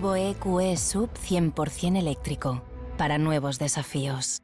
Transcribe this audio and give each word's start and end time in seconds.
Nuevo 0.00 0.16
EQE 0.16 0.78
Sub 0.78 1.10
100% 1.12 1.98
eléctrico 1.98 2.62
para 2.96 3.18
nuevos 3.18 3.58
desafíos. 3.58 4.40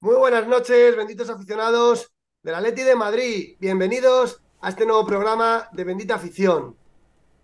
Muy 0.00 0.16
buenas 0.16 0.46
noches, 0.46 0.94
benditos 0.94 1.30
aficionados 1.30 2.12
del 2.42 2.54
Atleti 2.54 2.82
de 2.82 2.94
Madrid. 2.94 3.56
Bienvenidos 3.60 4.42
a 4.60 4.68
este 4.68 4.84
nuevo 4.84 5.06
programa 5.06 5.70
de 5.72 5.84
Bendita 5.84 6.16
Afición. 6.16 6.76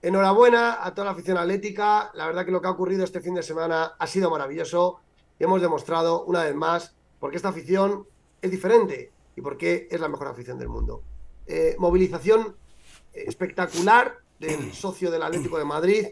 Enhorabuena 0.02 0.84
a 0.84 0.92
toda 0.92 1.06
la 1.06 1.12
afición 1.12 1.38
atlética. 1.38 2.10
La 2.12 2.26
verdad 2.26 2.44
que 2.44 2.52
lo 2.52 2.60
que 2.60 2.66
ha 2.66 2.72
ocurrido 2.72 3.04
este 3.04 3.22
fin 3.22 3.34
de 3.34 3.42
semana 3.42 3.94
ha 3.98 4.06
sido 4.06 4.28
maravilloso 4.28 5.00
y 5.38 5.44
hemos 5.44 5.62
demostrado 5.62 6.24
una 6.24 6.44
vez 6.44 6.54
más 6.54 6.94
por 7.18 7.30
qué 7.30 7.36
esta 7.36 7.48
afición 7.48 8.06
es 8.42 8.50
diferente 8.50 9.12
y 9.34 9.40
por 9.40 9.56
qué 9.56 9.88
es 9.90 9.98
la 9.98 10.10
mejor 10.10 10.26
afición 10.26 10.58
del 10.58 10.68
mundo. 10.68 11.02
Eh, 11.46 11.74
movilización 11.78 12.54
espectacular 13.14 14.18
del 14.38 14.72
socio 14.72 15.10
del 15.10 15.22
Atlético 15.22 15.58
de 15.58 15.64
Madrid, 15.64 16.06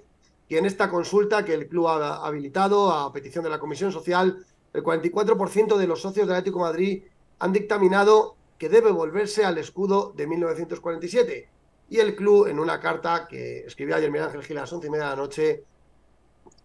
que 0.49 0.59
en 0.59 0.67
esta 0.67 0.91
consulta 0.91 1.45
que 1.45 1.55
el 1.55 1.69
club 1.69 1.89
ha 1.89 2.27
habilitado 2.27 2.93
a 2.93 3.13
petición 3.13 3.45
de 3.45 3.51
la 3.51 3.59
Comisión 3.59 3.93
Social, 3.93 4.45
el 4.73 4.83
44% 4.83 5.77
de 5.77 5.87
los 5.87 6.01
socios 6.01 6.27
del 6.27 6.37
Atlético 6.37 6.61
Madrid 6.61 7.03
han 7.39 7.53
dictaminado 7.53 8.37
que 8.59 8.69
debe 8.69 8.91
volverse 8.91 9.45
al 9.45 9.59
escudo 9.59 10.13
de 10.17 10.27
1947. 10.27 11.49
Y 11.91 11.99
el 11.99 12.15
club, 12.15 12.47
en 12.47 12.59
una 12.59 12.81
carta 12.81 13.27
que 13.29 13.67
escribió 13.67 13.97
ayer 13.97 14.11
Miguel 14.11 14.29
Ángel 14.29 14.45
Gil 14.45 14.59
a 14.59 14.61
las 14.63 14.73
once 14.73 14.87
y 14.87 14.91
media 14.91 15.05
de 15.05 15.11
la 15.11 15.17
noche, 15.17 15.65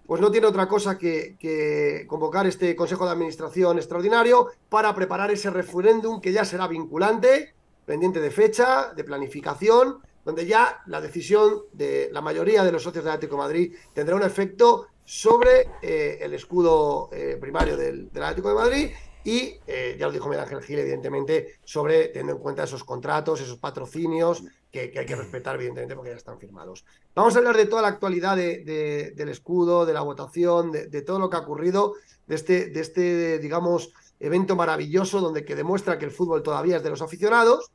pues 0.06 0.22
no 0.22 0.32
tiene 0.32 0.48
otra 0.48 0.68
cosa 0.68 0.98
que, 0.98 2.06
convocar 2.08 2.48
este 2.48 2.76
Consejo 2.76 3.06
de 3.06 3.12
Administración 3.12 3.78
extraordinario 3.78 4.48
para 4.70 4.96
preparar 4.96 5.32
ese 5.32 5.50
referéndum 5.50 6.22
que 6.22 6.32
ya 6.32 6.46
será 6.46 6.68
vinculante, 6.68 7.54
pendiente 7.86 8.22
de 8.22 8.32
fecha, 8.32 8.94
de 8.94 9.04
planificación 9.04 10.00
donde 10.28 10.46
ya 10.46 10.84
la 10.88 11.00
decisión 11.00 11.62
de 11.72 12.10
la 12.12 12.20
mayoría 12.20 12.62
de 12.66 12.74
los 12.74 12.84
socios 12.84 13.06
del 13.06 13.14
Atlético 13.14 13.38
de 13.38 13.44
Madrid 13.44 13.76
tendrá 13.94 14.14
un 14.14 14.24
efecto 14.24 14.88
sobre 15.06 15.70
eh, 15.82 16.18
el 16.20 16.34
escudo 16.34 17.08
eh, 17.14 17.38
primario 17.40 17.78
del, 17.78 18.10
Atlético 18.14 18.50
de 18.50 18.56
Madrid 18.56 18.90
y, 19.24 19.56
eh, 19.66 19.96
ya 19.98 20.06
lo 20.06 20.12
dijo 20.12 20.28
Miguel 20.28 20.44
Ángel 20.44 20.62
Gil, 20.62 20.80
evidentemente, 20.80 21.60
sobre 21.64 22.10
teniendo 22.10 22.34
en 22.34 22.40
cuenta 22.40 22.64
esos 22.64 22.84
contratos, 22.84 23.40
esos 23.40 23.58
patrocinios 23.58 24.44
que, 24.70 24.92
hay 24.94 25.06
que 25.06 25.16
respetar, 25.16 25.56
evidentemente, 25.56 25.96
porque 25.96 26.12
ya 26.12 26.18
están 26.18 26.40
firmados. 26.40 26.84
Vamos 27.16 27.34
a 27.36 27.38
hablar 27.38 27.56
de 27.56 27.66
toda 27.66 27.82
la 27.82 27.88
actualidad 27.88 28.36
de, 28.36 28.66
de, 28.66 29.14
del 29.16 29.30
escudo, 29.30 29.86
de 29.86 29.94
la 29.94 30.02
votación, 30.02 30.74
de, 30.74 31.02
todo 31.04 31.20
lo 31.20 31.30
que 31.30 31.38
ha 31.38 31.40
ocurrido, 31.40 31.94
de 32.26 32.36
este, 32.36 32.66
de 32.70 32.82
este, 32.82 33.40
digamos, 33.40 33.94
evento 34.20 34.58
maravilloso 34.58 35.22
donde 35.22 35.46
que 35.46 35.56
demuestra 35.56 35.98
que 35.98 36.06
el 36.06 36.12
fútbol 36.12 36.44
todavía 36.44 36.78
es 36.78 36.84
de 36.84 36.90
los 36.90 37.02
aficionados 37.02 37.72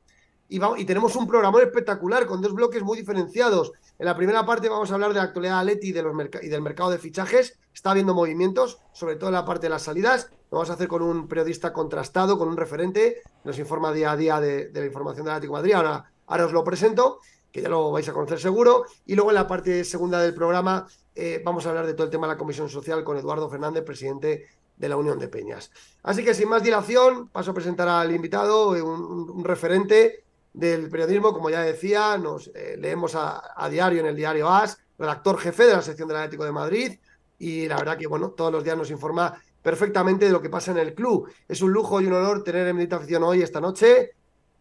y, 0.52 0.84
tenemos 0.84 1.16
un 1.16 1.26
programa 1.26 1.62
espectacular 1.62 2.26
con 2.26 2.42
dos 2.42 2.52
bloques 2.52 2.82
muy 2.82 2.98
diferenciados. 2.98 3.72
En 3.98 4.04
la 4.04 4.14
primera 4.14 4.44
parte 4.44 4.68
vamos 4.68 4.90
a 4.90 4.94
hablar 4.94 5.10
de 5.10 5.16
la 5.16 5.22
actualidad 5.22 5.60
Atleti 5.60 5.92
de 5.92 6.02
los 6.02 6.14
y 6.42 6.48
del 6.48 6.60
mercado 6.60 6.90
de 6.90 6.98
fichajes. 6.98 7.58
Está 7.72 7.92
habiendo 7.92 8.12
movimientos, 8.12 8.78
sobre 8.92 9.16
todo 9.16 9.30
en 9.30 9.34
la 9.34 9.46
parte 9.46 9.66
de 9.66 9.70
las 9.70 9.82
salidas. 9.82 10.28
Lo 10.50 10.58
vamos 10.58 10.68
a 10.68 10.74
hacer 10.74 10.88
con 10.88 11.00
un 11.00 11.26
periodista 11.26 11.72
contrastado, 11.72 12.36
con 12.36 12.48
un 12.48 12.58
referente. 12.58 13.22
Nos 13.44 13.58
informa 13.58 13.92
día 13.92 14.12
a 14.12 14.16
día 14.16 14.40
de, 14.40 14.70
la 14.74 14.84
información 14.84 15.24
del 15.24 15.34
Atlético 15.34 15.54
Madrid. 15.54 15.72
Ahora, 15.72 16.12
ahora 16.26 16.44
os 16.44 16.52
lo 16.52 16.62
presento, 16.62 17.20
que 17.50 17.62
ya 17.62 17.70
lo 17.70 17.90
vais 17.90 18.08
a 18.10 18.12
conocer 18.12 18.38
seguro. 18.38 18.84
Y 19.06 19.14
luego 19.14 19.30
en 19.30 19.36
la 19.36 19.46
parte 19.46 19.84
segunda 19.84 20.20
del 20.20 20.34
programa 20.34 20.86
eh, 21.14 21.40
vamos 21.42 21.64
a 21.64 21.70
hablar 21.70 21.86
de 21.86 21.94
todo 21.94 22.04
el 22.04 22.10
tema 22.10 22.26
de 22.26 22.34
la 22.34 22.38
Comisión 22.38 22.68
Social 22.68 23.02
con 23.04 23.16
Eduardo 23.16 23.48
Fernández, 23.48 23.84
presidente 23.84 24.48
de 24.76 24.88
la 24.88 24.98
Unión 24.98 25.18
de 25.18 25.28
Peñas. 25.28 25.70
Así 26.02 26.22
que 26.22 26.34
sin 26.34 26.50
más 26.50 26.62
dilación, 26.62 27.28
paso 27.28 27.52
a 27.52 27.54
presentar 27.54 27.88
al 27.88 28.14
invitado, 28.14 28.70
un, 28.70 29.30
un 29.30 29.44
referente 29.44 30.24
del 30.52 30.88
periodismo, 30.90 31.32
como 31.32 31.50
ya 31.50 31.62
decía, 31.62 32.16
nos 32.18 32.48
eh, 32.54 32.76
leemos 32.78 33.14
a, 33.14 33.68
diario 33.70 34.00
en 34.00 34.06
el 34.06 34.16
diario 34.16 34.48
AS, 34.48 34.78
redactor 34.98 35.38
jefe 35.38 35.64
de 35.64 35.72
la 35.72 35.82
sección 35.82 36.08
del 36.08 36.18
Atlético 36.18 36.44
de 36.44 36.52
Madrid, 36.52 36.92
y 37.38 37.66
la 37.66 37.76
verdad 37.76 37.96
que, 37.96 38.06
bueno, 38.06 38.30
todos 38.30 38.52
los 38.52 38.62
días 38.62 38.76
nos 38.76 38.90
informa 38.90 39.34
perfectamente 39.62 40.26
de 40.26 40.32
lo 40.32 40.42
que 40.42 40.50
pasa 40.50 40.70
en 40.72 40.78
el 40.78 40.94
club. 40.94 41.30
Es 41.48 41.62
un 41.62 41.72
lujo 41.72 42.00
y 42.00 42.06
un 42.06 42.12
honor 42.12 42.44
tener 42.44 42.66
en 42.66 42.76
Bendita 42.76 42.96
Afición 42.96 43.22
hoy, 43.22 43.42
esta 43.42 43.60
noche, 43.60 44.12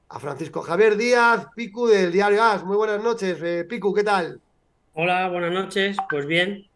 a 0.10 0.20
Francisco 0.20 0.62
Javier 0.62 0.96
Díaz, 0.98 1.48
Picu, 1.56 1.88
del 1.88 2.12
diario 2.12 2.44
AS. 2.44 2.64
Muy 2.64 2.78
buenas 2.78 3.04
noches, 3.04 3.40
eh, 3.44 3.66
Picu, 3.66 3.94
¿qué 3.94 4.04
tal? 4.04 4.40
Hola, 4.94 5.30
buenas 5.30 5.52
noches. 5.52 5.98
Pues 6.10 6.26
bien, 6.26 6.68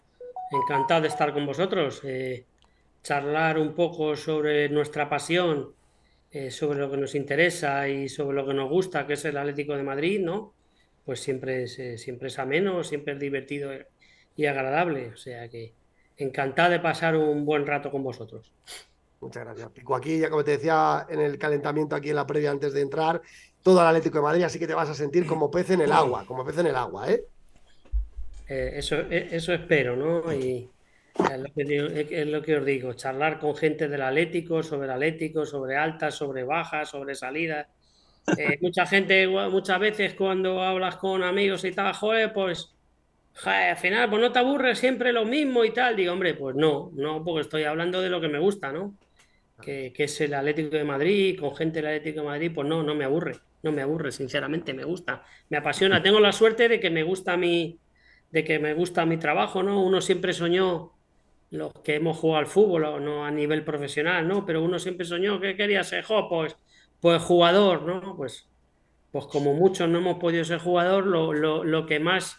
encantado 0.51 1.01
de 1.01 1.07
estar 1.07 1.33
con 1.33 1.45
vosotros, 1.45 2.01
eh, 2.03 2.45
charlar 3.03 3.57
un 3.57 3.73
poco 3.73 4.15
sobre 4.15 4.69
nuestra 4.69 5.09
pasión 5.09 5.73
eh, 6.35 6.51
sobre 6.51 6.79
lo 6.79 6.91
que 6.91 6.97
nos 6.97 7.15
interesa 7.15 7.87
y 7.87 8.09
sobre 8.09 8.35
lo 8.35 8.45
que 8.45 8.53
nos 8.53 8.69
gusta, 8.69 9.07
que 9.07 9.13
es 9.13 9.23
el 9.23 9.37
Atlético 9.37 9.73
de 9.77 9.83
Madrid, 9.83 10.19
¿no? 10.19 10.51
Pues 11.05 11.21
siempre 11.21 11.63
es, 11.63 11.79
eh, 11.79 11.97
siempre 11.97 12.27
es 12.27 12.37
ameno, 12.37 12.83
siempre 12.83 13.13
es 13.13 13.19
divertido 13.21 13.71
y 14.35 14.45
agradable. 14.45 15.13
O 15.13 15.15
sea 15.15 15.47
que 15.47 15.71
encantado 16.17 16.71
de 16.71 16.81
pasar 16.81 17.15
un 17.15 17.45
buen 17.45 17.65
rato 17.65 17.89
con 17.89 18.03
vosotros. 18.03 18.51
Muchas 19.21 19.45
gracias, 19.45 19.69
Pico. 19.69 19.95
Aquí, 19.95 20.19
ya 20.19 20.29
como 20.29 20.43
te 20.43 20.51
decía 20.51 21.07
en 21.07 21.21
el 21.21 21.37
calentamiento, 21.37 21.95
aquí 21.95 22.09
en 22.09 22.17
la 22.17 22.27
previa 22.27 22.51
antes 22.51 22.73
de 22.73 22.81
entrar, 22.81 23.21
todo 23.63 23.79
el 23.79 23.87
Atlético 23.87 24.17
de 24.17 24.23
Madrid, 24.23 24.43
así 24.43 24.59
que 24.59 24.67
te 24.67 24.73
vas 24.73 24.89
a 24.89 24.93
sentir 24.93 25.25
como 25.25 25.49
pez 25.49 25.69
en 25.69 25.79
el 25.79 25.91
agua, 25.93 26.25
como 26.27 26.43
pez 26.43 26.57
en 26.57 26.67
el 26.67 26.75
agua, 26.75 27.13
¿eh? 27.13 27.23
eh 28.49 28.71
eso, 28.73 28.97
eso 29.09 29.53
espero, 29.53 29.95
¿no? 29.95 30.33
Y, 30.33 30.69
es 31.17 31.39
lo, 31.39 31.53
que 31.53 31.63
digo, 31.63 31.87
es 31.87 32.27
lo, 32.27 32.41
que 32.41 32.57
os 32.57 32.65
digo, 32.65 32.93
charlar 32.93 33.39
con 33.39 33.55
gente 33.55 33.87
del 33.87 34.01
Atlético, 34.01 34.61
sobre 34.61 34.91
Atlético, 34.91 35.45
sobre 35.45 35.77
altas, 35.77 36.15
sobre 36.15 36.43
bajas, 36.43 36.89
sobre 36.89 37.15
salidas. 37.15 37.67
Eh, 38.37 38.57
mucha 38.61 38.85
gente, 38.85 39.27
muchas 39.27 39.79
veces 39.79 40.13
cuando 40.13 40.61
hablas 40.61 40.97
con 40.97 41.23
amigos 41.23 41.63
y 41.63 41.71
tal, 41.71 41.93
joder, 41.93 42.33
pues 42.33 42.73
joder, 43.33 43.69
al 43.71 43.77
final, 43.77 44.09
pues 44.09 44.21
no 44.21 44.31
te 44.31 44.39
aburres 44.39 44.77
siempre 44.77 45.13
lo 45.13 45.25
mismo 45.25 45.63
y 45.63 45.71
tal. 45.71 45.95
Digo, 45.95 46.11
hombre, 46.11 46.33
pues 46.33 46.55
no, 46.55 46.91
no, 46.93 47.23
porque 47.23 47.41
estoy 47.41 47.63
hablando 47.63 48.01
de 48.01 48.09
lo 48.09 48.19
que 48.19 48.27
me 48.27 48.39
gusta, 48.39 48.73
¿no? 48.73 48.95
Que, 49.61 49.93
que 49.95 50.03
es 50.03 50.19
el 50.19 50.33
Atlético 50.33 50.75
de 50.75 50.83
Madrid, 50.83 51.39
con 51.39 51.55
gente 51.55 51.81
del 51.81 51.95
Atlético 51.95 52.21
de 52.21 52.27
Madrid, 52.27 52.51
pues 52.53 52.67
no, 52.67 52.83
no 52.83 52.93
me 52.93 53.05
aburre, 53.05 53.37
no 53.63 53.71
me 53.71 53.81
aburre, 53.81 54.11
sinceramente, 54.11 54.73
me 54.73 54.83
gusta, 54.83 55.23
me 55.49 55.57
apasiona. 55.57 56.01
Tengo 56.03 56.19
la 56.19 56.33
suerte 56.33 56.67
de 56.67 56.81
que 56.81 56.89
me 56.89 57.03
gusta 57.03 57.37
mi, 57.37 57.79
de 58.31 58.43
que 58.43 58.59
me 58.59 58.73
gusta 58.73 59.05
mi 59.05 59.15
trabajo, 59.15 59.63
¿no? 59.63 59.81
Uno 59.81 60.01
siempre 60.01 60.33
soñó 60.33 60.94
los 61.51 61.71
que 61.83 61.95
hemos 61.95 62.17
jugado 62.17 62.39
al 62.39 62.47
fútbol, 62.47 63.03
no 63.03 63.25
a 63.25 63.31
nivel 63.31 63.63
profesional, 63.63 64.27
¿no? 64.27 64.45
Pero 64.45 64.63
uno 64.63 64.79
siempre 64.79 65.05
soñó 65.05 65.39
que 65.39 65.55
quería 65.55 65.83
ser 65.83 66.03
jo, 66.03 66.27
pues, 66.29 66.57
pues 66.99 67.21
jugador, 67.21 67.83
¿no? 67.83 68.15
Pues, 68.17 68.49
pues 69.11 69.25
como 69.27 69.53
muchos 69.53 69.87
no 69.89 69.99
hemos 69.99 70.17
podido 70.19 70.43
ser 70.43 70.59
jugador, 70.59 71.05
lo, 71.05 71.33
lo, 71.33 71.63
lo 71.63 71.85
que 71.85 71.99
más 71.99 72.37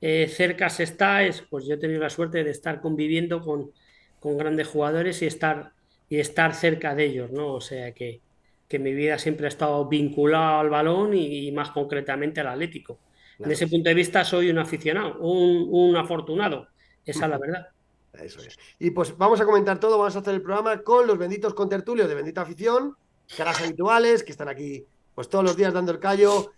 eh, 0.00 0.28
cerca 0.28 0.68
se 0.70 0.82
está 0.84 1.22
es, 1.24 1.42
pues 1.42 1.66
yo 1.66 1.74
he 1.74 1.78
tenido 1.78 2.00
la 2.00 2.10
suerte 2.10 2.44
de 2.44 2.50
estar 2.50 2.80
conviviendo 2.80 3.40
con, 3.40 3.72
con 4.20 4.36
grandes 4.36 4.68
jugadores 4.68 5.22
y 5.22 5.26
estar, 5.26 5.72
y 6.08 6.18
estar 6.18 6.54
cerca 6.54 6.94
de 6.94 7.06
ellos, 7.06 7.30
¿no? 7.32 7.54
O 7.54 7.60
sea 7.60 7.92
que, 7.94 8.20
que 8.68 8.78
mi 8.78 8.92
vida 8.92 9.18
siempre 9.18 9.46
ha 9.46 9.48
estado 9.48 9.88
vinculada 9.88 10.60
al 10.60 10.70
balón 10.70 11.14
y, 11.14 11.48
y 11.48 11.52
más 11.52 11.70
concretamente 11.70 12.40
al 12.40 12.48
Atlético. 12.48 12.98
Claro. 13.36 13.48
En 13.48 13.52
ese 13.52 13.66
punto 13.68 13.88
de 13.88 13.94
vista 13.94 14.24
soy 14.24 14.50
un 14.50 14.58
aficionado, 14.58 15.18
un, 15.20 15.68
un 15.70 15.96
afortunado, 15.96 16.68
esa 17.04 17.24
es 17.26 17.30
la 17.30 17.38
verdad. 17.38 17.68
Eso 18.14 18.40
es. 18.40 18.58
Y 18.78 18.90
pues 18.90 19.16
vamos 19.16 19.40
a 19.40 19.44
comentar 19.44 19.78
todo, 19.78 19.98
vamos 19.98 20.16
a 20.16 20.20
hacer 20.20 20.34
el 20.34 20.42
programa 20.42 20.82
con 20.82 21.06
los 21.06 21.18
benditos 21.18 21.54
contertulios 21.54 22.08
de 22.08 22.14
Bendita 22.14 22.42
Afición, 22.42 22.96
caras 23.36 23.60
habituales, 23.60 24.22
que 24.22 24.32
están 24.32 24.48
aquí 24.48 24.86
pues 25.14 25.28
todos 25.28 25.44
los 25.44 25.56
días 25.56 25.72
dando 25.72 25.92
el 25.92 25.98
callo. 25.98 26.52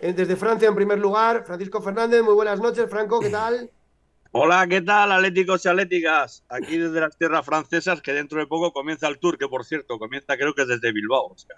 Desde 0.00 0.34
Francia, 0.36 0.68
en 0.68 0.74
primer 0.74 0.98
lugar, 0.98 1.44
Francisco 1.46 1.80
Fernández, 1.80 2.22
muy 2.22 2.34
buenas 2.34 2.60
noches. 2.60 2.90
Franco, 2.90 3.20
¿qué 3.20 3.30
tal? 3.30 3.70
Hola, 4.34 4.66
¿qué 4.66 4.80
tal, 4.80 5.12
atléticos 5.12 5.62
y 5.66 5.68
atléticas? 5.68 6.42
Aquí 6.48 6.78
desde 6.78 6.98
las 7.02 7.18
tierras 7.18 7.44
francesas, 7.44 8.00
que 8.00 8.14
dentro 8.14 8.40
de 8.40 8.46
poco 8.46 8.72
comienza 8.72 9.06
el 9.06 9.18
tour, 9.18 9.36
que 9.36 9.46
por 9.46 9.62
cierto, 9.66 9.98
comienza 9.98 10.38
creo 10.38 10.54
que 10.54 10.64
desde 10.64 10.90
Bilbao, 10.90 11.26
o 11.26 11.36
sea, 11.36 11.54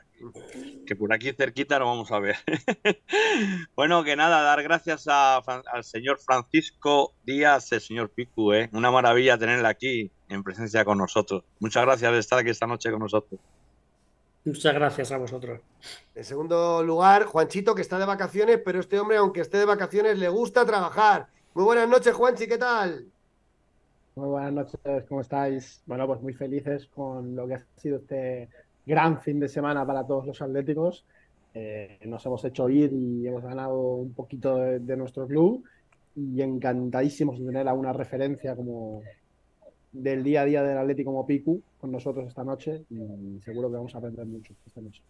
que, 0.84 0.96
por 0.96 1.12
aquí 1.12 1.30
cerquita 1.30 1.78
lo 1.78 1.86
vamos 1.86 2.10
a 2.10 2.18
ver. 2.18 2.34
bueno, 3.76 4.02
que 4.02 4.16
nada, 4.16 4.42
dar 4.42 4.60
gracias 4.64 5.06
al 5.06 5.84
señor 5.84 6.18
Francisco 6.18 7.14
Díaz, 7.22 7.70
el 7.70 7.80
señor 7.80 8.10
Picu, 8.10 8.52
¿eh? 8.52 8.68
una 8.72 8.90
maravilla 8.90 9.38
tenerle 9.38 9.68
aquí 9.68 10.10
en 10.28 10.42
presencia 10.42 10.84
con 10.84 10.98
nosotros. 10.98 11.44
Muchas 11.60 11.84
gracias 11.84 12.12
de 12.12 12.18
estar 12.18 12.40
aquí 12.40 12.50
esta 12.50 12.66
noche 12.66 12.90
con 12.90 12.98
nosotros. 12.98 13.40
Muchas 14.44 14.74
gracias 14.74 15.12
a 15.12 15.18
vosotros. 15.18 15.60
En 16.12 16.24
segundo 16.24 16.82
lugar, 16.82 17.26
Juanchito, 17.26 17.72
que 17.76 17.82
está 17.82 18.00
de 18.00 18.04
vacaciones, 18.04 18.60
pero 18.64 18.80
este 18.80 18.98
hombre, 18.98 19.18
aunque 19.18 19.42
esté 19.42 19.58
de 19.58 19.64
vacaciones, 19.64 20.18
le 20.18 20.28
gusta 20.28 20.66
trabajar. 20.66 21.28
Muy 21.54 21.62
buenas 21.62 21.88
noches, 21.88 22.12
Juanchi, 22.12 22.48
¿qué 22.48 22.58
tal? 22.58 23.06
Muy 24.16 24.28
buenas 24.28 24.52
noches, 24.52 25.04
¿cómo 25.08 25.20
estáis? 25.20 25.80
Bueno, 25.86 26.04
pues 26.08 26.20
muy 26.20 26.32
felices 26.32 26.88
con 26.88 27.36
lo 27.36 27.46
que 27.46 27.54
ha 27.54 27.64
sido 27.76 27.98
este 27.98 28.48
gran 28.84 29.22
fin 29.22 29.38
de 29.38 29.48
semana 29.48 29.86
para 29.86 30.04
todos 30.04 30.26
los 30.26 30.42
atléticos. 30.42 31.04
Eh, 31.54 32.00
nos 32.06 32.26
hemos 32.26 32.44
hecho 32.44 32.68
ir 32.68 32.92
y 32.92 33.28
hemos 33.28 33.44
ganado 33.44 33.78
un 33.78 34.12
poquito 34.14 34.56
de, 34.56 34.96
nuestro 34.96 35.28
club 35.28 35.62
y 36.16 36.42
encantadísimos 36.42 37.38
de 37.38 37.46
tener 37.46 37.68
a 37.68 37.72
una 37.72 37.92
referencia 37.92 38.56
como 38.56 39.02
del 39.92 40.24
día 40.24 40.42
a 40.42 40.46
día 40.46 40.64
del 40.64 40.76
Atlético 40.76 41.12
como 41.12 41.24
Piku 41.24 41.62
con 41.80 41.92
nosotros 41.92 42.26
esta 42.26 42.42
noche 42.42 42.82
y 42.90 43.40
seguro 43.44 43.70
que 43.70 43.76
vamos 43.76 43.94
a 43.94 43.98
aprender 43.98 44.26
mucho 44.26 44.54
esta 44.66 44.80
noche. 44.80 45.02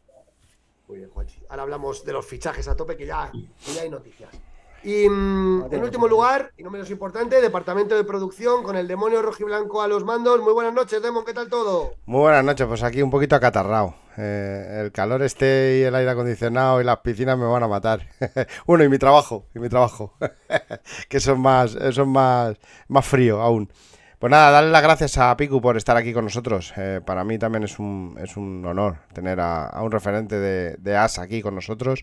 Muy 0.88 0.99
bien, 0.99 1.08
Juanchi. 1.08 1.40
Ahora 1.49 1.62
hablamos 1.62 2.05
de 2.05 2.12
los 2.12 2.26
fichajes 2.26 2.69
a 2.69 2.76
tope 2.76 2.99
que 2.99 3.06
ya, 3.06 3.32
que 3.32 3.73
ya 3.73 3.81
hay 3.81 3.88
noticias. 3.88 4.54
Y 4.85 5.09
mm, 5.09 5.73
en 5.73 5.83
último 5.83 6.07
lugar, 6.07 6.53
y 6.59 6.63
no 6.63 6.71
menos 6.71 6.91
importante, 6.91 7.41
departamento 7.41 7.97
de 7.97 8.05
producción 8.05 8.63
con 8.63 8.77
el 8.77 8.87
demonio 8.87 9.23
rojiblanco 9.23 9.81
a 9.81 9.89
los 9.89 10.05
mandos. 10.05 10.43
Muy 10.43 10.53
buenas 10.53 10.75
noches, 10.75 11.03
Demon, 11.03 11.25
¿qué 11.25 11.33
tal 11.33 11.49
todo? 11.49 11.95
Muy 12.05 12.21
buenas 12.21 12.45
noches, 12.45 12.67
pues 12.67 12.83
aquí 12.83 13.01
un 13.01 13.11
poquito 13.11 13.35
acatarrado. 13.35 13.95
Eh, 14.19 14.83
el 14.85 14.93
calor 14.93 15.23
este 15.23 15.79
y 15.81 15.83
el 15.85 15.95
aire 15.95 16.11
acondicionado 16.11 16.83
y 16.83 16.85
las 16.85 16.99
piscinas 16.99 17.38
me 17.38 17.47
van 17.47 17.62
a 17.62 17.69
matar. 17.69 18.07
bueno, 18.67 18.85
y 18.85 18.91
mi 18.91 18.99
trabajo, 18.99 19.47
y 19.55 19.59
mi 19.59 19.71
trabajo, 19.71 20.12
que 21.09 21.19
son 21.19 21.41
más, 21.41 21.75
son 21.93 22.11
más, 22.11 22.59
más 22.87 23.07
frío 23.07 23.41
aún. 23.41 23.71
Pues 24.25 24.31
nada, 24.31 24.52
darle 24.52 24.71
las 24.71 24.83
gracias 24.83 25.19
a 25.19 25.37
Piku 25.37 25.61
por 25.61 25.76
estar 25.76 25.99
aquí 25.99 26.14
con 26.14 26.25
nosotros. 26.25 26.73
Eh, 26.78 27.02
para 27.04 27.25
mí 27.25 27.38
también 27.38 27.62
es 27.62 27.78
un, 27.78 28.16
es 28.19 28.38
un 28.38 28.64
honor 28.64 28.97
tener 29.12 29.38
a, 29.38 29.78
un 29.83 29.90
referente 29.90 30.37
de, 30.37 30.76
de 30.78 30.97
AS 30.97 31.19
aquí 31.19 31.43
con 31.43 31.54
nosotros 31.54 32.02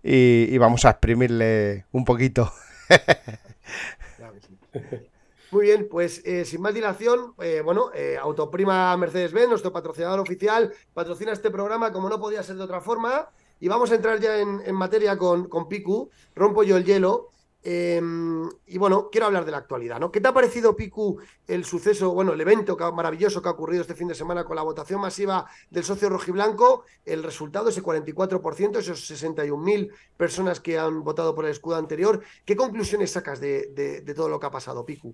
y, 0.00 0.56
vamos 0.58 0.84
a 0.84 0.90
exprimirle 0.90 1.86
un 1.90 2.04
poquito. 2.04 2.52
Muy 5.50 5.64
bien, 5.64 5.88
pues 5.90 6.22
eh, 6.24 6.44
sin 6.44 6.60
más 6.60 6.72
dilación, 6.72 7.34
eh, 7.40 7.62
bueno, 7.64 7.90
Autoprima 8.22 8.96
Mercedes-Benz, 8.96 9.48
nuestro 9.48 9.72
patrocinador 9.72 10.20
oficial, 10.20 10.72
patrocina 10.94 11.32
este 11.32 11.50
programa 11.50 11.90
como 11.90 12.08
no 12.08 12.20
podía 12.20 12.44
ser 12.44 12.54
de 12.54 12.62
otra 12.62 12.80
forma. 12.80 13.28
Y 13.58 13.66
vamos 13.66 13.90
a 13.90 13.96
entrar 13.96 14.20
ya 14.20 14.38
en, 14.38 14.74
materia 14.76 15.18
con, 15.18 15.48
con 15.48 15.68
Piku. 15.68 16.10
Rompo 16.36 16.62
yo 16.62 16.76
el 16.76 16.84
hielo. 16.84 17.32
Em, 17.68 18.48
y 18.68 18.78
bueno, 18.78 19.08
quiero 19.10 19.26
hablar 19.26 19.44
de 19.44 19.50
la 19.50 19.56
actualidad, 19.56 19.98
¿no? 19.98 20.12
¿Qué 20.12 20.20
te 20.20 20.28
ha 20.28 20.32
parecido, 20.32 20.76
Picu, 20.76 21.18
el 21.48 21.64
suceso, 21.64 22.14
bueno, 22.14 22.32
el 22.32 22.40
evento 22.40 22.76
maravilloso 22.92 23.42
que 23.42 23.48
ha 23.48 23.50
ocurrido 23.50 23.82
este 23.82 23.96
fin 23.96 24.06
de 24.06 24.14
semana 24.14 24.44
con 24.44 24.54
la 24.54 24.62
votación 24.62 25.00
masiva 25.00 25.46
del 25.68 25.82
socio 25.82 26.08
rojiblanco? 26.08 26.84
El 27.04 27.24
resultado, 27.24 27.70
ese 27.70 27.82
44%, 27.82 28.78
esos 28.78 29.10
61.000 29.10 29.90
personas 30.16 30.60
que 30.60 30.78
han 30.78 31.02
votado 31.02 31.34
por 31.34 31.44
el 31.44 31.50
escudo 31.50 31.74
anterior. 31.74 32.22
¿Qué 32.44 32.54
conclusiones 32.54 33.10
sacas 33.10 33.40
de, 33.40 34.04
todo 34.14 34.28
lo 34.28 34.38
que 34.38 34.46
ha 34.46 34.52
pasado, 34.52 34.86
Picu? 34.86 35.12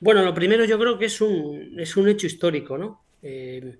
Bueno, 0.00 0.22
lo 0.22 0.34
primero 0.34 0.66
yo 0.66 0.78
creo 0.78 0.98
que 0.98 1.06
es 1.06 1.22
un, 1.22 1.80
es 1.80 1.96
un 1.96 2.06
hecho 2.06 2.26
histórico, 2.26 2.76
¿no? 2.76 3.02
Eh, 3.22 3.78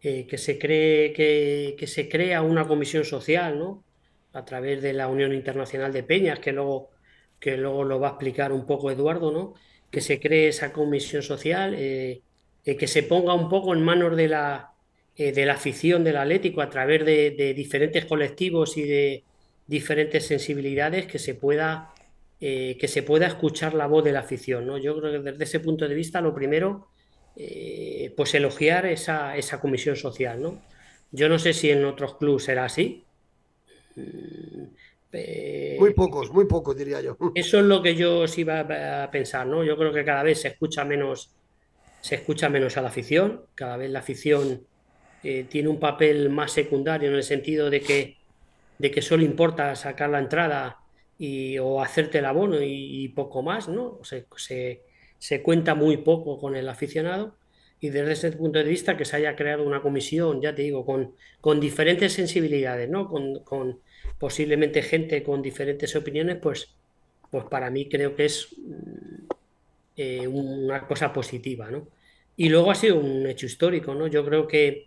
eh, 0.00 0.26
que, 0.26 0.36
se 0.36 0.58
cree, 0.58 1.12
que 1.12 1.86
se 1.86 2.08
crea 2.08 2.42
una 2.42 2.66
comisión 2.66 3.04
social, 3.04 3.56
¿no? 3.56 3.84
A 4.32 4.44
través 4.44 4.82
de 4.82 4.92
la 4.92 5.08
Unión 5.08 5.32
Internacional 5.32 5.92
de 5.92 6.02
Peñas, 6.02 6.38
que 6.38 6.52
luego, 6.52 6.90
que 7.38 7.56
luego 7.56 7.84
lo 7.84 8.00
va 8.00 8.08
a 8.08 8.10
explicar 8.12 8.52
un 8.52 8.66
poco 8.66 8.90
Eduardo, 8.90 9.30
¿no? 9.32 9.54
que 9.92 10.00
se 10.00 10.18
cree 10.18 10.48
esa 10.48 10.72
comisión 10.72 11.22
social, 11.22 11.74
eh, 11.78 12.22
eh, 12.64 12.76
que 12.76 12.86
se 12.88 13.02
ponga 13.02 13.34
un 13.34 13.48
poco 13.48 13.74
en 13.74 13.82
manos 13.82 14.16
de 14.16 14.26
la, 14.26 14.72
eh, 15.16 15.32
de 15.32 15.44
la 15.44 15.52
afición 15.52 16.02
del 16.02 16.16
Atlético 16.16 16.62
a 16.62 16.70
través 16.70 17.04
de, 17.04 17.52
diferentes 17.54 18.06
colectivos 18.06 18.78
y 18.78 18.84
de 18.84 19.24
diferentes 19.66 20.26
sensibilidades, 20.26 21.06
que 21.06 21.20
se 21.20 21.34
pueda 21.34 21.90
que 22.40 22.88
se 22.88 23.04
pueda 23.04 23.28
escuchar 23.28 23.72
la 23.72 23.86
voz 23.86 24.02
de 24.02 24.10
la 24.10 24.18
afición. 24.18 24.66
¿no? 24.66 24.76
Yo 24.76 24.98
creo 24.98 25.12
que 25.12 25.30
desde 25.30 25.44
ese 25.44 25.60
punto 25.60 25.86
de 25.86 25.94
vista, 25.94 26.20
lo 26.20 26.34
primero, 26.34 26.88
pues 28.16 28.34
elogiar 28.34 28.84
esa, 28.86 29.36
esa 29.36 29.60
comisión 29.60 29.94
social. 29.94 30.42
¿no? 30.42 30.60
Yo 31.12 31.28
no 31.28 31.38
sé 31.38 31.52
si 31.52 31.70
en 31.70 31.84
otros 31.84 32.16
clubes 32.16 32.42
será 32.42 32.64
así, 32.64 33.04
muy 35.78 35.92
pocos, 35.94 36.32
muy 36.32 36.46
pocos, 36.46 36.76
diría 36.76 37.00
yo. 37.00 37.16
Eso 37.34 37.58
es 37.58 37.64
lo 37.64 37.82
que 37.82 37.94
yo 37.94 38.26
sí 38.26 38.42
iba 38.42 39.02
a 39.04 39.10
pensar, 39.10 39.46
¿no? 39.46 39.64
Yo 39.64 39.76
creo 39.76 39.92
que 39.92 40.04
cada 40.04 40.22
vez 40.22 40.40
se 40.40 40.48
escucha 40.48 40.84
menos, 40.84 41.34
se 42.00 42.16
escucha 42.16 42.48
menos 42.48 42.76
a 42.76 42.82
la 42.82 42.88
afición, 42.88 43.42
cada 43.54 43.76
vez 43.76 43.90
la 43.90 44.00
afición 44.00 44.62
eh, 45.22 45.46
tiene 45.48 45.68
un 45.68 45.78
papel 45.78 46.30
más 46.30 46.52
secundario 46.52 47.10
en 47.10 47.16
el 47.16 47.22
sentido 47.22 47.70
de 47.70 47.80
que, 47.80 48.16
de 48.78 48.90
que 48.90 49.02
solo 49.02 49.22
importa 49.22 49.74
sacar 49.76 50.10
la 50.10 50.18
entrada 50.18 50.78
y, 51.18 51.58
o 51.58 51.82
hacerte 51.82 52.18
el 52.18 52.24
abono 52.24 52.56
y, 52.60 53.08
poco 53.08 53.42
más, 53.42 53.68
¿no? 53.68 53.98
Se, 54.02 54.26
se, 54.36 54.82
se 55.18 55.42
cuenta 55.42 55.74
muy 55.74 55.98
poco 55.98 56.38
con 56.38 56.56
el 56.56 56.68
aficionado 56.68 57.36
y 57.82 57.90
desde 57.90 58.12
ese 58.12 58.32
punto 58.32 58.60
de 58.60 58.64
vista 58.64 58.96
que 58.96 59.04
se 59.04 59.16
haya 59.16 59.34
creado 59.34 59.64
una 59.64 59.82
comisión, 59.82 60.40
ya 60.40 60.54
te 60.54 60.62
digo, 60.62 60.86
con, 60.86 61.16
con 61.40 61.58
diferentes 61.58 62.12
sensibilidades, 62.12 62.88
¿no? 62.88 63.08
Con, 63.08 63.80
posiblemente 64.20 64.82
gente 64.82 65.24
con 65.24 65.42
diferentes 65.42 65.96
opiniones, 65.96 66.36
pues, 66.40 66.76
pues 67.28 67.44
para 67.46 67.70
mí 67.70 67.88
creo 67.88 68.14
que 68.14 68.26
es 68.26 68.50
mm, 68.56 69.24
eh, 69.96 70.28
una 70.28 70.86
cosa 70.86 71.12
positiva, 71.12 71.72
¿no? 71.72 71.88
Y 72.36 72.50
luego 72.50 72.70
ha 72.70 72.76
sido 72.76 73.00
un 73.00 73.26
hecho 73.26 73.46
histórico, 73.46 73.96
¿no? 73.96 74.06
Yo 74.06 74.24
creo 74.24 74.46
que 74.46 74.86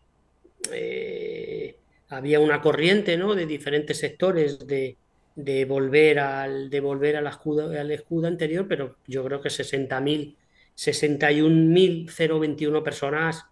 eh, 0.72 1.75
había 2.08 2.40
una 2.40 2.62
corriente, 2.62 3.18
¿no? 3.18 3.36
De 3.36 3.46
diferentes 3.46 3.98
sectores 4.00 4.66
de, 4.66 4.96
de 5.36 5.66
volver 5.66 6.20
al 6.20 6.70
de 6.70 6.80
volver 6.80 7.18
al 7.18 7.28
escudo, 7.28 7.78
al 7.78 7.92
escudo 7.92 8.28
anterior, 8.28 8.66
pero 8.70 8.96
yo 9.06 9.25
creo 9.25 9.42
que 9.42 9.50
60.000 9.50 10.38
61.021 10.77 12.84
personas 12.84 13.46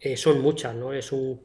eh, 0.00 0.16
son 0.16 0.40
muchas, 0.40 0.74
¿no? 0.74 0.92
Es 0.92 1.12
un 1.12 1.40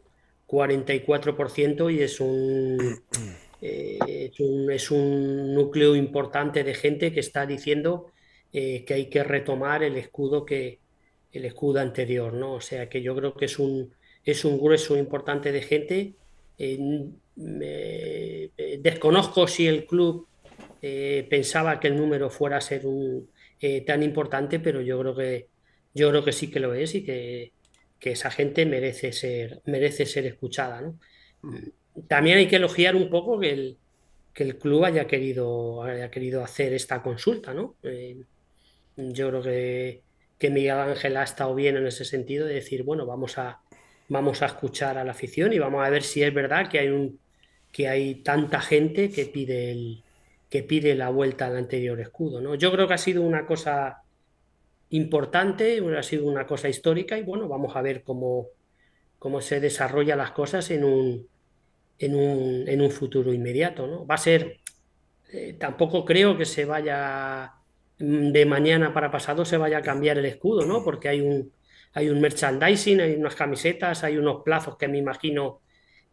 44% 0.48 1.94
y 1.94 2.02
es 2.02 2.20
un, 2.20 3.00
eh, 3.62 4.00
es 4.08 4.40
un, 4.40 4.72
es, 4.72 4.90
un, 4.90 5.54
núcleo 5.54 5.96
importante 5.96 6.64
de 6.64 6.74
gente 6.74 7.14
que 7.14 7.20
está 7.20 7.46
diciendo 7.46 8.08
eh, 8.54 8.86
que 8.86 8.94
hay 8.94 9.08
que 9.08 9.22
retomar 9.24 9.84
el 9.84 9.98
escudo 9.98 10.46
que 10.46 10.80
el 11.34 11.44
escudo 11.46 11.82
anterior, 11.82 12.34
¿no? 12.34 12.54
O 12.54 12.62
sea 12.62 12.88
que 12.90 13.02
yo 13.02 13.16
creo 13.16 13.34
que 13.36 13.46
es 13.46 13.60
un, 13.60 13.94
es 14.24 14.46
un 14.46 14.58
grueso 14.58 14.98
importante 14.98 15.52
de 15.52 15.62
gente. 15.62 16.14
desconozco 17.36 19.48
si 19.48 19.68
el 19.68 19.86
club 19.86 20.28
pensaba 21.30 21.80
que 21.80 21.88
el 21.90 21.98
número 21.98 22.30
fuera 22.30 22.58
a 22.58 22.62
ser 22.62 22.86
un, 22.88 23.28
eh, 23.60 23.82
tan 23.82 24.04
importante, 24.04 24.60
pero 24.60 24.82
yo 24.82 25.00
creo 25.00 25.16
que 25.16 25.48
yo 25.98 26.10
creo 26.10 26.24
que 26.24 26.32
sí 26.32 26.50
que 26.50 26.60
lo 26.60 26.74
es 26.74 26.96
y 26.96 27.04
que, 27.04 27.52
esa 28.02 28.32
gente 28.32 28.66
merece 28.66 29.12
ser, 29.12 29.62
merece 29.66 30.06
ser 30.06 30.26
escuchada. 30.28 30.82
¿no? 30.82 30.98
También 32.08 32.38
hay 32.38 32.48
que 32.48 32.58
elogiar 32.58 32.96
un 32.96 33.10
poco 33.10 33.40
que 33.40 33.52
el, 33.52 33.78
que 34.34 34.44
el 34.44 34.58
club 34.58 34.86
haya 34.86 35.08
querido, 35.08 35.84
haya 35.84 36.10
querido 36.10 36.44
hacer 36.44 36.74
esta 36.74 37.02
consulta. 37.02 37.54
¿no? 37.54 37.76
Eh, 37.84 38.22
yo 38.96 39.30
creo 39.30 39.42
que, 39.42 40.02
que 40.38 40.50
Miguel 40.50 40.78
Ángel 40.78 41.18
ha 41.18 41.24
estado 41.24 41.54
bien 41.56 41.76
en 41.76 41.88
ese 41.88 42.06
sentido 42.06 42.46
de 42.46 42.54
decir, 42.54 42.84
bueno, 42.84 43.06
vamos 43.06 43.38
a, 43.40 43.60
vamos 44.08 44.42
a 44.42 44.46
escuchar 44.46 44.98
a 44.98 45.04
la 45.04 45.12
afición 45.12 45.52
y 45.52 45.60
vamos 45.60 45.86
a 45.86 45.90
ver 45.90 46.04
si 46.04 46.24
es 46.24 46.34
verdad 46.34 46.70
que 46.70 46.80
hay 46.80 46.90
un 46.90 47.20
que 47.72 47.90
hay 47.90 48.16
tanta 48.16 48.62
gente 48.62 49.12
que 49.12 49.26
pide 49.26 49.72
el, 49.72 50.04
que 50.50 50.64
pide 50.64 50.96
la 50.96 51.10
vuelta 51.10 51.48
al 51.48 51.58
anterior 51.58 52.00
escudo. 52.00 52.42
¿no? 52.42 52.56
Yo 52.56 52.72
creo 52.72 52.88
que 52.88 52.94
ha 52.94 52.98
sido 52.98 53.22
una 53.22 53.46
cosa 53.46 54.04
importante, 54.90 55.82
ha 55.98 56.04
sido 56.04 56.26
una 56.26 56.46
cosa 56.48 56.70
histórica 56.70 57.18
y 57.18 57.24
bueno, 57.24 57.48
vamos 57.48 57.76
a 57.76 57.82
ver 57.82 58.04
cómo, 58.04 58.48
cómo 59.20 59.42
se 59.42 59.60
desarrollan 59.60 60.20
las 60.20 60.32
cosas 60.32 60.72
en 60.72 60.86
un, 60.86 61.28
en 62.00 62.16
un, 62.16 62.64
en 62.68 62.82
un 62.82 62.92
futuro 62.92 63.34
inmediato. 63.34 63.88
¿no? 63.88 64.06
Va 64.06 64.16
a 64.16 64.20
ser, 64.20 64.60
eh, 65.34 65.56
tampoco 65.60 66.06
creo 66.06 66.38
que 66.38 66.46
se 66.46 66.66
vaya 66.66 67.54
de 68.00 68.46
mañana 68.46 68.94
para 68.94 69.10
pasado 69.10 69.44
se 69.44 69.58
vaya 69.58 69.80
a 69.80 69.82
cambiar 69.82 70.20
el 70.20 70.26
escudo, 70.26 70.66
¿no? 70.66 70.84
porque 70.84 71.10
hay 71.10 71.20
un, 71.20 71.52
hay 71.94 72.10
un 72.10 72.22
merchandising, 72.22 73.02
hay 73.02 73.14
unas 73.16 73.36
camisetas, 73.36 74.04
hay 74.04 74.18
unos 74.18 74.44
plazos 74.44 74.78
que 74.78 74.88
me 74.88 75.00
imagino 75.00 75.62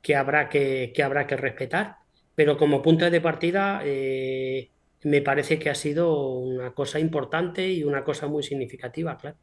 que 0.01 0.17
habrá 0.17 0.49
que, 0.49 0.93
que 0.95 1.03
habrá 1.03 1.27
que 1.27 1.37
respetar 1.37 2.04
pero 2.35 2.57
como 2.57 2.83
punto 2.83 3.09
de 3.09 3.21
partida, 3.21 3.81
eh, 3.85 4.71
me 5.05 5.23
parece 5.23 5.59
que 5.59 5.71
ha 5.71 5.75
sido 5.75 6.39
una 6.39 6.73
cosa 6.73 6.99
importante 6.99 7.69
y 7.69 7.85
una 7.85 8.05
cosa 8.05 8.27
muy 8.27 8.43
significativa, 8.43 9.17
claro. 9.17 9.37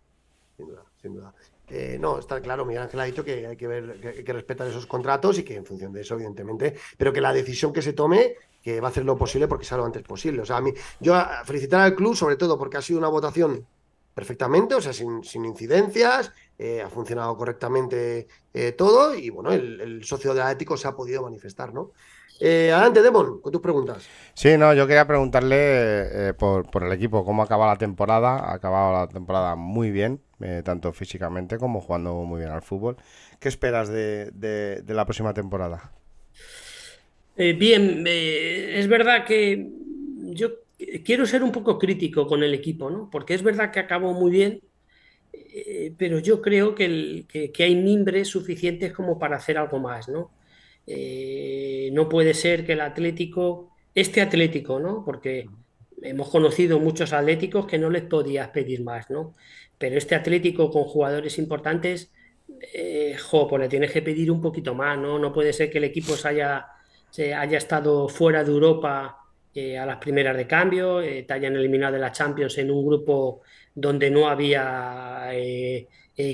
Sin 0.58 0.68
duda, 0.68 0.84
sin 1.02 1.14
duda. 1.14 1.34
Eh, 1.70 1.98
no, 2.00 2.20
está 2.20 2.42
claro, 2.42 2.66
Miguel 2.66 2.84
Ángel 2.84 3.00
ha 3.00 3.06
dicho 3.06 3.24
que 3.24 3.48
hay 3.48 3.56
que 3.56 3.68
ver, 3.68 4.00
que 4.02 4.08
hay 4.10 4.24
que 4.24 4.34
respetar 4.34 4.68
esos 4.68 4.86
contratos 4.86 5.40
y 5.40 5.44
que 5.44 5.56
en 5.56 5.66
función 5.66 5.94
de 5.94 6.02
eso, 6.02 6.16
evidentemente, 6.16 6.76
pero 6.98 7.14
que 7.14 7.22
la 7.22 7.32
decisión 7.32 7.72
que 7.72 7.82
se 7.82 7.94
tome, 7.94 8.36
que 8.62 8.82
va 8.82 8.90
a 8.90 8.92
hacer 8.92 9.06
lo 9.06 9.18
posible 9.18 9.48
porque 9.48 9.66
sea 9.66 9.78
lo 9.78 9.86
antes 9.86 10.04
posible. 10.04 10.42
O 10.42 10.46
sea, 10.46 10.58
a 10.58 10.62
mí, 10.62 10.74
yo 11.00 11.16
felicitar 11.46 11.80
al 11.80 11.96
club, 11.96 12.16
sobre 12.16 12.36
todo 12.36 12.58
porque 12.58 12.78
ha 12.78 12.82
sido 12.82 13.00
una 13.00 13.08
votación 13.08 13.66
perfectamente, 14.14 14.76
o 14.76 14.82
sea, 14.82 14.92
sin, 14.92 15.24
sin 15.24 15.46
incidencias, 15.46 16.34
eh, 16.60 16.82
ha 16.82 16.90
funcionado 16.90 17.38
correctamente 17.38 18.28
eh, 18.54 18.74
todo 18.74 19.16
y 19.16 19.30
bueno, 19.30 19.54
el, 19.54 19.80
el 19.80 20.04
socio 20.04 20.34
de 20.34 20.42
Atlético 20.42 20.76
se 20.76 20.90
ha 20.90 20.92
podido 20.92 21.24
manifestar, 21.24 21.74
¿no? 21.74 21.92
Eh, 22.48 22.72
adelante, 22.74 23.02
Demon, 23.02 23.40
con 23.42 23.52
tus 23.54 23.62
preguntas. 23.62 24.02
Sí, 24.34 24.58
no, 24.58 24.74
yo 24.74 24.88
quería 24.88 25.06
preguntarle 25.08 26.30
eh, 26.30 26.34
por, 26.34 26.70
por 26.70 26.84
el 26.84 26.92
equipo, 26.94 27.26
cómo 27.26 27.44
acaba 27.44 27.68
la 27.68 27.78
temporada. 27.78 28.38
Ha 28.40 28.54
acabado 28.54 28.94
la 28.94 29.08
temporada 29.08 29.56
muy 29.56 29.92
bien, 29.92 30.22
eh, 30.40 30.62
tanto 30.66 30.94
físicamente 30.94 31.58
como 31.58 31.82
jugando 31.82 32.14
muy 32.16 32.40
bien 32.40 32.52
al 32.52 32.62
fútbol. 32.62 32.98
¿Qué 33.40 33.50
esperas 33.50 33.90
de, 33.90 34.32
de- 34.34 34.82
de 34.84 34.94
la 34.94 35.06
próxima 35.06 35.34
temporada? 35.34 35.92
Eh, 37.36 37.54
bien, 37.54 38.04
eh, 38.08 38.80
es 38.80 38.88
verdad 38.88 39.26
que 39.26 39.70
yo 40.34 40.50
quiero 41.06 41.26
ser 41.26 41.44
un 41.44 41.52
poco 41.52 41.78
crítico 41.80 42.28
con 42.28 42.44
el 42.44 42.54
equipo, 42.54 42.90
¿no? 42.90 43.10
Porque 43.10 43.34
es 43.34 43.44
verdad 43.44 43.72
que 43.72 43.80
acabó 43.80 44.14
muy 44.14 44.32
bien, 44.32 44.60
eh, 45.34 45.96
pero 45.98 46.20
yo 46.20 46.42
creo 46.42 46.76
que, 46.76 46.86
el- 46.86 47.28
que- 47.30 47.52
que 47.52 47.64
hay 47.64 47.76
mimbres 47.76 48.30
suficientes 48.30 48.94
como 48.94 49.20
para 49.20 49.38
hacer 49.38 49.58
algo 49.58 49.80
más, 49.80 50.10
¿no? 50.10 50.34
Eh, 50.88 51.90
no 51.94 52.10
puede 52.10 52.34
ser 52.34 52.66
que 52.66 52.74
el 52.74 52.82
Atlético, 52.82 53.72
este 53.94 54.22
Atlético, 54.22 54.80
¿no? 54.80 55.04
Porque 55.06 55.48
hemos 56.02 56.30
conocido 56.30 56.80
muchos 56.80 57.14
Atléticos 57.14 57.66
que 57.68 57.78
no 57.78 57.90
les 57.90 58.04
podías 58.04 58.50
pedir 58.50 58.84
más, 58.84 59.10
¿no? 59.10 59.36
Pero 59.78 59.98
este 59.98 60.16
Atlético 60.16 60.70
con 60.72 60.84
jugadores 60.84 61.38
importantes, 61.38 62.12
eh, 62.74 63.16
pues 63.30 63.62
le 63.62 63.70
tienes 63.70 63.92
que 63.92 64.02
pedir 64.02 64.32
un 64.32 64.42
poquito 64.42 64.76
más, 64.76 64.98
¿no? 64.98 65.20
No 65.20 65.34
puede 65.34 65.54
ser 65.54 65.70
que 65.70 65.78
el 65.78 65.86
equipo 65.86 66.16
se 66.16 66.28
haya, 66.30 66.68
haya 67.38 67.58
estado 67.58 68.08
fuera 68.10 68.44
de 68.44 68.52
Europa 68.52 69.18
eh, 69.54 69.78
a 69.78 69.86
las 69.86 69.98
primeras 69.98 70.36
de 70.38 70.48
cambio, 70.48 71.02
te 71.02 71.34
hayan 71.34 71.56
eliminado 71.56 71.94
de 71.94 72.00
la 72.00 72.12
Champions 72.12 72.58
en 72.58 72.72
un 72.72 72.86
grupo 72.86 73.42
donde 73.76 74.10
no 74.10 74.28
había 74.28 75.30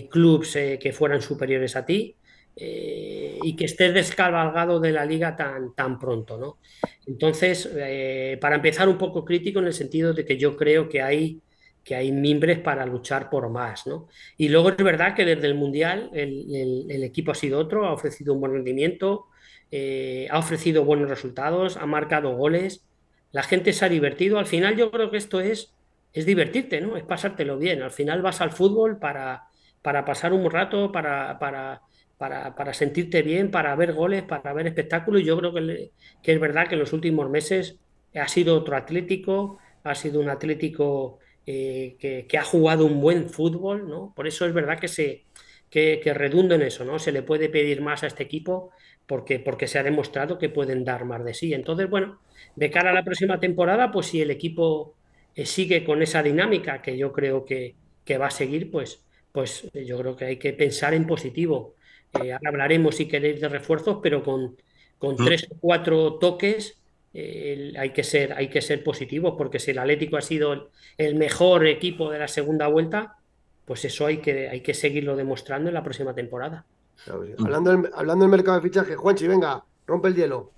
clubes 0.10 0.54
que 0.80 0.92
fueran 0.94 1.22
superiores 1.22 1.76
a 1.76 1.86
ti 1.86 2.17
eh, 2.58 3.40
y 3.42 3.56
que 3.56 3.66
estés 3.66 3.94
descabalgado 3.94 4.80
de 4.82 4.92
la 4.94 5.06
liga 5.06 5.36
tan, 5.38 5.74
tan 5.76 6.00
pronto, 6.00 6.38
¿no? 6.40 6.60
Entonces, 7.06 7.70
eh, 7.76 8.38
para 8.42 8.56
empezar 8.58 8.90
un 8.90 8.98
poco 8.98 9.24
crítico 9.26 9.60
en 9.60 9.68
el 9.68 9.74
sentido 9.74 10.14
de 10.14 10.26
que 10.26 10.38
yo 10.38 10.58
creo 10.58 10.90
que 10.90 11.02
hay, 11.02 11.42
que 11.84 11.96
hay 11.96 12.12
mimbres 12.12 12.60
para 12.60 12.86
luchar 12.86 13.30
por 13.30 13.50
más, 13.50 13.88
¿no? 13.88 14.08
Y 14.38 14.50
luego 14.50 14.70
es 14.72 14.78
verdad 14.78 15.16
que 15.16 15.26
desde 15.26 15.48
el 15.48 15.56
Mundial 15.56 16.10
el, 16.14 16.46
el- 16.90 17.04
equipo 17.04 17.32
ha 17.32 17.36
sido 17.36 17.60
otro, 17.60 17.86
ha 17.88 17.94
ofrecido 17.94 18.34
un 18.34 18.42
buen 18.42 18.54
rendimiento, 18.54 19.28
eh, 19.72 20.28
ha 20.32 20.40
ofrecido 20.40 20.84
buenos 20.86 21.10
resultados, 21.10 21.78
ha 21.78 21.86
marcado 21.86 22.36
goles, 22.36 22.86
la 23.32 23.44
gente 23.44 23.74
se 23.74 23.86
ha 23.86 23.90
divertido. 23.90 24.40
Al 24.40 24.46
final 24.48 24.76
yo 24.76 24.92
creo 24.92 25.12
que 25.12 25.18
esto 25.18 25.40
es, 25.40 25.76
es 26.14 26.26
divertirte, 26.26 26.82
¿no? 26.82 26.98
Es 26.98 27.04
pasártelo 27.06 27.58
bien. 27.58 27.82
Al 27.82 27.92
final 27.92 28.22
vas 28.22 28.42
al 28.42 28.52
fútbol 28.52 29.00
para, 29.00 29.44
para 29.82 30.06
pasar 30.06 30.34
un 30.34 30.50
rato, 30.50 30.92
para, 30.92 31.38
para, 31.40 31.82
para, 32.18 32.56
para 32.56 32.74
sentirte 32.74 33.22
bien, 33.22 33.52
para 33.52 33.76
ver 33.76 33.94
goles, 33.94 34.24
para 34.24 34.54
ver 34.54 34.68
espectáculos. 34.68 35.22
Y 35.22 35.26
yo 35.26 35.38
creo 35.38 35.54
que, 35.54 35.62
le- 35.62 35.92
que 36.22 36.34
es 36.34 36.40
verdad 36.40 36.68
que 36.68 36.76
en 36.76 36.80
los 36.82 36.94
últimos 36.94 37.30
meses 37.30 37.80
ha 38.16 38.28
sido 38.28 38.56
otro 38.58 38.76
Atlético, 38.76 39.60
ha 39.84 39.96
sido 39.96 40.20
un 40.22 40.30
Atlético 40.30 41.20
eh, 41.46 41.96
que, 42.00 42.26
que 42.28 42.38
ha 42.38 42.44
jugado 42.44 42.86
un 42.86 43.00
buen 43.02 43.30
fútbol, 43.30 43.88
¿no? 43.90 44.14
Por 44.16 44.28
eso 44.28 44.46
es 44.46 44.54
verdad 44.54 44.80
que 44.80 44.88
se 44.88 45.26
que, 45.70 46.00
que 46.04 46.14
redunda 46.14 46.56
en 46.56 46.62
eso, 46.64 46.86
¿no? 46.86 47.00
Se 47.00 47.12
le 47.12 47.24
puede 47.24 47.50
pedir 47.50 47.82
más 47.82 48.04
a 48.04 48.08
este 48.08 48.24
equipo 48.24 48.72
porque, 49.06 49.40
porque 49.40 49.68
se 49.68 49.80
ha 49.80 49.84
demostrado 49.84 50.38
que 50.38 50.50
pueden 50.50 50.84
dar 50.86 51.06
más 51.06 51.24
de 51.26 51.34
sí. 51.34 51.54
Entonces, 51.54 51.90
bueno, 51.90 52.22
de 52.56 52.72
cara 52.72 52.92
a 52.92 52.94
la 52.94 53.04
próxima 53.04 53.40
temporada, 53.40 53.92
pues 53.92 54.08
si 54.08 54.22
el 54.22 54.32
equipo 54.32 54.98
eh, 55.36 55.46
sigue 55.46 55.84
con 55.84 56.02
esa 56.02 56.24
dinámica 56.24 56.82
que 56.82 56.98
yo 56.98 57.12
creo 57.14 57.46
que, 57.46 57.78
que 58.04 58.18
va 58.18 58.28
a 58.28 58.32
seguir, 58.32 58.72
pues, 58.72 59.06
pues 59.32 59.70
yo 59.74 59.98
creo 60.00 60.16
que 60.16 60.26
hay 60.26 60.38
que 60.40 60.54
pensar 60.54 60.94
en 60.94 61.06
positivo. 61.08 61.76
Eh, 62.14 62.32
ahora 62.34 62.50
hablaremos, 62.50 62.96
si 62.96 63.08
queréis, 63.08 63.42
de 63.42 63.50
refuerzos, 63.50 64.00
pero 64.02 64.24
con, 64.24 64.56
con 64.98 65.16
Mm. 65.16 65.26
tres 65.26 65.48
o 65.52 65.56
cuatro 65.60 66.16
toques 66.16 66.78
eh, 67.14 67.74
hay 67.78 67.92
que 67.92 68.04
ser, 68.04 68.34
hay 68.34 68.50
que 68.50 68.62
ser 68.62 68.84
positivos, 68.84 69.36
porque 69.38 69.60
si 69.60 69.72
el 69.72 69.80
Atlético 69.80 70.18
ha 70.18 70.22
sido 70.22 70.54
el, 70.54 70.64
el 70.98 71.16
mejor 71.16 71.66
equipo 71.68 72.10
de 72.12 72.20
la 72.20 72.28
segunda 72.28 72.68
vuelta, 72.68 73.18
pues 73.66 73.84
eso 73.86 74.06
hay 74.06 74.18
que, 74.18 74.50
hay 74.50 74.62
que 74.62 74.74
seguirlo 74.74 75.16
demostrando 75.16 75.70
en 75.70 75.74
la 75.74 75.84
próxima 75.84 76.14
temporada. 76.14 76.66
Claro 77.04 77.26
sí. 77.26 77.34
Hablando, 77.40 77.72
del, 77.72 77.90
hablando 77.94 78.26
del 78.26 78.32
mercado 78.32 78.58
de 78.58 78.64
fichaje, 78.64 78.96
Juanchi, 78.96 79.28
venga, 79.28 79.64
rompe 79.86 80.08
el 80.10 80.16
hielo. 80.16 80.52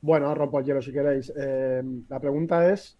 Bueno, 0.00 0.34
rompo 0.34 0.60
el 0.60 0.64
hielo 0.66 0.82
si 0.82 0.92
queréis. 0.92 1.32
Eh, 1.36 1.82
la 2.08 2.20
pregunta 2.20 2.70
es, 2.72 2.96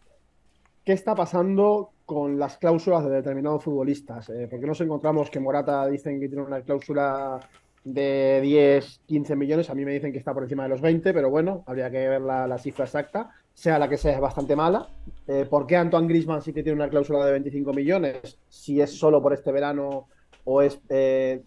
¿qué 0.85 0.93
está 0.93 1.15
pasando 1.15 1.91
con 2.09 2.39
las 2.39 2.57
cláusulas 2.57 3.05
de 3.05 3.11
determinados 3.11 3.63
futbolistas? 3.63 4.31
Eh, 4.31 4.49
¿por 4.51 4.59
qué 4.59 4.67
nos 4.67 4.81
encontramos 4.81 5.29
que 5.29 5.41
Morata 5.41 5.87
dicen 5.89 6.19
que 6.19 6.27
tiene 6.27 6.43
una 6.43 6.63
cláusula 6.63 7.39
de 7.85 8.41
10, 8.41 9.03
15 9.05 9.37
millones? 9.37 9.69
A 9.69 9.75
mí 9.75 9.85
me 9.85 9.93
dicen 9.93 10.11
que 10.11 10.17
está 10.17 10.33
por 10.33 10.43
encima 10.43 10.63
de 10.63 10.71
los 10.71 10.81
20, 10.81 11.13
pero 11.13 11.29
bueno, 11.29 11.65
habría 11.67 11.91
que 11.91 12.09
ver 12.09 12.23
la, 12.23 12.57
cifra 12.57 12.87
exacta. 12.87 13.29
Sea 13.53 13.79
la 13.79 13.91
que 13.91 13.99
sea, 13.99 14.15
es 14.15 14.21
bastante 14.21 14.57
mala. 14.57 14.89
Eh, 15.27 15.47
¿por 15.51 15.67
qué 15.67 15.77
Antoine 15.77 16.09
Griezmann 16.09 16.41
sí 16.41 16.55
que 16.55 16.63
tiene 16.63 16.77
una 16.77 16.89
cláusula 16.89 17.27
de 17.27 17.33
25 17.33 17.75
millones? 17.75 18.39
Si 18.49 18.81
es 18.81 18.91
solo 18.91 19.21
por 19.21 19.35
este 19.35 19.53
verano 19.53 20.07
o 20.45 20.63
es 20.63 20.81
eh, 20.89 21.43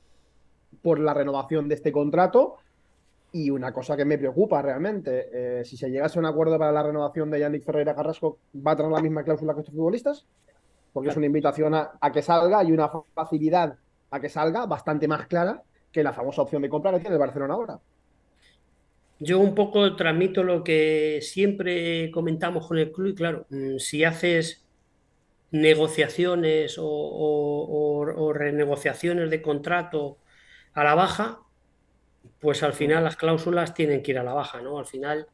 por 0.83 0.99
la 0.99 1.15
renovación 1.15 1.67
de 1.69 1.73
este 1.73 1.91
contrato. 1.91 2.57
Y 3.31 3.49
una 3.49 3.73
cosa 3.73 3.97
que 3.97 4.05
me 4.05 4.19
preocupa 4.19 4.61
realmente, 4.61 5.29
eh, 5.33 5.65
si 5.65 5.75
se 5.75 5.89
llegase 5.89 6.19
a 6.19 6.21
un 6.21 6.27
acuerdo 6.27 6.59
para 6.59 6.71
la 6.71 6.83
renovación 6.83 7.31
de 7.31 7.39
Yannick 7.39 7.63
Ferreira 7.63 7.95
Carrasco, 7.95 8.37
¿va 8.55 8.73
a 8.73 8.75
tener 8.75 8.91
la 8.91 9.01
misma 9.01 9.23
cláusula 9.23 9.55
que 9.55 9.61
estos 9.61 9.73
futbolistas? 9.73 10.27
Porque 10.91 11.09
es 11.09 11.17
una 11.17 11.25
invitación 11.27 11.73
a, 11.75 11.91
a 12.01 12.11
que 12.11 12.21
salga 12.21 12.63
y 12.63 12.71
una 12.71 12.89
facilidad 13.13 13.77
a 14.11 14.19
que 14.19 14.29
salga 14.29 14.65
bastante 14.65 15.07
más 15.07 15.27
clara 15.27 15.63
que 15.91 16.03
la 16.03 16.13
famosa 16.13 16.41
opción 16.41 16.61
de 16.61 16.69
compra 16.69 16.91
que 16.93 16.99
tiene 17.01 17.15
el 17.15 17.19
Barcelona 17.19 17.53
ahora. 17.55 17.79
Yo 19.19 19.39
un 19.39 19.53
poco 19.55 19.95
transmito 19.95 20.43
lo 20.43 20.63
que 20.63 21.19
siempre 21.21 22.09
comentamos 22.11 22.67
con 22.67 22.77
el 22.79 22.91
club 22.91 23.07
y 23.09 23.15
claro, 23.15 23.45
mm, 23.49 23.77
si 23.77 24.03
haces 24.03 24.67
negociaciones 25.51 26.77
o, 26.79 26.85
o- 26.87 28.01
o- 28.03 28.25
o 28.27 28.33
renegociaciones 28.33 29.29
de 29.31 29.41
contrato 29.41 30.21
a 30.73 30.83
la 30.85 30.95
baja, 30.95 31.41
pues 32.39 32.63
al 32.63 32.73
final 32.73 33.03
las 33.03 33.17
cláusulas 33.17 33.73
tienen 33.73 34.03
que 34.03 34.11
ir 34.11 34.19
a 34.19 34.23
la 34.23 34.33
baja, 34.33 34.61
¿no? 34.61 34.79
Al 34.79 34.85
final, 34.87 35.27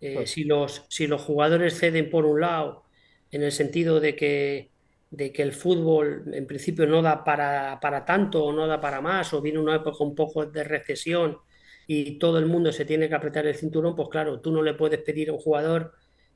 eh, 0.00 0.26
si 0.26 0.44
los, 0.44 0.86
si 0.90 1.06
los 1.08 1.22
jugadores 1.22 1.78
ceden 1.78 2.10
por 2.10 2.26
un 2.26 2.40
lado, 2.42 2.86
en 3.30 3.42
el 3.44 3.52
sentido 3.52 4.00
de 4.00 4.16
que, 4.16 4.72
de 5.10 5.32
que 5.32 5.42
el 5.42 5.52
fútbol 5.52 6.24
en 6.32 6.46
principio 6.46 6.86
no 6.86 7.00
da 7.02 7.22
para, 7.24 7.78
para 7.80 8.04
tanto 8.04 8.44
o 8.44 8.52
no 8.52 8.66
da 8.66 8.80
para 8.80 9.00
más, 9.00 9.32
o 9.32 9.40
viene 9.40 9.58
una 9.58 9.76
época 9.76 10.02
un 10.04 10.14
poco 10.14 10.46
de 10.46 10.64
recesión 10.64 11.38
y 11.86 12.18
todo 12.18 12.38
el 12.38 12.46
mundo 12.46 12.72
se 12.72 12.84
tiene 12.84 13.08
que 13.08 13.14
apretar 13.14 13.46
el 13.46 13.54
cinturón, 13.54 13.94
pues 13.94 14.08
claro, 14.08 14.40
tú 14.40 14.50
no 14.50 14.62
le 14.62 14.74
puedes 14.74 15.00
pedir 15.00 15.30
a 15.30 15.32
un 15.32 15.38
jugador 15.38 15.92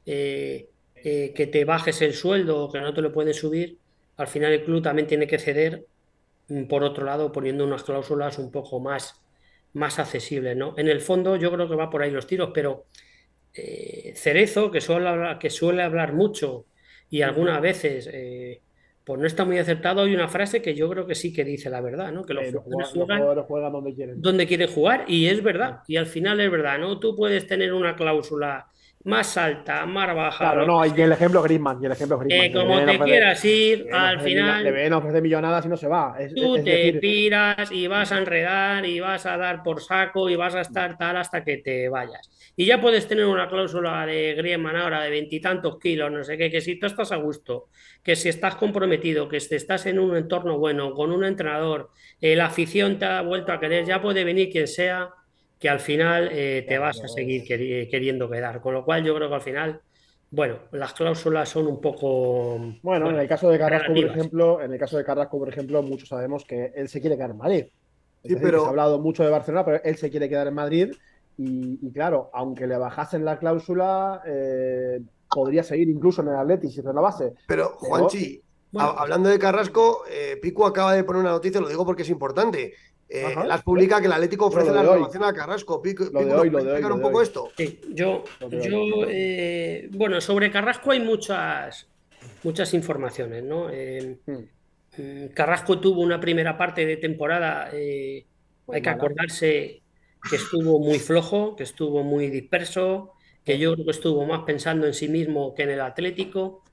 eh, 0.06 0.70
eh, 0.94 1.32
que 1.34 1.46
te 1.46 1.64
bajes 1.64 2.00
el 2.02 2.14
sueldo 2.14 2.64
o 2.64 2.72
que 2.72 2.80
no 2.80 2.94
te 2.94 3.02
lo 3.02 3.12
pueden 3.12 3.34
subir. 3.34 3.78
Al 4.16 4.28
final 4.28 4.52
el 4.52 4.64
club 4.64 4.82
también 4.82 5.08
tiene 5.08 5.26
que 5.26 5.38
ceder, 5.38 5.86
mm, 6.48 6.64
por 6.64 6.84
otro 6.84 7.04
lado, 7.04 7.32
poniendo 7.32 7.64
unas 7.64 7.82
cláusulas 7.82 8.38
un 8.38 8.50
poco 8.50 8.80
más, 8.80 9.20
más 9.72 9.98
accesibles, 9.98 10.56
¿no? 10.56 10.74
En 10.76 10.88
el 10.88 11.00
fondo 11.00 11.36
yo 11.36 11.50
creo 11.52 11.68
que 11.68 11.74
va 11.76 11.90
por 11.90 12.02
ahí 12.02 12.10
los 12.10 12.26
tiros, 12.26 12.50
pero 12.54 12.86
eh, 13.54 14.12
Cerezo, 14.16 14.70
que 14.70 14.80
suele 14.80 15.08
hablar, 15.08 15.38
que 15.38 15.50
suele 15.50 15.82
hablar 15.82 16.12
mucho 16.12 16.66
y 17.10 17.22
algunas 17.22 17.60
veces 17.60 18.08
eh, 18.12 18.62
pues 19.04 19.20
no 19.20 19.26
está 19.26 19.44
muy 19.44 19.58
acertado, 19.58 20.02
hay 20.02 20.14
una 20.14 20.28
frase 20.28 20.62
que 20.62 20.74
yo 20.74 20.88
creo 20.90 21.06
que 21.06 21.14
sí 21.16 21.32
que 21.32 21.44
dice 21.44 21.70
la 21.70 21.80
verdad, 21.82 22.12
¿no? 22.12 22.24
Que 22.24 22.34
los 22.34 22.44
Eh, 22.44 22.52
jugadores 22.52 22.88
jugadores, 22.88 22.94
los 22.96 23.06
juegan 23.06 23.18
jugadores 23.18 23.44
juegan 23.46 23.72
donde 23.72 23.94
quieren. 23.94 24.22
donde 24.22 24.46
quieren 24.46 24.68
jugar 24.68 25.04
y 25.08 25.26
es 25.26 25.42
verdad, 25.42 25.80
y 25.88 25.96
al 25.96 26.06
final 26.06 26.40
es 26.40 26.50
verdad, 26.50 26.78
¿no? 26.78 26.98
Tú 27.00 27.16
puedes 27.16 27.46
tener 27.46 27.72
una 27.74 27.96
cláusula 27.96 28.68
más 29.04 29.36
alta, 29.38 29.86
más 29.86 30.14
baja, 30.14 30.38
Claro, 30.38 30.66
no, 30.66 30.84
y 30.84 31.00
el 31.00 31.12
ejemplo 31.12 31.42
Griezmann, 31.42 31.82
y 31.82 31.86
el 31.86 31.92
ejemplo 31.92 32.18
Griezmann. 32.18 32.48
que 32.52 32.58
Le 32.58 32.64
como 32.64 32.84
te 32.84 32.98
quieras 32.98 33.44
ir, 33.46 33.86
al 33.92 34.18
millo- 34.18 34.24
le 34.24 34.28
final 34.28 34.72
ven 34.72 34.92
ofrecer 34.92 35.22
millonadas 35.22 35.64
y 35.64 35.68
no 35.68 35.76
se 35.78 35.88
va. 35.88 36.16
Es, 36.18 36.34
tú 36.34 36.56
es 36.56 36.64
te 36.64 36.70
decir, 36.70 37.00
piras 37.00 37.72
y 37.72 37.86
vas 37.86 38.12
a 38.12 38.18
enredar 38.18 38.84
y 38.84 39.00
vas 39.00 39.24
a 39.24 39.38
dar 39.38 39.62
por 39.62 39.80
saco 39.82 40.28
y 40.28 40.36
vas 40.36 40.54
a 40.54 40.60
estar 40.60 40.98
tal 40.98 41.16
hasta 41.16 41.42
que 41.42 41.58
te 41.58 41.88
vayas. 41.88 42.30
Y 42.56 42.66
ya 42.66 42.78
puedes 42.78 43.08
tener 43.08 43.24
una 43.24 43.48
cláusula 43.48 44.04
de 44.04 44.34
Griezmann 44.34 44.76
ahora 44.76 45.00
de 45.02 45.08
veintitantos 45.10 45.78
kilos, 45.78 46.12
no 46.12 46.22
sé 46.22 46.36
qué, 46.36 46.50
que 46.50 46.60
si 46.60 46.78
tú 46.78 46.86
estás 46.86 47.10
a 47.12 47.16
gusto, 47.16 47.68
que 48.02 48.16
si 48.16 48.28
estás 48.28 48.56
comprometido, 48.56 49.28
que 49.28 49.40
si 49.40 49.54
estás 49.54 49.86
en 49.86 49.98
un 49.98 50.14
entorno 50.14 50.58
bueno, 50.58 50.92
con 50.92 51.10
un 51.10 51.24
entrenador, 51.24 51.90
eh, 52.20 52.36
la 52.36 52.46
afición 52.46 52.98
te 52.98 53.06
ha 53.06 53.22
vuelto 53.22 53.50
a 53.52 53.60
querer, 53.60 53.86
ya 53.86 54.02
puede 54.02 54.24
venir 54.24 54.50
quien 54.50 54.68
sea, 54.68 55.08
que 55.60 55.68
al 55.68 55.78
final 55.78 56.30
eh, 56.32 56.64
te 56.66 56.78
vas 56.78 57.00
a 57.04 57.06
seguir 57.08 57.44
queri- 57.44 57.88
queriendo 57.88 58.28
quedar. 58.28 58.60
Con 58.60 58.74
lo 58.74 58.84
cual 58.84 59.04
yo 59.04 59.14
creo 59.14 59.28
que 59.28 59.34
al 59.36 59.40
final 59.42 59.80
bueno, 60.32 60.58
las 60.72 60.92
cláusulas 60.94 61.48
son 61.48 61.66
un 61.66 61.80
poco. 61.80 62.58
Bueno, 62.82 63.10
en 63.10 63.16
el 63.16 63.26
caso 63.28 63.50
de 63.50 63.58
Carrasco, 63.58 63.92
por 63.92 64.04
ejemplo, 64.04 64.62
en 64.62 64.72
el 64.72 64.78
caso 64.78 64.96
de 64.96 65.04
Carrasco, 65.04 65.38
por 65.38 65.48
ejemplo, 65.48 65.82
muchos 65.82 66.08
sabemos 66.08 66.44
que 66.44 66.72
él 66.74 66.88
se 66.88 67.00
quiere 67.00 67.16
quedar 67.16 67.30
en 67.30 67.36
Madrid. 67.36 67.64
Es 67.64 67.72
Sí, 68.22 68.28
decir, 68.34 68.40
pero- 68.42 68.60
Se 68.60 68.66
ha 68.66 68.70
hablado 68.70 68.98
mucho 69.00 69.24
de 69.24 69.30
Barcelona, 69.30 69.64
pero 69.64 69.80
él 69.82 69.96
se 69.96 70.08
quiere 70.10 70.28
quedar 70.28 70.46
en 70.46 70.54
Madrid. 70.54 70.92
Y, 71.36 71.78
y 71.84 71.92
claro, 71.92 72.30
aunque 72.32 72.66
le 72.68 72.76
bajasen 72.78 73.24
la 73.24 73.38
cláusula, 73.40 74.22
eh, 74.26 75.00
podría 75.28 75.62
seguir 75.64 75.88
incluso 75.88 76.22
en 76.22 76.28
el 76.28 76.36
Atleti 76.36 76.70
si 76.70 76.80
renovase. 76.80 77.32
Pero, 77.48 77.70
Juanchi, 77.78 78.40
Bueno. 78.70 78.90
ha- 78.90 79.02
hablando 79.02 79.28
de 79.30 79.38
Carrasco, 79.38 80.04
eh, 80.08 80.38
Pico 80.40 80.64
acaba 80.64 80.94
de 80.94 81.02
poner 81.02 81.22
una 81.22 81.30
noticia, 81.32 81.60
lo 81.60 81.68
digo 81.68 81.84
porque 81.84 82.02
es 82.02 82.10
importante. 82.10 82.74
Eh, 83.10 83.42
las 83.44 83.62
publica 83.64 84.00
que 84.00 84.06
el 84.06 84.12
Atlético 84.12 84.46
ofrece 84.46 84.72
la 84.72 84.84
renovación 84.84 85.24
a 85.24 85.32
Carrasco. 85.34 85.82
Pico, 85.82 86.06
Lo 86.12 86.24
de 86.24 86.32
Pico, 86.32 86.36
¿nos 86.36 86.44
hoy, 86.44 86.50
lo 86.50 86.50
puedes 86.50 86.66
de 86.66 86.72
hoy, 86.72 86.82
explicar 86.82 86.90
lo 86.90 86.94
un 86.94 87.00
de 87.00 87.02
poco 87.02 87.18
hoy. 87.18 87.24
esto? 87.24 87.54
Sí, 87.56 87.80
yo, 87.90 88.32
yo 88.50 89.06
eh, 89.08 89.88
bueno, 89.92 90.20
sobre 90.20 90.50
Carrasco 90.50 90.92
hay 90.92 91.00
muchas, 91.00 91.90
muchas 92.42 92.74
informaciones, 92.74 93.44
¿no? 93.44 93.68
Eh, 93.70 94.20
Hmm. 94.26 94.50
mm, 94.96 95.28
Carrasco 95.34 95.80
tuvo 95.80 96.02
una 96.02 96.20
primera 96.20 96.56
parte 96.58 96.86
de 96.86 96.96
temporada, 96.98 97.70
eh, 97.72 98.26
hay 98.70 98.82
que 98.82 98.90
acordarse 98.90 99.84
que 100.28 100.36
estuvo 100.36 100.78
muy 100.80 100.98
flojo, 101.00 101.56
que 101.56 101.64
estuvo 101.64 102.02
muy 102.04 102.30
disperso, 102.30 103.14
que 103.44 103.58
yo 103.58 103.72
creo 103.74 103.84
que 103.86 103.90
estuvo 103.92 104.26
más 104.26 104.42
pensando 104.44 104.86
en 104.86 104.94
sí 104.94 105.08
mismo 105.08 105.54
que 105.54 105.64
en 105.64 105.70
el 105.70 105.80
Atlético. 105.80 106.64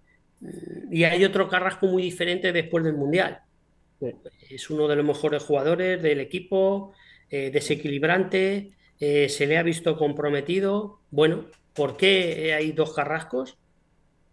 Mm, 0.41 0.93
Y 0.93 1.03
hay 1.05 1.25
otro 1.25 1.49
Carrasco 1.49 1.87
muy 1.87 2.03
diferente 2.03 2.51
después 2.53 2.83
del 2.83 2.95
Mundial. 2.95 3.41
Es 4.49 4.69
uno 4.69 4.87
de 4.87 4.95
los 4.95 5.05
mejores 5.05 5.43
jugadores 5.43 6.01
del 6.01 6.19
equipo, 6.19 6.93
eh, 7.29 7.49
desequilibrante, 7.51 8.71
eh, 8.99 9.29
se 9.29 9.47
le 9.47 9.57
ha 9.57 9.63
visto 9.63 9.97
comprometido. 9.97 10.99
Bueno, 11.11 11.45
¿por 11.73 11.97
qué 11.97 12.53
hay 12.53 12.71
dos 12.71 12.93
Carrascos? 12.93 13.57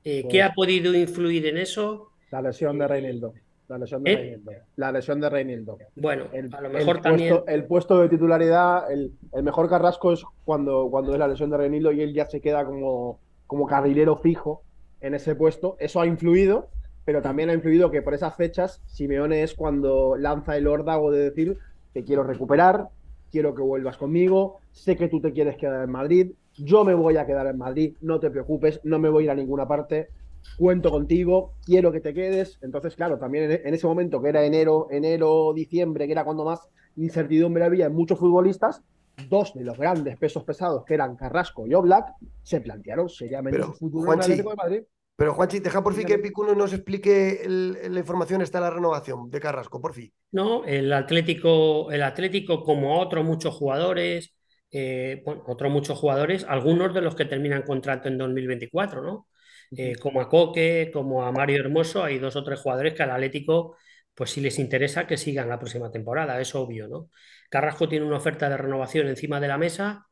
Eh, 0.05 0.27
¿qué 0.31 0.43
ha 0.43 0.53
podido 0.53 0.95
influir 0.95 1.47
en 1.47 1.59
eso? 1.59 2.11
La 2.31 2.43
lesión 2.43 2.79
de 2.79 2.89
Reinildo. 2.89 3.35
La 3.69 3.79
lesión 3.79 4.03
de 4.03 4.13
¿Eh? 4.13 4.17
Reinildo. 4.17 4.53
La 4.77 4.93
lesión 4.93 5.21
de 5.21 5.31
Reinildo. 5.31 5.79
Bueno, 5.97 6.27
El, 6.33 6.55
a 6.55 6.61
lo 6.61 6.67
el 6.69 6.73
mejor 6.75 6.97
puesto, 6.97 7.09
también. 7.09 7.37
el 7.47 7.65
puesto 7.65 7.99
de 8.01 8.09
titularidad, 8.11 8.93
el, 8.93 9.13
el 9.33 9.43
mejor 9.43 9.69
Carrasco 9.71 10.13
es 10.13 10.23
cuando, 10.45 10.89
cuando 10.91 11.13
es 11.15 11.19
la 11.19 11.29
lesión 11.29 11.49
de 11.51 11.57
Reinildo 11.57 11.91
y 11.93 12.03
él 12.03 12.13
ya 12.13 12.27
se 12.27 12.43
queda 12.43 12.67
como, 12.67 13.19
como 13.47 13.67
carrilero 13.67 14.19
fijo 14.19 14.63
en 15.01 15.15
ese 15.15 15.35
puesto. 15.35 15.77
Eso 15.79 16.01
ha 16.01 16.07
influido, 16.07 16.69
pero 17.05 17.23
también 17.23 17.51
ha 17.51 17.55
influido 17.55 17.91
que 17.91 18.03
por 18.03 18.15
esas 18.15 18.35
fechas 18.35 18.83
Simeone 18.87 19.43
es 19.43 19.55
cuando 19.55 20.17
lanza 20.17 20.57
el 20.57 20.67
órdago 20.67 21.11
de 21.11 21.31
decir 21.31 21.59
te 21.93 22.05
quiero 22.05 22.25
recuperar, 22.25 22.89
quiero 23.31 23.55
que 23.55 23.63
vuelvas 23.63 23.97
conmigo, 23.97 24.59
sé 24.73 24.97
que 24.97 25.09
tú 25.09 25.21
te 25.21 25.33
quieres 25.33 25.57
quedar 25.57 25.85
en 25.85 25.91
Madrid, 25.91 26.33
yo 26.57 26.85
me 26.85 26.95
voy 26.95 27.17
a 27.17 27.27
quedar 27.27 27.47
en 27.47 27.59
Madrid, 27.59 27.97
no 28.01 28.21
te 28.21 28.31
preocupes, 28.31 28.81
no 28.85 28.99
me 28.99 29.09
voy 29.09 29.25
a 29.25 29.27
ir 29.27 29.31
a 29.31 29.35
ninguna 29.35 29.67
parte, 29.67 30.09
cuento 30.57 30.91
contigo, 30.91 31.53
quiero 31.65 31.93
que 31.93 32.01
te 32.01 32.15
quedes. 32.15 32.59
Entonces, 32.63 32.95
claro, 32.95 33.19
también 33.19 33.51
en, 33.51 33.75
ese 33.75 33.87
momento 33.87 34.23
que 34.23 34.29
era 34.29 34.45
enero, 34.45 34.89
enero, 34.91 35.53
diciembre, 35.55 36.07
que 36.07 36.13
era 36.13 36.25
cuando 36.25 36.45
más 36.45 36.69
incertidumbre 36.97 37.65
había 37.65 37.87
en 37.87 37.95
muchos 37.95 38.19
futbolistas, 38.19 38.83
dos 39.29 39.55
de 39.55 39.65
los 39.65 39.79
grandes 39.79 40.17
pesos 40.17 40.45
pesados, 40.45 40.85
que 40.85 40.95
eran 40.95 41.17
Carrasco 41.17 41.67
y 41.67 41.75
Oblak, 41.75 42.15
se 42.43 42.61
plantearon 42.61 43.09
seriamente 43.09 43.59
Pero, 43.59 43.73
su 43.73 43.79
futuro 43.79 44.13
en 44.13 44.19
el 44.19 44.25
Atlético 44.25 44.51
de 44.51 44.57
Madrid. 44.57 44.83
Pero, 45.17 45.35
Juanchi, 45.35 45.61
deja 45.61 45.83
por 45.83 45.95
fin 45.95 46.07
que. 46.07 46.19
Pico 46.19 46.45
nos 46.55 46.73
explique 46.73 47.43
el- 47.45 47.73
la 47.95 48.01
información, 48.01 48.43
está 48.43 48.61
la 48.61 48.71
renovación 48.71 49.31
de 49.31 49.41
Carrasco, 49.41 49.81
por 49.81 49.95
fin. 49.95 50.13
No, 50.33 50.65
el 50.65 50.93
Atlético, 50.93 51.93
el 51.93 52.03
Atlético, 52.03 52.63
como 52.65 53.01
otros 53.01 53.25
muchos 53.25 53.55
jugadores, 53.55 54.35
eh, 54.73 55.23
bueno, 55.25 55.45
otros 55.47 55.71
muchos 55.71 55.97
jugadores, 55.99 56.45
algunos 56.49 56.93
de 56.93 57.01
los 57.03 57.15
que 57.15 57.25
terminan 57.25 57.63
contrato 57.63 58.09
en 58.09 58.19
2024, 58.19 59.03
¿no? 59.03 59.29
Eh, 59.77 59.95
como 60.01 60.21
a 60.21 60.29
Coque, 60.29 60.91
como 60.93 61.25
a 61.25 61.31
Mario 61.33 61.61
Hermoso, 61.61 62.03
hay 62.03 62.19
dos 62.19 62.35
o 62.35 62.43
tres 62.45 62.61
jugadores 62.61 62.95
que 62.95 63.03
al 63.05 63.11
Atlético, 63.13 63.77
pues 64.15 64.31
si 64.31 64.41
les 64.41 64.59
interesa 64.59 65.07
que 65.07 65.17
sigan 65.17 65.49
la 65.49 65.59
próxima 65.59 65.91
temporada, 65.93 66.41
es 66.41 66.53
obvio, 66.57 66.89
¿no? 66.89 67.11
Carrasco 67.49 67.89
tiene 67.89 68.05
una 68.07 68.17
oferta 68.17 68.49
de 68.49 68.57
renovación 68.57 69.07
encima 69.09 69.39
de 69.41 69.49
la 69.49 69.59
mesa. 69.59 70.07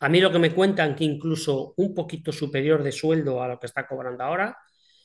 A 0.00 0.08
mí 0.08 0.20
lo 0.20 0.32
que 0.32 0.38
me 0.38 0.54
cuentan 0.54 0.94
que 0.96 1.04
incluso 1.04 1.74
un 1.76 1.94
poquito 1.94 2.32
superior 2.32 2.82
de 2.82 2.92
sueldo 2.92 3.42
a 3.42 3.48
lo 3.48 3.58
que 3.60 3.66
está 3.66 3.86
cobrando 3.86 4.24
ahora. 4.24 4.56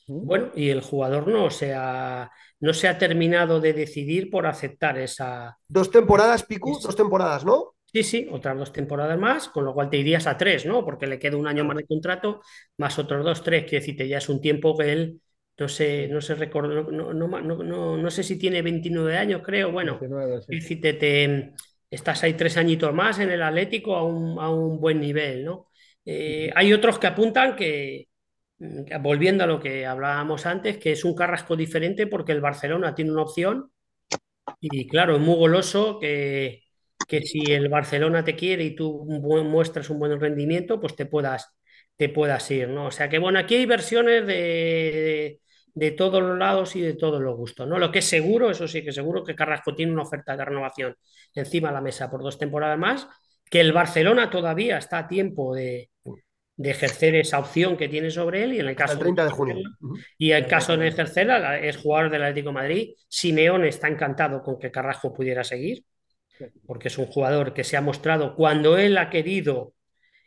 Bueno, 0.08 0.50
y 0.54 0.70
el 0.70 0.80
jugador 0.82 1.26
no 1.28 1.50
se 1.50 1.74
ha, 1.74 2.30
no 2.60 2.72
se 2.72 2.88
ha 2.88 2.96
terminado 2.98 3.60
de 3.60 3.72
decidir 3.72 4.30
por 4.30 4.46
aceptar 4.46 4.98
esa. 4.98 5.58
Dos 5.68 5.90
temporadas, 5.90 6.44
Pico, 6.44 6.70
Es- 6.70 6.82
dos 6.82 6.96
temporadas, 6.96 7.44
¿no? 7.44 7.74
Sí, 7.92 8.02
sí, 8.02 8.26
otras 8.30 8.58
dos 8.58 8.72
temporadas 8.72 9.18
más, 9.18 9.48
con 9.48 9.64
lo 9.64 9.72
cual 9.72 9.88
te 9.88 9.96
irías 9.96 10.26
a 10.26 10.36
tres, 10.36 10.66
¿no? 10.66 10.84
Porque 10.84 11.06
le 11.06 11.18
queda 11.18 11.36
un 11.36 11.46
año 11.46 11.64
más 11.64 11.76
de 11.78 11.86
contrato, 11.86 12.42
más 12.76 12.98
otros 12.98 13.24
dos, 13.24 13.42
tres. 13.42 13.62
Quiere 13.64 13.78
decirte, 13.80 14.06
ya 14.08 14.18
es 14.18 14.28
un 14.28 14.40
tiempo 14.40 14.76
que 14.76 14.92
él 14.92 15.20
no 15.58 15.68
sé, 15.68 16.06
no 16.08 16.20
se 16.20 16.34
recordó, 16.34 16.90
no, 16.92 17.12
no, 17.14 17.28
no, 17.28 17.40
no, 17.40 17.56
no- 17.64 17.96
no 17.96 18.10
sé 18.10 18.22
si 18.22 18.38
tiene 18.38 18.60
29 18.60 19.16
años, 19.16 19.40
creo. 19.42 19.72
Bueno, 19.72 19.94
19, 19.98 20.42
sí. 20.42 20.52
te- 20.98 21.54
estás 21.90 22.22
ahí 22.22 22.34
tres 22.34 22.56
añitos 22.56 22.92
más 22.94 23.18
en 23.18 23.30
el 23.30 23.42
Atlético 23.42 23.96
a 23.96 24.04
un, 24.04 24.38
a 24.40 24.50
un 24.50 24.80
buen 24.80 25.00
nivel, 25.00 25.44
¿no? 25.44 25.68
Eh, 26.04 26.50
hay 26.54 26.72
otros 26.72 26.98
que 26.98 27.06
apuntan 27.08 27.56
que, 27.56 28.08
mm, 28.58 29.02
volviendo 29.02 29.44
a 29.44 29.46
lo 29.46 29.60
que 29.60 29.86
hablábamos 29.86 30.46
antes, 30.46 30.78
que 30.78 30.92
es 30.92 31.04
un 31.04 31.14
Carrasco 31.14 31.56
diferente 31.56 32.06
porque 32.06 32.32
el 32.32 32.40
Barcelona 32.40 32.94
tiene 32.94 33.12
una 33.12 33.22
opción 33.22 33.70
y 34.60 34.86
claro, 34.88 35.16
es 35.16 35.20
muy 35.22 35.36
goloso 35.36 35.98
que, 35.98 36.62
que 37.08 37.22
si 37.22 37.40
el 37.52 37.68
Barcelona 37.68 38.24
te 38.24 38.36
quiere 38.36 38.64
y 38.64 38.74
tú 38.76 39.04
muestras 39.06 39.90
un 39.90 39.98
buen 39.98 40.18
rendimiento, 40.20 40.80
pues 40.80 40.96
te 40.96 41.06
puedas, 41.06 41.54
te 41.96 42.08
puedas 42.08 42.50
ir, 42.50 42.68
¿no? 42.68 42.86
O 42.86 42.90
sea 42.90 43.08
que 43.08 43.18
bueno, 43.18 43.38
aquí 43.38 43.54
hay 43.56 43.66
versiones 43.66 44.26
de, 44.26 44.34
de 44.34 45.40
todos 45.92 46.22
los 46.22 46.38
lados 46.38 46.74
y 46.76 46.80
de 46.80 46.94
todos 46.94 47.20
los 47.20 47.36
gustos, 47.36 47.68
¿no? 47.68 47.78
Lo 47.78 47.92
que 47.92 47.98
es 48.00 48.04
seguro, 48.08 48.50
eso 48.50 48.66
sí 48.68 48.82
que 48.84 48.92
seguro, 48.92 49.24
que 49.24 49.34
Carrasco 49.36 49.74
tiene 49.74 49.92
una 49.92 50.02
oferta 50.02 50.36
de 50.36 50.44
renovación 50.44 50.94
encima 51.34 51.68
de 51.68 51.74
la 51.74 51.80
mesa 51.82 52.10
por 52.10 52.22
dos 52.22 52.38
temporadas 52.38 52.78
más, 52.78 53.08
que 53.50 53.60
el 53.60 53.72
Barcelona 53.72 54.30
todavía 54.30 54.78
está 54.78 54.98
a 54.98 55.08
tiempo 55.08 55.54
de, 55.54 55.90
de 56.56 56.70
ejercer 56.70 57.14
esa 57.16 57.38
opción 57.38 57.76
que 57.76 57.88
tiene 57.88 58.10
sobre 58.10 58.44
él 58.44 58.54
y 58.54 58.60
en 58.60 58.68
el 58.68 58.76
caso 58.76 58.94
el 58.94 59.00
30 59.00 59.22
de 59.24 59.28
de 59.30 59.34
junio. 59.36 59.56
y 60.18 60.32
en 60.32 60.44
caso 60.44 60.76
de 60.76 60.88
ejercerla, 60.88 61.38
la- 61.38 61.58
es 61.58 61.76
jugador 61.76 62.10
del 62.10 62.22
Atlético 62.24 62.48
de 62.50 62.54
Madrid. 62.54 62.94
Simeone 63.08 63.68
está 63.68 63.88
encantado 63.88 64.42
con 64.42 64.58
que 64.58 64.70
Carrasco 64.70 65.12
pudiera 65.12 65.44
seguir, 65.44 65.84
porque 66.66 66.88
es 66.88 66.98
un 66.98 67.06
jugador 67.06 67.54
que 67.54 67.64
se 67.64 67.76
ha 67.76 67.80
mostrado 67.80 68.34
cuando 68.36 68.78
él 68.78 68.98
ha 68.98 69.10
querido 69.10 69.74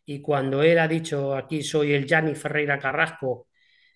y 0.05 0.21
cuando 0.21 0.63
él 0.63 0.79
ha 0.79 0.89
dicho 0.89 1.35
aquí 1.35 1.63
soy 1.63 1.93
el 1.93 2.07
Gianni 2.07 2.35
Ferreira 2.35 2.79
Carrasco, 2.79 3.48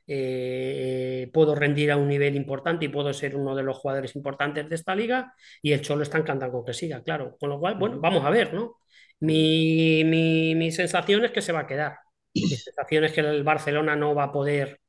eh, 0.07 1.29
puedo 1.33 1.55
rendir 1.55 1.91
a 1.91 1.97
un 1.97 2.07
nivel 2.07 2.35
importante 2.35 2.85
y 2.85 2.89
puedo 2.89 3.13
ser 3.13 3.35
uno 3.35 3.55
de 3.55 3.63
los 3.63 3.77
jugadores 3.77 4.15
importantes 4.15 4.67
de 4.69 4.75
esta 4.75 4.95
liga. 4.95 5.33
Y 5.61 5.71
el 5.73 5.81
Cholo 5.81 6.03
está 6.03 6.17
encantado 6.17 6.51
con 6.51 6.65
que 6.65 6.73
siga, 6.73 7.01
claro. 7.03 7.37
Con 7.39 7.49
lo 7.49 7.59
cual, 7.59 7.75
bueno, 7.77 7.99
vamos 7.99 8.23
a 8.25 8.29
ver, 8.29 8.53
¿no? 8.53 8.77
Mi, 9.19 10.03
mi, 10.05 10.55
mi 10.55 10.71
sensación 10.71 11.23
es 11.25 11.31
que 11.31 11.41
se 11.41 11.51
va 11.53 11.61
a 11.61 11.67
quedar. 11.67 11.97
Mi 12.35 12.55
sensación 12.57 13.03
es 13.05 13.11
que 13.13 13.21
el 13.21 13.43
Barcelona 13.43 13.95
no 13.95 14.13
va 14.15 14.25
a 14.25 14.31
poder 14.31 14.79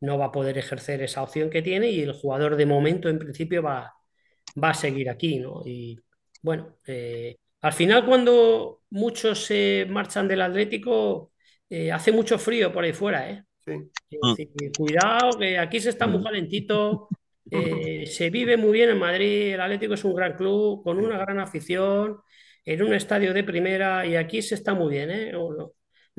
no 0.00 0.18
va 0.18 0.26
a 0.26 0.32
poder 0.32 0.58
ejercer 0.58 1.02
esa 1.02 1.22
opción 1.22 1.50
que 1.50 1.62
tiene 1.62 1.90
y 1.90 2.00
el 2.02 2.12
jugador 2.12 2.56
de 2.56 2.66
momento 2.66 3.08
en 3.08 3.18
principio 3.18 3.62
va, 3.62 3.94
va 4.62 4.70
a 4.70 4.74
seguir 4.74 5.08
aquí, 5.10 5.38
¿no? 5.38 5.62
Y 5.64 5.98
bueno, 6.42 6.78
eh, 6.86 7.36
al 7.62 7.72
final 7.72 8.04
cuando 8.06 8.82
muchos 8.90 9.44
se 9.46 9.86
marchan 9.88 10.28
del 10.28 10.42
Atlético, 10.42 11.32
eh, 11.70 11.92
hace 11.92 12.12
mucho 12.12 12.38
frío 12.38 12.72
por 12.72 12.84
ahí 12.84 12.92
fuera, 12.92 13.30
¿eh? 13.30 13.44
Sí. 13.66 13.90
Decir, 14.36 14.72
cuidado, 14.76 15.36
que 15.38 15.58
aquí 15.58 15.80
se 15.80 15.90
está 15.90 16.06
muy 16.06 16.22
calentito, 16.22 17.08
eh, 17.50 18.06
se 18.06 18.30
vive 18.30 18.56
muy 18.56 18.72
bien 18.72 18.90
en 18.90 18.98
Madrid, 18.98 19.54
el 19.54 19.60
Atlético 19.60 19.94
es 19.94 20.04
un 20.04 20.14
gran 20.14 20.36
club, 20.36 20.82
con 20.84 20.98
una 20.98 21.18
gran 21.18 21.40
afición, 21.40 22.18
en 22.64 22.82
un 22.82 22.94
estadio 22.94 23.32
de 23.34 23.44
primera 23.44 24.06
y 24.06 24.16
aquí 24.16 24.42
se 24.42 24.54
está 24.54 24.74
muy 24.74 24.90
bien, 24.92 25.10
¿eh? 25.10 25.32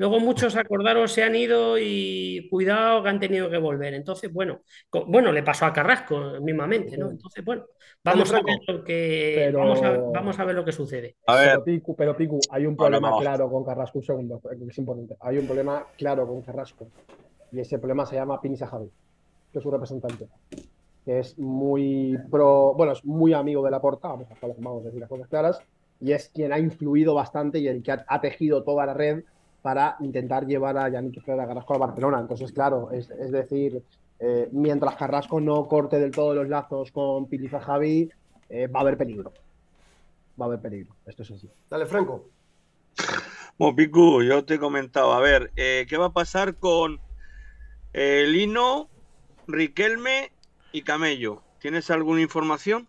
Luego 0.00 0.20
muchos 0.20 0.54
acordaron, 0.54 1.08
se 1.08 1.24
han 1.24 1.34
ido 1.34 1.76
y 1.76 2.46
cuidado 2.50 3.02
que 3.02 3.08
han 3.08 3.18
tenido 3.18 3.50
que 3.50 3.58
volver. 3.58 3.94
Entonces, 3.94 4.32
bueno, 4.32 4.60
co- 4.88 5.04
bueno, 5.06 5.32
le 5.32 5.42
pasó 5.42 5.64
a 5.66 5.72
Carrasco 5.72 6.38
mismamente, 6.40 6.96
¿no? 6.96 7.10
Entonces, 7.10 7.44
bueno, 7.44 7.64
vamos 8.04 8.32
a 8.32 8.40
ver 8.40 8.58
lo 8.68 8.84
que 8.84 9.32
Pero- 9.36 9.58
vamos 9.58 9.82
a, 9.82 9.90
vamos 10.14 10.38
a 10.38 10.44
ver 10.44 10.54
lo 10.54 10.64
que 10.64 10.70
sucede. 10.70 11.16
A 11.26 11.34
ver, 11.34 11.48
Pero 11.50 11.64
Picu, 11.64 11.96
pero 11.96 12.16
Picu, 12.16 12.38
hay 12.50 12.64
un 12.66 12.76
problema 12.76 13.10
claro 13.18 13.50
con 13.50 13.64
Carrasco. 13.64 13.98
Un 13.98 14.04
segundo, 14.04 14.40
que 14.40 14.70
es 14.70 14.78
importante. 14.78 15.16
Hay 15.20 15.36
un 15.38 15.46
problema 15.46 15.84
claro 15.96 16.28
con 16.28 16.42
Carrasco. 16.42 16.92
Y 17.52 17.60
ese 17.60 17.78
problema 17.78 18.06
se 18.06 18.16
llama 18.16 18.40
Pinisa 18.40 18.66
Javi, 18.66 18.90
que 19.52 19.58
es 19.58 19.62
su 19.62 19.70
representante. 19.70 20.28
Que 21.04 21.20
es 21.20 21.38
muy 21.38 22.18
pro. 22.30 22.74
Bueno, 22.76 22.92
es 22.92 23.04
muy 23.04 23.32
amigo 23.32 23.64
de 23.64 23.70
la 23.70 23.80
porta, 23.80 24.08
vamos 24.08 24.26
a, 24.30 24.46
vamos 24.58 24.82
a 24.82 24.86
decir 24.86 25.00
las 25.00 25.08
cosas 25.08 25.28
claras. 25.28 25.60
Y 26.00 26.12
es 26.12 26.28
quien 26.28 26.52
ha 26.52 26.58
influido 26.58 27.14
bastante 27.14 27.58
y 27.58 27.68
el 27.68 27.82
que 27.82 27.92
ha, 27.92 28.04
ha 28.06 28.20
tejido 28.20 28.62
toda 28.62 28.86
la 28.86 28.94
red 28.94 29.24
para 29.62 29.96
intentar 30.00 30.46
llevar 30.46 30.78
a 30.78 30.88
Yannick 30.88 31.22
Ferreira 31.22 31.46
Carrasco 31.46 31.74
a 31.74 31.78
Barcelona. 31.78 32.20
Entonces, 32.20 32.52
claro, 32.52 32.90
es, 32.92 33.10
es 33.10 33.32
decir, 33.32 33.82
eh, 34.20 34.48
mientras 34.52 34.96
Carrasco 34.96 35.40
no 35.40 35.66
corte 35.68 35.98
del 35.98 36.10
todo 36.10 36.34
los 36.34 36.48
lazos 36.48 36.90
con 36.90 37.26
Piniza 37.26 37.60
Javi, 37.60 38.10
eh, 38.48 38.66
va 38.66 38.80
a 38.80 38.82
haber 38.82 38.96
peligro. 38.96 39.32
Va 40.40 40.44
a 40.44 40.48
haber 40.48 40.60
peligro. 40.60 40.94
Esto 41.06 41.22
es 41.22 41.30
así. 41.30 41.48
Dale, 41.70 41.86
Franco. 41.86 42.26
Bueno, 43.58 43.74
Picu, 43.74 44.22
yo 44.22 44.44
te 44.44 44.54
he 44.54 44.58
comentado, 44.60 45.12
a 45.12 45.18
ver, 45.18 45.50
eh, 45.56 45.84
¿qué 45.88 45.96
va 45.96 46.06
a 46.06 46.12
pasar 46.12 46.54
con, 46.54 47.00
eh, 47.92 48.26
Lino, 48.26 48.88
Riquelme 49.46 50.30
y 50.72 50.82
Camello. 50.82 51.42
¿Tienes 51.60 51.90
alguna 51.90 52.20
información? 52.20 52.86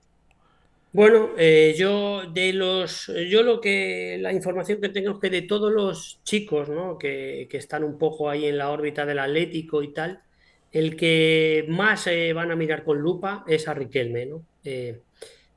Bueno, 0.91 1.29
eh, 1.37 1.75
yo 1.77 2.23
de 2.31 2.51
los, 2.53 3.11
yo 3.29 3.43
lo 3.43 3.61
que 3.61 4.17
la 4.19 4.33
información 4.33 4.81
que 4.81 4.89
tengo 4.89 5.11
es 5.11 5.17
que 5.19 5.29
de 5.29 5.43
todos 5.43 5.71
los 5.71 6.19
chicos, 6.23 6.67
¿no? 6.69 6.97
que, 6.97 7.47
que 7.49 7.57
están 7.57 7.83
un 7.83 7.99
poco 7.99 8.29
ahí 8.29 8.45
en 8.45 8.57
la 8.57 8.71
órbita 8.71 9.05
del 9.05 9.19
Atlético 9.19 9.83
y 9.83 9.93
tal, 9.93 10.23
el 10.71 10.95
que 10.95 11.65
más 11.67 12.07
eh, 12.07 12.33
van 12.33 12.51
a 12.51 12.55
mirar 12.55 12.83
con 12.83 12.99
lupa 12.99 13.43
es 13.47 13.67
a 13.67 13.73
Riquelme, 13.73 14.25
¿no? 14.25 14.45
Eh, 14.63 14.99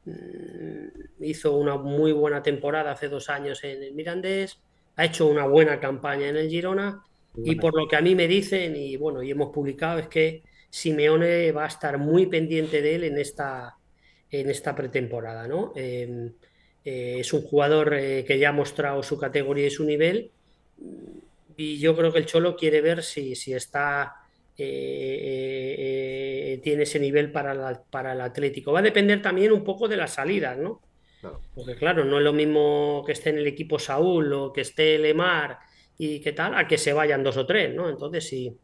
mm, 0.05 1.25
hizo 1.25 1.57
una 1.57 1.77
muy 1.77 2.13
buena 2.13 2.43
temporada 2.43 2.93
hace 2.93 3.09
dos 3.09 3.29
años 3.29 3.63
en 3.65 3.83
el 3.83 3.95
Mirandés, 3.95 4.59
ha 4.97 5.05
hecho 5.05 5.27
una 5.27 5.47
buena 5.47 5.81
campaña 5.81 6.29
en 6.29 6.37
el 6.37 6.49
Girona 6.49 7.05
y 7.37 7.57
por 7.57 7.75
lo 7.75 7.89
que 7.89 7.97
a 7.97 8.01
mí 8.01 8.15
me 8.15 8.29
dicen 8.29 8.77
y 8.77 8.97
bueno, 8.97 9.23
y 9.23 9.31
hemos 9.31 9.53
publicado 9.53 9.99
es 9.99 10.09
que 10.09 10.43
Simeone 10.69 11.53
va 11.53 11.65
a 11.65 11.69
estar 11.69 11.99
muy 11.99 12.27
pendiente 12.27 12.83
de 12.83 12.95
él 12.95 13.05
en 13.05 13.19
esta 13.19 13.77
en 14.31 14.49
esta 14.49 14.75
pretemporada, 14.75 15.47
¿no? 15.47 15.73
Eh, 15.77 16.31
eh, 16.85 17.17
es 17.21 17.33
un 17.33 17.43
jugador 17.43 17.95
eh, 17.95 18.25
que 18.27 18.39
ya 18.39 18.49
ha 18.49 18.53
mostrado 18.53 19.03
su 19.03 19.19
categoría 19.19 19.67
y 19.67 19.71
su 19.71 19.85
nivel 19.85 20.31
y 21.57 21.79
yo 21.79 21.95
creo 21.95 22.13
que 22.13 22.19
el 22.19 22.27
Cholo 22.27 22.57
quiere 22.57 22.81
ver 22.81 23.03
si, 23.03 23.35
si 23.35 23.53
está 23.53 24.17
tiene 24.57 26.85
ese 26.85 27.01
nivel 27.01 27.33
para, 27.33 27.53
la, 27.53 27.83
para 27.91 28.13
el 28.13 28.21
Atlético. 28.21 28.73
Va 28.73 28.79
a 28.79 28.83
depender 28.83 29.21
también 29.21 29.51
un 29.51 29.65
poco 29.65 29.89
de 29.89 29.97
las 29.97 30.15
salidas, 30.15 30.57
¿no? 30.57 30.81
Claro. 31.21 31.41
Porque 31.55 31.75
claro, 31.75 32.05
no 32.05 32.19
es 32.19 32.25
lo 32.25 32.33
mismo 32.33 33.03
que 33.05 33.13
esté 33.13 33.31
en 33.31 33.39
el 33.39 33.47
equipo 33.47 33.81
Saúl 33.81 34.33
o 34.33 34.53
que 34.53 34.61
esté 34.61 34.99
Lemar 34.99 35.59
y 35.99 36.21
qué 36.21 36.33
tal, 36.33 36.55
a 36.55 36.67
que 36.67 36.79
se 36.79 36.93
vayan 36.93 37.23
dos 37.23 37.37
o 37.37 37.47
tres, 37.47 37.75
¿no? 37.75 37.89
Entonces, 37.89 38.27
si, 38.27 38.57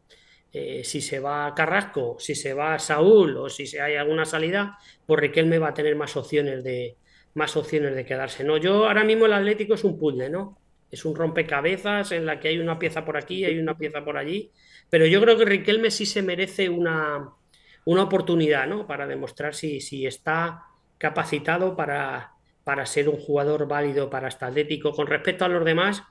eh, 0.51 0.83
si 0.83 1.01
se 1.01 1.19
va 1.19 1.53
Carrasco, 1.55 2.17
si 2.19 2.35
se 2.35 2.53
va 2.53 2.79
Saúl 2.79 3.37
o 3.37 3.49
si 3.49 3.77
hay 3.77 3.95
alguna 3.95 4.25
salida, 4.25 4.77
pues 5.05 5.19
Riquelme 5.19 5.59
va 5.59 5.69
a 5.69 5.73
tener 5.73 5.95
más 5.95 6.15
opciones 6.17 6.63
de 6.63 6.97
más 7.35 7.55
opciones 7.55 7.95
de 7.95 8.05
quedarse. 8.05 8.43
No, 8.43 8.57
yo 8.57 8.87
ahora 8.87 9.03
mismo 9.03 9.25
el 9.25 9.33
Atlético 9.33 9.75
es 9.75 9.83
un 9.83 9.97
puzzle, 9.97 10.29
¿no? 10.29 10.57
Es 10.91 11.05
un 11.05 11.15
rompecabezas 11.15 12.11
en 12.11 12.25
la 12.25 12.39
que 12.39 12.47
hay 12.47 12.57
una 12.57 12.79
pieza 12.79 13.05
por 13.05 13.15
aquí, 13.15 13.45
hay 13.45 13.59
una 13.59 13.77
pieza 13.77 14.03
por 14.03 14.17
allí, 14.17 14.51
pero 14.89 15.05
yo 15.05 15.21
creo 15.21 15.37
que 15.37 15.45
Riquelme 15.45 15.91
sí 15.91 16.05
se 16.05 16.23
merece 16.23 16.67
una, 16.69 17.29
una 17.85 18.03
oportunidad, 18.03 18.67
¿no? 18.67 18.87
Para 18.87 19.05
demostrar 19.05 19.53
si, 19.53 19.79
si 19.81 20.07
está 20.07 20.63
capacitado 20.97 21.75
para, 21.75 22.33
para 22.63 22.85
ser 22.85 23.07
un 23.09 23.17
jugador 23.17 23.67
válido 23.67 24.09
para 24.09 24.27
este 24.27 24.45
Atlético. 24.45 24.91
Con 24.91 25.07
respecto 25.07 25.45
a 25.45 25.49
los 25.49 25.63
demás, 25.63 26.03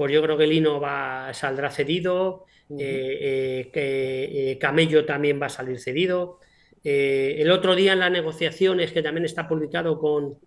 pues 0.00 0.14
yo 0.14 0.22
creo 0.22 0.38
que 0.38 0.46
Lino 0.46 0.80
va, 0.80 1.30
saldrá 1.34 1.70
cedido, 1.70 2.46
eh, 2.78 3.68
que 3.70 4.52
eh, 4.52 4.58
Camello 4.58 5.04
también 5.04 5.38
va 5.38 5.44
a 5.44 5.50
salir 5.50 5.78
cedido. 5.78 6.38
el 6.82 7.50
otro 7.50 7.74
día 7.74 7.92
en 7.92 7.98
las 7.98 8.10
negociaciones, 8.10 8.92
que 8.92 9.02
también 9.02 9.26
está 9.26 9.46
publicado 9.46 9.98
con, 9.98 10.38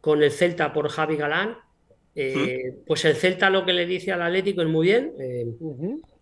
con 0.00 0.20
el 0.20 0.32
Celta 0.32 0.72
por 0.72 0.88
Javi 0.88 1.14
Galán, 1.14 1.58
pues 2.88 3.04
el 3.04 3.14
Celta 3.14 3.50
lo 3.50 3.64
que 3.64 3.72
le 3.72 3.86
dice 3.86 4.10
al 4.10 4.20
Atlético 4.22 4.62
es 4.62 4.68
muy 4.68 4.88
bien, 4.88 5.12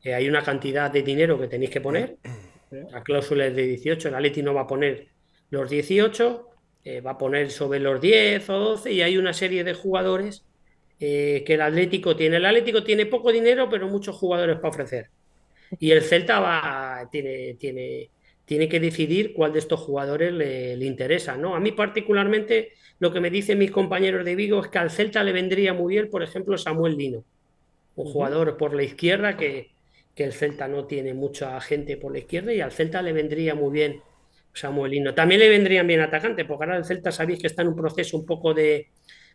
hay 0.04 0.28
una 0.28 0.42
cantidad 0.42 0.90
de 0.90 1.02
dinero 1.02 1.40
que 1.40 1.48
tenéis 1.48 1.70
que 1.70 1.80
poner, 1.80 2.18
la 2.70 3.02
cláusula 3.02 3.46
es 3.46 3.56
de 3.56 3.68
18, 3.68 4.08
el 4.08 4.14
Atlético 4.16 4.44
no 4.44 4.52
va 4.52 4.60
a 4.60 4.66
poner 4.66 5.08
los 5.48 5.70
18, 5.70 6.46
va 7.06 7.12
a 7.12 7.16
poner 7.16 7.50
sobre 7.50 7.80
los 7.80 8.02
10 8.02 8.50
o 8.50 8.58
12 8.58 8.92
y 8.92 9.00
hay 9.00 9.16
una 9.16 9.32
serie 9.32 9.64
de 9.64 9.72
jugadores 9.72 10.44
que 10.98 11.44
el 11.46 11.60
Atlético 11.60 12.16
tiene. 12.16 12.36
El 12.36 12.46
Atlético 12.46 12.82
tiene 12.82 13.06
poco 13.06 13.32
dinero, 13.32 13.68
pero 13.68 13.88
muchos 13.88 14.16
jugadores 14.16 14.56
para 14.56 14.68
ofrecer. 14.68 15.10
Y 15.78 15.90
el 15.90 16.02
Celta 16.02 16.40
va, 16.40 17.08
tiene, 17.10 17.54
tiene, 17.54 18.10
tiene 18.44 18.68
que 18.68 18.80
decidir 18.80 19.34
cuál 19.34 19.52
de 19.52 19.58
estos 19.58 19.80
jugadores 19.80 20.32
le, 20.32 20.84
interesa. 20.84 21.36
¿no? 21.36 21.54
A 21.54 21.60
mí 21.60 21.72
particularmente 21.72 22.72
lo 22.98 23.12
que 23.12 23.20
me 23.20 23.30
dicen 23.30 23.58
mis 23.58 23.70
compañeros 23.70 24.24
de 24.24 24.36
Vigo 24.36 24.60
es 24.62 24.68
que 24.68 24.78
al 24.78 24.90
Celta 24.90 25.22
le 25.22 25.32
vendría 25.32 25.74
muy 25.74 25.94
bien, 25.94 26.08
por 26.08 26.22
ejemplo, 26.22 26.56
Samuel 26.56 26.96
Lino, 26.96 27.24
un 27.96 28.06
jugador 28.06 28.56
por 28.56 28.74
la 28.74 28.84
izquierda 28.84 29.36
que, 29.36 29.72
que 30.14 30.24
el 30.24 30.32
Celta 30.32 30.68
no 30.68 30.86
tiene 30.86 31.12
mucha 31.12 31.60
gente 31.60 31.96
por 31.96 32.12
la 32.12 32.18
izquierda 32.18 32.54
y 32.54 32.60
al 32.60 32.72
Celta 32.72 33.02
le 33.02 33.12
vendría 33.12 33.54
muy 33.54 33.72
bien 33.72 34.00
Samuel 34.54 34.92
Lino. 34.92 35.14
También 35.14 35.40
le 35.40 35.48
vendrían 35.48 35.86
bien 35.86 36.00
atacantes, 36.00 36.46
porque 36.46 36.64
ahora 36.64 36.78
el 36.78 36.84
Celta 36.84 37.10
sabéis 37.12 37.40
que 37.40 37.48
está 37.48 37.62
en 37.62 37.68
un 37.68 37.76
proceso 37.76 38.16
un 38.16 38.24
poco 38.24 38.54
de, 38.54 38.88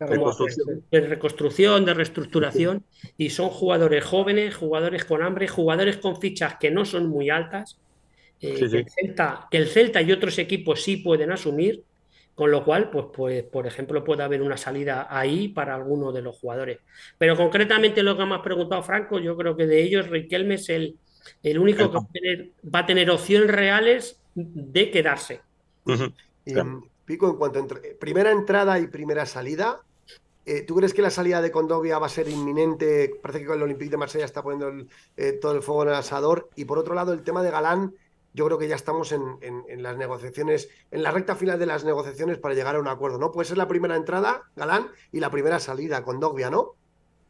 reconstrucción. 0.06 0.84
de 0.90 1.00
reconstrucción, 1.00 1.84
de 1.84 1.94
reestructuración, 1.94 2.84
y 3.16 3.30
son 3.30 3.48
jugadores 3.48 4.04
jóvenes, 4.04 4.54
jugadores 4.56 5.04
con 5.04 5.22
hambre, 5.22 5.48
jugadores 5.48 5.98
con 5.98 6.20
fichas 6.20 6.56
que 6.60 6.70
no 6.70 6.84
son 6.84 7.08
muy 7.08 7.30
altas, 7.30 7.78
eh, 8.40 8.54
Que, 8.54 8.64
el 8.64 8.90
Celta, 8.90 9.46
que, 9.50 9.56
el 9.58 9.68
Celta, 9.68 10.02
y 10.02 10.10
otros 10.10 10.38
equipos 10.38 10.82
sí 10.82 10.96
pueden 10.96 11.30
asumir, 11.30 11.84
con 12.34 12.50
lo 12.50 12.64
cual, 12.64 12.90
pues, 12.90 13.06
pues, 13.14 13.42
por 13.44 13.66
ejemplo, 13.66 14.02
puede 14.02 14.22
haber 14.22 14.42
una 14.42 14.56
salida 14.56 15.06
ahí 15.10 15.48
para 15.48 15.74
alguno 15.74 16.12
de 16.12 16.22
los 16.22 16.38
jugadores. 16.38 16.78
Pero 17.18 17.36
concretamente 17.36 18.02
lo 18.02 18.16
que 18.16 18.24
me 18.24 18.34
has 18.34 18.40
preguntado, 18.40 18.82
Franco, 18.82 19.20
yo 19.20 19.36
creo 19.36 19.56
que 19.56 19.66
de 19.66 19.82
ellos 19.82 20.08
Riquelme 20.08 20.54
es 20.54 20.68
el, 20.70 20.96
el 21.42 21.58
único 21.58 21.90
que 21.90 21.96
va 21.96 22.02
a, 22.02 22.12
tener, 22.12 22.50
va 22.74 22.78
a 22.80 22.86
tener 22.86 23.10
opciones 23.10 23.50
reales 23.50 24.20
de 24.34 24.90
quedarse. 24.90 25.40
y, 26.44 26.54
Pico, 27.04 27.30
en 27.30 27.36
cuanto 27.36 27.58
a 27.60 27.66
primera 27.98 28.30
entrada 28.30 28.78
y 28.78 28.86
primera 28.86 29.26
salida, 29.26 29.80
eh, 30.44 30.62
¿tú 30.62 30.74
crees 30.74 30.92
que 30.92 31.02
la 31.02 31.10
salida 31.10 31.40
de 31.40 31.52
Condovia 31.52 31.98
va 31.98 32.06
a 32.06 32.10
ser 32.10 32.28
inminente? 32.28 33.12
Parece 33.22 33.40
que 33.40 33.46
con 33.46 33.56
el 33.56 33.62
Olympique 33.62 33.90
de 33.90 33.96
Marsella 33.96 34.24
está 34.24 34.42
poniendo 34.42 34.68
el, 34.68 34.88
eh, 35.16 35.32
todo 35.32 35.52
el 35.52 35.62
fuego 35.62 35.84
en 35.84 35.90
el 35.90 35.94
asador. 35.94 36.50
Y 36.56 36.64
por 36.64 36.78
otro 36.78 36.94
lado, 36.94 37.12
el 37.12 37.22
tema 37.22 37.42
de 37.42 37.50
Galán, 37.50 37.94
yo 38.34 38.46
creo 38.46 38.58
que 38.58 38.66
ya 38.66 38.74
estamos 38.74 39.12
en, 39.12 39.22
las 39.82 39.96
negociaciones, 39.96 40.68
en 40.90 41.02
la 41.02 41.10
recta 41.12 41.36
final 41.36 41.58
de 41.58 41.66
las 41.66 41.84
negociaciones 41.84 42.38
para 42.38 42.54
llegar 42.54 42.74
a 42.74 42.80
un 42.80 42.88
acuerdo, 42.88 43.18
¿no? 43.18 43.30
Puede 43.30 43.46
ser 43.46 43.58
la 43.58 43.68
primera 43.68 43.94
entrada, 43.94 44.42
Galán, 44.56 44.88
y 45.12 45.20
la 45.20 45.30
primera 45.30 45.60
salida, 45.60 46.02
Condovia, 46.02 46.50
¿no? 46.50 46.74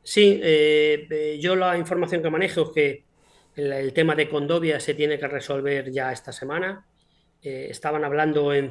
Sí, 0.02 0.40
eh, 0.42 1.38
yo 1.40 1.54
la 1.54 1.76
información 1.76 2.22
que 2.22 2.30
manejo 2.30 2.62
es 2.62 2.70
que 2.70 3.04
el, 3.56 3.72
el, 3.72 3.92
tema 3.92 4.14
de 4.14 4.28
Condovia 4.28 4.80
se 4.80 4.94
tiene 4.94 5.18
que 5.18 5.28
resolver 5.28 5.90
ya 5.90 6.12
esta 6.12 6.32
semana. 6.32 6.86
Estaban 7.42 8.04
hablando, 8.04 8.54
en, 8.54 8.70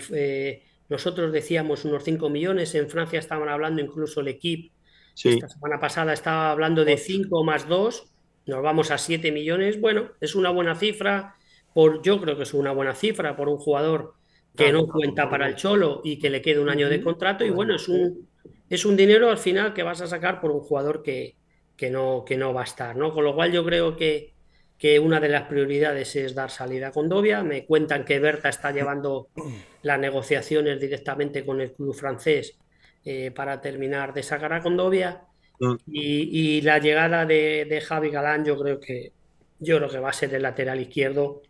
nosotros 0.91 1.32
decíamos 1.32 1.86
unos 1.86 2.04
5 2.04 2.30
millones, 2.30 2.75
en 2.75 2.89
Francia 2.89 3.17
estaban 3.17 3.47
hablando 3.47 3.82
incluso 3.82 4.19
el 4.19 4.27
equipo, 4.27 4.75
sí. 5.13 5.30
esta 5.30 5.47
semana 5.47 5.80
pasada 5.80 6.12
estaba 6.12 6.51
hablando 6.51 6.84
de 6.84 6.97
5 6.97 7.45
más 7.45 7.65
2, 7.69 8.12
nos 8.47 8.62
vamos 8.62 8.91
a 8.91 8.97
7 8.97 9.32
millones, 9.32 9.80
bueno, 9.80 10.10
es 10.19 10.36
una 10.36 10.49
buena 10.49 10.75
cifra, 10.75 11.38
por, 11.73 12.01
yo 12.01 12.19
creo 12.19 12.36
que 12.36 12.43
es 12.43 12.54
una 12.54 12.73
buena 12.73 12.93
cifra 12.93 13.38
por 13.38 13.47
un 13.47 13.58
jugador 13.58 14.15
que 14.54 14.73
no 14.73 14.86
cuenta 14.86 15.30
para 15.30 15.47
el 15.47 15.56
Cholo 15.56 16.01
y 16.04 16.19
que 16.19 16.30
le 16.30 16.41
quede 16.41 16.60
un 16.60 16.69
año 16.69 16.89
de 16.89 17.01
contrato 17.01 17.45
y 17.45 17.51
bueno, 17.51 17.77
es 17.77 17.88
un, 17.88 18.27
es 18.69 18.84
un 18.84 18.97
dinero 18.97 19.30
al 19.30 19.38
final 19.38 19.73
que 19.73 19.84
vas 19.84 20.01
a 20.01 20.08
sacar 20.08 20.41
por 20.41 20.51
un 20.51 20.60
jugador 20.60 21.04
que, 21.04 21.38
que, 21.77 21.89
no, 21.89 22.25
que 22.25 22.36
no 22.36 22.54
va 22.54 22.62
a 22.62 22.65
estar, 22.65 22.97
¿no? 22.97 23.13
Con 23.13 23.23
lo 23.23 23.34
cual 23.34 23.54
yo 23.54 23.63
creo 23.63 23.95
que 23.95 24.34
que 24.82 24.97
una 24.97 25.19
de 25.19 25.30
las 25.30 25.43
prioridades 25.43 26.15
es 26.15 26.34
dar 26.34 26.49
salida 26.49 26.88
a 26.88 26.91
Condovia. 26.91 27.43
Me 27.43 27.67
cuentan 27.67 28.04
que 28.04 28.17
Berta 28.17 28.49
está 28.49 28.71
llevando 28.71 29.27
las 29.84 30.00
negociaciones 30.00 30.80
directamente 30.80 31.46
con 31.46 31.62
el 31.62 31.74
club 31.74 31.94
francés 31.94 32.58
eh, 33.04 33.32
para 33.32 33.62
terminar 33.62 34.13
de 34.13 34.24
sacar 34.24 34.54
a 34.54 34.62
Condovia. 34.62 35.24
Mm. 35.60 35.76
Y, 35.88 36.58
y, 36.58 36.62
la 36.62 36.80
llegada 36.80 37.26
de, 37.26 37.65
de, 37.70 37.82
Javi 37.82 38.10
Galán, 38.10 38.46
yo 38.46 38.58
creo 38.58 38.80
que 38.80 39.12
yo 39.60 39.78
creo 39.78 39.89
que 39.89 40.00
va 40.00 40.10
a 40.10 40.13
ser 40.13 40.34
el 40.34 40.41
lateral 40.41 40.80
izquierdo 40.80 41.44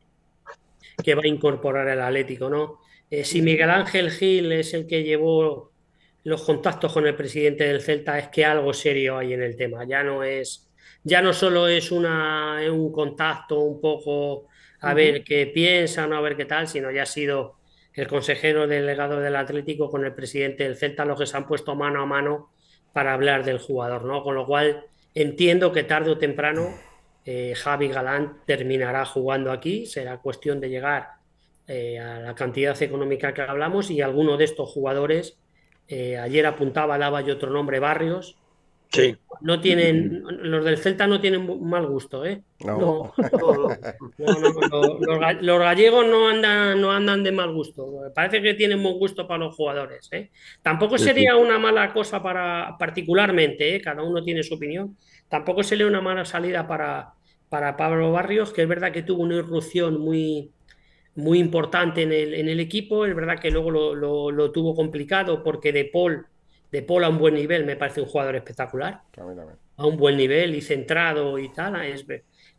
que 1.02 1.15
va 1.15 1.22
a 1.24 1.28
incorporar 1.28 1.88
el 1.88 2.02
Atlético, 2.02 2.50
¿no? 2.50 2.80
Eh, 3.10 3.24
si 3.24 3.41
Miguel 3.41 3.70
Ángel 3.70 4.12
Gil 4.12 4.52
es 4.52 4.74
el 4.74 4.86
que 4.86 5.04
llevó 5.04 5.72
los 6.24 6.44
contactos 6.44 6.94
con 6.94 7.08
el 7.08 7.15
presidente 7.15 7.63
del 7.63 7.82
Celta, 7.82 8.20
es 8.20 8.28
que 8.30 8.46
algo 8.46 8.74
serio 8.74 9.17
hay 9.17 9.34
en 9.34 9.41
el 9.41 9.56
tema. 9.56 9.86
Ya 9.86 10.04
no 10.04 10.24
es 10.24 10.72
ya 11.04 11.22
no 11.22 11.34
solo 11.34 11.67
es 11.67 11.91
una, 11.91 12.60
un 12.72 12.91
contacto 12.91 13.60
un 13.60 13.82
poco 13.82 14.48
a 14.82 14.94
ver 14.94 15.24
qué 15.24 15.48
piensan, 15.48 16.13
a 16.13 16.22
ver 16.22 16.38
qué 16.38 16.46
tal, 16.46 16.67
sino 16.67 16.91
ya 16.91 17.04
ha 17.04 17.06
sido 17.08 17.56
el 17.93 18.08
consejero 18.08 18.67
delegado 18.67 19.19
del 19.19 19.36
Atlético 19.36 19.89
con 19.89 20.06
el 20.06 20.13
presidente 20.13 20.63
del 20.63 20.77
Celta 20.77 21.06
los 21.06 21.19
que 21.19 21.25
se 21.25 21.36
han 21.38 21.47
puesto 21.47 21.75
mano 21.75 22.01
a 22.01 22.06
mano 22.06 22.51
para 22.93 23.13
hablar 23.13 23.43
del 23.43 23.60
jugador, 23.60 24.06
¿no? 24.06 24.23
Con 24.23 24.36
lo 24.36 24.45
cual 24.45 24.86
entiendo 25.13 25.71
que 25.71 25.84
tarde 25.84 26.12
o 26.12 26.17
temprano 26.17 26.69
eh, 27.25 27.54
Javi 27.56 27.88
Galán 27.89 28.39
terminará 28.45 29.06
jugando 29.06 29.51
aquí, 29.51 29.86
será 29.86 30.17
cuestión 30.17 30.60
de 30.60 30.69
llegar 30.69 31.10
eh, 31.67 31.99
a 31.99 32.19
la 32.19 32.36
cantidad 32.36 32.82
económica 32.82 33.34
que 33.34 33.41
hablamos 33.41 33.91
y 33.91 34.01
alguno 34.01 34.38
de 34.38 34.45
estos 34.45 34.69
jugadores, 34.69 35.38
eh, 35.88 36.17
ayer 36.17 36.45
apuntaba 36.45 36.97
Lava 36.97 37.21
y 37.21 37.32
otro 37.32 37.51
nombre, 37.51 37.80
Barrios, 37.80 38.38
Sí. 38.91 39.15
No 39.41 39.60
tienen, 39.60 40.23
los 40.43 40.63
del 40.63 40.77
Celta 40.77 41.08
no 41.08 41.19
tienen 41.19 41.67
mal 41.67 41.88
gusto, 41.88 42.23
¿eh? 42.25 42.43
No. 42.63 43.12
los, 43.17 43.80
los, 45.41 45.60
gallegos 45.60 46.06
no 46.06 46.30
andan, 46.30 46.80
no 46.80 46.91
andan 46.91 47.23
de 47.23 47.32
mal 47.32 47.51
gusto. 47.51 48.12
Parece 48.13 48.41
que 48.41 48.54
tienen 48.54 48.84
buen 48.84 48.99
gusto 48.99 49.27
para 49.27 49.45
los 49.45 49.56
jugadores. 49.56 50.10
¿eh? 50.12 50.30
Tampoco 50.62 50.99
sería 50.99 51.38
una 51.38 51.58
mala 51.58 51.91
cosa 51.91 52.21
para, 52.21 52.75
particularmente, 52.77 53.75
¿eh? 53.75 53.82
cada 53.82 54.04
uno 54.04 54.21
tiene 54.21 54.43
su 54.43 54.56
opinión. 54.56 54.95
Tampoco 55.27 55.63
sería 55.63 55.88
una 55.88 56.01
mala 56.01 56.23
salida 56.23 56.67
para, 56.67 57.13
para 57.49 57.77
Pablo 57.77 58.12
Barrios, 58.12 58.54
que 58.54 58.62
es 58.62 58.67
verdad 58.67 58.91
que 58.91 59.01
tuvo 59.01 59.23
una 59.23 59.38
irrupción 59.38 59.99
muy, 59.99 60.51
muy 61.15 61.39
importante 61.39 62.04
en 62.04 62.12
el, 62.12 62.34
en 62.34 62.47
el 62.47 62.60
equipo, 62.60 63.06
es 63.06 63.15
verdad 63.15 63.39
que 63.39 63.51
luego 63.51 63.71
lo, 63.71 64.32
lo, 64.32 64.51
tuvo 64.51 64.75
complicado 64.75 65.43
porque 65.43 65.73
De 65.73 65.86
Paul, 65.86 66.25
de 66.71 66.81
Paul 66.81 67.03
a 67.03 67.10
un 67.10 67.17
buen 67.17 67.36
nivel 67.36 67.65
me 67.65 67.75
parece 67.75 68.01
un 68.01 68.07
jugador 68.07 68.36
espectacular, 68.36 69.01
a 69.77 69.86
un 69.86 69.97
buen 69.97 70.17
nivel 70.17 70.55
y 70.55 70.62
centrado 70.62 71.38
y 71.38 71.49
tal, 71.49 71.84
es, 71.86 72.05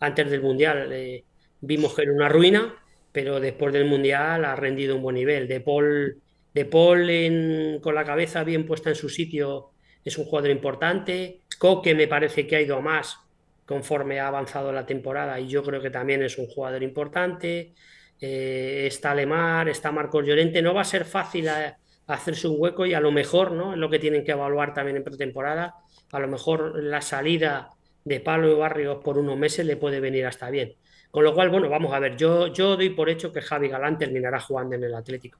antes 0.01 0.31
del 0.31 0.42
Mundial 0.42 0.92
eh, 0.92 1.25
vimos 1.61 1.94
que 1.94 2.03
era 2.03 2.12
una 2.12 2.29
ruina, 2.29 2.75
pero 3.11 3.40
después 3.40 3.72
del 3.72 3.87
Mundial 3.87 4.44
ha 4.44 4.57
rendido 4.57 4.96
un 4.96 5.03
buen 5.03 5.16
nivel, 5.16 5.48
De 5.48 5.61
Paul, 5.61 6.20
de 6.53 6.64
Paul 6.64 7.09
en, 7.09 7.81
con 7.81 7.94
la 7.94 8.05
cabeza 8.05 8.44
bien 8.44 8.66
puesta 8.66 8.90
en 8.90 8.96
su 8.96 9.09
sitio 9.09 9.70
es 10.05 10.18
un 10.18 10.25
jugador 10.25 10.51
importante, 10.51 11.40
Coque 11.59 11.94
me 11.94 12.09
parece 12.09 12.46
que 12.46 12.57
ha 12.57 12.61
ido 12.61 12.77
a 12.77 12.81
más 12.81 13.16
conforme 13.64 14.20
ha 14.20 14.27
avanzado 14.27 14.72
la 14.72 14.85
temporada 14.85 15.38
y 15.40 15.48
yo 15.48 15.62
creo 15.62 15.81
que 15.81 15.90
también 15.90 16.22
es 16.22 16.38
un 16.38 16.46
jugador 16.46 16.83
importante. 16.83 17.72
Eh, 18.20 18.85
está 18.87 19.14
Lemar, 19.14 19.68
está 19.68 19.90
Marcos 19.90 20.27
Llorente. 20.27 20.61
No 20.62 20.75
va 20.75 20.83
a 20.83 20.85
ser 20.85 21.05
fácil 21.05 21.48
eh, 21.48 21.75
hacerse 22.14 22.48
un 22.48 22.57
hueco 22.59 22.87
y 22.87 22.94
a 22.94 23.01
lo 23.01 23.12
mejor, 23.12 23.53
¿no? 23.53 23.72
Es 23.72 23.79
lo 23.79 23.90
que 23.90 23.98
tienen 23.98 24.25
que 24.25 24.33
evaluar 24.33 24.75
también 24.75 24.96
en 24.96 25.05
pretemporada. 25.05 25.75
A 26.12 26.18
lo 26.18 26.29
mejor 26.29 26.83
la 26.83 27.01
salida 27.01 27.70
de 28.05 28.20
Pablo 28.20 28.51
y 28.51 28.55
Barrios 28.55 28.98
por 29.03 29.18
unos 29.18 29.38
meses 29.38 29.66
le 29.66 29.77
puede 29.77 30.01
venir 30.01 30.27
hasta 30.27 30.51
bien. 30.51 30.75
Con 31.12 31.25
lo 31.25 31.35
cual, 31.35 31.51
bueno, 31.51 31.68
vamos 31.68 31.92
a 31.92 31.98
ver, 31.98 32.16
yo, 32.16 32.46
yo 32.46 32.75
doy 32.75 32.88
por 32.88 33.11
hecho 33.11 33.31
que 33.35 33.42
Javi 33.42 33.68
Galán 33.68 33.98
terminará 33.98 34.40
jugando 34.40 34.77
en 34.77 34.85
el 34.85 34.94
Atlético. 34.94 35.38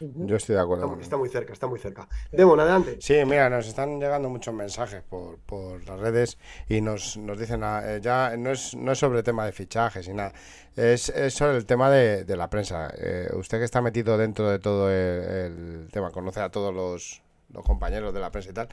Yo 0.00 0.36
estoy 0.36 0.54
de 0.54 0.62
acuerdo. 0.62 0.96
Está, 0.98 1.18
muy 1.18 1.28
cerca, 1.28 1.52
está 1.52 1.66
muy 1.66 1.78
cerca. 1.78 2.08
Demon, 2.32 2.58
adelante. 2.58 2.96
Sí, 3.00 3.22
mira, 3.26 3.50
nos 3.50 3.68
están 3.68 4.00
llegando 4.00 4.30
muchos 4.30 4.54
mensajes 4.54 5.02
por, 5.02 5.36
por 5.40 5.86
las 5.86 6.00
redes 6.00 6.38
y 6.70 6.80
nos, 6.80 7.18
nos 7.18 7.38
dicen, 7.38 7.62
ah, 7.64 7.82
eh, 7.84 8.00
ya 8.02 8.34
no 8.38 8.50
es, 8.50 8.74
no 8.74 8.92
es 8.92 8.98
sobre 8.98 9.18
el 9.18 9.24
tema 9.24 9.44
de 9.44 9.52
fichajes 9.52 10.08
y 10.08 10.14
nada, 10.14 10.32
es, 10.74 11.10
es 11.10 11.34
sobre 11.34 11.58
el 11.58 11.66
tema 11.66 11.90
de, 11.90 12.24
de 12.24 12.36
la 12.38 12.48
prensa. 12.48 12.90
Eh, 12.96 13.28
usted 13.34 13.58
que 13.58 13.64
está 13.64 13.82
metido 13.82 14.16
dentro 14.16 14.48
de 14.48 14.58
todo 14.58 14.90
el, 14.90 15.88
tema, 15.92 16.12
conoce 16.12 16.40
a 16.40 16.48
todos 16.48 16.74
los, 16.74 17.20
los 17.52 17.62
compañeros 17.62 18.14
de 18.14 18.20
la 18.20 18.30
prensa 18.30 18.48
y 18.48 18.54
tal, 18.54 18.68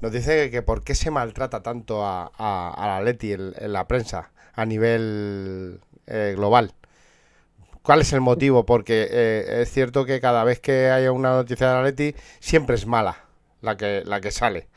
nos 0.00 0.10
dice 0.10 0.50
que, 0.50 0.62
por 0.62 0.82
qué 0.82 0.96
se 0.96 1.12
maltrata 1.12 1.62
tanto 1.62 2.04
a, 2.04 2.32
a, 2.36 2.74
a 2.76 2.86
la 2.88 3.02
Leti 3.02 3.34
en, 3.34 3.52
en 3.56 3.72
la 3.72 3.86
prensa 3.86 4.32
a 4.54 4.66
nivel 4.66 5.80
eh, 6.06 6.34
global. 6.36 6.72
¿Cuál 7.82 8.00
es 8.00 8.12
el 8.12 8.20
motivo? 8.20 8.64
Porque 8.64 9.08
eh, 9.10 9.62
es 9.62 9.70
cierto 9.70 10.04
que 10.04 10.20
cada 10.20 10.44
vez 10.44 10.60
que 10.60 10.90
hay 10.90 11.08
una 11.08 11.30
noticia 11.34 11.68
de 11.68 11.74
la 11.74 11.82
Leti, 11.82 12.14
siempre 12.40 12.76
es 12.76 12.86
mala 12.86 13.24
la 13.60 13.76
que, 13.76 14.02
la 14.04 14.20
que 14.20 14.30
sale. 14.30 14.68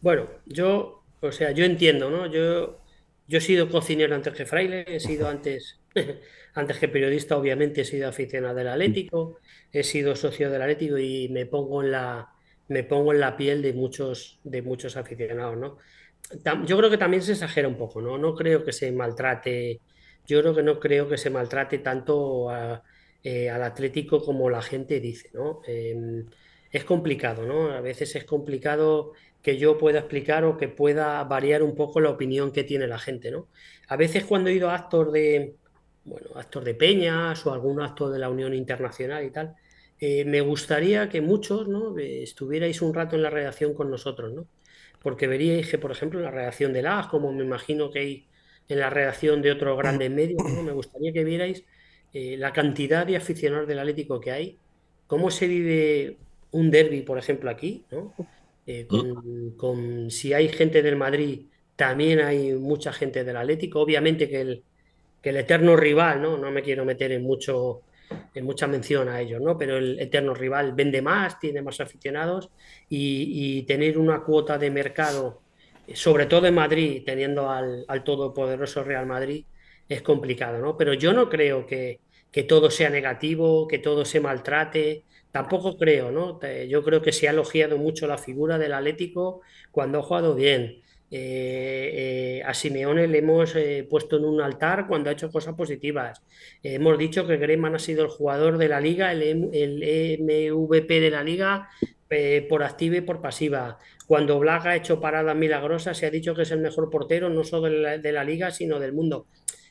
Bueno, 0.00 0.28
yo, 0.46 1.04
o 1.20 1.32
sea, 1.32 1.50
yo 1.52 1.64
entiendo, 1.64 2.10
¿no? 2.10 2.26
Yo, 2.26 2.80
yo 3.26 3.38
he 3.38 3.40
sido 3.40 3.68
cocinero 3.68 4.14
antes 4.14 4.32
que 4.34 4.46
fraile, 4.46 4.84
he 4.86 5.00
sido 5.00 5.28
antes, 5.28 5.80
antes 6.54 6.78
que 6.78 6.88
periodista, 6.88 7.36
obviamente 7.36 7.80
he 7.82 7.84
sido 7.84 8.08
aficionado 8.08 8.54
del 8.54 8.68
Atlético, 8.68 9.38
he 9.72 9.82
sido 9.82 10.14
socio 10.14 10.50
del 10.50 10.62
Atlético 10.62 10.98
y 10.98 11.28
me 11.30 11.46
pongo 11.46 11.82
en 11.82 11.92
la, 11.92 12.28
me 12.68 12.84
pongo 12.84 13.12
en 13.12 13.20
la 13.20 13.36
piel 13.36 13.62
de 13.62 13.72
muchos, 13.72 14.40
de 14.44 14.62
muchos 14.62 14.96
aficionados, 14.96 15.56
¿no? 15.56 15.78
Yo 16.66 16.76
creo 16.76 16.90
que 16.90 16.98
también 16.98 17.22
se 17.22 17.32
exagera 17.32 17.68
un 17.68 17.78
poco, 17.78 18.00
¿no? 18.02 18.18
No 18.18 18.34
creo 18.34 18.64
que 18.64 18.72
se 18.72 18.92
maltrate 18.92 19.80
yo 20.28 20.40
creo 20.40 20.54
que 20.54 20.62
no 20.62 20.78
creo 20.78 21.08
que 21.08 21.16
se 21.16 21.30
maltrate 21.30 21.78
tanto 21.78 22.48
eh, 23.24 23.50
al 23.50 23.62
Atlético 23.62 24.22
como 24.22 24.50
la 24.50 24.62
gente 24.62 25.00
dice, 25.00 25.30
¿no? 25.34 25.60
Em, 25.66 26.26
es 26.70 26.84
complicado, 26.84 27.44
¿no? 27.46 27.72
A 27.72 27.80
veces 27.80 28.14
es 28.14 28.24
complicado 28.24 29.12
que 29.42 29.56
yo 29.58 29.78
pueda 29.78 30.00
explicar 30.00 30.44
o 30.44 30.56
que 30.58 30.68
pueda 30.68 31.24
variar 31.24 31.62
un 31.62 31.74
poco 31.74 32.00
la 32.00 32.10
opinión 32.10 32.52
que 32.52 32.64
tiene 32.64 32.86
la 32.86 32.98
gente, 32.98 33.30
¿no? 33.30 33.48
A 33.88 33.96
veces 33.96 34.24
cuando 34.24 34.50
he 34.50 34.54
ido 34.54 34.70
a 34.70 34.74
actos 34.74 35.12
de, 35.12 35.56
bueno, 36.04 36.28
actos 36.36 36.64
de 36.64 36.74
peñas 36.74 37.46
o 37.46 37.52
algún 37.52 37.80
acto 37.80 38.10
de 38.10 38.18
la 38.18 38.28
Unión 38.28 38.54
Internacional 38.54 39.24
y 39.24 39.30
tal, 39.30 39.56
eh, 40.00 40.24
me 40.24 40.40
gustaría 40.42 41.08
que 41.08 41.20
muchos, 41.20 41.68
¿no? 41.68 41.96
Estuvierais 41.98 42.82
un 42.82 42.94
rato 42.94 43.16
en 43.16 43.22
la 43.22 43.30
redacción 43.30 43.74
con 43.74 43.90
nosotros, 43.90 44.32
¿no? 44.32 44.46
Porque 45.02 45.26
veríais 45.26 45.68
que, 45.70 45.78
por 45.78 45.90
ejemplo, 45.92 46.20
la 46.20 46.30
redacción 46.30 46.72
de 46.72 46.82
las, 46.82 47.06
como 47.08 47.32
me 47.32 47.44
imagino 47.44 47.90
que 47.90 47.98
hay 48.00 48.28
en 48.68 48.78
la 48.78 48.90
redacción 48.90 49.42
de 49.42 49.52
otros 49.52 49.76
grandes 49.78 50.10
medios. 50.10 50.42
Me 50.62 50.72
gustaría 50.72 51.12
que 51.12 51.24
vierais 51.24 51.64
eh, 52.12 52.36
la 52.36 52.52
cantidad 52.52 53.06
de 53.06 53.16
aficionados 53.16 53.68
del 53.68 53.78
Atlético 53.78 54.20
que 54.20 54.30
hay, 54.30 54.56
cómo 55.06 55.30
se 55.30 55.46
vive 55.46 56.16
un 56.50 56.70
derby, 56.70 57.02
por 57.02 57.18
ejemplo, 57.18 57.50
aquí, 57.50 57.84
eh, 58.66 58.86
con, 59.56 60.10
si 60.10 60.32
hay 60.32 60.48
gente 60.48 60.82
del 60.82 60.96
Madrid, 60.96 61.42
también 61.76 62.20
hay 62.20 62.52
mucha 62.54 62.92
gente 62.92 63.24
del 63.24 63.36
Atlético. 63.36 63.80
Obviamente 63.80 64.28
que 64.28 64.40
el, 64.40 64.62
que 65.22 65.30
el 65.30 65.36
eterno 65.38 65.76
rival, 65.76 66.22
¿no? 66.22 66.36
No 66.36 66.50
me 66.50 66.62
quiero 66.62 66.84
meter 66.84 67.12
en 67.12 67.22
mucho 67.22 67.82
en 68.34 68.44
mucha 68.44 68.66
mención 68.66 69.08
a 69.08 69.20
ellos, 69.20 69.40
¿no? 69.40 69.58
Pero 69.58 69.76
el 69.76 70.00
eterno 70.00 70.32
rival 70.32 70.72
vende 70.72 71.02
más, 71.02 71.38
tiene 71.38 71.60
más 71.60 71.78
aficionados 71.80 72.48
y, 72.88 73.58
y 73.58 73.62
tener 73.64 73.98
una 73.98 74.22
cuota 74.22 74.56
de 74.56 74.70
mercado 74.70 75.42
sobre 75.94 76.26
todo 76.26 76.46
en 76.46 76.54
Madrid, 76.54 77.02
teniendo 77.04 77.50
al, 77.50 77.86
todopoderoso 78.04 78.84
Real 78.84 79.06
Madrid, 79.06 79.44
es 79.88 80.02
complicado, 80.02 80.58
¿no? 80.58 80.76
Pero 80.76 80.94
yo 80.94 81.12
no 81.12 81.28
creo 81.28 81.66
que, 81.66 82.00
todo 82.46 82.70
sea 82.70 82.90
negativo, 82.90 83.66
que 83.66 83.78
todo 83.78 84.04
se 84.04 84.20
maltrate, 84.20 85.04
tampoco 85.32 85.76
creo, 85.76 86.10
¿no? 86.10 86.40
Yo 86.68 86.84
creo 86.84 87.02
que 87.02 87.12
se 87.12 87.26
ha 87.26 87.32
elogiado 87.32 87.78
mucho 87.78 88.06
la 88.06 88.18
figura 88.18 88.58
del 88.58 88.74
Atlético 88.74 89.40
cuando 89.72 89.98
ha 89.98 90.02
jugado 90.02 90.34
bien. 90.34 90.82
Eh, 91.10 92.40
eh, 92.40 92.42
a 92.44 92.52
Simeone 92.52 93.08
le 93.08 93.18
hemos 93.18 93.56
eh, 93.56 93.86
puesto 93.88 94.18
en 94.18 94.26
un 94.26 94.42
altar 94.42 94.86
cuando 94.86 95.08
ha 95.08 95.14
hecho 95.14 95.30
cosas 95.30 95.54
positivas. 95.54 96.22
hemos 96.62 96.98
dicho 96.98 97.26
que 97.26 97.38
Greman 97.38 97.74
ha 97.74 97.78
sido 97.78 98.04
el 98.04 98.10
jugador 98.10 98.58
de 98.58 98.68
la 98.68 98.80
liga, 98.80 99.10
el, 99.12 99.22
el 99.22 100.52
MVP 100.52 101.00
de 101.00 101.10
la 101.10 101.22
liga 101.24 101.70
por 102.48 102.62
activa 102.62 102.96
y 102.96 103.00
por 103.02 103.20
pasiva. 103.20 103.78
Cuando 104.06 104.38
Blaga 104.38 104.70
ha 104.70 104.76
hecho 104.76 105.00
paradas 105.00 105.36
milagrosas, 105.36 105.98
se 105.98 106.06
ha 106.06 106.10
dicho 106.10 106.34
que 106.34 106.42
es 106.42 106.50
el 106.50 106.60
mejor 106.60 106.90
portero, 106.90 107.28
no 107.28 107.44
solo 107.44 107.68
de 107.68 108.12
la, 108.12 108.24
liga, 108.24 108.50
sino 108.50 108.78
del 108.78 108.92
mundo. 108.92 109.26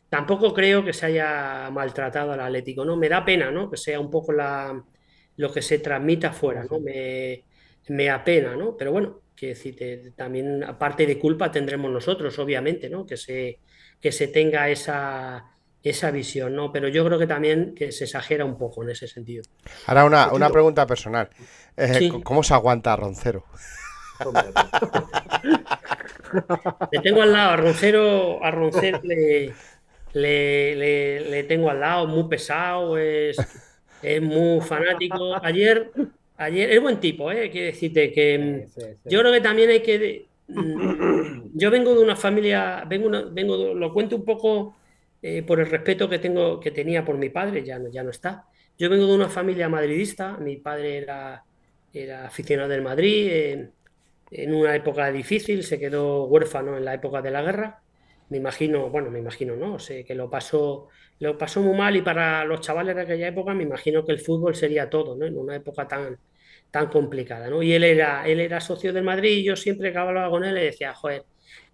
Tampoco 0.09 0.53
creo 0.53 0.85
que 0.85 0.93
se 0.93 1.07
haya 1.07 1.69
maltratado 1.71 2.31
al 2.31 2.39
Atlético, 2.39 2.85
¿no? 2.85 2.95
Me 2.95 3.09
da 3.09 3.25
pena, 3.25 3.51
¿no? 3.51 3.69
Que 3.69 3.77
sea 3.77 3.99
un 3.99 4.09
poco 4.11 4.31
la, 4.31 4.83
lo 5.37 5.51
que 5.51 5.61
se 5.61 5.79
transmita 5.79 6.29
afuera, 6.29 6.65
¿no? 6.69 6.79
Me, 6.79 7.43
me 7.89 8.09
apena, 8.09 8.55
¿no? 8.55 8.77
Pero 8.77 8.91
bueno, 8.91 9.21
que 9.35 9.47
decir, 9.47 10.13
también 10.15 10.63
aparte 10.63 11.05
de 11.05 11.19
culpa 11.19 11.51
tendremos 11.51 11.91
nosotros, 11.91 12.37
obviamente, 12.39 12.89
¿no? 12.89 13.05
Que 13.05 13.17
se, 13.17 13.59
que 13.99 14.11
se 14.11 14.27
tenga 14.27 14.69
esa, 14.69 15.56
esa 15.89 16.11
visión, 16.11 16.55
¿no? 16.55 16.71
Pero 16.71 16.87
yo 16.87 17.05
creo 17.05 17.19
que 17.19 17.27
también 17.27 17.75
que 17.75 17.91
se 17.91 18.05
exagera 18.05 18.45
un 18.45 18.57
poco 18.57 18.83
en 18.83 18.91
ese 18.91 19.07
sentido. 19.07 19.43
Ahora 19.85 20.05
una, 20.05 20.31
una 20.31 20.49
pregunta 20.49 20.87
personal. 20.87 21.29
Eh, 21.75 22.09
¿Cómo 22.23 22.43
se 22.43 22.53
aguanta 22.53 22.93
a 22.93 22.95
Roncero? 22.95 23.43
le 26.91 26.99
tengo 27.01 27.21
al 27.21 27.31
lado, 27.31 27.51
a 27.51 27.57
Roncero, 27.57 28.43
a 28.43 28.51
Roncero 28.51 29.01
le, 29.03 29.53
le, 31.29 31.43
tengo 31.43 31.69
al 31.69 31.79
lado, 31.79 32.07
muy 32.07 32.27
pesado, 32.27 32.97
es, 32.97 33.37
es 34.01 34.21
muy 34.21 34.61
fanático. 34.61 35.35
Ayer, 35.41 35.91
ayer, 36.37 36.71
es 36.71 36.81
buen 36.81 36.99
tipo, 36.99 37.31
¿eh? 37.31 37.49
Quiero 37.51 37.67
decirte 37.67 38.11
que 38.11 38.67
yo 39.05 39.19
creo 39.19 39.31
que 39.31 39.41
también 39.41 39.69
hay 39.69 39.81
que. 39.81 40.25
Mm, 40.47 41.51
yo 41.53 41.69
vengo 41.69 41.93
de 41.93 42.03
una 42.03 42.15
familia, 42.15 42.83
vengo, 42.87 43.09
vengo 43.31 43.73
lo 43.73 43.93
cuento 43.93 44.15
un 44.15 44.25
poco 44.25 44.75
eh, 45.21 45.43
por 45.43 45.59
el 45.59 45.67
respeto 45.67 46.07
que 46.09 46.19
tengo, 46.19 46.59
que 46.59 46.71
tenía 46.71 47.03
por 47.03 47.17
mi 47.17 47.29
padre, 47.29 47.63
ya 47.63 47.79
no, 47.79 47.89
ya 47.89 48.03
no 48.03 48.11
está. 48.11 48.45
Yo 48.77 48.89
vengo 48.89 49.07
de 49.07 49.15
una 49.15 49.29
familia 49.29 49.69
madridista, 49.69 50.37
mi 50.37 50.57
padre 50.57 50.97
era, 50.97 51.43
era 51.93 52.27
aficionado 52.27 52.69
del 52.69 52.83
Madrid, 52.83 53.27
eh, 53.31 53.69
en 54.31 54.53
una 54.53 54.75
época 54.75 55.11
difícil, 55.11 55.63
se 55.63 55.79
quedó 55.79 56.25
huérfano 56.25 56.77
en 56.77 56.85
la 56.85 56.93
época 56.93 57.21
de 57.21 57.31
la 57.31 57.41
guerra. 57.41 57.81
Me 58.29 58.37
imagino, 58.37 58.89
bueno, 58.89 59.09
me 59.09 59.19
imagino, 59.19 59.55
¿no? 59.55 59.79
Sé 59.79 60.03
que 60.03 60.13
lo 60.13 60.29
pasó, 60.29 60.89
lo 61.19 61.37
pasó 61.37 61.61
muy 61.61 61.75
mal 61.77 61.95
y 61.95 62.01
para 62.01 62.43
los 62.45 62.61
chavales 62.61 62.95
de 62.95 63.03
aquella 63.03 63.29
época 63.29 63.53
me 63.53 63.63
imagino 63.63 64.05
que 64.05 64.11
el 64.11 64.19
fútbol 64.19 64.55
sería 64.55 64.89
todo, 64.89 65.15
¿no? 65.15 65.25
En 65.25 65.37
una 65.37 65.55
época 65.55 65.87
tan, 65.87 66.17
tan 66.69 66.87
complicada, 66.87 67.49
¿no? 67.49 67.63
Y 67.63 67.73
él 67.73 67.83
era, 67.83 68.27
él 68.27 68.39
era 68.39 68.59
socio 68.59 68.93
del 68.93 69.03
Madrid 69.03 69.37
y 69.37 69.43
yo 69.43 69.55
siempre 69.55 69.91
que 69.91 69.97
hablaba 69.97 70.29
con 70.29 70.43
él 70.43 70.55
le 70.55 70.65
decía, 70.65 70.93
joder, 70.93 71.23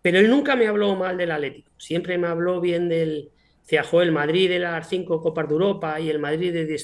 pero 0.02 0.20
él 0.20 0.30
nunca 0.30 0.56
me 0.56 0.68
habló 0.68 0.96
mal 0.96 1.18
del 1.18 1.32
Atlético, 1.32 1.72
siempre 1.78 2.18
me 2.18 2.28
habló 2.28 2.62
bien 2.62 2.88
del, 2.90 3.32
joder, 3.84 4.08
el 4.08 4.13
Madrid 4.13 4.49
de 4.49 4.60
las 4.60 4.89
cinco 4.89 5.21
Copas 5.21 5.47
de 5.47 5.54
Europa 5.54 5.99
y 5.99 6.10
el 6.10 6.19
Madrid 6.19 6.54
de 6.54 6.65
Di 6.65 6.78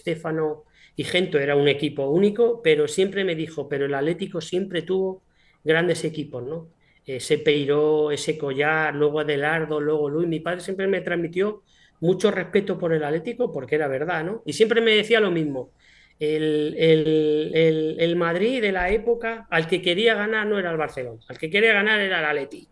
y 0.96 1.04
Gento 1.06 1.40
era 1.40 1.56
un 1.56 1.70
equipo 1.70 2.10
único, 2.10 2.62
pero 2.62 2.88
siempre 2.88 3.24
me 3.24 3.34
dijo, 3.34 3.70
pero 3.70 3.86
el 3.86 3.94
Atlético 3.94 4.42
siempre 4.42 4.82
tuvo 4.82 5.24
grandes 5.64 6.04
equipos, 6.04 6.44
¿no? 6.44 6.68
Ese 7.06 7.38
Peiró, 7.38 8.12
ese 8.12 8.38
Collar, 8.38 8.94
luego 8.96 9.22
Adelardo, 9.22 9.80
luego 9.80 10.10
Luis. 10.10 10.28
Mi 10.28 10.42
padre 10.42 10.60
siempre 10.60 10.88
me 10.88 11.02
transmitió 11.02 11.64
mucho 12.02 12.32
respeto 12.32 12.78
por 12.78 12.94
el 12.94 13.04
Atlético 13.04 13.52
porque 13.52 13.76
era 13.76 13.88
verdad, 13.88 14.24
¿no? 14.26 14.44
Y 14.46 14.54
siempre 14.54 14.82
me 14.82 14.92
decía 14.92 15.20
lo 15.20 15.32
mismo. 15.32 15.72
El, 16.20 16.76
el, 16.78 18.16
Madrid 18.18 18.62
de 18.62 18.74
la 18.74 18.90
época, 18.90 19.48
al 19.50 19.68
que 19.68 19.82
quería 19.82 20.16
ganar 20.16 20.48
no 20.48 20.60
era 20.60 20.70
el 20.70 20.78
Barcelona, 20.78 21.22
al 21.30 21.38
que 21.38 21.50
quería 21.50 21.72
ganar 21.72 22.02
era 22.02 22.20
el 22.20 22.26
Atleti. 22.26 22.68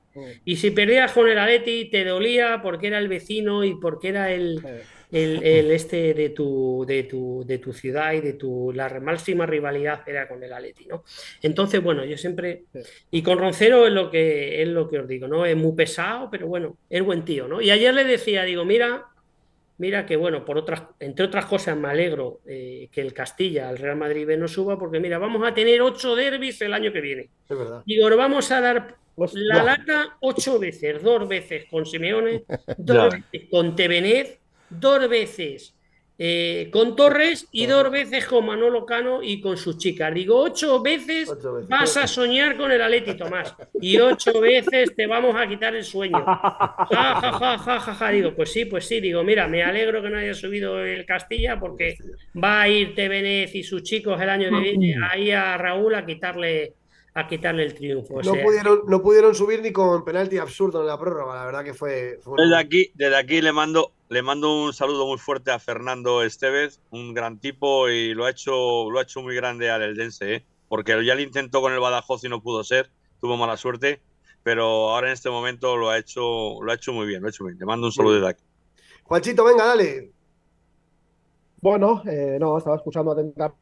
Y 0.45 0.55
si 0.57 0.71
perdías 0.71 1.11
con 1.11 1.27
el 1.27 1.37
Atleti, 1.37 1.85
te 1.85 2.03
dolía 2.03 2.59
porque 2.61 2.87
era 2.87 2.99
el 2.99 3.07
vecino 3.07 3.63
y 3.63 3.75
porque 3.75 4.09
era 4.09 4.31
el, 4.31 4.61
el, 5.11 5.43
el 5.43 5.71
este 5.71 6.13
de 6.13 6.29
tu, 6.29 6.85
de 6.87 7.03
tu, 7.03 7.43
de 7.45 7.57
tu 7.59 7.73
ciudad 7.73 8.13
y 8.13 8.21
de 8.21 8.33
tu 8.33 8.71
la 8.73 8.89
máxima 8.99 9.45
rivalidad 9.45 10.01
era 10.07 10.27
con 10.27 10.43
el 10.43 10.51
Atleti, 10.51 10.85
¿no? 10.85 11.03
Entonces, 11.41 11.81
bueno, 11.81 12.03
yo 12.05 12.17
siempre 12.17 12.63
y 13.11 13.21
con 13.21 13.37
Roncero 13.37 13.87
es 13.87 13.93
lo 13.93 14.09
que 14.09 14.61
es 14.61 14.67
lo 14.67 14.89
que 14.89 14.99
os 14.99 15.07
digo, 15.07 15.27
¿no? 15.27 15.45
Es 15.45 15.55
muy 15.55 15.73
pesado, 15.73 16.29
pero 16.29 16.47
bueno, 16.47 16.77
es 16.89 17.03
buen 17.03 17.23
tío, 17.23 17.47
¿no? 17.47 17.61
Y 17.61 17.71
ayer 17.71 17.93
le 17.93 18.03
decía, 18.03 18.43
digo, 18.43 18.65
mira, 18.65 19.05
mira 19.77 20.05
que 20.05 20.15
bueno, 20.15 20.43
por 20.43 20.57
otras, 20.57 20.83
entre 20.99 21.25
otras 21.25 21.45
cosas 21.45 21.77
me 21.77 21.87
alegro 21.87 22.41
eh, 22.45 22.89
que 22.91 23.01
el 23.01 23.13
Castilla, 23.13 23.69
el 23.69 23.77
Real 23.77 23.95
Madrid 23.95 24.25
B 24.25 24.37
no 24.37 24.47
suba, 24.47 24.77
porque 24.77 24.99
mira, 24.99 25.17
vamos 25.17 25.47
a 25.47 25.53
tener 25.53 25.81
ocho 25.81 26.15
derbis 26.15 26.61
el 26.61 26.73
año 26.73 26.91
que 26.91 27.01
viene. 27.01 27.29
Es 27.49 27.57
verdad. 27.57 27.83
Digo, 27.85 28.15
vamos 28.17 28.51
a 28.51 28.61
dar. 28.61 28.95
La 29.33 29.63
lata 29.63 30.17
ocho 30.21 30.59
veces, 30.59 31.01
dos 31.01 31.27
veces 31.27 31.65
con 31.69 31.85
Simeone, 31.85 32.43
dos 32.77 33.13
veces 33.13 33.49
con 33.49 33.75
Tevenet, 33.75 34.39
dos 34.69 35.09
veces 35.09 35.73
eh, 36.19 36.69
con 36.71 36.95
Torres 36.95 37.47
y 37.51 37.67
dos 37.67 37.91
veces 37.91 38.25
con 38.25 38.43
Manolo 38.43 38.87
Cano 38.87 39.21
y 39.21 39.39
con 39.39 39.55
sus 39.55 39.77
chicas. 39.77 40.11
Digo, 40.13 40.41
ocho 40.41 40.81
veces 40.81 41.29
Ocho 41.29 41.53
veces. 41.53 41.69
vas 41.69 41.95
a 41.95 42.07
soñar 42.07 42.57
con 42.57 42.71
el 42.71 42.81
Atleti, 42.81 43.15
Tomás, 43.15 43.55
y 43.79 43.99
ocho 43.99 44.39
veces 44.41 44.95
te 44.95 45.05
vamos 45.05 45.35
a 45.35 45.47
quitar 45.47 45.75
el 45.75 45.83
sueño. 45.83 46.17
Ja, 46.25 46.87
ja, 46.89 47.21
ja, 47.21 47.57
ja, 47.59 47.79
ja, 47.79 47.93
ja. 47.93 48.09
Digo, 48.09 48.33
pues 48.33 48.51
sí, 48.51 48.65
pues 48.65 48.87
sí. 48.87 48.99
Digo, 48.99 49.23
mira, 49.23 49.47
me 49.47 49.61
alegro 49.61 50.01
que 50.01 50.09
no 50.09 50.17
haya 50.17 50.33
subido 50.33 50.83
el 50.83 51.05
Castilla 51.05 51.59
porque 51.59 51.97
va 52.43 52.61
a 52.63 52.69
ir 52.69 52.95
Tevenet 52.95 53.53
y 53.53 53.61
sus 53.61 53.83
chicos 53.83 54.19
el 54.19 54.29
año 54.29 54.49
que 54.49 54.59
viene 54.71 54.95
ahí 55.11 55.29
a 55.29 55.55
Raúl 55.55 55.93
a 55.93 56.03
quitarle, 56.03 56.73
a 57.17 57.27
quitarle 57.27 57.63
el 57.63 57.73
triunfo. 57.73 58.15
O 58.15 58.21
No 58.21 58.33
sea, 58.33 58.43
pudieron, 58.43 58.81
no 58.87 59.01
pudieron 59.01 59.33
subir 59.33 59.61
ni 59.61 59.71
con 59.71 60.05
penalti 60.05 60.37
absurdo 60.37 60.81
en 60.81 60.87
la 60.87 60.99
prórroga, 60.99 61.35
la 61.35 61.45
verdad 61.45 61.63
que 61.63 61.73
fue. 61.73 62.19
fue 62.21 62.43
Desde 62.43 62.55
aquí, 62.55 62.91
desde 62.93 63.15
aquí 63.15 63.41
le 63.41 63.51
mando, 63.51 63.91
le 64.09 64.21
mando 64.21 64.63
un 64.65 64.71
saludo 64.71 65.07
muy 65.07 65.17
fuerte 65.17 65.49
a 65.49 65.57
Fernando 65.57 66.21
Estevez, 66.21 66.79
un 66.91 67.15
gran 67.15 67.39
tipo 67.39 67.89
y 67.89 68.13
lo 68.13 68.25
ha 68.25 68.29
hecho, 68.29 68.91
lo 68.91 68.99
ha 68.99 69.01
hecho 69.01 69.21
muy 69.23 69.35
grande 69.35 69.71
al 69.71 69.81
Eldense, 69.81 70.35
¿eh? 70.35 70.45
porque 70.67 71.03
ya 71.03 71.15
lo 71.15 71.21
intentó 71.21 71.59
con 71.61 71.73
el 71.73 71.79
Badajoz 71.79 72.23
y 72.23 72.29
no 72.29 72.41
pudo 72.41 72.63
ser, 72.63 72.91
tuvo 73.19 73.35
mala 73.35 73.57
suerte, 73.57 73.99
pero 74.43 74.91
ahora 74.91 75.07
en 75.07 75.13
este 75.13 75.31
momento 75.31 75.75
lo 75.75 75.89
ha 75.89 75.97
hecho, 75.97 76.61
lo 76.61 76.71
ha 76.71 76.75
hecho 76.75 76.93
muy 76.93 77.07
bien, 77.07 77.21
lo 77.21 77.27
ha 77.27 77.31
hecho 77.31 77.43
muy 77.43 77.53
bien. 77.53 77.59
Le 77.61 77.65
mando 77.65 77.87
un 77.87 77.93
saludo 77.93 78.13
desde 78.15 78.27
aquí. 78.27 78.43
Juanchito, 79.05 79.43
venga, 79.43 79.65
dale. 79.65 80.11
Bueno, 81.61 82.03
eh, 82.05 82.37
no, 82.39 82.57
estaba 82.59 82.75
escuchando 82.75 83.11
atentamente 83.13 83.57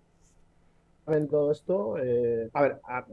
todo 1.30 1.52
esto. 1.52 1.98
eh, 2.00 2.50
a 2.54 2.62
ver, 2.62 2.80
a- 2.84 3.06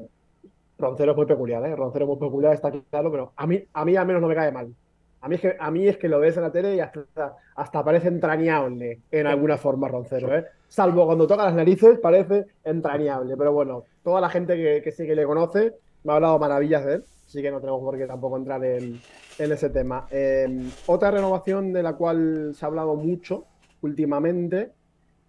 Roncero 0.82 1.12
es 1.12 1.16
muy 1.16 1.26
peculiar, 1.26 1.64
¿eh? 1.64 1.76
Roncero 1.76 2.04
es 2.04 2.08
muy 2.08 2.18
peculiar, 2.18 2.54
está 2.54 2.72
claro, 2.90 3.10
pero 3.10 3.32
a 3.36 3.46
mí, 3.46 3.62
a 3.72 3.84
mí 3.84 3.96
al 3.96 4.06
menos 4.06 4.20
no 4.20 4.28
me 4.28 4.34
cae 4.34 4.50
mal. 4.50 4.74
A 5.20 5.28
mí 5.28 5.36
es 5.36 5.40
que, 5.40 5.56
a 5.58 5.70
mí 5.70 5.86
es 5.86 5.96
que 5.96 6.08
lo 6.08 6.18
ves 6.18 6.36
en 6.36 6.42
la 6.42 6.50
tele 6.50 6.74
y 6.74 6.80
hasta, 6.80 7.36
hasta 7.54 7.84
parece 7.84 8.08
entrañable 8.08 9.02
en 9.12 9.28
alguna 9.28 9.56
forma 9.56 9.86
Roncero, 9.86 10.36
¿eh? 10.36 10.44
Salvo 10.66 11.06
cuando 11.06 11.28
toca 11.28 11.44
las 11.44 11.54
narices, 11.54 12.00
parece 12.00 12.46
entrañable. 12.64 13.36
Pero 13.36 13.52
bueno, 13.52 13.84
toda 14.02 14.20
la 14.20 14.28
gente 14.28 14.56
que, 14.82 14.90
sí 14.90 15.06
que 15.06 15.14
le 15.14 15.24
conoce 15.24 15.74
me 16.02 16.12
ha 16.12 16.16
hablado 16.16 16.40
maravillas 16.40 16.84
de 16.84 16.94
él, 16.94 17.04
así 17.28 17.40
que 17.40 17.52
no 17.52 17.60
tenemos 17.60 17.80
por 17.80 17.96
qué 17.96 18.06
tampoco 18.06 18.36
entrar 18.36 18.64
en, 18.64 19.00
ese 19.38 19.70
tema. 19.70 20.08
Eh, 20.10 20.68
otra 20.86 21.12
renovación 21.12 21.72
de 21.72 21.82
la 21.84 21.92
cual 21.92 22.52
se 22.54 22.64
ha 22.64 22.68
hablado 22.68 22.96
mucho 22.96 23.44
últimamente 23.82 24.72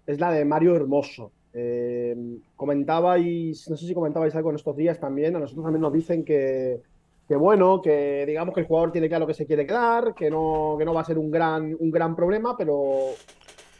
es 0.08 0.20
la 0.20 0.32
de 0.32 0.44
Mario 0.46 0.76
Hermoso. 0.76 1.32
Eh, 1.54 2.16
comentabais, 2.56 3.70
no 3.70 3.78
sé 3.78 3.86
si 3.86 3.94
comentabais 3.94 4.34
algo 4.36 4.50
en 4.50 4.56
estos 4.56 4.76
días 4.76 5.00
también, 5.00 5.36
a 5.36 5.40
nosotros 5.40 5.64
también 5.64 5.82
nos 5.82 5.94
dicen 5.94 6.26
que, 6.26 6.82
que 7.28 7.36
bueno, 7.36 7.82
que 7.82 8.26
digamos 8.26 8.56
que 8.56 8.62
el 8.62 8.68
jugador 8.68 8.92
tiene 8.92 9.08
claro 9.08 9.28
que 9.28 9.36
se 9.36 9.46
quiere 9.46 9.68
quedar, 9.68 10.16
que 10.16 10.32
no, 10.32 10.76
que 10.80 10.86
no 10.86 10.94
va 10.94 11.02
a 11.02 11.06
ser 11.06 11.18
un 11.18 11.30
gran, 11.30 11.76
un 11.80 11.92
gran 11.92 12.16
problema, 12.16 12.58
pero 12.58 13.12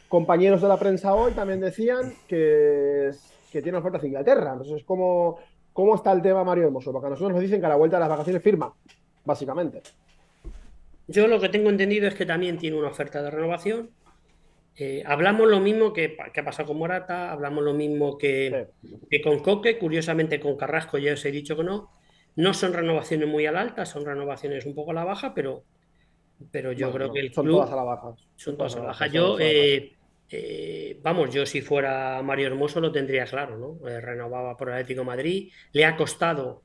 compañeros 0.08 0.62
de 0.62 0.68
la 0.68 0.76
prensa 0.76 1.14
hoy 1.14 1.32
también 1.32 1.60
decían 1.60 2.14
que, 2.28 3.10
que 3.50 3.62
tiene 3.62 3.78
ofertas 3.78 4.02
de 4.02 4.08
Inglaterra. 4.08 4.52
Entonces, 4.52 4.84
¿cómo, 4.84 5.38
¿cómo 5.72 5.96
está 5.96 6.12
el 6.12 6.22
tema 6.22 6.44
Mario 6.44 6.66
Hermoso? 6.66 6.92
Porque 6.92 7.08
a 7.08 7.10
nosotros 7.10 7.32
nos 7.32 7.42
dicen 7.42 7.58
que 7.58 7.66
a 7.66 7.70
la 7.70 7.76
vuelta 7.76 7.96
de 7.96 8.00
las 8.00 8.08
vacaciones 8.10 8.42
firma, 8.42 8.72
básicamente. 9.24 9.82
Yo 11.08 11.26
lo 11.26 11.40
que 11.40 11.48
tengo 11.48 11.68
entendido 11.68 12.06
es 12.06 12.14
que 12.14 12.24
también 12.24 12.56
tiene 12.56 12.78
una 12.78 12.88
oferta 12.88 13.22
de 13.22 13.30
renovación. 13.30 13.90
Eh, 14.76 15.02
hablamos 15.06 15.48
lo 15.48 15.60
mismo 15.60 15.92
que, 15.92 16.16
que 16.32 16.40
ha 16.40 16.44
pasado 16.44 16.68
con 16.68 16.78
Morata, 16.78 17.30
hablamos 17.32 17.62
lo 17.64 17.74
mismo 17.74 18.18
que, 18.18 18.70
que 19.08 19.22
con 19.22 19.38
Coque, 19.40 19.78
curiosamente 19.78 20.40
con 20.40 20.56
Carrasco 20.56 20.98
ya 20.98 21.12
os 21.14 21.24
he 21.24 21.30
dicho 21.30 21.56
que 21.56 21.64
no. 21.64 21.90
No 22.36 22.54
son 22.54 22.72
renovaciones 22.72 23.28
muy 23.28 23.46
al 23.46 23.56
alta, 23.56 23.86
son 23.86 24.04
renovaciones 24.04 24.66
un 24.66 24.74
poco 24.74 24.90
a 24.90 24.94
la 24.94 25.04
baja, 25.04 25.32
pero, 25.34 25.66
pero 26.50 26.72
yo 26.72 26.92
creo 26.92 27.12
que 27.12 27.20
el 27.20 27.32
son 27.32 27.46
club 27.46 27.50
todas 27.50 27.70
a 27.70 27.76
la 27.76 27.84
baja. 27.84 28.14
son 28.36 28.56
todas 28.56 28.76
a 28.76 28.80
la 28.80 28.86
baja. 28.86 29.06
son 29.06 29.12
Yo, 29.12 29.22
todas 29.22 29.40
a 29.40 29.52
la 29.52 29.54
baja. 29.62 29.88
eh, 29.88 29.96
eh, 30.28 30.98
vamos, 31.02 31.30
yo 31.32 31.46
si 31.46 31.60
fuera 31.62 32.20
Mario 32.22 32.48
Hermoso 32.48 32.80
lo 32.80 32.90
tendría 32.92 33.24
claro, 33.26 33.56
¿no? 33.58 33.78
Renovaba 34.00 34.56
por 34.56 34.70
Atlético 34.70 35.02
de 35.02 35.06
Madrid, 35.06 35.52
le 35.72 35.84
ha 35.84 35.96
costado 35.96 36.64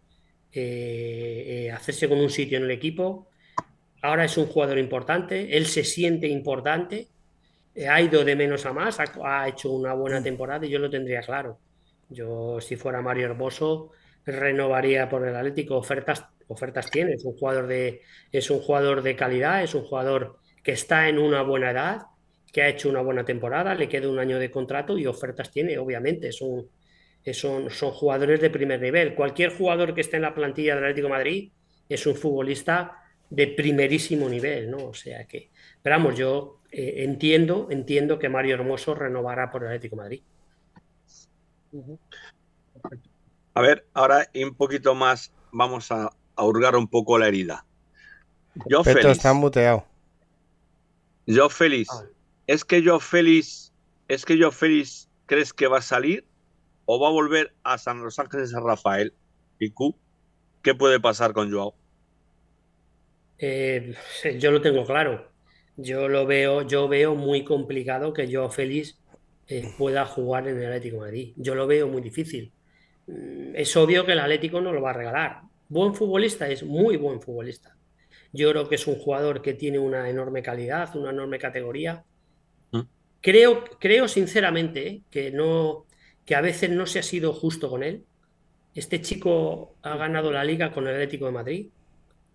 hacerse 1.74 2.10
con 2.10 2.20
un 2.20 2.30
sitio 2.30 2.58
en 2.58 2.64
el 2.66 2.72
equipo. 2.72 3.30
Ahora 4.02 4.26
es 4.26 4.38
un 4.38 4.48
jugador 4.48 4.78
importante, 4.80 5.58
él 5.58 5.66
se 5.66 5.84
siente 5.84 6.28
importante, 6.28 7.10
ha 7.88 8.02
ido 8.02 8.24
de 8.24 8.36
menos 8.36 8.66
a 8.66 8.74
más, 8.74 9.00
ha, 9.00 9.06
ha 9.24 9.48
hecho 9.48 9.72
una 9.72 9.94
buena 9.94 10.22
temporada 10.22 10.66
y 10.66 10.70
yo 10.70 10.80
lo 10.80 10.90
tendría 10.90 11.22
claro. 11.22 11.60
Yo, 12.10 12.60
si 12.60 12.76
fuera 12.76 13.02
Mario 13.02 13.26
Hermoso, 13.26 13.92
renovaría 14.26 15.08
por 15.10 15.28
el 15.28 15.36
Atlético. 15.36 15.78
Ofertas, 15.78 16.26
ofertas 16.48 16.90
tiene, 16.90 17.14
es 17.14 17.26
un 17.26 17.34
jugador 17.34 17.68
de, 17.68 18.02
es 18.32 18.50
un 18.50 18.60
jugador 18.60 19.02
de 19.02 19.16
calidad, 19.16 19.64
es 19.64 19.76
un 19.76 19.84
jugador 19.84 20.40
que 20.64 20.72
está 20.72 21.08
en 21.08 21.20
una 21.20 21.42
buena 21.44 21.72
edad, 21.72 22.02
que 22.52 22.64
ha 22.64 22.70
hecho 22.70 22.90
una 22.90 23.02
buena 23.02 23.24
temporada, 23.24 23.76
le 23.76 23.88
queda 23.88 24.10
un 24.10 24.20
año 24.20 24.40
de 24.40 24.50
contrato 24.50 24.98
y 24.98 25.06
ofertas 25.06 25.52
tiene, 25.52 25.78
obviamente. 25.78 26.32
Son, 26.32 26.68
son, 27.34 27.70
son 27.70 27.92
jugadores 27.92 28.42
de 28.42 28.50
primer 28.50 28.82
nivel. 28.82 29.14
Cualquier 29.14 29.56
jugador 29.56 29.94
que 29.94 30.02
esté 30.02 30.18
en 30.18 30.24
la 30.24 30.34
plantilla 30.34 30.76
del 30.76 30.86
Atlético 30.86 31.08
de 31.08 31.14
Madrid 31.14 31.52
es 31.88 32.06
un 32.08 32.16
futbolista 32.16 32.98
de 33.30 33.48
primerísimo 33.48 34.28
nivel, 34.28 34.72
¿no? 34.72 34.88
O 34.88 34.94
sea 34.94 35.26
que, 35.26 35.52
pero 35.82 35.98
vamos, 35.98 36.18
yo 36.18 36.59
eh, 36.72 37.04
entiendo, 37.04 37.68
entiendo 37.70 38.20
que 38.20 38.30
Mario 38.30 38.56
Hermoso 38.56 38.96
renovará 38.96 39.52
por 39.52 39.64
el 39.64 39.70
Atlético 39.70 39.96
de 39.96 40.02
Madrid. 40.02 40.22
A 43.54 43.62
ver, 43.62 43.86
ahora 43.94 44.30
y 44.34 44.44
un 44.44 44.56
poquito 44.56 44.96
más 44.96 45.32
vamos 45.52 45.92
a, 45.92 46.10
a 46.36 46.46
hurgar 46.46 46.76
un 46.76 46.88
poco 46.88 47.18
la 47.18 47.28
herida. 47.28 47.66
Yo 48.66 48.84
Peto 48.84 49.00
feliz. 49.02 49.18
está 49.18 49.34
muteado. 49.34 49.86
Yo 51.26 51.50
feliz. 51.50 51.90
A 51.92 52.02
ver. 52.02 52.14
¿Es 52.48 52.66
que 52.66 52.82
yo 52.82 53.00
feliz, 53.00 53.72
es 54.08 54.26
que 54.26 54.38
yo 54.38 54.52
feliz 54.52 55.08
crees 55.28 55.54
que 55.54 55.68
va 55.68 55.78
a 55.78 55.82
salir 55.84 56.26
o 56.86 57.00
va 57.00 57.10
a 57.10 57.12
volver 57.12 57.54
a 57.64 57.78
San 57.78 58.02
Los 58.02 58.18
Ángeles 58.18 58.52
San 58.52 58.64
Rafael? 58.66 59.14
¿Y 59.60 59.70
Q? 59.72 59.96
¿Qué 60.64 60.74
puede 60.74 61.00
pasar 61.00 61.34
con 61.34 61.52
Joao? 61.52 61.76
Eh, 63.38 63.96
yo 64.40 64.52
lo 64.52 64.62
tengo 64.62 64.86
claro. 64.86 65.30
Yo 65.82 66.08
lo 66.10 66.26
veo, 66.26 66.64
yo 66.68 66.88
veo 66.90 67.16
muy 67.16 67.44
complicado 67.46 68.12
que 68.14 68.28
yo 68.28 68.50
Félix 68.50 69.00
eh, 69.48 69.74
pueda 69.78 70.06
jugar 70.06 70.48
en 70.48 70.58
el 70.58 70.66
Atlético 70.66 70.98
de 70.98 71.02
Madrid. 71.04 71.34
Yo 71.38 71.56
lo 71.56 71.68
veo 71.68 71.88
muy 71.88 72.02
difícil. 72.02 72.54
Mm, 73.08 73.56
Es 73.56 73.76
obvio 73.78 74.06
que 74.06 74.14
el 74.14 74.20
Atlético 74.20 74.62
no 74.62 74.74
lo 74.74 74.82
va 74.82 74.92
a 74.92 74.94
regalar. 74.94 75.42
Buen 75.70 75.96
futbolista 75.96 76.50
es 76.50 76.64
muy 76.64 76.98
buen 76.98 77.22
futbolista. 77.22 77.78
Yo 78.34 78.52
creo 78.52 78.70
que 78.70 78.76
es 78.76 78.88
un 78.88 78.96
jugador 78.96 79.42
que 79.42 79.54
tiene 79.56 79.80
una 79.80 80.10
enorme 80.10 80.44
calidad, 80.44 80.96
una 80.98 81.12
enorme 81.12 81.40
categoría. 81.40 82.06
¿Mm? 82.72 82.82
Creo, 83.22 83.66
creo 83.80 84.08
sinceramente 84.08 84.88
eh, 84.88 85.04
que 85.10 85.32
no, 85.32 85.88
que 86.26 86.36
a 86.36 86.42
veces 86.42 86.70
no 86.72 86.86
se 86.88 87.00
ha 87.00 87.04
sido 87.04 87.34
justo 87.34 87.70
con 87.70 87.84
él. 87.84 88.08
Este 88.74 89.02
chico 89.02 89.78
ha 89.84 89.98
ganado 89.98 90.32
la 90.32 90.44
liga 90.44 90.72
con 90.74 90.88
el 90.88 90.94
Atlético 90.96 91.28
de 91.28 91.32
Madrid. 91.34 91.72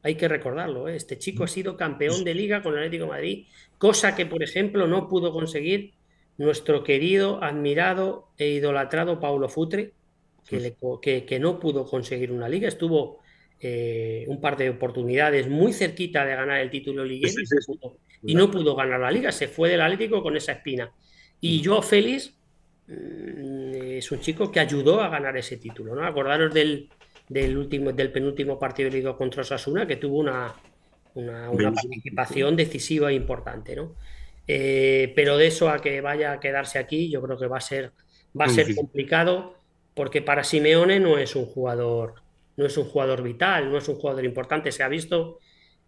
Hay 0.04 0.14
que 0.14 0.28
recordarlo, 0.28 0.88
¿eh? 0.88 0.94
este 0.96 1.18
chico 1.18 1.42
ha 1.44 1.48
sido 1.48 1.76
campeón 1.76 2.22
de 2.24 2.34
liga 2.34 2.62
con 2.62 2.74
el 2.74 2.78
Atlético 2.80 3.04
de 3.06 3.10
Madrid, 3.10 3.46
cosa 3.78 4.14
que, 4.14 4.26
por 4.26 4.42
ejemplo, 4.42 4.86
no 4.86 5.08
pudo 5.08 5.32
conseguir 5.32 5.94
nuestro 6.38 6.84
querido, 6.84 7.42
admirado 7.42 8.28
e 8.38 8.48
idolatrado 8.50 9.18
Paulo 9.18 9.48
Futre, 9.48 9.92
que, 10.46 10.60
le 10.60 10.74
co- 10.74 11.00
que- 11.00 11.24
que 11.24 11.38
no 11.40 11.58
pudo 11.58 11.86
conseguir 11.86 12.30
una 12.30 12.48
liga. 12.48 12.68
Estuvo 12.68 13.20
eh, 13.60 14.24
un 14.28 14.40
par 14.42 14.56
de 14.58 14.68
oportunidades 14.68 15.48
muy 15.48 15.72
cerquita 15.72 16.26
de 16.26 16.34
ganar 16.36 16.60
el 16.60 16.68
título 16.70 17.02
liguero 17.04 17.32
y, 17.40 17.46
Sí, 17.46 17.56
sí, 17.60 17.72
no 17.72 17.74
pudo- 17.80 17.96
y 18.26 18.34
no 18.34 18.50
pudo 18.50 18.74
ganar 18.76 19.00
la 19.00 19.10
liga. 19.10 19.32
Se 19.32 19.48
fue 19.48 19.70
del 19.70 19.80
Atlético 19.80 20.22
con 20.22 20.36
esa 20.36 20.52
espina. 20.52 20.92
Y 21.40 21.64
Joao 21.64 21.80
Félix 21.80 22.34
mm, 22.88 23.74
es 23.98 24.10
un 24.12 24.20
chico 24.20 24.50
que 24.50 24.60
ayudó 24.60 25.00
a 25.00 25.08
ganar 25.08 25.36
ese 25.38 25.56
título, 25.56 25.94
¿no? 25.94 26.04
Acordaros 26.04 26.52
del, 26.52 26.88
del 27.28 27.56
último, 27.56 27.92
del 27.92 28.12
penúltimo 28.12 28.58
partido 28.58 28.90
de 28.90 28.98
liga 28.98 29.16
contra 29.16 29.42
Osasuna, 29.42 29.86
que 29.86 29.96
tuvo 29.96 30.18
una, 30.18 30.54
una, 31.14 31.50
participación 31.50 32.56
decisiva 32.56 33.10
e 33.10 33.14
importante, 33.14 33.76
¿no? 33.76 33.94
Eh, 34.46 35.12
pero 35.16 35.38
de 35.38 35.46
eso 35.46 35.70
a 35.70 35.80
que 35.80 36.00
vaya 36.00 36.32
a 36.32 36.40
quedarse 36.40 36.78
aquí, 36.78 37.10
yo 37.10 37.22
creo 37.22 37.38
que 37.38 37.46
va 37.46 37.58
a 37.58 37.62
ser, 37.62 37.92
va 38.38 38.44
a 38.44 38.50
ser 38.50 38.74
complicado, 38.74 39.54
porque 39.94 40.20
para 40.20 40.44
Simeone 40.44 41.00
no 41.00 41.16
es 41.18 41.34
un 41.34 41.46
jugador, 41.46 42.16
no 42.56 42.66
es 42.66 42.76
un 42.76 42.84
jugador 42.84 43.22
vital, 43.22 43.70
no 43.70 43.78
es 43.78 43.88
un 43.88 43.96
jugador 43.96 44.24
importante. 44.24 44.70
Se 44.70 44.82
ha 44.82 44.88
visto 44.88 45.38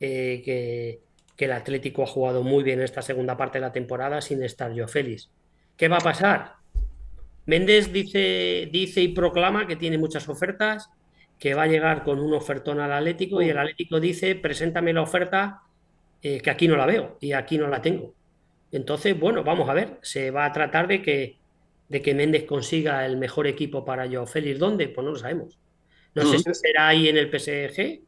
eh, 0.00 0.40
que, 0.44 1.00
que 1.36 1.44
el 1.44 1.52
Atlético 1.52 2.02
ha 2.02 2.06
jugado 2.06 2.42
muy 2.42 2.64
bien 2.64 2.80
esta 2.80 3.02
segunda 3.02 3.36
parte 3.36 3.58
de 3.58 3.66
la 3.66 3.72
temporada 3.72 4.20
sin 4.22 4.42
estar 4.42 4.72
yo 4.72 4.88
feliz. 4.88 5.28
¿Qué 5.76 5.88
va 5.88 5.98
a 5.98 6.00
pasar? 6.00 6.54
Méndez 7.44 7.92
dice, 7.92 8.68
dice 8.72 9.02
y 9.02 9.08
proclama 9.08 9.66
que 9.66 9.76
tiene 9.76 9.98
muchas 9.98 10.28
ofertas, 10.28 10.90
que 11.38 11.54
va 11.54 11.64
a 11.64 11.66
llegar 11.66 12.02
con 12.02 12.18
un 12.20 12.34
ofertón 12.34 12.80
al 12.80 12.92
Atlético 12.92 13.42
y 13.42 13.50
el 13.50 13.58
Atlético 13.58 14.00
dice, 14.00 14.34
preséntame 14.34 14.92
la 14.92 15.02
oferta 15.02 15.62
eh, 16.22 16.40
que 16.40 16.50
aquí 16.50 16.66
no 16.66 16.76
la 16.76 16.86
veo 16.86 17.18
y 17.20 17.32
aquí 17.32 17.58
no 17.58 17.68
la 17.68 17.82
tengo. 17.82 18.14
Entonces, 18.72 19.18
bueno, 19.18 19.44
vamos 19.44 19.68
a 19.68 19.74
ver, 19.74 19.98
se 20.02 20.30
va 20.30 20.44
a 20.46 20.52
tratar 20.52 20.88
de 20.88 21.02
que, 21.02 21.38
de 21.88 22.02
que 22.02 22.14
Méndez 22.14 22.44
consiga 22.44 23.04
el 23.06 23.16
mejor 23.16 23.46
equipo 23.46 23.84
para 23.84 24.06
yo 24.06 24.26
Félix. 24.26 24.58
¿Dónde? 24.58 24.88
Pues 24.88 25.04
no 25.04 25.12
lo 25.12 25.18
sabemos. 25.18 25.58
No 26.14 26.24
sé 26.24 26.38
si 26.38 26.54
será 26.54 26.88
ahí 26.88 27.08
en 27.08 27.18
el 27.18 27.28
PSG. 27.28 27.80
Eh, 27.80 28.02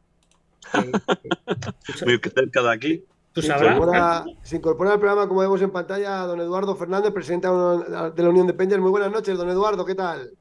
Muy 2.05 2.19
cerca 2.19 2.63
de 2.63 2.71
aquí. 2.73 3.05
Tú 3.31 3.41
Se 3.41 3.47
sabrás. 3.47 3.75
incorpora, 3.75 4.25
se 4.41 4.55
incorpora 4.57 4.93
al 4.93 4.99
programa, 4.99 5.27
como 5.27 5.41
vemos 5.41 5.61
en 5.61 5.69
pantalla, 5.69 6.17
don 6.21 6.41
Eduardo 6.41 6.75
Fernández, 6.75 7.13
presidente 7.13 7.47
de 7.47 8.23
la 8.23 8.29
Unión 8.29 8.47
de 8.47 8.53
Peñas. 8.53 8.79
Muy 8.79 8.89
buenas 8.89 9.11
noches, 9.11 9.37
don 9.37 9.49
Eduardo, 9.49 9.85
¿qué 9.85 9.93
tal? 9.93 10.31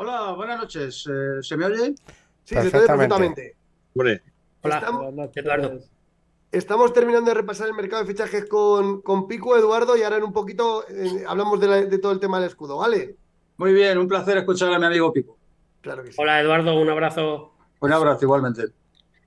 Hola, 0.00 0.32
buenas 0.36 0.58
noches. 0.60 1.04
Eh, 1.10 1.42
¿Se 1.42 1.56
me 1.56 1.66
oye? 1.66 1.92
Sí, 2.44 2.54
se 2.54 2.54
te 2.54 2.58
oye 2.60 2.70
Perfectamente. 2.86 3.56
perfectamente. 3.92 4.22
Hola, 4.62 4.74
Estamos, 4.76 5.00
Buenas 5.02 5.14
noches. 5.14 5.44
Eduardo. 5.44 5.78
estamos 6.52 6.92
terminando 6.92 7.28
de 7.30 7.34
repasar 7.34 7.66
el 7.66 7.74
mercado 7.74 8.04
de 8.04 8.08
fichajes 8.08 8.44
con, 8.46 9.02
con 9.02 9.26
Pico, 9.26 9.56
Eduardo, 9.56 9.96
y 9.96 10.02
ahora 10.02 10.18
en 10.18 10.22
un 10.22 10.32
poquito 10.32 10.84
eh, 10.88 11.24
hablamos 11.26 11.58
de, 11.60 11.66
la- 11.66 11.82
de 11.84 11.98
todo 11.98 12.12
el 12.12 12.20
tema 12.20 12.38
del 12.38 12.48
escudo, 12.48 12.76
¿vale? 12.78 13.16
Muy 13.56 13.72
bien, 13.72 13.98
un 13.98 14.06
placer 14.06 14.38
escuchar 14.38 14.72
a 14.72 14.78
mi 14.78 14.86
amigo 14.86 15.12
Pico. 15.12 15.36
Claro 15.80 16.04
que 16.04 16.12
sí. 16.12 16.16
Hola 16.20 16.40
Eduardo, 16.40 16.80
un 16.80 16.88
abrazo. 16.88 17.54
Un 17.80 17.92
abrazo 17.92 18.20
igualmente. 18.24 18.66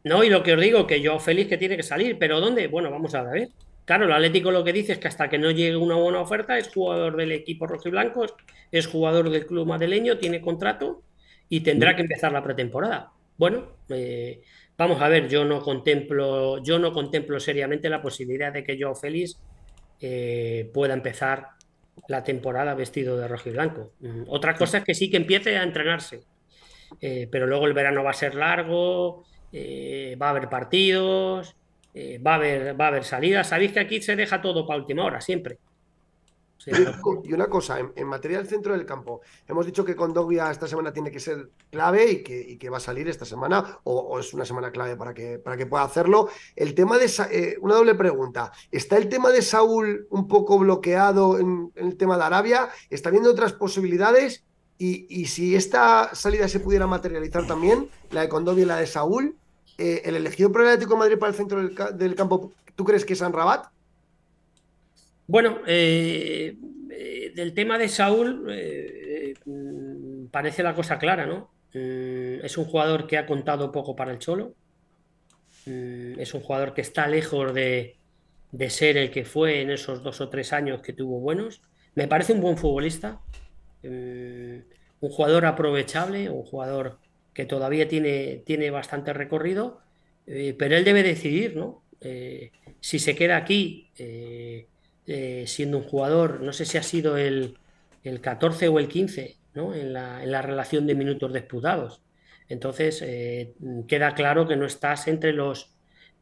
No, 0.05 0.23
y 0.23 0.29
lo 0.29 0.41
que 0.41 0.53
os 0.53 0.61
digo, 0.61 0.87
que 0.87 1.01
yo 1.01 1.19
feliz 1.19 1.49
que 1.49 1.57
tiene 1.57 1.75
que 1.75 1.83
salir, 1.83 2.17
pero 2.17 2.39
¿dónde? 2.39 2.67
Bueno, 2.69 2.89
vamos 2.89 3.13
a 3.13 3.23
ver. 3.23 3.49
Claro, 3.91 4.05
el 4.05 4.13
Atlético 4.13 4.51
lo 4.51 4.63
que 4.63 4.71
dice 4.71 4.93
es 4.93 4.99
que 4.99 5.09
hasta 5.09 5.29
que 5.29 5.37
no 5.37 5.51
llegue 5.51 5.75
una 5.75 5.95
buena 5.95 6.21
oferta 6.21 6.57
es 6.57 6.69
jugador 6.73 7.17
del 7.17 7.33
equipo 7.33 7.67
rojiblanco, 7.67 8.23
es- 8.23 8.33
es 8.71 8.87
jugador 8.87 9.29
del 9.29 9.45
club 9.45 9.67
madrileño, 9.67 10.17
tiene 10.17 10.39
contrato 10.39 11.03
y 11.49 11.59
tendrá 11.59 11.93
que 11.93 12.03
empezar 12.03 12.31
la 12.31 12.41
pretemporada. 12.41 13.11
Bueno, 13.37 13.73
eh, 13.89 14.43
vamos 14.77 15.01
a 15.01 15.09
ver, 15.09 15.27
yo 15.27 15.43
no 15.43 15.61
contemplo, 15.61 16.63
yo 16.63 16.79
no 16.79 16.93
contemplo 16.93 17.37
seriamente 17.41 17.89
la 17.89 18.01
posibilidad 18.01 18.53
de 18.53 18.63
que 18.63 18.77
Joao 18.79 18.95
Félix 18.95 19.43
eh, 19.99 20.71
pueda 20.73 20.93
empezar 20.93 21.47
la 22.07 22.23
temporada 22.23 22.73
vestido 22.75 23.17
de 23.17 23.27
rojiblanco. 23.27 23.91
Mm, 23.99 24.23
Otra 24.29 24.55
cosa 24.55 24.77
es 24.77 24.83
que 24.85 24.93
sí 24.95 25.09
que 25.11 25.17
empiece 25.17 25.57
a 25.57 25.63
entrenarse, 25.63 26.21
Eh, 27.01 27.27
pero 27.29 27.45
luego 27.45 27.67
el 27.67 27.73
verano 27.73 28.03
va 28.05 28.11
a 28.11 28.13
ser 28.13 28.35
largo, 28.35 29.25
va 30.21 30.27
a 30.27 30.29
haber 30.29 30.47
partidos, 30.49 31.55
eh, 31.93 32.19
va 32.19 32.33
a 32.33 32.35
haber, 32.35 32.79
va 32.79 32.85
a 32.85 32.87
haber 32.89 33.03
salidas. 33.03 33.49
Sabéis 33.49 33.73
que 33.73 33.79
aquí 33.79 34.01
se 34.01 34.15
deja 34.15 34.41
todo 34.41 34.65
para 34.65 34.79
última 34.79 35.05
hora, 35.05 35.21
siempre. 35.21 35.57
Y 37.23 37.33
una 37.33 37.47
cosa, 37.47 37.79
en, 37.79 38.07
materia 38.07 38.37
del 38.37 38.47
centro 38.47 38.73
del 38.73 38.85
campo, 38.85 39.21
hemos 39.47 39.65
dicho 39.65 39.83
que 39.83 39.95
Condogbia 39.95 40.51
esta 40.51 40.67
semana 40.67 40.93
tiene 40.93 41.09
que 41.09 41.19
ser 41.19 41.49
clave 41.71 42.11
y 42.11 42.57
que, 42.57 42.69
va 42.69 42.77
a 42.77 42.81
salir 42.81 43.07
esta 43.07 43.25
semana, 43.25 43.79
o, 43.83 44.19
es 44.19 44.33
una 44.33 44.45
semana 44.45 44.71
clave 44.71 44.95
para 44.95 45.13
que, 45.13 45.65
pueda 45.67 45.83
hacerlo. 45.83 46.29
El 46.55 46.75
tema 46.75 46.97
de, 46.97 47.09
eh, 47.31 47.57
una 47.61 47.75
doble 47.75 47.95
pregunta, 47.95 48.51
¿está 48.71 48.97
el 48.97 49.09
tema 49.09 49.31
de 49.31 49.41
Saúl 49.41 50.07
un 50.09 50.27
poco 50.27 50.59
bloqueado 50.59 51.39
en, 51.39 51.71
el 51.75 51.97
tema 51.97 52.17
de 52.17 52.23
Arabia? 52.25 52.69
¿Está 52.89 53.09
viendo 53.09 53.31
otras 53.31 53.53
posibilidades? 53.53 54.43
Y, 54.77 55.27
si 55.27 55.55
esta 55.55 56.09
salida 56.15 56.47
se 56.47 56.59
pudiera 56.59 56.87
materializar 56.87 57.45
también, 57.45 57.87
la 58.09 58.21
de 58.21 58.29
Condogbia 58.29 58.63
y 58.63 58.67
la 58.67 58.77
de 58.77 58.87
Saúl, 58.87 59.35
eh, 59.81 60.01
el 60.05 60.15
elegido 60.15 60.51
por 60.51 60.63
de 60.63 60.85
Madrid 60.95 61.17
para 61.17 61.31
el 61.31 61.35
centro 61.35 61.59
del, 61.61 61.73
ca- 61.73 61.91
del 61.91 62.15
campo, 62.15 62.53
¿tú 62.75 62.83
crees 62.83 63.03
que 63.03 63.13
es 63.13 63.19
San 63.19 63.33
Rabat? 63.33 63.65
Bueno, 65.27 65.59
eh, 65.65 66.55
eh, 66.89 67.31
del 67.35 67.53
tema 67.53 67.77
de 67.77 67.87
Saúl, 67.89 68.45
mm, 69.45 70.25
parece 70.31 70.61
la 70.63 70.75
cosa 70.75 70.99
clara, 70.99 71.25
¿no? 71.25 71.49
Mm, 71.73 72.43
es 72.45 72.57
un 72.57 72.65
jugador 72.65 73.07
que 73.07 73.17
ha 73.17 73.25
contado 73.25 73.71
poco 73.71 73.95
para 73.95 74.11
el 74.11 74.19
Cholo. 74.19 74.53
Mm, 75.65 76.19
es 76.19 76.33
un 76.33 76.41
jugador 76.41 76.73
que 76.73 76.81
está 76.81 77.07
lejos 77.07 77.53
de, 77.53 77.95
ser 78.69 78.97
el 78.97 79.09
que 79.11 79.25
fue 79.25 79.61
en 79.61 79.71
esos 79.71 80.03
dos 80.03 80.21
o 80.21 80.29
tres 80.29 80.53
años 80.53 80.81
que 80.81 80.93
tuvo 80.93 81.19
buenos. 81.19 81.61
Me 81.95 82.07
parece 82.07 82.33
un 82.33 82.41
buen 82.41 82.57
futbolista, 82.57 83.19
un 83.83 85.09
jugador 85.09 85.45
aprovechable, 85.45 86.29
un 86.29 86.43
jugador 86.43 86.99
que 87.33 87.45
todavía 87.45 87.87
tiene, 87.87 88.43
tiene 88.45 88.69
bastante 88.71 89.13
recorrido, 89.13 89.81
eh, 90.27 90.55
pero 90.57 90.75
él 90.75 90.83
debe 90.83 91.03
decidir, 91.03 91.55
¿no? 91.55 91.83
Eh, 92.01 92.51
si 92.79 92.99
se 92.99 93.15
queda 93.15 93.37
aquí 93.37 93.89
eh, 93.97 94.67
siendo 95.45 95.77
un 95.77 95.83
jugador, 95.83 96.41
no 96.41 96.53
sé 96.53 96.65
si 96.65 96.77
ha 96.77 96.83
sido 96.83 97.17
el, 97.17 97.57
el 98.03 98.21
14 98.21 98.67
o 98.67 98.79
el 98.79 98.87
15, 98.87 99.37
¿no? 99.53 99.73
En 99.75 99.93
la, 99.93 100.23
en 100.23 100.31
la 100.31 100.41
relación 100.41 100.87
de 100.87 100.95
minutos 100.95 101.33
disputados. 101.33 102.01
Entonces, 102.47 103.03
queda 103.87 104.13
claro 104.13 104.45
que 104.45 104.57
no 104.57 104.65
estás 104.65 105.07
entre 105.07 105.31
los 105.31 105.73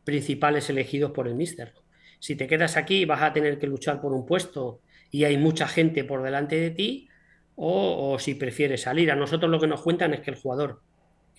principales 0.04 0.70
elegidos 0.70 1.12
por 1.12 1.28
el 1.28 1.34
míster. 1.34 1.74
Si 2.20 2.36
te 2.36 2.46
quedas 2.46 2.78
aquí, 2.78 3.06
vas 3.06 3.24
a 3.24 3.34
tener 3.34 3.58
que 3.58 3.66
luchar 3.66 4.00
por 4.00 4.14
un 4.14 4.28
puesto 4.28 4.82
y 5.10 5.24
hay 5.24 5.38
mucha 5.38 5.68
gente 5.68 6.04
por 6.04 6.22
delante 6.22 6.60
de 6.60 6.70
ti, 6.70 7.10
o, 7.56 8.14
o 8.14 8.20
si 8.20 8.36
prefieres 8.36 8.82
salir. 8.84 9.12
A 9.12 9.16
nosotros 9.16 9.50
lo 9.50 9.60
que 9.60 9.68
nos 9.68 9.82
cuentan 9.82 10.14
es 10.14 10.22
que 10.22 10.32
el 10.32 10.38
jugador 10.38 10.82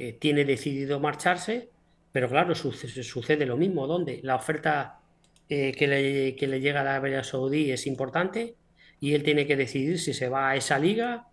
eh, 0.02 0.16
tiene 0.18 0.46
decidido 0.46 0.98
marcharse, 0.98 1.68
pero 2.10 2.26
claro, 2.26 2.54
sucede, 2.54 3.44
lo 3.44 3.58
mismo. 3.58 3.86
¿Dónde? 3.86 4.20
La 4.22 4.36
oferta 4.36 4.98
eh, 5.46 5.72
que, 5.76 5.86
le, 5.86 6.36
que 6.36 6.46
le 6.46 6.58
llega 6.58 6.80
a 6.80 6.84
la 6.84 6.96
Arabia 6.96 7.22
Saudí 7.22 7.70
es 7.70 7.86
importante 7.86 8.54
y 8.98 9.12
él 9.12 9.22
tiene 9.22 9.46
que 9.46 9.56
decidir 9.56 9.98
si 9.98 10.14
se 10.14 10.30
va 10.30 10.48
a 10.48 10.56
esa 10.56 10.78
liga, 10.78 11.26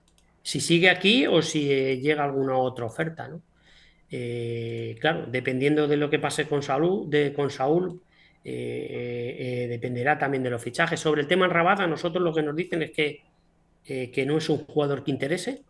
si 0.44 0.60
sigue 0.60 0.90
aquí 0.90 1.26
o 1.28 1.42
si 1.42 1.72
eh, 1.72 1.98
llega 2.02 2.26
alguna 2.26 2.58
otra 2.58 2.84
oferta, 2.84 3.30
claro, 5.00 5.28
dependiendo 5.28 5.88
de 5.88 5.96
lo 5.96 6.10
que 6.10 6.20
pase 6.20 6.46
con 6.46 6.62
Saúl, 6.62 7.10
de, 7.10 7.32
con 7.32 7.50
Saúl 7.50 8.02
dependerá 8.44 10.20
también 10.20 10.44
de 10.44 10.50
los 10.50 10.62
fichajes. 10.62 11.00
Sobre 11.00 11.22
el 11.22 11.28
tema 11.28 11.46
en 11.46 11.52
Rabat, 11.52 11.80
a 11.80 11.88
nosotros 11.88 12.22
lo 12.22 12.34
que 12.34 12.44
nos 12.44 12.56
dicen 12.56 12.82
es 12.82 12.92
que, 12.92 13.22
que 13.86 14.26
no 14.26 14.38
es 14.38 14.50
un 14.50 14.66
jugador 14.66 15.06
que 15.06 15.12
interese, 15.12 15.62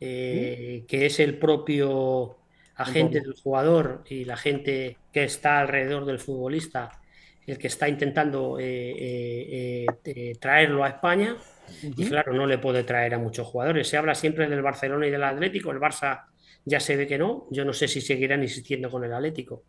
eh, 0.00 0.84
que 0.88 1.06
es 1.06 1.20
el 1.20 1.38
propio 1.38 2.36
agente 2.74 3.20
del 3.20 3.34
jugador 3.34 4.04
y 4.08 4.24
la 4.24 4.36
gente 4.36 4.98
que 5.12 5.24
está 5.24 5.60
alrededor 5.60 6.04
del 6.04 6.18
futbolista 6.18 7.00
el 7.46 7.58
que 7.58 7.68
está 7.68 7.88
intentando 7.88 8.58
eh, 8.58 8.64
eh, 8.98 9.86
eh, 10.04 10.34
traerlo 10.40 10.84
a 10.84 10.88
España. 10.88 11.36
Y 11.82 12.06
claro, 12.06 12.32
no 12.32 12.46
le 12.46 12.58
puede 12.58 12.84
traer 12.84 13.14
a 13.14 13.18
muchos 13.18 13.46
jugadores. 13.46 13.88
Se 13.88 13.96
habla 13.96 14.14
siempre 14.14 14.48
del 14.48 14.62
Barcelona 14.62 15.06
y 15.06 15.10
del 15.10 15.24
Atlético. 15.24 15.70
El 15.70 15.78
Barça 15.78 16.24
ya 16.64 16.80
se 16.80 16.96
ve 16.96 17.06
que 17.06 17.18
no. 17.18 17.46
Yo 17.50 17.64
no 17.64 17.72
sé 17.72 17.88
si 17.88 18.00
seguirán 18.00 18.42
insistiendo 18.42 18.90
con 18.90 19.04
el 19.04 19.12
Atlético. 19.12 19.64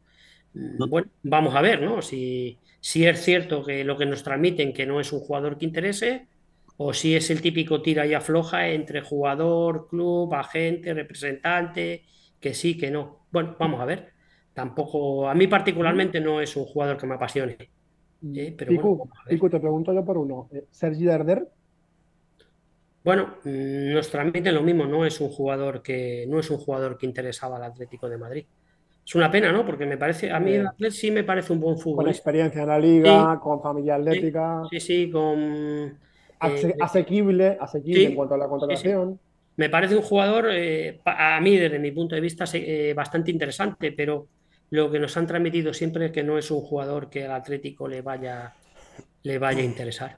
Bueno, 0.54 1.10
vamos 1.24 1.56
a 1.56 1.62
ver, 1.62 1.82
¿no? 1.82 2.02
Si, 2.02 2.58
si 2.80 3.06
es 3.06 3.22
cierto 3.22 3.64
que 3.64 3.84
lo 3.84 3.98
que 3.98 4.06
nos 4.06 4.24
transmiten 4.24 4.74
que 4.74 4.86
no 4.86 5.00
es 5.00 5.12
un 5.12 5.20
jugador 5.20 5.58
que 5.58 5.66
interese, 5.66 6.28
o 6.78 6.94
si 6.94 7.16
es 7.16 7.30
el 7.32 7.42
típico 7.42 7.82
tira 7.82 8.06
y 8.06 8.14
afloja 8.14 8.70
entre 8.70 9.02
jugador, 9.02 9.88
club, 9.90 10.34
agente, 10.36 10.94
representante, 10.94 12.06
que 12.40 12.54
sí, 12.54 12.78
que 12.78 12.92
no. 12.92 13.28
Bueno, 13.32 13.56
vamos 13.60 13.82
a 13.82 13.86
ver. 13.86 14.14
Tampoco, 14.54 15.28
a 15.30 15.36
mí 15.36 15.48
particularmente 15.48 16.20
no 16.20 16.42
es 16.42 16.56
un 16.56 16.66
jugador 16.66 16.98
que 16.98 17.08
me 17.08 17.16
apasione. 17.16 17.58
Eh, 18.34 18.54
pero 18.58 18.74
bueno, 18.74 18.92
a 19.16 19.26
ver. 19.26 19.36
Piku, 19.36 19.50
te 19.50 19.60
pregunto 19.60 19.94
yo 19.94 20.04
por 20.06 20.18
uno. 20.18 20.50
Eh, 20.52 20.66
Sergi 20.72 21.06
Darder, 21.06 21.48
Bueno, 23.04 23.38
mm, 23.44 23.94
nos 23.94 24.10
transmiten 24.12 24.54
lo 24.54 24.62
mismo, 24.64 24.86
no 24.86 25.06
es 25.06 25.20
un 25.22 25.30
jugador 25.30 25.82
que 25.82 26.26
no 26.28 26.40
es 26.40 26.50
un 26.52 26.58
jugador 26.58 26.98
que 26.98 27.06
interesaba 27.06 27.58
al 27.58 27.64
Atlético 27.64 28.10
de 28.10 28.18
Madrid. 28.18 28.46
Es 29.06 29.16
una 29.16 29.32
pena, 29.32 29.52
¿no? 29.52 29.66
Porque 29.66 29.86
me 29.86 29.98
parece, 29.98 30.32
a 30.32 30.40
mí 30.40 30.54
el 30.54 30.68
Atlético 30.68 30.92
sí 30.92 31.12
me 31.12 31.24
parece 31.24 31.54
un 31.54 31.60
buen 31.62 31.78
con 31.84 31.84
futbolista. 31.84 32.20
experiencia 32.20 32.62
en 32.64 32.68
la 32.68 32.80
liga, 32.80 33.40
con 33.42 33.62
familia 33.62 33.96
atlética, 33.96 34.64
Sí, 34.70 34.80
sí, 34.80 35.10
con 35.10 35.98
ase- 36.40 36.70
eh, 36.70 36.76
asequible, 36.82 37.58
asequible 37.60 38.00
sí, 38.02 38.06
en 38.08 38.16
cuanto 38.16 38.36
a 38.36 38.38
la 38.38 38.46
sí, 38.46 38.50
sí. 38.50 38.60
contratación. 38.60 39.20
Me 39.58 39.70
parece 39.70 39.96
un 39.96 40.04
jugador, 40.04 40.48
eh, 40.52 41.00
a 41.06 41.40
mí 41.42 41.58
desde 41.58 41.80
mi 41.80 41.92
punto 41.92 42.14
de 42.16 42.22
vista, 42.22 42.46
eh, 42.54 42.94
bastante 42.96 43.32
interesante, 43.32 43.92
pero 43.92 44.28
lo 44.70 44.92
que 44.92 45.00
nos 45.00 45.16
han 45.18 45.26
transmitido 45.26 45.74
siempre 45.74 46.08
es 46.08 46.12
que 46.12 46.24
no 46.24 46.38
es 46.38 46.52
un 46.52 46.62
jugador 46.62 47.10
que 47.10 47.26
al 47.26 47.32
Atlético 47.32 47.88
le 47.88 48.02
vaya, 48.02 48.54
le 49.24 49.40
vaya 49.40 49.62
a 49.62 49.66
interesar. 49.66 50.18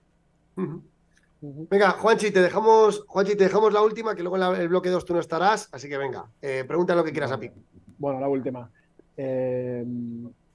Venga, 1.41 1.91
Juanchi, 1.91 2.31
te 2.31 2.41
dejamos, 2.41 3.05
Juanchi, 3.07 3.35
te 3.37 3.45
dejamos 3.45 3.71
la 3.71 3.81
última, 3.81 4.13
que 4.13 4.23
luego 4.23 4.35
en 4.35 4.41
la- 4.41 4.61
el 4.61 4.67
bloque 4.67 4.89
2 4.89 5.05
tú 5.05 5.13
no 5.13 5.21
estarás, 5.21 5.69
así 5.71 5.87
que 5.87 5.97
venga, 5.97 6.25
eh, 6.41 6.65
pregunta 6.67 6.93
lo 6.95 7.03
que 7.05 7.11
quieras 7.11 7.31
a 7.31 7.39
Pico. 7.39 7.55
Bueno, 7.97 8.19
la 8.19 8.27
última. 8.27 8.69
Eh, 9.15 9.85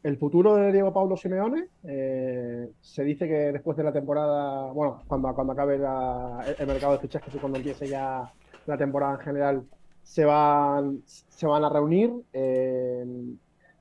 el 0.05 0.19
futuro 0.19 0.55
de 0.55 0.71
Diego 0.71 0.93
Pablo 0.93 1.17
Simeone, 1.17 1.67
eh, 1.83 2.69
se 2.81 3.03
dice 3.03 3.27
que 3.27 3.53
después 3.53 3.77
de 3.77 3.83
la 3.83 3.93
temporada, 3.93 4.71
bueno, 4.71 5.01
cuando, 5.09 5.35
cuando 5.35 5.55
acabe 5.55 5.75
el 5.77 6.67
mercado 6.67 6.93
de 6.93 6.99
fichajes 6.99 7.35
y 7.35 7.39
cuando 7.39 7.59
empiece 7.59 7.89
ya 7.89 8.31
la 8.67 8.77
temporada 8.77 9.15
en 9.15 9.21
general, 9.21 9.63
se 10.03 10.27
van, 10.27 11.01
se 11.07 11.47
van 11.47 11.65
a 11.65 11.71
reunir. 11.71 12.13
eh, 12.35 13.05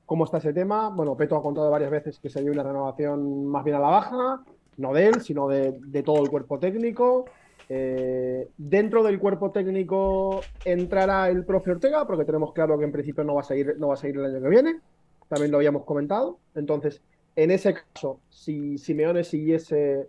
¿Cómo 0.06 0.24
está 0.24 0.38
ese 0.38 0.52
tema? 0.52 0.88
Bueno, 0.88 1.14
Peto 1.14 1.36
ha 1.36 1.42
contado 1.42 1.70
varias 1.70 1.90
veces 1.90 2.18
que 2.18 2.30
se 2.30 2.42
dio 2.42 2.52
una 2.52 2.62
renovación 2.62 3.46
más 3.46 3.62
bien 3.64 3.76
a 3.76 3.80
la 3.80 3.88
baja, 3.88 4.42
no 4.78 4.92
de 4.92 5.06
él, 5.08 5.20
sino 5.20 5.46
de, 5.48 5.72
de 5.78 6.02
todo 6.02 6.22
el 6.22 6.30
cuerpo 6.30 6.58
técnico. 6.58 7.26
Eh, 7.68 8.48
dentro 8.56 9.02
del 9.02 9.18
cuerpo 9.18 9.50
técnico 9.50 10.40
entrará 10.64 11.28
el 11.28 11.44
profe 11.44 11.70
Ortega, 11.70 12.06
porque 12.06 12.24
tenemos 12.24 12.52
claro 12.52 12.78
que 12.78 12.84
en 12.84 12.92
principio 12.92 13.24
no 13.24 13.34
va 13.34 13.40
a 13.42 13.44
seguir, 13.44 13.76
no 13.78 13.88
va 13.88 13.94
a 13.94 13.98
seguir 13.98 14.16
el 14.16 14.26
año 14.26 14.42
que 14.42 14.48
viene. 14.48 14.80
También 15.28 15.50
lo 15.50 15.58
habíamos 15.58 15.84
comentado. 15.84 16.38
Entonces, 16.54 17.02
en 17.36 17.50
ese 17.50 17.74
caso, 17.74 18.20
si 18.30 18.78
Simeone 18.78 19.24
siguiese, 19.24 20.08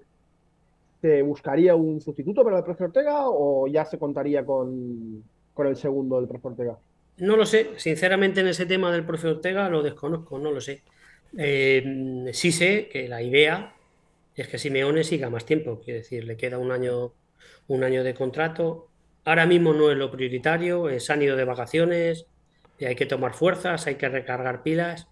¿se 1.01 1.21
buscaría 1.21 1.75
un 1.75 2.01
sustituto 2.01 2.43
para 2.43 2.59
el 2.59 2.63
profe 2.63 2.85
Ortega 2.85 3.29
o 3.29 3.67
ya 3.67 3.85
se 3.85 3.97
contaría 3.97 4.45
con, 4.45 5.23
con 5.53 5.67
el 5.67 5.75
segundo 5.75 6.17
del 6.17 6.27
profe 6.27 6.47
Ortega? 6.49 6.77
No 7.17 7.37
lo 7.37 7.45
sé, 7.45 7.69
sinceramente 7.77 8.41
en 8.41 8.47
ese 8.47 8.65
tema 8.65 8.91
del 8.91 9.05
profe 9.05 9.29
Ortega 9.29 9.69
lo 9.69 9.81
desconozco, 9.81 10.37
no 10.37 10.51
lo 10.51 10.61
sé. 10.61 10.83
Eh, 11.37 12.29
sí 12.33 12.51
sé 12.51 12.89
que 12.91 13.07
la 13.07 13.21
idea 13.21 13.73
es 14.35 14.47
que 14.47 14.57
Simeone 14.57 15.03
siga 15.03 15.29
más 15.29 15.45
tiempo, 15.45 15.81
quiero 15.83 15.99
decir, 15.99 16.25
le 16.25 16.37
queda 16.37 16.57
un 16.57 16.71
año, 16.71 17.13
un 17.67 17.83
año 17.83 18.03
de 18.03 18.13
contrato. 18.13 18.89
Ahora 19.23 19.45
mismo 19.45 19.73
no 19.73 19.89
es 19.89 19.97
lo 19.97 20.11
prioritario, 20.11 20.87
se 20.99 21.13
han 21.13 21.21
ido 21.21 21.35
de 21.35 21.45
vacaciones, 21.45 22.27
y 22.77 22.85
hay 22.85 22.95
que 22.95 23.05
tomar 23.05 23.33
fuerzas, 23.33 23.87
hay 23.87 23.95
que 23.95 24.09
recargar 24.09 24.63
pilas, 24.63 25.07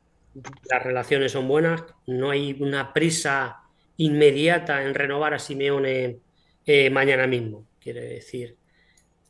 las 0.69 0.83
relaciones 0.83 1.31
son 1.31 1.47
buenas, 1.47 1.83
no 2.07 2.31
hay 2.31 2.57
una 2.59 2.91
prisa 2.93 3.57
inmediata 3.97 4.83
en 4.83 4.93
renovar 4.95 5.33
a 5.33 5.39
Simeone 5.39 6.19
eh, 6.65 6.89
mañana 6.89 7.27
mismo. 7.27 7.67
Quiere 7.79 8.01
decir, 8.01 8.57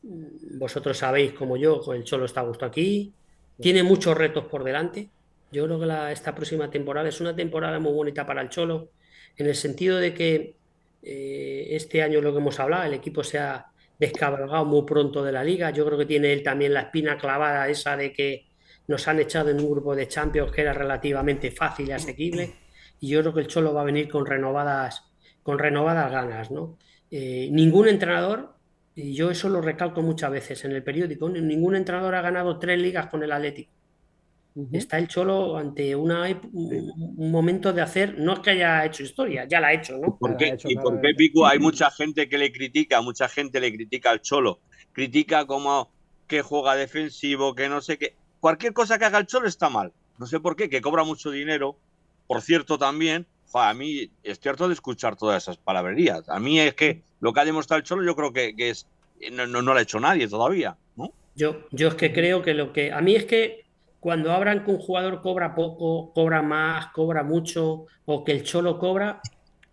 mm, 0.04 0.58
vosotros 0.60 0.98
sabéis 0.98 1.34
como 1.34 1.58
yo, 1.58 1.82
el 1.94 2.04
Cholo 2.04 2.26
está 2.26 2.42
a 2.42 2.44
gusto 2.46 2.66
aquí, 2.66 3.14
tiene 3.60 3.84
muchos 3.84 4.18
retos 4.18 4.46
por 4.46 4.64
delante. 4.64 5.12
Yo 5.52 5.66
creo 5.66 5.80
que 5.80 5.86
la- 5.86 6.12
esta 6.12 6.34
próxima 6.36 6.70
temporada 6.70 7.10
es 7.10 7.22
una 7.22 7.36
temporada 7.36 7.80
muy 7.80 7.94
bonita 7.94 8.26
para 8.26 8.42
el 8.42 8.50
Cholo, 8.50 8.92
en 9.38 9.48
el 9.48 9.56
sentido 9.56 9.98
de 9.98 10.14
que 10.14 10.58
eh, 11.02 11.68
este 11.76 12.02
año 12.02 12.22
lo 12.22 12.32
que 12.32 12.40
hemos 12.40 12.60
hablado, 12.60 12.84
el 12.86 12.94
equipo 12.94 13.24
se 13.24 13.38
ha 13.40 13.66
descabalgado 14.00 14.66
muy 14.66 14.84
pronto 14.86 15.24
de 15.24 15.32
la 15.32 15.44
liga. 15.44 15.72
Yo 15.72 15.86
creo 15.86 15.98
que 15.98 16.06
tiene 16.06 16.34
él 16.34 16.44
también 16.44 16.74
la 16.74 16.82
espina 16.82 17.18
clavada 17.18 17.68
esa 17.70 17.96
de 17.96 18.14
que 18.14 18.48
nos 18.88 19.08
han 19.08 19.20
echado 19.20 19.50
en 19.50 19.60
un 19.60 19.70
grupo 19.70 19.96
de 19.96 20.08
Champions 20.08 20.52
que 20.52 20.62
era 20.62 20.74
relativamente 20.74 21.52
fácil 21.52 21.88
y 21.88 21.91
asequible. 21.91 22.54
Y 23.00 23.10
yo 23.10 23.22
creo 23.22 23.34
que 23.34 23.41
el 23.41 23.48
Cholo 23.48 23.74
va 23.74 23.82
a 23.82 23.86
venir 23.86 24.10
con 24.10 24.26
renovadas, 24.26 25.04
con 25.41 25.60
renovadas 25.60 26.12
ganas, 26.12 26.52
¿no? 26.52 26.78
Eh, 27.12 27.50
ningún 27.52 27.88
entrenador, 27.88 28.56
y 28.96 29.14
yo 29.14 29.30
eso 29.30 29.50
lo 29.50 29.62
recalco 29.62 30.02
muchas 30.02 30.32
veces 30.32 30.66
en 30.66 30.72
el 30.72 30.84
periódico, 30.84 31.30
ningún 31.30 31.76
entrenador 31.76 32.16
ha 32.16 32.22
ganado 32.22 32.60
tres 32.60 32.80
ligas 32.80 33.08
con 33.08 33.24
el 33.24 33.32
Atlético. 33.32 33.72
Está 34.72 34.99
el 34.99 35.08
Cholo 35.08 35.58
ante 35.58 35.95
una, 35.95 36.24
un, 36.51 36.91
un 37.18 37.32
momento 37.32 37.74
de 37.74 37.82
hacer, 37.82 38.20
no 38.20 38.34
es 38.34 38.39
que 38.39 38.51
haya 38.51 38.86
hecho 38.86 39.01
historia, 39.04 39.45
ya 39.47 39.60
la 39.60 39.68
ha 39.70 39.74
hecho, 39.74 39.97
¿no? 39.97 40.16
¿Por 40.18 40.38
Claro, 40.38 40.38
qué? 40.38 40.51
ha 40.51 40.54
hecho, 40.54 40.70
¿Y 40.70 40.76
por 40.76 41.01
qué. 41.01 41.14
Pico? 41.16 41.45
Hay 41.47 41.58
mucha 41.60 41.89
gente 41.89 42.30
que 42.30 42.38
le 42.38 42.51
critica, 42.51 43.01
mucha 43.01 43.28
gente 43.30 43.60
le 43.60 43.74
critica 43.74 44.12
al 44.12 44.22
Cholo. 44.22 44.60
Critica 44.91 45.45
como 45.47 45.89
que 46.28 46.41
juega 46.43 46.76
defensivo, 46.76 47.56
que 47.56 47.68
no 47.68 47.82
sé 47.82 47.97
qué. 47.97 48.16
Cualquier 48.39 48.74
cosa 48.74 48.99
que 48.99 49.06
haga 49.06 49.18
el 49.20 49.26
Cholo 49.26 49.47
está 49.47 49.70
mal. 49.70 49.91
No 50.20 50.28
sé 50.28 50.39
por 50.39 50.56
qué, 50.56 50.70
que 50.70 50.82
cobra 50.82 51.04
mucho 51.04 51.32
dinero. 51.32 51.78
Por 52.28 52.41
cierto, 52.41 52.78
también, 52.78 53.26
a 53.54 53.74
mí 53.74 54.12
estoy 54.24 54.49
harto 54.51 54.68
de 54.68 54.74
escuchar 54.76 55.16
todas 55.16 55.41
esas 55.43 55.58
palabrerías. 55.58 56.30
A 56.30 56.39
mí 56.39 56.60
es 56.60 56.76
que 56.76 57.01
lo 57.20 57.34
que 57.34 57.39
ha 57.39 57.45
demostrado 57.45 57.80
el 57.80 57.84
Cholo 57.84 58.04
yo 58.06 58.16
creo 58.16 58.32
que, 58.32 58.56
que 58.56 58.70
es 58.70 58.88
no, 59.32 59.47
no, 59.47 59.62
no 59.62 59.74
lo 59.74 59.80
ha 59.80 59.82
hecho 59.82 59.99
nadie 59.99 60.28
todavía, 60.28 60.78
¿no? 60.95 61.12
Yo, 61.36 61.66
yo 61.72 61.88
es 61.88 61.95
que 61.95 62.14
creo 62.14 62.41
que 62.43 62.54
lo 62.54 62.72
que. 62.72 62.91
A 62.91 63.01
mí 63.01 63.16
es 63.16 63.26
que 63.26 63.62
cuando 64.04 64.34
hablan 64.34 64.66
que 64.66 64.72
un 64.72 64.80
jugador 64.80 65.22
cobra 65.22 65.56
poco, 65.56 66.12
cobra 66.12 66.41
más, 66.41 66.88
cobra 66.88 67.24
mucho, 67.24 67.86
o 68.04 68.26
que 68.26 68.34
el 68.34 68.43
Cholo 68.43 68.78
cobra, 68.78 69.22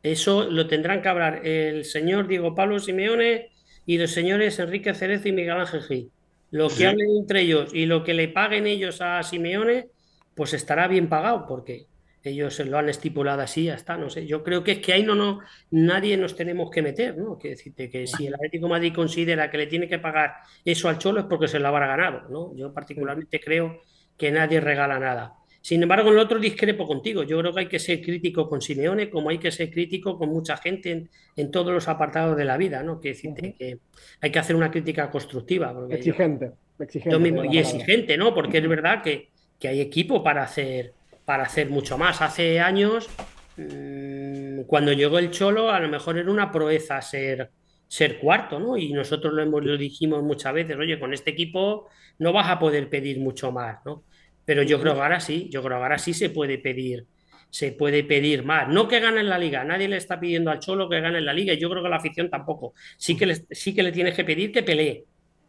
eso 0.05 0.49
lo 0.49 0.69
tendrán 0.69 1.03
que 1.03 1.09
hablar 1.09 1.45
el 1.45 1.85
señor 1.85 2.29
Diego 2.29 2.55
Pablo 2.55 2.79
Simeone 2.79 3.49
y 3.87 3.99
los 3.99 4.13
señores 4.13 4.61
Enrique 4.61 4.95
Cerezo 4.95 5.27
y 5.27 5.33
Miguel 5.33 5.59
Ángel 5.59 5.83
Gil. 5.83 6.11
Lo 6.53 6.69
que 6.69 6.75
Sí. 6.77 6.85
hablen 6.85 7.11
entre 7.19 7.41
ellos 7.41 7.75
y 7.75 7.87
lo 7.87 8.05
que 8.05 8.15
le 8.15 8.29
paguen 8.29 8.69
ellos 8.69 9.01
a 9.01 9.21
Simeone, 9.25 9.89
pues 10.37 10.55
estará 10.55 10.87
bien 10.87 11.09
pagado, 11.09 11.45
porque 11.49 11.87
ellos 12.23 12.61
lo 12.61 12.79
han 12.79 12.89
estipulado 12.89 13.43
así, 13.43 13.65
ya 13.65 13.75
está, 13.75 13.97
no 13.97 14.11
sé. 14.11 14.27
Yo 14.29 14.45
creo 14.45 14.63
que 14.63 14.73
es 14.73 14.79
que 14.79 14.93
ahí 14.93 15.03
no, 15.03 15.17
no, 15.17 15.41
nadie 15.73 16.17
nos 16.17 16.37
tenemos 16.37 16.71
que 16.71 16.83
meter, 16.83 17.19
¿no? 17.19 17.37
Que 17.37 17.49
decirte 17.51 17.91
que 17.91 18.07
si 18.07 18.29
el 18.29 18.35
Atlético 18.35 18.67
de 18.67 18.71
Madrid 18.71 18.95
considera 18.95 19.51
que 19.51 19.59
le 19.59 19.67
tiene 19.67 19.89
que 19.89 19.99
pagar 19.99 20.35
eso 20.65 20.89
al 20.89 20.99
Cholo 20.99 21.19
es 21.21 21.27
porque 21.27 21.49
se 21.49 21.59
lo 21.59 21.67
habrá 21.67 21.89
ganado, 21.89 22.29
¿no? 22.29 22.55
Yo 22.55 22.73
particularmente 22.73 23.41
creo 23.41 23.83
que 24.21 24.31
nadie 24.31 24.61
regala 24.61 24.99
nada. 24.99 25.33
Sin 25.63 25.83
embargo, 25.83 26.11
en 26.11 26.17
lo 26.17 26.23
otro 26.23 26.39
discrepo 26.39 26.87
contigo. 26.87 27.23
Yo 27.23 27.39
creo 27.41 27.53
que 27.55 27.61
hay 27.61 27.67
que 27.69 27.79
ser 27.79 28.01
crítico 28.03 28.49
con 28.49 28.61
Simeone, 28.61 29.09
como 29.11 29.31
hay 29.31 29.39
que 29.39 29.51
ser 29.51 29.71
crítico 29.71 30.19
con 30.19 30.29
mucha 30.29 30.57
gente 30.59 30.91
en, 30.91 31.11
en 31.37 31.51
todos 31.51 31.73
los 31.73 31.89
apartados 31.89 32.37
de 32.37 32.45
la 32.45 32.57
vida, 32.59 32.83
¿no? 32.83 33.01
Que 33.01 33.15
que 33.15 33.79
hay 34.21 34.31
que 34.31 34.39
hacer 34.39 34.57
una 34.57 34.71
crítica 34.71 35.11
constructiva. 35.11 35.75
Exigente, 35.91 36.53
exigente. 36.79 37.11
yo 37.13 37.19
mismo- 37.21 37.43
sería 37.43 37.55
y 37.55 37.59
exigente, 37.65 38.17
¿no? 38.19 38.35
Porque 38.35 38.59
es 38.59 38.69
verdad 38.69 39.03
que, 39.03 39.29
que 39.59 39.69
hay 39.69 39.81
equipo 39.81 40.23
para 40.23 40.43
hacer, 40.43 40.93
para 41.25 41.45
hacer 41.45 41.69
mucho 41.71 41.97
más. 41.99 42.21
Hace 42.23 42.61
años, 42.61 43.09
mm, 43.57 44.63
cuando 44.67 44.93
llegó 44.93 45.19
el 45.19 45.31
Cholo, 45.31 45.71
a 45.71 45.81
lo 45.81 45.89
mejor 45.89 46.19
era 46.19 46.31
una 46.31 46.51
proeza 46.53 47.01
ser, 47.03 47.51
ser 47.91 48.21
cuarto, 48.21 48.61
¿no? 48.61 48.77
Y 48.77 48.93
nosotros 48.93 49.33
lo, 49.35 49.43
hemos, 49.43 49.65
lo 49.65 49.77
dijimos 49.77 50.23
muchas 50.23 50.55
veces, 50.55 50.77
oye, 50.77 51.01
con 51.01 51.13
este 51.13 51.31
equipo 51.33 51.89
no 52.21 52.33
vas 52.33 52.49
a 52.49 52.57
poder 52.61 52.89
pedir 52.89 53.19
mucho 53.19 53.51
más, 53.51 53.79
¿no? 53.85 54.05
Pero 54.45 54.63
yo 54.63 54.81
creo 54.81 54.95
que 54.95 55.01
ahora 55.01 55.19
sí, 55.19 55.49
yo 55.51 55.61
creo 55.61 55.77
que 55.79 55.83
ahora 55.83 55.99
sí 55.99 56.15
se 56.15 56.31
puede 56.31 56.59
pedir, 56.59 57.07
se 57.51 57.73
puede 57.73 58.05
pedir 58.05 58.45
más. 58.45 58.69
No 58.69 58.87
que 58.87 59.01
gane 59.01 59.19
en 59.19 59.29
la 59.29 59.39
liga, 59.41 59.65
nadie 59.65 59.89
le 59.89 59.97
está 59.97 60.21
pidiendo 60.21 60.53
al 60.53 60.61
Cholo 60.61 60.89
que 60.89 61.01
gane 61.01 61.19
en 61.19 61.25
la 61.25 61.33
liga, 61.33 61.53
y 61.53 61.59
yo 61.59 61.69
creo 61.69 61.83
que 61.83 61.89
la 61.89 61.97
afición 61.97 62.31
tampoco. 62.31 62.75
Sí 62.97 63.17
que 63.17 63.27
le, 63.27 63.35
sí 63.51 63.75
que 63.75 63.83
le 63.83 63.91
tienes 63.91 64.15
que 64.15 64.23
pedir 64.23 64.53
que 64.53 64.63
pelee, 64.63 65.05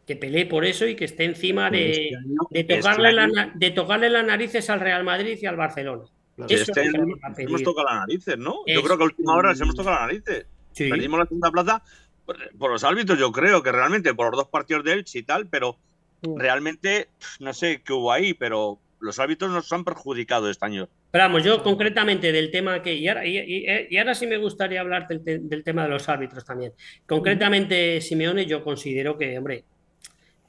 que 0.08 0.16
pelee 0.16 0.48
por 0.48 0.66
eso 0.66 0.88
y 0.88 0.96
que 0.96 1.06
esté 1.06 1.26
encima 1.26 1.70
de, 1.70 1.92
Este 1.92 2.16
año- 2.16 2.48
de 2.50 2.60
este 2.62 2.78
tocarle, 2.78 3.14
la 3.14 3.52
de 3.54 3.70
tocarle 3.70 4.10
las 4.10 4.26
narices 4.26 4.68
al 4.72 4.80
Real 4.80 5.04
Madrid 5.04 5.38
y 5.40 5.46
al 5.46 5.58
Barcelona. 5.58 6.06
Claro. 6.36 6.52
Eso 6.52 6.72
Este 6.76 7.44
hemos 7.44 7.62
tocado 7.62 7.88
las 7.88 8.00
narices, 8.00 8.36
¿no? 8.40 8.56
Yo 8.66 8.82
creo 8.82 8.98
que 8.98 9.04
a 9.04 9.06
última 9.06 9.36
hora 9.36 9.50
nos 9.50 9.62
hemos 9.62 9.76
tocado 9.76 9.96
las 9.96 10.08
narices. 10.08 10.48
Sí. 10.72 10.90
Perdimos 10.90 11.20
la 11.20 11.26
segunda 11.28 11.52
plaza 11.52 11.84
por, 12.58 12.72
los 12.72 12.84
árbitros, 12.84 13.18
yo 13.20 13.32
creo 13.32 13.62
que 13.64 13.72
realmente 13.72 14.14
por 14.14 14.28
los 14.32 14.38
dos 14.44 14.50
partidos 14.50 14.84
de 14.84 14.94
Elche 14.94 15.20
y 15.20 15.24
tal, 15.24 15.48
pero 15.48 15.78
realmente 16.36 17.08
no 17.40 17.54
sé 17.54 17.82
qué 17.84 17.94
hubo 17.94 18.12
ahí, 18.12 18.34
pero 18.34 18.80
los 19.00 19.18
árbitros 19.20 19.52
nos 19.52 19.72
han 19.74 19.84
perjudicado 19.84 20.50
este 20.50 20.66
año. 20.66 20.88
Pero 21.12 21.24
vamos, 21.26 21.44
yo 21.44 21.62
concretamente 21.64 22.32
del 22.32 22.52
tema 22.52 22.82
que. 22.82 22.94
Y 22.94 23.08
ahora, 23.08 23.26
y, 23.26 23.38
y- 23.38 23.66
y 23.90 23.98
ahora 23.98 24.14
sí 24.16 24.28
me 24.28 24.38
gustaría 24.38 24.80
hablar 24.80 25.08
del, 25.08 25.24
te- 25.24 25.40
del 25.40 25.64
tema 25.64 25.84
de 25.84 25.90
los 25.90 26.08
árbitros 26.08 26.46
también. 26.46 26.72
Concretamente, 27.08 28.00
Simeone, 28.00 28.46
yo 28.46 28.64
considero 28.64 29.18
que, 29.18 29.38
hombre, 29.38 29.66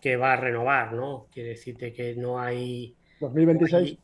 que 0.01 0.17
va 0.17 0.35
a 0.35 0.37
renovar, 0.37 0.93
¿no? 0.93 1.27
Quiere 1.33 1.51
decirte 1.51 1.93
que 1.93 2.15
no 2.15 2.39
hay. 2.39 2.95
2026. 3.21 3.97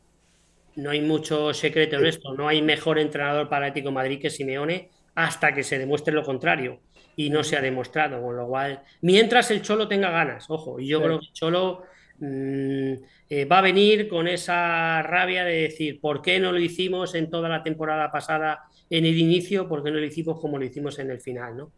No 0.75 0.89
hay 0.91 1.01
mucho 1.01 1.53
secreto 1.53 1.97
en 1.97 2.05
esto. 2.07 2.33
No 2.33 2.47
hay 2.47 2.61
mejor 2.61 2.99
entrenador 2.99 3.47
para 3.49 3.67
Atlético 3.67 3.89
de 3.89 3.95
Madrid 3.95 4.19
que 4.21 4.29
Simeone 4.29 4.89
hasta 5.15 5.53
que 5.53 5.63
se 5.63 5.77
demuestre 5.77 6.13
lo 6.13 6.23
contrario. 6.23 6.79
Y 7.19 7.29
no 7.29 7.43
se 7.43 7.57
ha 7.57 7.61
demostrado, 7.61 8.21
con 8.21 8.37
lo 8.37 8.47
cual, 8.47 8.81
mientras 9.01 9.51
el 9.51 9.61
Cholo 9.61 9.89
tenga 9.89 10.09
ganas, 10.09 10.45
ojo, 10.49 10.79
y 10.79 10.87
yo 10.87 10.99
Sí. 10.99 11.03
creo 11.03 11.19
que 11.19 11.25
el 11.25 11.33
Cholo 11.33 11.83
mm, 12.21 12.93
eh, 13.29 13.45
va 13.45 13.59
a 13.59 13.61
venir 13.61 14.07
con 14.07 14.27
esa 14.27 15.01
rabia 15.03 15.43
de 15.45 15.61
decir, 15.63 15.99
¿por 16.01 16.21
qué 16.21 16.39
no 16.39 16.51
lo 16.51 16.59
hicimos 16.59 17.15
en 17.15 17.29
toda 17.29 17.47
la 17.49 17.61
temporada 17.63 18.11
pasada 18.11 18.59
en 18.89 19.05
el 19.05 19.17
inicio? 19.17 19.67
¿Por 19.69 19.83
qué 19.83 19.91
no 19.91 19.99
lo 19.99 20.05
hicimos 20.05 20.39
como 20.39 20.57
lo 20.57 20.65
hicimos 20.65 20.97
en 20.99 21.11
el 21.11 21.19
final, 21.21 21.55
¿no? 21.57 21.71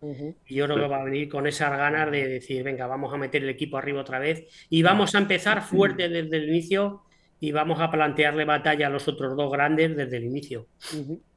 Y 0.48 0.56
yo 0.56 0.66
creo 0.66 0.78
que 0.78 0.88
va 0.88 1.02
a 1.02 1.04
venir 1.06 1.28
con 1.30 1.46
esas 1.48 1.72
ganas 1.78 2.10
de 2.12 2.28
decir, 2.28 2.64
venga, 2.64 2.86
vamos 2.88 3.12
a 3.14 3.18
meter 3.18 3.44
el 3.44 3.50
equipo 3.50 3.78
arriba 3.78 4.02
otra 4.02 4.20
vez 4.20 4.46
y 4.70 4.82
vamos 4.84 5.14
a 5.16 5.20
empezar 5.20 5.62
fuerte 5.64 6.08
desde 6.10 6.38
el 6.38 6.50
inicio 6.50 7.02
y 7.39 7.52
vamos 7.52 7.80
a 7.80 7.89
plantearle 7.92 8.46
batalla 8.46 8.88
a 8.88 8.89
los 8.92 9.08
otros 9.08 9.36
dos 9.36 9.52
grandes 9.52 9.96
desde 9.96 10.18
el 10.18 10.24
inicio. 10.26 10.68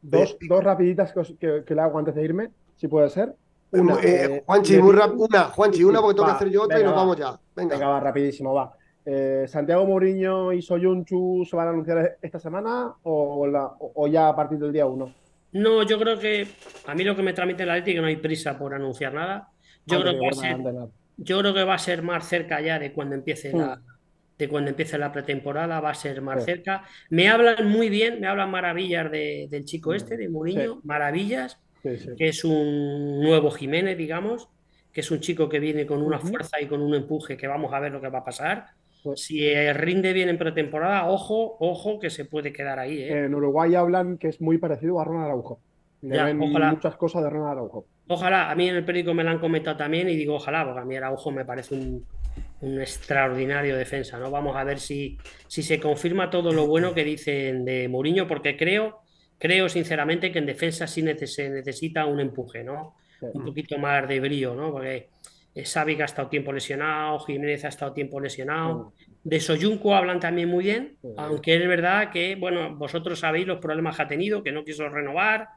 Dos, 0.03 0.37
dos 0.49 0.63
rapiditas 0.65 1.13
que, 1.13 1.21
os- 1.21 1.35
que- 1.39 1.63
que 1.67 1.75
le 1.75 1.81
hago 1.83 1.99
antes 1.99 2.15
de 2.15 2.23
irme, 2.25 2.49
si 2.77 2.89
puede 2.89 3.09
ser. 3.11 3.35
Eh, 3.75 3.81
Una, 3.81 3.97
eh, 4.03 4.43
Juanchi, 4.47 4.75
Leti- 4.75 4.83
muy 4.83 4.93
rápido. 4.95 5.25
Una, 5.25 5.45
Juanchi, 5.45 5.85
una 5.85 6.01
porque 6.01 6.15
tengo 6.15 6.27
que 6.29 6.33
hacer 6.35 6.51
yo 6.51 6.63
otra 6.63 6.81
y 6.81 6.85
nos 6.85 6.93
va. 6.93 6.97
vamos 6.97 7.17
ya. 7.17 7.39
Venga. 7.57 7.75
Venga, 7.75 7.89
va, 7.89 8.01
rapidísimo, 8.01 8.55
va. 8.55 8.73
Eh, 9.07 9.45
¿Santiago 9.49 9.85
Mourinho 9.87 10.53
y 10.53 10.63
Soyunchu 10.63 11.45
se 11.45 11.57
van 11.57 11.67
a 11.67 11.71
anunciar 11.71 12.17
esta 12.23 12.39
semana 12.39 12.95
o, 13.03 13.47
la- 13.47 13.73
ya 14.11 14.29
a 14.29 14.37
partir 14.37 14.59
del 14.59 14.73
día 14.73 14.87
1? 14.87 15.13
No, 15.53 15.83
yo 15.83 15.99
creo 15.99 16.19
que 16.19 16.47
a 16.87 16.95
mí 16.95 17.05
lo 17.05 17.15
que 17.15 17.23
me 17.23 17.33
transmite 17.33 17.63
el 17.65 17.71
Atlético 17.71 17.97
que 17.97 18.01
no 18.01 18.07
hay 18.07 18.17
prisa 18.17 18.59
por 18.59 18.75
anunciar 18.75 19.13
nada. 19.15 19.49
Yo 19.87 20.01
creo 20.01 20.15
que 20.15 20.21
va 20.21 20.29
a 20.31 20.33
ser, 20.33 20.57
yo 21.19 21.39
creo 21.41 21.55
que 21.55 21.65
va 21.65 21.75
a 21.75 21.79
ser 21.79 22.03
más 22.03 22.27
cerca 22.27 22.61
ya 22.61 22.79
de 22.79 22.93
cuando 22.93 23.15
empiece 23.15 23.53
la, 23.53 23.81
de 24.39 24.49
cuando 24.49 24.71
empiece 24.71 24.97
la 24.99 25.13
pretemporada, 25.13 25.81
va 25.81 25.91
a 25.91 25.95
ser 25.95 26.21
más 26.23 26.41
Sí. 26.41 26.47
cerca. 26.47 26.83
Me 27.11 27.29
hablan 27.29 27.69
muy 27.69 27.89
bien, 27.91 28.21
me 28.21 28.27
hablan 28.27 28.51
maravillas 28.51 29.11
de- 29.11 29.47
del 29.51 29.65
chico 29.65 29.91
Mm, 29.91 29.95
este, 29.95 30.17
de 30.17 30.29
Mourinho, 30.29 30.81
maravillas. 30.83 31.61
Sí, 31.85 31.97
sí. 31.99 32.09
que 32.17 32.29
es 32.29 32.45
un 32.45 33.21
nuevo 33.21 33.51
Jiménez, 33.53 33.97
digamos, 33.97 34.49
que 34.93 35.01
es 35.03 35.11
un 35.11 35.21
chico 35.21 35.49
que 35.49 35.61
viene 35.61 35.87
con 35.87 36.03
una 36.03 36.19
fuerza 36.19 36.61
y 36.61 36.67
con 36.67 36.81
un 36.83 36.95
empuje 36.95 37.37
que 37.37 37.47
vamos 37.47 37.73
a 37.73 37.79
ver 37.81 37.93
lo 37.93 38.01
que 38.01 38.09
va 38.09 38.19
a 38.21 38.25
pasar. 38.25 38.67
Pues- 39.03 39.21
Si 39.21 39.47
eh, 39.47 39.73
rinde 39.75 40.13
bien 40.15 40.29
en 40.31 40.39
pretemporada, 40.39 41.07
ojo, 41.09 41.57
ojo, 41.61 42.01
que 42.01 42.09
se 42.11 42.25
puede 42.25 42.53
quedar 42.53 42.79
ahí, 42.79 43.03
¿eh? 43.03 43.25
En 43.27 43.35
Uruguay 43.35 43.75
hablan 43.75 44.17
que 44.19 44.29
es 44.29 44.41
muy 44.41 44.57
parecido 44.59 44.99
a 44.99 45.05
Ronald 45.05 45.27
Araujo. 45.27 45.61
Le 46.03 46.17
Ya, 46.17 46.25
ven 46.25 46.41
ojalá. 46.41 46.71
muchas 46.73 46.97
cosas 46.97 47.23
de 47.23 47.31
Ronald 47.31 47.53
Araujo. 47.53 47.87
Ojalá, 48.09 48.51
a 48.51 48.55
mí 48.55 48.69
en 48.69 48.77
el 48.77 48.85
periódico 48.85 49.15
me 49.15 49.25
lo 49.25 49.31
han 49.31 49.39
comentado 49.39 49.77
también 49.77 50.09
y 50.09 50.17
digo 50.17 50.35
ojalá, 50.37 50.65
porque 50.65 50.81
a 50.81 50.85
mí 50.85 50.97
Araujo 50.97 51.31
me 51.31 51.45
parece 51.45 51.75
un, 51.75 52.05
un 52.61 52.81
extraordinario 52.81 53.77
defensa, 53.77 54.19
¿no? 54.19 54.31
Vamos 54.31 54.57
a 54.57 54.65
ver 54.65 54.79
si, 54.79 55.19
si 55.49 55.63
se 55.63 55.81
confirma 55.81 56.31
todo 56.31 56.53
lo 56.53 56.67
bueno 56.67 56.95
que 56.95 57.05
dicen 57.05 57.65
de 57.65 57.89
Mourinho, 57.89 58.27
porque 58.27 58.57
creo, 58.57 59.01
creo 59.39 59.69
sinceramente 59.69 60.31
que 60.33 60.39
en 60.39 60.47
defensa 60.47 60.87
sí 60.87 61.03
se 61.27 61.51
necesita 61.51 62.07
un 62.07 62.21
empuje, 62.21 62.63
¿no? 62.65 62.97
Sí. 63.21 63.27
Un 63.35 63.45
poquito 63.45 63.79
más 63.79 64.07
de 64.09 64.21
brío, 64.21 64.55
¿no? 64.55 64.73
Porque 64.73 65.09
eh, 65.55 65.65
Savic 65.65 66.01
ha 66.01 66.05
estado 66.07 66.29
tiempo 66.29 66.53
lesionado, 66.53 67.19
Jiménez 67.21 67.65
ha 67.65 67.69
estado 67.69 67.93
tiempo 67.93 68.21
lesionado. 68.21 68.93
De 69.23 69.41
Soyuncu 69.41 69.95
hablan 69.95 70.21
también 70.21 70.49
muy 70.49 70.65
bien, 70.65 70.97
Sí. 71.01 71.09
aunque 71.17 71.55
es 71.57 71.67
verdad 71.69 72.11
que, 72.11 72.37
bueno, 72.37 72.75
vosotros 72.77 73.19
sabéis 73.21 73.47
los 73.47 73.59
problemas 73.59 73.97
que 73.97 74.03
ha 74.03 74.09
tenido, 74.09 74.43
que 74.43 74.53
no 74.53 74.65
quiso 74.65 74.89
renovar, 74.89 75.49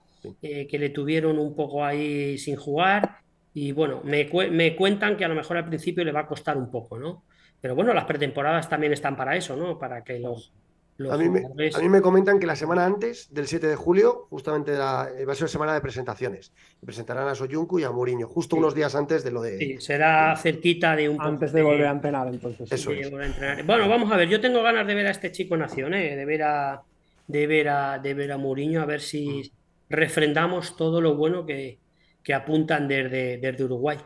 eh, 0.42 0.68
que 0.68 0.80
le 0.80 0.90
tuvieron 0.90 1.38
un 1.40 1.56
poco 1.56 1.84
ahí 1.84 2.38
sin 2.38 2.56
jugar. 2.56 3.18
Y 3.54 3.72
bueno, 3.72 4.02
me, 4.04 4.30
cue- 4.30 4.52
me 4.52 4.76
cuentan 4.76 5.18
que 5.18 5.26
a 5.26 5.28
lo 5.28 5.36
mejor 5.36 5.58
al 5.58 5.66
principio 5.66 6.04
le 6.04 6.12
va 6.12 6.22
a 6.22 6.28
costar 6.28 6.58
un 6.58 6.70
poco, 6.70 6.98
¿no? 7.00 7.24
Pero 7.60 7.74
bueno, 7.74 7.92
las 7.94 8.06
pretemporadas 8.06 8.70
también 8.70 8.94
están 8.94 9.16
para 9.18 9.36
eso, 9.36 9.56
¿no? 9.56 9.80
Para 9.80 10.04
que 10.04 10.20
los, 10.20 10.54
los 10.98 11.14
A 11.14 11.18
mí, 11.18 11.30
me, 11.30 11.42
jugadores- 11.42 11.76
a 11.76 11.80
mí 11.80 11.90
me 11.90 12.02
comentan 12.02 12.40
que 12.40 12.48
la 12.48 12.56
semana 12.56 12.86
antes 12.86 13.32
del 13.34 13.48
7 13.48 13.68
de 13.68 13.76
julio, 13.76 14.26
justamente 14.30 14.72
la- 14.74 15.08
va 15.28 15.32
a 15.32 15.36
ser 15.36 15.48
semana 15.50 15.74
de 15.74 15.82
presentaciones. 15.82 16.52
Presentarán 16.86 17.28
a 17.28 17.36
Soyuncu 17.36 17.80
y 17.80 17.84
a 17.84 17.92
Mourinho, 17.92 18.28
justo 18.28 18.56
Sí. 18.56 18.60
unos 18.60 18.74
días 18.76 18.96
antes 18.96 19.24
de 19.24 19.32
lo 19.32 19.42
de. 19.42 19.58
Sí, 19.58 19.78
será 19.80 20.36
cerquita 20.38 20.96
de 20.96 21.10
un 21.10 21.22
Antes 21.22 21.52
de 21.54 21.62
volver 21.62 21.86
a 21.88 21.92
entrenar, 21.92 22.28
entonces. 22.28 22.72
Eso 22.72 22.90
de 22.92 23.02
es. 23.02 23.10
volver 23.12 23.26
a 23.26 23.30
entrenar. 23.30 23.64
Bueno, 23.66 23.88
vamos 23.88 24.12
a 24.12 24.18
ver, 24.18 24.28
yo 24.30 24.42
tengo 24.42 24.64
ganas 24.64 24.88
de 24.88 24.96
ver 24.96 25.08
a 25.08 25.12
este 25.12 25.32
chico 25.32 25.56
en 25.56 25.62
acción, 25.62 25.94
¿eh? 25.94 26.16
De 26.16 26.26
ver 26.26 26.44
a, 26.44 26.82
de 27.28 27.48
ver 27.48 27.70
a, 27.70 28.00
de 28.00 28.14
ver 28.14 28.32
a 28.32 28.38
Mourinho, 28.38 28.82
a 28.82 28.86
ver 28.86 29.02
si 29.02 29.52
refrendamos 29.90 30.76
todo 30.76 31.02
lo 31.02 31.16
bueno 31.16 31.46
que, 31.46 31.80
que 32.24 32.34
apuntan 32.34 32.88
desde, 32.88 33.38
desde 33.38 33.64
Uruguay. 33.64 33.98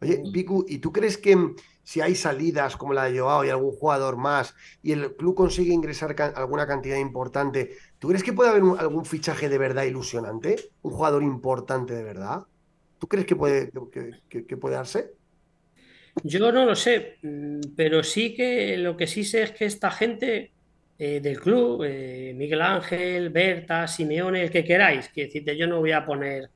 Oye, 0.00 0.22
Piku, 0.32 0.64
¿y 0.68 0.78
tú 0.78 0.92
crees 0.92 1.18
que 1.18 1.34
mm, 1.36 1.56
si 1.88 2.02
hay 2.02 2.14
salidas 2.14 2.76
como 2.76 2.92
la 2.92 3.04
de 3.04 3.18
Joao 3.18 3.46
y 3.46 3.48
algún 3.48 3.72
jugador 3.72 4.18
más 4.18 4.54
y 4.82 4.92
el 4.92 5.16
club 5.16 5.34
consigue 5.34 5.72
ingresar 5.72 6.14
alguna 6.36 6.66
cantidad 6.66 6.98
importante, 6.98 7.78
¿tú 7.98 8.08
crees 8.08 8.22
que 8.22 8.34
puede 8.34 8.50
haber 8.50 8.62
algún 8.78 9.06
fichaje 9.06 9.48
de 9.48 9.56
verdad 9.56 9.84
ilusionante? 9.84 10.56
¿Un 10.82 10.92
jugador 10.92 11.22
importante 11.22 11.94
de 11.94 12.02
verdad? 12.02 12.42
¿Tú 12.98 13.08
crees 13.08 13.24
que 13.24 13.36
puede, 13.36 13.72
que 14.30 14.56
puede 14.58 14.74
darse? 14.74 15.12
Yo 16.22 16.52
no 16.52 16.66
lo 16.66 16.74
sé, 16.74 17.16
mm, 17.22 17.60
pero 17.74 18.02
sí 18.02 18.34
que 18.34 18.76
lo 18.76 18.94
que 18.94 19.06
sí 19.06 19.24
sé 19.24 19.44
es 19.44 19.52
que 19.52 19.64
esta 19.64 19.90
gente 19.90 20.52
eh, 20.98 21.20
del 21.22 21.40
club, 21.40 21.84
eh, 21.86 22.34
Miguel 22.36 22.60
Ángel, 22.60 23.30
Berta, 23.30 23.88
Simeone, 23.88 24.42
el 24.42 24.50
que 24.50 24.62
queráis, 24.62 25.08
que 25.08 25.22
decirte, 25.22 25.56
yo 25.56 25.66
no 25.66 25.78
voy 25.78 25.92
a 25.92 26.04
poner, 26.04 26.50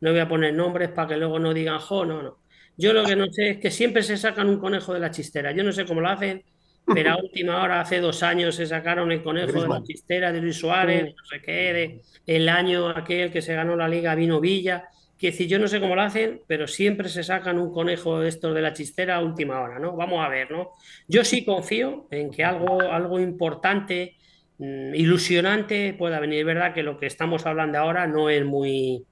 no 0.00 0.12
voy 0.12 0.20
a 0.20 0.28
poner 0.28 0.54
nombres 0.54 0.90
para 0.90 1.08
que 1.08 1.16
luego 1.16 1.40
no 1.40 1.52
digan, 1.52 1.80
jo, 1.80 2.06
no, 2.06 2.22
no. 2.22 2.38
Yo 2.76 2.92
lo 2.92 3.04
que 3.04 3.16
no 3.16 3.26
sé 3.30 3.50
es 3.50 3.58
que 3.58 3.70
siempre 3.70 4.02
se 4.02 4.16
sacan 4.16 4.48
un 4.48 4.58
conejo 4.58 4.92
de 4.92 5.00
la 5.00 5.10
chistera. 5.10 5.52
Yo 5.52 5.64
no 5.64 5.72
sé 5.72 5.86
cómo 5.86 6.00
lo 6.00 6.08
hacen, 6.08 6.44
pero 6.86 7.12
a 7.12 7.16
última 7.22 7.62
hora, 7.62 7.80
hace 7.80 8.00
dos 8.00 8.22
años, 8.22 8.54
se 8.54 8.66
sacaron 8.66 9.10
el 9.12 9.22
conejo 9.22 9.62
de 9.62 9.68
la 9.68 9.82
chistera 9.82 10.32
de 10.32 10.40
Luis 10.40 10.56
Suárez, 10.56 11.14
no 11.16 11.24
sé 11.24 11.40
qué, 11.40 11.72
de 11.72 12.02
el 12.26 12.48
año 12.48 12.88
aquel 12.88 13.30
que 13.30 13.42
se 13.42 13.54
ganó 13.54 13.76
la 13.76 13.88
Liga 13.88 14.14
vino 14.14 14.40
Villa. 14.40 14.88
Que 15.18 15.28
decir, 15.28 15.48
yo 15.48 15.58
no 15.58 15.66
sé 15.66 15.80
cómo 15.80 15.96
lo 15.96 16.02
hacen, 16.02 16.42
pero 16.46 16.66
siempre 16.66 17.08
se 17.08 17.24
sacan 17.24 17.58
un 17.58 17.72
conejo 17.72 18.20
de 18.20 18.28
estos 18.28 18.54
de 18.54 18.60
la 18.60 18.74
chistera 18.74 19.16
a 19.16 19.24
última 19.24 19.62
hora, 19.62 19.78
¿no? 19.78 19.96
Vamos 19.96 20.22
a 20.22 20.28
ver, 20.28 20.50
¿no? 20.50 20.72
Yo 21.08 21.24
sí 21.24 21.42
confío 21.42 22.06
en 22.10 22.30
que 22.30 22.44
algo, 22.44 22.82
algo 22.82 23.18
importante, 23.18 24.18
mm, 24.58 24.94
ilusionante 24.94 25.94
pueda 25.94 26.20
venir. 26.20 26.40
Es 26.40 26.44
verdad 26.44 26.74
que 26.74 26.82
lo 26.82 26.98
que 26.98 27.06
estamos 27.06 27.46
hablando 27.46 27.78
ahora 27.78 28.06
no 28.06 28.28
es 28.28 28.44
muy, 28.44 29.06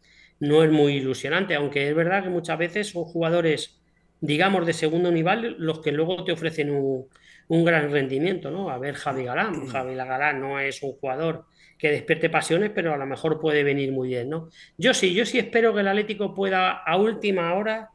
no 0.48 0.62
es 0.62 0.70
muy 0.70 0.94
ilusionante, 0.94 1.54
aunque 1.54 1.88
es 1.88 1.94
verdad 1.94 2.22
que 2.22 2.30
muchas 2.30 2.58
veces 2.58 2.90
son 2.90 3.04
jugadores, 3.04 3.80
digamos, 4.20 4.66
de 4.66 4.72
segundo 4.72 5.10
nivel 5.10 5.56
los 5.58 5.80
que 5.80 5.92
luego 5.92 6.24
te 6.24 6.32
ofrecen 6.32 6.70
un, 6.70 7.06
un 7.48 7.64
gran 7.64 7.90
rendimiento, 7.90 8.50
¿no? 8.50 8.70
A 8.70 8.78
ver, 8.78 8.94
Javi 8.94 9.24
Galán. 9.24 9.66
Javi 9.66 9.94
Galán 9.94 10.40
no 10.40 10.60
es 10.60 10.82
un 10.82 10.92
jugador 10.92 11.46
que 11.78 11.90
despierte 11.90 12.30
pasiones, 12.30 12.70
pero 12.74 12.94
a 12.94 12.96
lo 12.96 13.06
mejor 13.06 13.40
puede 13.40 13.64
venir 13.64 13.92
muy 13.92 14.08
bien, 14.08 14.30
¿no? 14.30 14.48
Yo 14.78 14.94
sí, 14.94 15.12
yo 15.14 15.26
sí 15.26 15.38
espero 15.38 15.74
que 15.74 15.80
el 15.80 15.88
Atlético 15.88 16.34
pueda 16.34 16.70
a 16.70 16.96
última 16.96 17.54
hora 17.54 17.90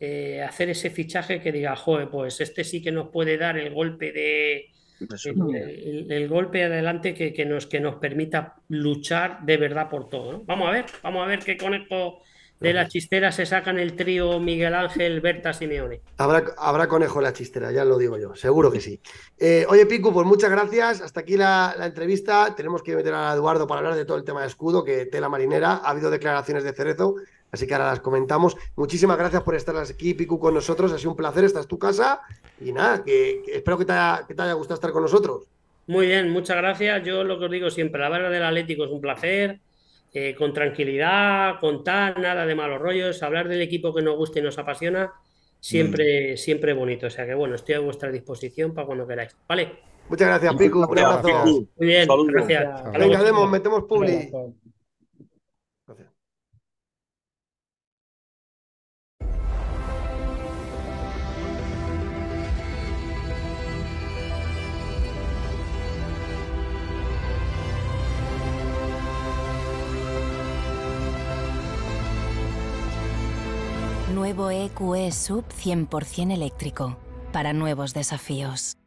eh, 0.00 0.42
hacer 0.42 0.70
ese 0.70 0.90
fichaje 0.90 1.40
que 1.40 1.52
diga, 1.52 1.74
joder, 1.76 2.08
pues 2.10 2.40
este 2.40 2.64
sí 2.64 2.82
que 2.82 2.92
nos 2.92 3.08
puede 3.08 3.38
dar 3.38 3.56
el 3.56 3.72
golpe 3.72 4.12
de. 4.12 4.66
El, 5.00 6.28
golpe 6.28 6.64
adelante 6.64 7.14
que, 7.14 7.32
que 7.32 7.44
nos, 7.44 7.66
que 7.66 7.80
nos 7.80 7.96
permita 7.96 8.56
luchar 8.68 9.44
de 9.44 9.56
verdad 9.56 9.88
por 9.88 10.08
todo, 10.08 10.32
¿no? 10.32 10.44
Vamos 10.44 10.68
a 10.68 10.72
ver, 10.72 10.86
vamos 11.02 11.24
a 11.24 11.26
ver 11.26 11.40
qué 11.40 11.56
conejo 11.56 12.22
de 12.60 12.72
la 12.72 12.88
chistera 12.88 13.30
se 13.30 13.44
sacan 13.44 13.78
el 13.78 13.94
trío 13.94 14.40
Miguel 14.40 14.74
Ángel, 14.74 15.20
Berta, 15.20 15.52
Simeone. 15.52 16.00
Habrá, 16.16 16.44
habrá 16.56 16.88
conejo 16.88 17.18
en 17.18 17.24
la 17.24 17.32
chistera, 17.32 17.70
ya 17.72 17.84
lo 17.84 17.98
digo 17.98 18.16
yo, 18.16 18.34
seguro 18.34 18.70
que 18.70 18.80
sí. 18.80 19.00
Eh, 19.38 19.66
oye, 19.68 19.84
Piku, 19.86 20.12
pues 20.12 20.26
muchas 20.26 20.50
gracias. 20.50 21.02
Hasta 21.02 21.20
aquí 21.20 21.36
la, 21.36 21.74
la 21.76 21.86
entrevista. 21.86 22.54
Tenemos 22.56 22.82
que 22.82 22.96
meter 22.96 23.12
a 23.12 23.34
Eduardo 23.34 23.66
para 23.66 23.80
hablar 23.80 23.96
de 23.96 24.04
todo 24.04 24.16
el 24.16 24.24
tema 24.24 24.40
de 24.40 24.46
escudo, 24.46 24.82
que 24.82 25.06
tela 25.06 25.28
marinera. 25.28 25.72
Ha 25.84 25.90
habido 25.90 26.10
declaraciones 26.10 26.64
de 26.64 26.72
Cerezo, 26.72 27.16
así 27.54 27.66
que 27.66 27.74
ahora 27.74 27.86
las 27.86 28.00
comentamos. 28.00 28.56
Muchísimas 28.76 29.16
gracias 29.16 29.42
por 29.42 29.54
estar 29.54 29.76
aquí, 29.76 30.14
Piku, 30.14 30.38
con 30.38 30.54
nosotros. 30.54 30.92
Ha 30.92 30.98
sido 30.98 31.10
un 31.10 31.16
placer, 31.16 31.44
esta 31.44 31.60
es 31.60 31.66
tu 31.66 31.78
casa. 31.78 32.20
Y 32.60 32.72
nada, 32.72 33.02
que, 33.02 33.42
que 33.44 33.56
espero 33.56 33.78
que 33.78 33.84
te, 33.84 33.92
haya, 33.92 34.26
que 34.26 34.34
te 34.34 34.42
haya 34.42 34.52
gustado 34.52 34.74
estar 34.74 34.92
con 34.92 35.02
nosotros. 35.02 35.44
Muy 35.86 36.06
bien, 36.06 36.30
muchas 36.30 36.56
gracias. 36.56 37.04
Yo 37.04 37.24
lo 37.24 37.38
que 37.38 37.46
os 37.46 37.50
digo 37.50 37.70
siempre, 37.70 38.04
hablar 38.04 38.30
del 38.30 38.42
Atlético 38.42 38.84
es 38.84 38.90
un 38.90 39.00
placer, 39.00 39.60
eh, 40.12 40.34
con 40.34 40.52
tranquilidad, 40.52 41.58
con 41.60 41.84
tal, 41.84 42.14
nada 42.20 42.46
de 42.46 42.54
malos 42.54 42.80
rollos, 42.80 43.22
hablar 43.22 43.48
del 43.48 43.60
equipo 43.60 43.94
que 43.94 44.00
nos 44.00 44.16
gusta 44.16 44.38
y 44.38 44.42
nos 44.42 44.56
apasiona, 44.58 45.12
siempre, 45.60 46.36
siempre 46.36 46.72
bonito. 46.72 47.08
O 47.08 47.10
sea 47.10 47.26
que 47.26 47.34
bueno, 47.34 47.54
estoy 47.54 47.74
a 47.74 47.80
vuestra 47.80 48.10
disposición 48.10 48.72
para 48.72 48.86
cuando 48.86 49.06
queráis. 49.06 49.36
¿Vale? 49.48 49.72
Muchas 50.08 50.28
gracias, 50.28 50.54
Piku. 50.56 50.84
Un 50.84 50.98
abrazo. 50.98 51.44
Muy 51.44 51.66
bien, 51.86 52.06
Saludos. 52.06 52.32
gracias. 52.32 52.92
Venga, 52.92 53.22
Demos, 53.22 53.50
metemos 53.50 53.84
publi. 53.84 54.30
Nuevo 74.24 74.50
EQE 74.50 75.12
Sub 75.12 75.44
100% 75.48 76.32
eléctrico. 76.32 76.96
Para 77.30 77.52
nuevos 77.52 77.92
desafíos. 77.92 78.78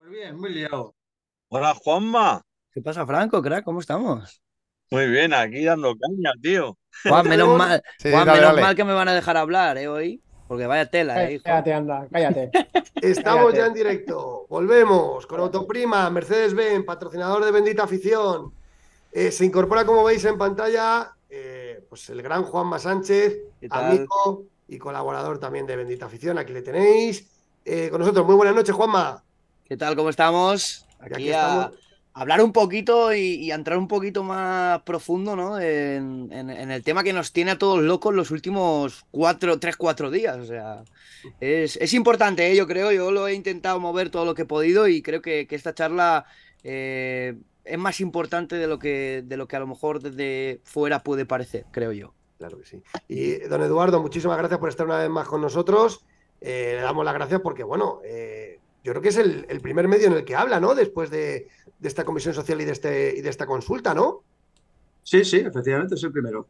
Muy 0.00 0.10
bien, 0.12 0.38
muy 0.38 0.54
liado. 0.54 0.94
Hola, 1.48 1.74
Juanma. 1.74 2.42
¿Qué 2.70 2.80
pasa, 2.80 3.04
Franco, 3.04 3.42
crack? 3.42 3.64
¿Cómo 3.64 3.80
estamos? 3.80 4.40
Muy 4.88 5.08
bien, 5.08 5.34
aquí 5.34 5.64
dando 5.64 5.96
caña, 5.96 6.30
tío. 6.40 6.78
Juan, 7.02 7.28
menos 7.28 7.58
mal, 7.58 7.82
Sí, 7.98 8.12
Juan, 8.12 8.24
dale, 8.24 8.38
menos 8.38 8.50
dale. 8.52 8.62
mal 8.62 8.76
que 8.76 8.84
me 8.84 8.92
van 8.92 9.08
a 9.08 9.14
dejar 9.14 9.36
hablar, 9.36 9.78
¿eh? 9.78 9.88
Hoy, 9.88 10.22
porque 10.46 10.68
vaya 10.68 10.88
tela, 10.88 11.24
¿eh, 11.24 11.32
hijo? 11.34 11.42
Cállate, 11.42 11.74
anda, 11.74 12.06
cállate. 12.12 12.50
Estamos 13.02 13.46
Cállate. 13.46 13.58
ya 13.58 13.66
en 13.66 13.74
directo. 13.74 14.46
Volvemos 14.48 15.26
con 15.26 15.40
Autoprima, 15.40 16.08
Mercedes-Benz, 16.08 16.84
patrocinador 16.84 17.44
de 17.44 17.50
Bendita 17.50 17.82
Afición. 17.82 18.54
Eh, 19.10 19.32
se 19.32 19.44
incorpora, 19.44 19.84
como 19.84 20.04
veis 20.04 20.24
en 20.24 20.38
pantalla, 20.38 21.13
eh, 21.28 21.84
pues 21.88 22.08
el 22.10 22.22
gran 22.22 22.44
Juanma 22.44 22.78
Sánchez, 22.78 23.38
amigo 23.70 24.44
y 24.68 24.78
colaborador 24.78 25.38
también 25.38 25.66
de 25.66 25.76
Bendita 25.76 26.06
Afición. 26.06 26.38
Aquí 26.38 26.52
le 26.52 26.62
tenéis. 26.62 27.30
Eh, 27.64 27.88
con 27.90 28.00
nosotros, 28.00 28.26
muy 28.26 28.34
buenas 28.34 28.54
noches, 28.54 28.74
Juanma. 28.74 29.24
¿Qué 29.64 29.76
tal? 29.76 29.96
¿Cómo 29.96 30.10
estamos? 30.10 30.86
Aquí 30.98 31.30
a 31.32 31.64
estamos. 31.64 31.78
hablar 32.12 32.42
un 32.42 32.52
poquito 32.52 33.12
y, 33.14 33.50
entrar 33.50 33.78
un 33.78 33.88
poquito 33.88 34.22
más 34.22 34.82
profundo, 34.82 35.34
¿no? 35.36 35.58
En, 35.60 36.28
en- 36.32 36.50
en 36.50 36.70
el 36.70 36.82
tema 36.84 37.02
que 37.02 37.12
nos 37.14 37.32
tiene 37.32 37.52
a 37.52 37.58
todos 37.58 37.82
locos 37.82 38.14
los 38.14 38.30
últimos 38.30 39.04
cuatro, 39.10 39.58
tres, 39.58 39.76
cuatro 39.76 40.10
días. 40.10 40.36
O 40.38 40.44
sea, 40.46 40.84
es, 41.40 41.76
es 41.76 41.94
importante, 41.94 42.50
¿eh? 42.50 42.56
Yo 42.56 42.66
creo, 42.66 42.92
yo 42.92 43.10
lo 43.10 43.26
he 43.28 43.34
intentado 43.34 43.80
mover 43.80 44.10
todo 44.10 44.24
lo 44.26 44.34
que 44.34 44.42
he 44.42 44.46
podido 44.46 44.86
y 44.88 45.02
creo 45.02 45.22
que, 45.22 45.46
que 45.46 45.56
esta 45.56 45.74
charla 45.74 46.26
eh, 46.62 47.36
es 47.64 47.78
más 47.78 48.00
importante 48.00 48.56
de 48.56 48.66
lo 48.66 48.78
que, 48.78 49.22
de 49.24 49.36
lo 49.36 49.48
que 49.48 49.56
a 49.56 49.60
lo 49.60 49.66
mejor 49.66 50.00
desde 50.00 50.60
fuera 50.64 51.02
puede 51.02 51.26
parecer, 51.26 51.66
creo 51.70 51.92
yo. 51.92 52.14
Claro 52.38 52.58
que 52.58 52.66
sí. 52.66 52.82
Y 53.08 53.38
don 53.48 53.62
Eduardo, 53.62 54.02
muchísimas 54.02 54.36
gracias 54.36 54.58
por 54.60 54.68
estar 54.68 54.86
una 54.86 54.98
vez 54.98 55.08
más 55.08 55.26
con 55.28 55.40
nosotros. 55.40 56.04
Eh, 56.40 56.72
le 56.76 56.82
damos 56.82 57.04
las 57.04 57.14
gracias 57.14 57.40
porque, 57.40 57.62
bueno, 57.62 58.00
eh, 58.04 58.58
yo 58.82 58.92
creo 58.92 59.00
que 59.00 59.08
es 59.08 59.16
el, 59.16 59.46
el 59.48 59.60
primer 59.60 59.88
medio 59.88 60.08
en 60.08 60.12
el 60.12 60.24
que 60.24 60.34
habla, 60.34 60.60
¿no? 60.60 60.74
Después 60.74 61.08
de, 61.10 61.48
de 61.78 61.88
esta 61.88 62.04
comisión 62.04 62.34
social 62.34 62.60
y 62.60 62.64
de, 62.64 62.72
este, 62.72 63.14
y 63.16 63.22
de 63.22 63.30
esta 63.30 63.46
consulta, 63.46 63.94
¿no? 63.94 64.22
Sí, 65.02 65.24
sí, 65.24 65.38
efectivamente, 65.38 65.94
es 65.94 66.04
el 66.04 66.12
primero. 66.12 66.48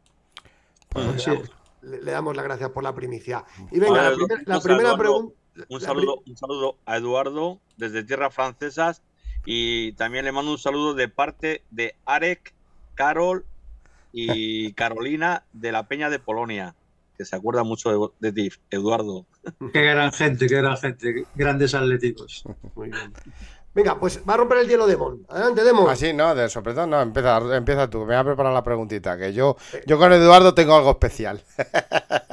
Le, 0.95 1.01
damos, 1.01 1.27
le, 1.81 2.01
le 2.01 2.11
damos 2.11 2.35
las 2.35 2.45
gracias 2.45 2.69
por 2.71 2.83
la 2.83 2.93
primicia. 2.93 3.45
Y 3.71 3.79
venga, 3.79 4.09
la, 4.09 4.15
primer- 4.15 4.61
primera 4.61 4.97
pregunta. 4.97 5.35
Un 5.69 5.79
saludo, 5.79 6.21
un 6.27 6.35
saludo 6.35 6.77
a 6.85 6.97
Eduardo 6.97 7.61
desde 7.77 8.03
tierras 8.03 8.33
francesas 8.33 9.01
y 9.45 9.91
también 9.93 10.25
le 10.25 10.31
mando 10.31 10.51
un 10.51 10.57
saludo 10.57 10.93
de 10.93 11.07
parte 11.07 11.63
de 11.71 11.95
Arek, 12.05 12.53
Carol 12.95 13.45
y 14.11 14.73
Carolina 14.73 15.43
de 15.53 15.71
la 15.71 15.87
Peña 15.87 16.09
de 16.09 16.19
Polonia, 16.19 16.75
que 17.17 17.25
se 17.25 17.35
acuerda 17.35 17.63
mucho 17.63 18.11
de, 18.19 18.29
de 18.31 18.31
ti, 18.49 18.55
Eduardo. 18.71 19.25
Qué 19.73 19.81
gran 19.83 20.11
gente, 20.11 20.47
qué 20.47 20.55
gran 20.57 20.77
gente, 20.77 21.25
grandes 21.35 21.73
atléticos. 21.75 22.43
Muy 22.75 22.89
bien. 22.89 23.13
Venga, 23.75 23.99
pues 23.99 24.21
va 24.27 24.35
a 24.35 24.37
romper 24.37 24.59
el 24.59 24.69
hielo 24.69 24.87
Demon. 24.87 25.25
Adelante, 25.27 25.61
Demon. 25.63 25.89
Así, 25.89 26.13
no, 26.13 26.33
de 26.33 26.47
sopetón, 26.47 26.89
no, 26.89 27.01
empieza, 27.01 27.37
empieza 27.57 27.89
tú, 27.89 27.99
me 27.99 28.05
voy 28.05 28.15
a 28.15 28.23
preparar 28.23 28.53
la 28.53 28.63
preguntita, 28.63 29.17
que 29.17 29.33
yo, 29.33 29.57
yo 29.85 29.97
con 29.97 30.13
Eduardo 30.13 30.53
tengo 30.53 30.75
algo 30.77 30.91
especial. 30.91 31.41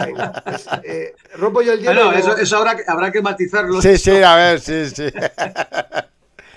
Venga, 0.05 0.41
pues, 0.45 0.69
eh, 0.85 1.15
rompo 1.35 1.61
yo 1.63 1.73
el 1.73 1.81
Ah, 1.81 1.83
hielo. 1.83 2.05
no, 2.13 2.17
y 2.17 2.21
eso, 2.21 2.37
eso 2.37 2.57
habrá 2.87 3.11
que 3.11 3.21
matizarlo. 3.21 3.83
Sí, 3.83 3.99
sí, 3.99 4.13
a 4.23 4.37
ver, 4.37 4.61
sí, 4.61 4.89
sí. 4.89 5.07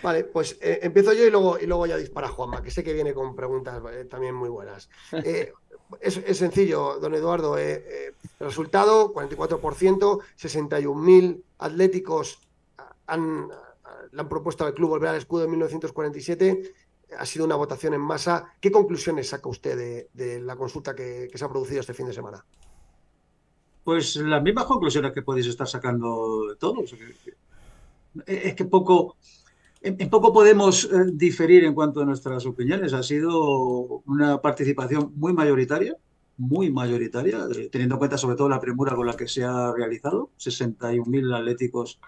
Vale, 0.06 0.24
pues 0.24 0.60
eh, 0.62 0.82
empiezo 0.84 1.14
yo 1.14 1.26
y 1.26 1.32
luego, 1.32 1.58
y 1.60 1.66
luego 1.66 1.88
ya 1.88 1.98
dispara 1.98 2.28
Juanma, 2.28 2.62
que 2.62 2.70
sé 2.70 2.84
que 2.84 2.94
viene 2.94 3.12
con 3.12 3.36
preguntas 3.36 3.82
eh, 3.92 4.06
también 4.06 4.36
muy 4.36 4.50
buenas. 4.50 4.88
Eh, 5.26 5.52
es, 6.00 6.18
es 6.18 6.38
sencillo, 6.38 7.00
don 7.00 7.16
Eduardo. 7.16 7.56
resultado, 8.40 9.14
44%, 9.14 10.20
61.000 10.40 11.44
atléticos 11.60 12.40
han, 13.08 13.48
le 14.12 14.22
han 14.22 14.30
propuesto 14.30 14.66
al 14.66 14.76
club 14.76 14.90
volver 14.90 15.10
al 15.10 15.16
escudo 15.16 15.46
en 15.46 15.52
1947. 15.52 16.74
Ha 17.18 17.26
sido 17.26 17.46
una 17.46 17.56
votación 17.56 17.96
en 17.96 18.02
masa. 18.02 18.54
¿Qué 18.60 18.72
conclusiones 18.72 19.30
saca 19.30 19.50
usted 19.50 19.76
de, 19.76 20.10
de 20.14 20.40
la 20.40 20.56
consulta 20.56 20.94
que, 20.96 21.30
que 21.32 21.38
se 21.38 21.46
ha 21.46 21.50
producido 21.50 21.82
este 21.82 21.94
fin 21.96 22.06
de 22.08 22.14
semana? 22.14 22.46
Pues 23.84 24.16
las 24.18 24.44
mismas 24.44 24.66
conclusiones 24.66 25.14
que 25.14 25.24
podéis 25.24 25.48
estar 25.48 25.68
sacando 25.68 26.56
todos. 26.60 26.96
Es 28.26 28.56
que 28.56 28.66
poco, 28.66 29.18
en, 29.86 30.10
poco 30.10 30.34
podemos 30.34 30.86
eh, 30.86 31.12
diferir 31.14 31.64
en 31.64 31.74
cuanto 31.74 32.02
a 32.02 32.06
nuestras 32.06 32.46
opiniones. 32.46 32.94
Ha 32.94 33.04
sido 33.04 34.02
una 34.06 34.42
participación 34.42 35.14
muy 35.16 35.32
mayoritaria, 35.32 35.96
muy 36.38 36.72
mayoritaria, 36.72 37.46
eh, 37.56 37.70
teniendo 37.72 37.96
en 37.96 38.00
cuenta 38.00 38.18
sobre 38.18 38.36
todo 38.36 38.50
la 38.50 38.60
premura 38.60 38.96
con 38.96 39.06
la 39.06 39.16
que 39.16 39.28
se 39.28 39.44
ha 39.44 39.72
realizado. 39.72 40.32
61.000 40.40 41.36
atléticos 41.38 42.00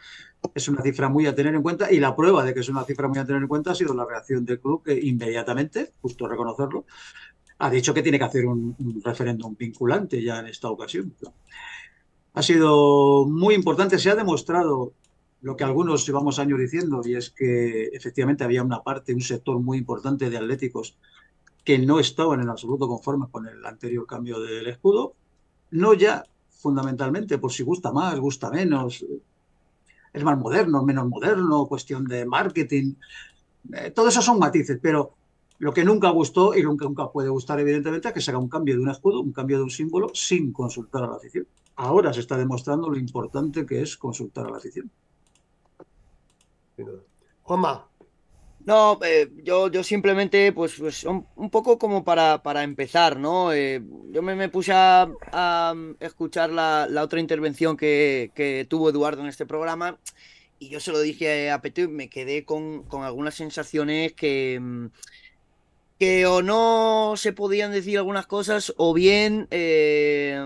es 0.55 0.67
una 0.67 0.82
cifra 0.82 1.07
muy 1.09 1.28
a 1.28 1.36
tener 1.36 1.53
en 1.53 1.61
cuenta 1.61 1.91
y 1.91 1.99
la 1.99 2.15
prueba 2.15 2.43
de 2.43 2.53
que 2.53 2.61
es 2.61 2.69
una 2.69 2.84
cifra 2.84 3.07
muy 3.07 3.19
a 3.19 3.25
tener 3.25 3.41
en 3.41 3.47
cuenta 3.47 3.71
ha 3.71 3.75
sido 3.75 3.93
la 3.93 4.05
reacción 4.05 4.43
del 4.43 4.59
club 4.59 4.84
que 4.84 4.99
inmediatamente, 4.99 5.91
justo 6.01 6.28
reconocerlo, 6.28 6.86
ha 7.59 7.69
dicho 7.69 7.93
que 7.93 8.03
tiene 8.03 8.17
que 8.17 8.25
hacer 8.25 8.45
un, 8.45 8.75
un 8.80 9.01
referéndum 9.03 9.55
vinculante 9.55 10.21
ya 10.21 10.39
en 10.39 10.47
esta 10.47 10.69
ocasión. 10.69 11.13
Ha 12.34 12.43
sido 12.43 13.25
muy 13.25 13.55
importante, 13.55 13.97
se 13.97 14.11
ha 14.11 14.15
demostrado 14.15 14.93
lo 15.47 15.55
que 15.55 15.63
algunos 15.63 16.05
llevamos 16.05 16.39
años 16.39 16.59
diciendo, 16.59 17.01
y 17.05 17.15
es 17.15 17.29
que 17.29 17.85
efectivamente 17.93 18.43
había 18.43 18.61
una 18.61 18.83
parte, 18.83 19.13
un 19.13 19.21
sector 19.21 19.57
muy 19.61 19.77
importante 19.77 20.29
de 20.29 20.35
atléticos 20.35 20.97
que 21.63 21.79
no 21.79 22.01
estaban 22.01 22.41
en 22.41 22.49
absoluto 22.49 22.85
conformes 22.85 23.29
con 23.29 23.47
el 23.47 23.65
anterior 23.65 24.05
cambio 24.05 24.41
del 24.41 24.67
escudo, 24.67 25.13
no 25.71 25.93
ya 25.93 26.25
fundamentalmente 26.49 27.37
por 27.37 27.53
si 27.53 27.63
gusta 27.63 27.93
más, 27.93 28.19
gusta 28.19 28.49
menos, 28.49 29.05
es 30.11 30.23
más 30.25 30.37
moderno, 30.37 30.83
menos 30.83 31.07
moderno, 31.07 31.65
cuestión 31.65 32.03
de 32.03 32.25
marketing, 32.25 32.95
eh, 33.71 33.91
todo 33.91 34.09
eso 34.09 34.21
son 34.21 34.39
matices, 34.39 34.77
pero 34.81 35.13
lo 35.59 35.73
que 35.73 35.85
nunca 35.85 36.09
gustó 36.09 36.57
y 36.57 36.61
nunca, 36.61 36.83
nunca 36.83 37.09
puede 37.09 37.29
gustar, 37.29 37.57
evidentemente, 37.61 38.09
es 38.09 38.13
que 38.13 38.19
se 38.19 38.31
haga 38.31 38.39
un 38.39 38.49
cambio 38.49 38.75
de 38.75 38.81
un 38.81 38.89
escudo, 38.89 39.21
un 39.21 39.31
cambio 39.31 39.59
de 39.59 39.63
un 39.63 39.71
símbolo, 39.71 40.11
sin 40.13 40.51
consultar 40.51 41.05
a 41.05 41.07
la 41.07 41.15
afición. 41.15 41.47
Ahora 41.77 42.11
se 42.11 42.19
está 42.19 42.35
demostrando 42.35 42.89
lo 42.89 42.97
importante 42.97 43.65
que 43.65 43.81
es 43.81 43.95
consultar 43.95 44.45
a 44.45 44.49
la 44.49 44.57
afición. 44.57 44.91
Juanma. 47.43 47.89
No, 48.65 48.99
eh, 49.05 49.30
yo, 49.43 49.69
yo 49.69 49.82
simplemente, 49.82 50.51
pues, 50.51 50.75
pues 50.78 51.05
un, 51.05 51.49
poco 51.49 51.80
como 51.80 52.03
para, 52.03 52.43
para 52.43 52.63
empezar, 52.63 53.17
¿no? 53.17 53.53
Eh, 53.53 53.82
yo 54.11 54.21
me, 54.21 54.36
me 54.36 54.49
puse 54.49 54.73
a, 54.73 55.07
escuchar 56.01 56.49
la, 56.49 56.86
la 56.89 57.03
otra 57.03 57.21
intervención 57.21 57.78
que, 57.78 58.32
que 58.36 58.67
tuvo 58.69 58.89
Eduardo 58.89 59.21
en 59.21 59.30
este 59.30 59.45
programa 59.45 59.97
y 60.59 60.69
yo 60.69 60.80
se 60.80 60.91
lo 60.91 60.99
dije 60.99 61.51
a 61.51 61.61
Petu 61.61 61.82
y 61.82 61.88
me 61.88 62.09
quedé 62.09 62.43
con, 62.43 62.84
con 62.84 63.03
algunas 63.03 63.36
sensaciones 63.36 64.13
que, 64.13 64.89
que 65.99 66.25
o 66.25 66.41
no 66.41 67.13
se 67.15 67.34
podían 67.34 67.71
decir 67.71 67.97
algunas 67.97 68.28
cosas 68.28 68.73
o 68.78 68.93
bien 68.93 69.47
eh, 69.51 70.43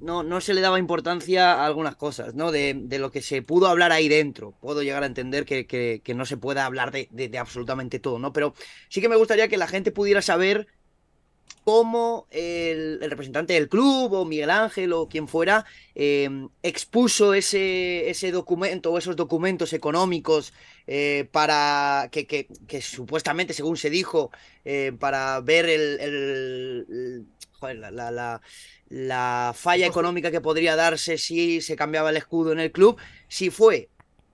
no, 0.00 0.22
no 0.22 0.40
se 0.40 0.54
le 0.54 0.60
daba 0.62 0.78
importancia 0.78 1.52
a 1.54 1.66
algunas 1.66 1.96
cosas, 1.96 2.34
¿no? 2.34 2.50
De, 2.52 2.74
de 2.76 2.98
lo 2.98 3.10
que 3.10 3.22
se 3.22 3.42
pudo 3.42 3.68
hablar 3.68 3.92
ahí 3.92 4.08
dentro. 4.08 4.52
Puedo 4.60 4.82
llegar 4.82 5.02
a 5.02 5.06
entender 5.06 5.44
que, 5.44 5.66
que- 5.66 6.00
que 6.04 6.14
no 6.14 6.26
se 6.26 6.36
pueda 6.38 6.64
hablar 6.66 6.90
de, 6.92 7.08
de- 7.10 7.38
absolutamente 7.38 7.98
todo, 8.00 8.18
¿no? 8.18 8.32
Pero 8.32 8.54
sí 8.88 9.00
que 9.00 9.08
me 9.08 9.16
gustaría 9.16 9.48
que 9.48 9.56
la 9.58 9.68
gente 9.68 9.92
pudiera 9.92 10.22
saber 10.22 10.68
cómo 11.64 12.26
el, 12.30 12.98
representante 13.02 13.52
del 13.54 13.68
club 13.68 14.12
o 14.14 14.24
Miguel 14.24 14.50
Ángel 14.50 14.92
o 14.92 15.08
quien 15.08 15.28
fuera 15.28 15.64
eh, 15.94 16.28
expuso 16.62 17.34
ese, 17.34 18.08
ese 18.10 18.32
documento 18.32 18.90
o 18.92 18.98
esos 18.98 19.16
documentos 19.16 19.72
económicos 19.72 20.52
eh, 20.86 21.28
para 21.32 22.08
que, 22.12 22.26
que- 22.26 22.48
supuestamente, 22.82 23.52
según 23.54 23.76
se 23.76 23.90
dijo, 23.90 24.30
eh, 24.64 24.92
para 24.98 25.40
ver 25.40 25.66
el- 25.68 27.26
joder, 27.60 27.76
la, 27.76 27.90
la- 27.90 28.10
la- 28.10 28.40
la 28.88 29.52
falla 29.56 29.86
económica 29.86 30.30
que 30.32 30.40
podría 30.40 30.74
darse 30.74 31.16
si 31.18 31.60
se 31.60 31.76
cambiaba 31.76 32.10
el 32.10 32.16
escudo 32.16 32.50
en 32.52 32.58
el 32.60 32.72
club, 32.72 32.96
si 33.28 33.50
fue 33.50 33.88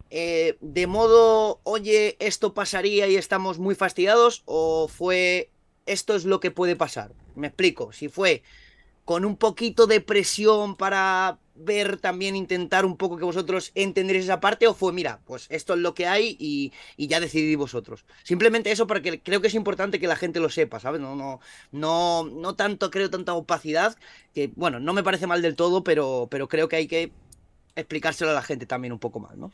eh, 0.08 0.56
de 0.60 0.86
modo, 0.86 1.60
oye, 1.64 2.16
esto 2.20 2.54
pasaría 2.54 3.08
y 3.08 3.16
estamos 3.16 3.58
muy 3.58 3.74
fastidiados, 3.74 4.42
o 4.46 4.86
fue, 4.88 5.50
esto 5.84 6.14
es 6.14 6.24
lo 6.24 6.38
que 6.38 6.52
puede 6.52 6.76
pasar. 6.76 7.10
Me 7.34 7.48
explico, 7.48 7.92
si 7.92 8.08
fue 8.08 8.42
con 9.04 9.24
un 9.24 9.36
poquito 9.36 9.86
de 9.88 10.00
presión 10.00 10.76
para 10.76 11.38
ver 11.58 11.96
también, 11.98 12.36
intentar 12.36 12.84
un 12.84 12.96
poco 12.96 13.16
que 13.16 13.24
vosotros 13.24 13.72
entendéis 13.74 14.24
esa 14.24 14.40
parte, 14.40 14.66
o 14.66 14.74
fue, 14.74 14.92
mira, 14.92 15.20
pues 15.24 15.46
esto 15.50 15.74
es 15.74 15.80
lo 15.80 15.94
que 15.94 16.06
hay 16.06 16.36
y, 16.38 16.72
ya 16.96 17.20
decidid 17.20 17.56
vosotros. 17.56 18.04
Simplemente 18.22 18.70
eso 18.70 18.86
porque 18.86 19.20
creo 19.20 19.40
que 19.40 19.48
es 19.48 19.54
importante 19.54 20.00
que 20.00 20.06
la 20.06 20.16
gente 20.16 20.40
lo 20.40 20.48
sepa, 20.48 20.80
¿sabes? 20.80 21.00
No, 21.00 21.16
no, 21.16 21.40
no, 21.72 22.24
no 22.24 22.54
tanto, 22.54 22.90
creo, 22.90 23.10
tanta 23.10 23.34
opacidad, 23.34 23.96
que 24.34 24.50
bueno, 24.54 24.80
no 24.80 24.92
me 24.92 25.02
parece 25.02 25.26
mal 25.26 25.42
del 25.42 25.56
todo, 25.56 25.84
pero, 25.84 26.28
pero 26.30 26.48
creo 26.48 26.68
que 26.68 26.76
hay 26.76 26.86
que 26.86 27.12
explicárselo 27.74 28.30
a 28.30 28.34
la 28.34 28.42
gente 28.42 28.66
también 28.66 28.92
un 28.92 28.98
poco 28.98 29.20
más, 29.20 29.36
¿no? 29.36 29.52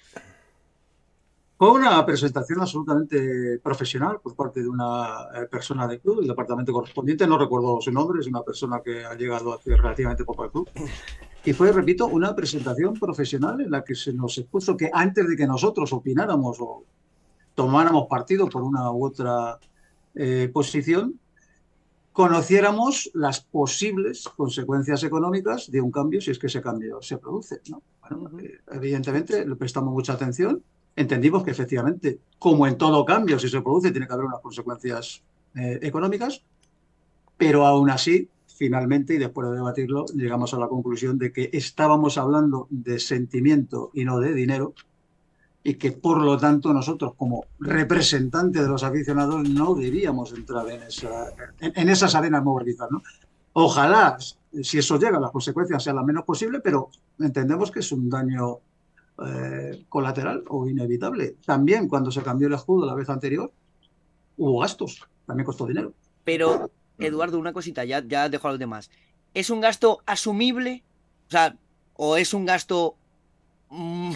Fue 1.63 1.71
una 1.71 2.05
presentación 2.05 2.61
absolutamente 2.61 3.61
profesional 3.63 4.19
por 4.21 4.35
parte 4.35 4.61
de 4.61 4.69
una 4.69 5.29
eh, 5.33 5.47
persona 5.49 5.87
del 5.87 6.01
club, 6.01 6.19
el 6.19 6.27
departamento 6.27 6.73
correspondiente, 6.73 7.25
no 7.25 7.39
recuerdo 7.39 7.81
su 7.81 7.93
nombre, 7.93 8.19
es 8.19 8.27
una 8.27 8.43
persona 8.43 8.81
que 8.85 9.05
ha 9.05 9.15
llegado 9.15 9.55
hace 9.55 9.77
relativamente 9.77 10.25
poco 10.25 10.43
al 10.43 10.51
club. 10.51 10.69
Y 11.45 11.53
fue, 11.53 11.71
repito, 11.71 12.09
una 12.09 12.35
presentación 12.35 12.95
profesional 12.95 13.61
en 13.61 13.71
la 13.71 13.85
que 13.85 13.95
se 13.95 14.13
nos 14.13 14.37
expuso 14.39 14.77
que 14.77 14.91
antes 14.93 15.29
de 15.29 15.37
que 15.37 15.47
nosotros 15.47 15.93
opináramos 15.93 16.57
o 16.61 16.83
tomáramos 17.55 18.09
partido 18.09 18.49
por 18.49 18.65
una 18.65 18.91
u 18.91 19.07
otra 19.07 19.61
eh, 20.17 20.51
posición, 20.53 21.21
conociéramos 22.13 23.09
las 23.15 23.41
posibles 23.41 24.29
consecuencias 24.37 25.05
económicas 25.05 25.71
de 25.71 25.81
un 25.81 25.93
cambio 25.93 26.21
si 26.21 26.33
es 26.33 26.41
que 26.41 26.49
ese 26.49 26.61
cambio 26.61 27.01
se 27.03 27.19
produce. 27.19 27.61
¿no? 27.71 27.83
Bueno, 28.01 28.37
eh, 28.41 28.59
evidentemente 28.73 29.47
le 29.47 29.55
prestamos 29.55 29.93
mucha 29.93 30.15
atención, 30.15 30.61
entendimos 30.97 31.45
que 31.45 31.51
efectivamente, 31.51 32.19
como 32.39 32.67
en 32.67 32.77
todo 32.77 33.05
cambio, 33.05 33.39
si 33.39 33.49
se 33.49 33.61
produce, 33.61 33.91
tiene 33.91 34.07
que 34.07 34.13
haber 34.13 34.27
unas 34.27 34.41
consecuencias 34.41 35.23
eh, 35.55 35.79
económicas, 35.83 36.43
pero 37.37 37.67
aún 37.67 37.91
así, 37.91 38.29
finalmente, 38.47 39.15
y 39.15 39.19
después 39.19 39.49
de 39.49 39.57
debatirlo, 39.57 40.05
llegamos 40.15 40.55
a 40.55 40.59
la 40.59 40.69
conclusión 40.69 41.19
de 41.19 41.33
que 41.33 41.51
estábamos 41.53 42.19
hablando 42.19 42.67
de 42.71 42.99
sentimiento 42.99 43.91
y 43.95 44.05
no 44.05 44.21
de 44.21 44.35
dinero, 44.35 44.75
y 45.65 45.75
que 45.75 45.93
por 45.93 46.23
lo 46.23 46.37
tanto 46.39 46.73
nosotros 46.73 47.15
como 47.17 47.47
representantes 47.61 48.63
de 48.63 48.69
los 48.69 48.83
aficionados 48.83 49.49
no 49.49 49.75
debíamos 49.75 50.33
entrar 50.33 50.69
en, 50.69 50.83
esa, 50.83 51.27
en, 51.61 51.89
esas 51.89 52.15
arenas 52.15 52.43
movilizas. 52.43 52.91
¿no? 52.91 53.03
Ojalá, 53.53 54.19
si 54.63 54.79
eso 54.79 54.99
llega, 54.99 55.21
las 55.21 55.31
consecuencias 55.31 55.83
sean 55.83 55.97
las 55.97 56.05
menos 56.05 56.25
posibles, 56.25 56.61
pero 56.65 56.91
entendemos 57.19 57.71
que 57.71 57.81
es 57.81 57.93
un 57.93 58.11
daño 58.11 58.59
eh, 59.27 59.85
colateral 59.89 60.45
o 60.49 60.67
inevitable. 60.69 61.37
También 61.45 61.89
cuando 61.89 62.11
se 62.11 62.23
cambió 62.23 62.49
el 62.49 62.55
escudo 62.55 62.87
la 62.87 62.95
vez 62.95 63.09
anterior, 63.09 63.53
hubo 64.37 64.61
gastos, 64.61 65.07
también 65.27 65.45
costó 65.47 65.67
dinero. 65.67 65.93
Pero, 66.25 66.71
Eduardo, 66.99 67.39
una 67.39 67.53
cosita, 67.53 67.85
ya, 67.85 68.03
ya 68.07 68.29
dejo 68.29 68.49
a 68.49 68.53
los 68.53 68.61
demás. 68.61 68.91
¿Es 69.35 69.51
un 69.51 69.61
gasto 69.61 70.01
asumible? 70.07 70.83
O 71.29 71.31
sea, 71.31 71.57
¿o 71.95 72.17
es 72.17 72.33
un 72.35 72.45
gasto 72.45 72.97
mm, 73.71 74.13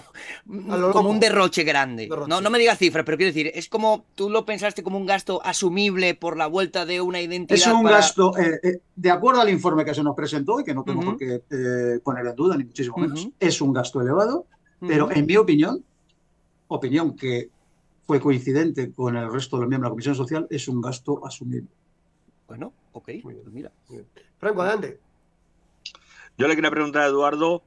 como 0.47 0.77
loco. 0.79 1.01
un 1.01 1.19
derroche 1.21 1.65
grande. 1.65 2.07
Derroche. 2.09 2.29
No, 2.29 2.41
no 2.41 2.51
me 2.51 2.59
digas 2.59 2.79
cifras, 2.79 3.05
pero 3.05 3.17
quiero 3.17 3.31
decir, 3.33 3.51
es 3.55 3.69
como 3.69 4.05
tú 4.15 4.29
lo 4.31 4.45
pensaste 4.45 4.83
como 4.83 4.99
un 4.99 5.07
gasto 5.07 5.41
asumible 5.45 6.15
por 6.15 6.37
la 6.37 6.47
vuelta 6.47 6.85
de 6.87 7.01
una 7.01 7.21
identidad. 7.21 7.59
Es 7.59 7.67
un 7.67 7.83
para- 7.85 7.97
gasto, 7.97 8.37
eh, 8.39 8.61
eh, 8.63 8.79
de 8.95 9.11
acuerdo 9.11 9.41
al 9.41 9.51
informe 9.51 9.85
que 9.85 9.95
se 9.95 10.03
nos 10.03 10.15
presentó 10.15 10.61
y 10.61 10.65
que 10.65 10.75
no 10.75 10.85
tengo 10.85 11.01
Ujú. 11.01 11.09
por 11.11 11.19
qué 11.19 11.43
eh, 11.51 11.99
poner 12.05 12.27
en 12.27 12.35
duda, 12.37 12.57
ni 12.57 12.65
muchísimo 12.65 12.97
menos, 12.99 13.21
Ujú. 13.21 13.33
es 13.41 13.61
un 13.61 13.73
gasto 13.73 14.01
elevado, 14.01 14.47
pero 14.81 15.11
en 15.11 15.27
mi 15.27 15.37
opinión, 15.37 15.85
opinión 16.69 17.17
que 17.17 17.51
fue 18.07 18.21
coincidente 18.21 18.93
con 18.93 19.17
el 19.17 19.33
resto 19.33 19.57
de 19.57 19.63
los 19.63 19.69
miembros 19.69 19.89
de 19.89 19.91
la 19.91 19.95
Comisión 19.95 20.15
Social, 20.15 20.47
es 20.51 20.69
un 20.69 20.81
gasto 20.81 21.27
asumible. 21.27 21.69
Bueno, 22.47 22.73
ok, 22.93 23.09
Muy 23.25 23.35
bien. 23.35 23.43
pues 23.43 23.55
mira. 23.55 23.73
Franco, 24.39 24.63
adelante. 24.63 25.01
Yo 26.39 26.47
le 26.47 26.55
quería 26.55 26.71
preguntar 26.71 27.03
a 27.03 27.07
Eduardo 27.07 27.63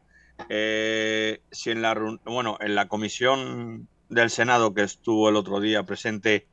eh, 0.47 1.41
si 1.51 1.71
en 1.71 1.81
la, 1.81 1.93
bueno, 2.23 2.57
en 2.61 2.75
la 2.75 2.87
comisión 2.87 3.87
del 4.07 4.29
Senado 4.29 4.73
que 4.73 4.83
estuvo 4.83 5.27
el 5.27 5.35
otro 5.35 5.59
día 5.59 5.83
presente 5.83 6.47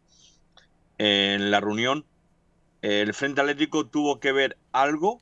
en 0.99 1.51
la 1.51 1.61
reunión, 1.61 2.05
el 2.83 3.15
Frente 3.15 3.41
Atlético 3.41 3.87
tuvo 3.87 4.19
que 4.19 4.33
ver 4.33 4.57
algo 4.73 5.21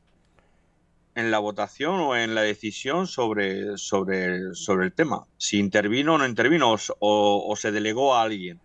en 1.14 1.30
la 1.30 1.38
votación 1.38 2.00
o 2.00 2.16
en 2.16 2.34
la 2.34 2.42
decisión 2.42 3.06
sobre, 3.06 3.76
sobre, 3.78 4.54
sobre 4.54 4.86
el 4.86 4.92
tema. 4.92 5.24
Si 5.36 5.58
intervino 5.58 6.14
o 6.14 6.18
no 6.18 6.26
intervino 6.26 6.72
o, 6.72 6.74
s- 6.74 6.92
o- 6.98 7.46
o 7.48 7.56
se 7.56 7.70
delegó 7.72 8.14
a 8.14 8.22
alguien. 8.22 8.60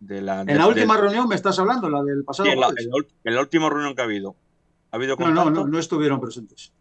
De 0.00 0.22
la, 0.22 0.40
En 0.40 0.56
la 0.56 0.66
última 0.66 0.94
de- 0.96 1.02
reunión 1.02 1.28
me 1.28 1.34
estás 1.34 1.58
hablando, 1.58 1.90
la 1.90 2.02
del 2.02 2.24
pasado 2.24 2.46
sí, 2.46 2.52
en, 2.54 2.60
la, 2.60 2.66
jueves. 2.68 2.84
en 2.84 2.90
la 2.90 2.96
ul- 2.96 3.08
en 3.24 3.34
la 3.34 3.40
última 3.42 3.68
reunión 3.68 3.94
que 3.94 4.00
ha 4.00 4.04
habido. 4.04 4.34
¿Ha 4.92 4.96
habido 4.96 5.16
No, 5.16 5.30
no, 5.30 5.50
no, 5.50 5.66
no 5.66 5.78
estuvieron 5.78 6.18
presentes. 6.20 6.72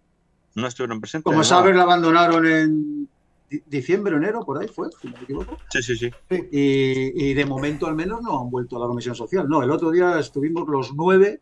No 0.56 0.66
estuvieron 0.68 1.02
presentes. 1.02 1.26
Como 1.30 1.44
sabes, 1.44 1.76
la 1.76 1.84
abandonaron 1.84 2.48
en 2.48 3.10
di- 3.50 3.62
diciembre, 3.68 4.16
enero, 4.16 4.46
por 4.46 4.62
ahí 4.62 4.70
fue, 4.70 4.88
si 5.02 5.10
no 5.10 5.18
me 5.18 5.24
equivoco. 5.24 5.58
Sí, 5.70 5.82
sí, 5.84 5.98
sí. 5.98 6.10
Y, 6.30 7.30
y 7.30 7.34
de 7.34 7.46
momento 7.46 7.86
al 7.88 7.96
menos 7.96 8.22
no 8.22 8.40
han 8.42 8.50
vuelto 8.50 8.78
a 8.78 8.80
la 8.80 8.88
Comisión 8.88 9.14
Social. 9.16 9.50
No, 9.50 9.62
el 9.62 9.70
otro 9.72 9.92
día 9.92 10.18
estuvimos 10.18 10.68
los 10.70 10.94
nueve 10.96 11.42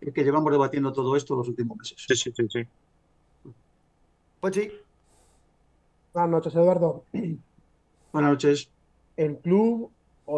que 0.00 0.24
llevamos 0.24 0.50
debatiendo 0.52 0.92
todo 0.92 1.16
esto 1.16 1.36
los 1.36 1.48
últimos 1.48 1.76
meses. 1.76 1.96
Sí, 2.06 2.14
sí, 2.14 2.32
sí, 2.34 2.46
sí. 2.48 3.50
Pochi. 4.40 4.70
Buenas 6.12 6.30
noches, 6.30 6.54
Eduardo. 6.54 7.04
Buenas 8.12 8.30
noches. 8.32 8.70
El 9.16 9.38
club, 9.38 9.90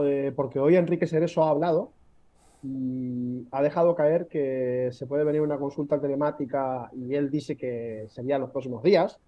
eh, 0.05 0.33
porque 0.35 0.59
hoy 0.59 0.77
Enrique 0.77 1.07
Cerezo 1.07 1.45
ha 1.45 1.51
hablado 1.51 1.93
y 2.63 3.47
ha 3.53 3.63
dejado 3.63 3.95
caer 3.95 4.27
que 4.29 4.91
se 4.93 5.07
puede 5.07 5.25
venir 5.25 5.41
una 5.41 5.59
consulta 5.59 6.01
telemática 6.01 6.91
y 6.95 7.15
él 7.15 7.31
dice 7.31 7.57
que 7.57 8.07
sería 8.11 8.37
en 8.37 8.43
los 8.43 8.51
próximos 8.51 8.83
días. 8.83 9.19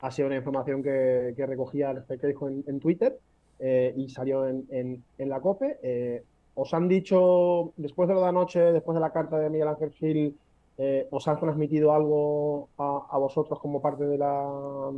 Ha 0.00 0.10
sido 0.10 0.26
una 0.28 0.36
información 0.36 0.82
que, 0.82 1.34
que 1.36 1.46
recogía 1.46 1.90
el 1.90 2.04
que 2.18 2.26
dijo 2.26 2.48
en, 2.48 2.62
en 2.66 2.78
Twitter 2.78 3.18
eh, 3.58 3.92
y 3.96 4.08
salió 4.10 4.46
en, 4.46 4.64
en- 4.70 5.02
en 5.18 5.28
la 5.28 5.40
COPE. 5.40 5.78
Eh, 5.82 6.22
¿Os 6.60 6.74
han 6.74 6.88
dicho, 6.88 7.72
después 7.76 8.08
de 8.08 8.14
lo 8.14 8.20
de 8.20 8.26
anoche, 8.26 8.58
después 8.72 8.96
de 8.96 9.00
la 9.00 9.12
carta 9.12 9.38
de 9.38 9.48
Miguel 9.48 9.68
Ángel 9.68 9.92
Gil, 9.92 10.36
eh, 10.76 11.06
os 11.08 11.28
han 11.28 11.38
transmitido 11.38 11.92
algo 11.92 12.68
a, 12.76 13.06
a 13.12 13.18
vosotros 13.18 13.60
como 13.60 13.80
parte 13.80 14.04
de 14.04 14.18
la, 14.18 14.90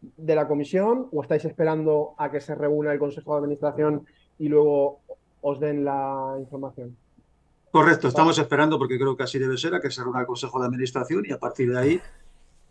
de 0.00 0.34
la 0.34 0.48
comisión 0.48 1.06
o 1.12 1.22
estáis 1.22 1.44
esperando 1.44 2.14
a 2.18 2.32
que 2.32 2.40
se 2.40 2.56
reúna 2.56 2.92
el 2.92 2.98
Consejo 2.98 3.30
de 3.30 3.38
Administración 3.38 4.04
y 4.40 4.48
luego 4.48 4.98
os 5.40 5.60
den 5.60 5.84
la 5.84 6.34
información? 6.40 6.96
Correcto, 7.70 8.08
estamos 8.08 8.36
esperando 8.40 8.76
porque 8.76 8.98
creo 8.98 9.16
que 9.16 9.22
así 9.22 9.38
debe 9.38 9.56
ser, 9.58 9.76
a 9.76 9.80
que 9.80 9.88
se 9.92 10.02
reúna 10.02 10.18
el 10.18 10.26
Consejo 10.26 10.58
de 10.58 10.66
Administración 10.66 11.22
y 11.24 11.30
a 11.30 11.38
partir 11.38 11.70
de 11.70 11.78
ahí 11.78 12.00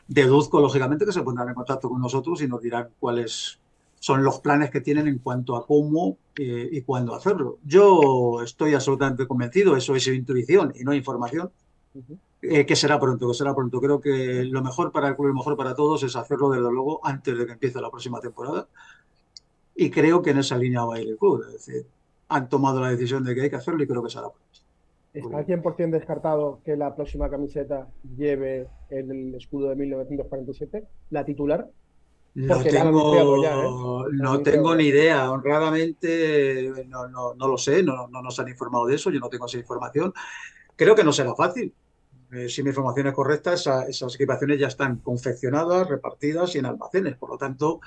deduzco 0.09 0.59
lógicamente 0.59 1.05
que 1.05 1.13
se 1.13 1.23
pondrán 1.23 1.47
en 1.47 1.55
contacto 1.55 1.87
con 1.87 2.01
nosotros 2.01 2.41
y 2.41 2.47
nos 2.49 2.61
dirán 2.61 2.89
cuáles 2.99 3.60
son 4.01 4.23
los 4.23 4.39
planes 4.39 4.71
que 4.71 4.81
tienen 4.81 5.07
en 5.07 5.19
cuanto 5.19 5.55
a 5.55 5.67
cómo 5.67 6.17
eh, 6.35 6.67
y 6.71 6.81
cuándo 6.81 7.13
hacerlo. 7.13 7.59
Yo 7.63 8.41
estoy 8.43 8.73
absolutamente 8.73 9.27
convencido, 9.27 9.77
eso 9.77 9.95
es 9.95 10.07
intuición 10.07 10.73
y 10.75 10.83
no 10.83 10.91
información, 10.95 11.51
eh, 12.41 12.65
que 12.65 12.75
será 12.75 12.99
pronto, 12.99 13.27
que 13.27 13.35
será 13.35 13.53
pronto. 13.53 13.79
Creo 13.79 14.01
que 14.01 14.43
lo 14.45 14.63
mejor 14.63 14.91
para 14.91 15.09
el 15.09 15.15
club 15.15 15.27
y 15.27 15.29
lo 15.29 15.35
mejor 15.35 15.55
para 15.55 15.75
todos 15.75 16.01
es 16.01 16.15
hacerlo 16.15 16.49
desde 16.49 16.71
luego 16.71 16.99
antes 17.05 17.37
de 17.37 17.45
que 17.45 17.51
empiece 17.51 17.79
la 17.79 17.91
próxima 17.91 18.19
temporada. 18.19 18.67
Y 19.75 19.91
creo 19.91 20.23
que 20.23 20.31
en 20.31 20.39
esa 20.39 20.57
línea 20.57 20.83
va 20.83 20.95
a 20.95 20.99
ir 20.99 21.07
el 21.07 21.17
club. 21.17 21.43
Es 21.45 21.53
decir, 21.53 21.85
han 22.27 22.49
tomado 22.49 22.81
la 22.81 22.89
decisión 22.89 23.23
de 23.23 23.35
que 23.35 23.41
hay 23.41 23.49
que 23.51 23.57
hacerlo 23.57 23.83
y 23.83 23.87
creo 23.87 24.01
que 24.01 24.09
será 24.09 24.29
pronto. 24.31 24.41
¿Está 25.13 25.37
al 25.37 25.45
100% 25.45 25.91
descartado 25.91 26.59
que 26.65 26.75
la 26.75 26.95
próxima 26.95 27.29
camiseta 27.29 27.87
lleve 28.17 28.67
el 28.89 29.35
escudo 29.35 29.69
de 29.69 29.75
1947, 29.75 30.87
la 31.11 31.23
titular? 31.23 31.69
No 32.33 32.55
la 32.55 32.61
han 32.61 32.87
anunciado 32.87 33.43
ya, 33.43 33.49
¿eh? 33.49 33.61
tengo, 33.61 34.05
no 34.11 34.39
tengo 34.41 34.75
ni 34.75 34.85
idea. 34.85 35.29
Honradamente, 35.31 36.71
no, 36.87 37.07
no, 37.09 37.33
no 37.33 37.47
lo 37.47 37.57
sé, 37.57 37.83
no, 37.83 38.07
no 38.07 38.21
nos 38.21 38.39
han 38.39 38.47
informado 38.47 38.85
de 38.85 38.95
eso, 38.95 39.09
yo 39.11 39.19
no 39.19 39.29
tengo 39.29 39.45
esa 39.47 39.57
información. 39.57 40.13
Creo 40.75 40.95
que 40.95 41.03
no 41.03 41.11
será 41.11 41.35
fácil. 41.35 41.73
Eh, 42.31 42.47
si 42.47 42.63
mi 42.63 42.69
información 42.69 43.07
es 43.07 43.13
correcta, 43.13 43.53
esa- 43.53 43.85
esas 43.87 44.15
equipaciones 44.15 44.57
ya 44.57 44.67
están 44.67 44.97
confeccionadas, 44.97 45.89
repartidas 45.89 46.55
y 46.55 46.59
en 46.59 46.65
almacenes. 46.67 47.17
Por 47.17 47.29
lo 47.31 47.37
tanto, 47.37 47.81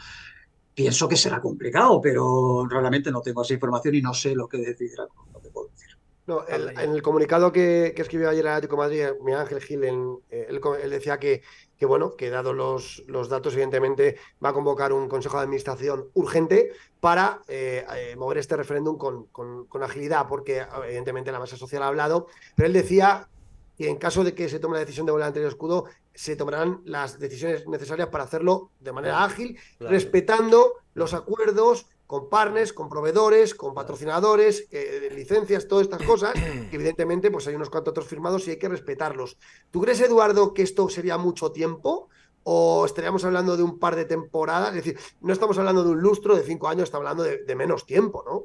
pienso 0.74 1.08
que 1.08 1.16
será 1.16 1.40
complicado, 1.40 2.00
pero 2.02 2.66
realmente 2.68 3.10
no 3.10 3.22
tengo 3.22 3.40
esa 3.42 3.54
información 3.54 3.94
y 3.94 4.02
no 4.02 4.12
sé 4.12 4.34
lo 4.34 4.46
que 4.46 4.58
decidirá. 4.58 5.04
No 5.32 5.38
te 5.40 5.48
puedo 5.48 5.68
decir. 5.68 5.96
No, 6.26 6.46
el- 6.46 6.70
en 6.78 6.90
el 6.90 7.02
comunicado 7.02 7.52
que, 7.52 7.92
que 7.96 8.02
escribió 8.02 8.28
ayer 8.28 8.44
el 8.44 8.52
Atlético 8.52 8.76
de 8.76 8.82
Madrid, 8.82 9.18
Miguel 9.22 9.40
Ángel 9.40 9.60
Gil, 9.62 9.84
en- 9.84 10.18
eh, 10.30 10.46
él, 10.50 10.60
él 10.82 10.90
decía 10.90 11.18
que, 11.18 11.42
que, 11.84 11.88
bueno, 11.88 12.16
que 12.16 12.30
dados 12.30 12.54
los, 12.56 13.02
los 13.08 13.28
datos, 13.28 13.52
evidentemente 13.52 14.16
va 14.42 14.48
a 14.48 14.52
convocar 14.54 14.94
un 14.94 15.06
consejo 15.06 15.36
de 15.36 15.42
administración 15.44 16.08
urgente 16.14 16.70
para 16.98 17.42
eh, 17.46 17.84
eh, 17.94 18.16
mover 18.16 18.38
este 18.38 18.56
referéndum 18.56 18.96
con, 18.96 19.26
con- 19.26 19.66
con 19.66 19.82
agilidad, 19.82 20.26
porque 20.26 20.64
evidentemente 20.86 21.30
la 21.30 21.38
masa 21.38 21.58
social 21.58 21.82
ha 21.82 21.88
hablado, 21.88 22.26
pero 22.56 22.66
él 22.68 22.72
decía 22.72 23.28
que 23.76 23.90
en 23.90 23.96
caso 23.96 24.24
de 24.24 24.34
que 24.34 24.48
se 24.48 24.60
tome 24.60 24.74
la 24.74 24.80
decisión 24.80 25.04
de 25.04 25.12
volver 25.12 25.24
al 25.24 25.28
anterior 25.28 25.50
escudo, 25.50 25.84
se 26.14 26.36
tomarán 26.36 26.80
las 26.86 27.18
decisiones 27.18 27.66
necesarias 27.68 28.08
para 28.08 28.24
hacerlo 28.24 28.70
de 28.80 28.92
manera 28.92 29.22
ágil, 29.22 29.58
Claro. 29.78 29.92
respetando 29.92 30.72
los 30.94 31.12
acuerdos 31.12 31.86
con 32.06 32.28
partners, 32.28 32.72
con 32.72 32.88
proveedores, 32.88 33.54
con 33.54 33.74
patrocinadores, 33.74 34.68
eh, 34.70 35.10
licencias, 35.14 35.66
todas 35.66 35.84
estas 35.84 36.02
cosas, 36.02 36.34
que 36.70 36.76
evidentemente 36.76 37.30
pues 37.30 37.46
hay 37.46 37.54
unos 37.54 37.70
contratos 37.70 38.06
firmados 38.06 38.46
y 38.46 38.52
hay 38.52 38.58
que 38.58 38.68
respetarlos. 38.68 39.38
¿Tú 39.70 39.80
crees, 39.80 40.00
Eduardo, 40.00 40.54
que 40.54 40.62
esto 40.62 40.88
sería 40.88 41.16
mucho 41.18 41.52
tiempo? 41.52 42.08
¿O 42.42 42.84
estaríamos 42.84 43.24
hablando 43.24 43.56
de 43.56 43.62
un 43.62 43.78
par 43.78 43.96
de 43.96 44.04
temporadas? 44.04 44.70
Es 44.76 44.84
decir, 44.84 44.98
no 45.22 45.32
estamos 45.32 45.56
hablando 45.58 45.82
de 45.82 45.90
un 45.90 46.00
lustro 46.00 46.36
de 46.36 46.42
cinco 46.42 46.68
años, 46.68 46.84
estamos 46.84 47.06
hablando 47.06 47.22
de, 47.24 47.44
de 47.44 47.56
menos 47.56 47.86
tiempo, 47.86 48.22
¿no? 48.26 48.44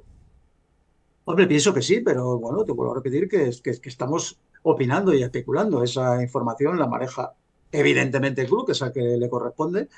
Hombre, 1.25 1.45
pienso 1.45 1.73
que 1.73 1.81
sí, 1.81 1.99
pero 1.99 2.39
bueno, 2.39 2.63
te 2.63 2.71
vuelvo 2.71 2.93
a 2.93 2.95
repetir 2.95 3.27
que, 3.27 3.51
que, 3.61 3.79
que 3.79 3.89
estamos 3.89 4.39
opinando 4.63 5.13
y 5.13 5.21
especulando. 5.21 5.83
Esa 5.83 6.21
información 6.21 6.79
la 6.79 6.87
maneja 6.87 7.33
evidentemente 7.71 8.41
el 8.41 8.47
club, 8.47 8.65
que 8.65 8.71
es 8.71 8.83
que 8.93 9.01
le 9.01 9.29
corresponde. 9.29 9.89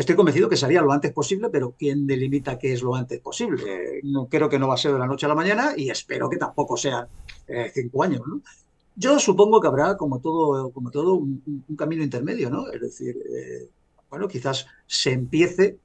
Estoy 0.00 0.16
convencido 0.16 0.48
que 0.48 0.56
sería 0.56 0.80
lo 0.80 0.92
antes 0.92 1.12
posible, 1.12 1.50
pero 1.50 1.74
¿quién 1.78 2.06
delimita 2.06 2.58
qué 2.58 2.72
es 2.72 2.80
lo 2.80 2.94
antes 2.94 3.20
posible? 3.20 4.00
No, 4.02 4.28
creo 4.30 4.48
que 4.48 4.58
no 4.58 4.66
va 4.66 4.72
a 4.72 4.78
ser 4.78 4.94
de 4.94 4.98
la 4.98 5.06
noche 5.06 5.26
a 5.26 5.28
la 5.28 5.34
mañana 5.34 5.74
y 5.76 5.90
espero 5.90 6.30
que 6.30 6.38
tampoco 6.38 6.74
sean 6.78 7.06
eh, 7.46 7.70
cinco 7.74 8.02
años, 8.02 8.22
¿no? 8.26 8.40
Yo 8.96 9.18
supongo 9.18 9.60
que 9.60 9.68
habrá, 9.68 9.98
como 9.98 10.18
todo, 10.18 10.70
como 10.70 10.90
todo 10.90 11.16
un 11.16 11.76
camino 11.76 12.02
intermedio, 12.02 12.48
¿no? 12.48 12.70
Es 12.70 12.80
decir, 12.80 13.14
eh, 13.14 13.68
bueno, 14.08 14.26
quizás 14.26 14.64
se 14.86 15.12
empiece 15.12 15.76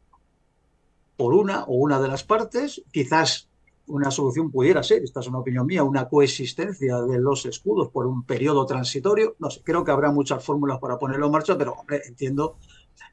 por 1.17 1.33
una 1.33 1.65
o 1.65 1.75
una 1.75 1.99
de 1.99 2.07
las 2.07 2.23
partes, 2.23 2.83
quizás 2.93 3.49
una 3.87 4.11
solución 4.11 4.49
pudiera 4.49 4.81
ser, 4.81 5.03
esta 5.03 5.19
es 5.19 5.27
una 5.27 5.39
opinión 5.39 5.65
mía, 5.65 5.83
una 5.83 6.07
coexistencia 6.07 7.01
de 7.01 7.19
los 7.19 7.45
escudos 7.45 7.89
por 7.89 8.07
un 8.07 8.23
periodo 8.23 8.65
transitorio. 8.65 9.35
No 9.39 9.49
sé, 9.49 9.61
creo 9.61 9.83
que 9.83 9.91
habrá 9.91 10.09
muchas 10.11 10.41
fórmulas 10.41 10.79
para 10.79 10.97
ponerlo 10.97 11.25
en 11.25 11.33
marcha, 11.33 11.57
pero 11.57 11.73
hombre, 11.73 12.01
entiendo 12.07 12.55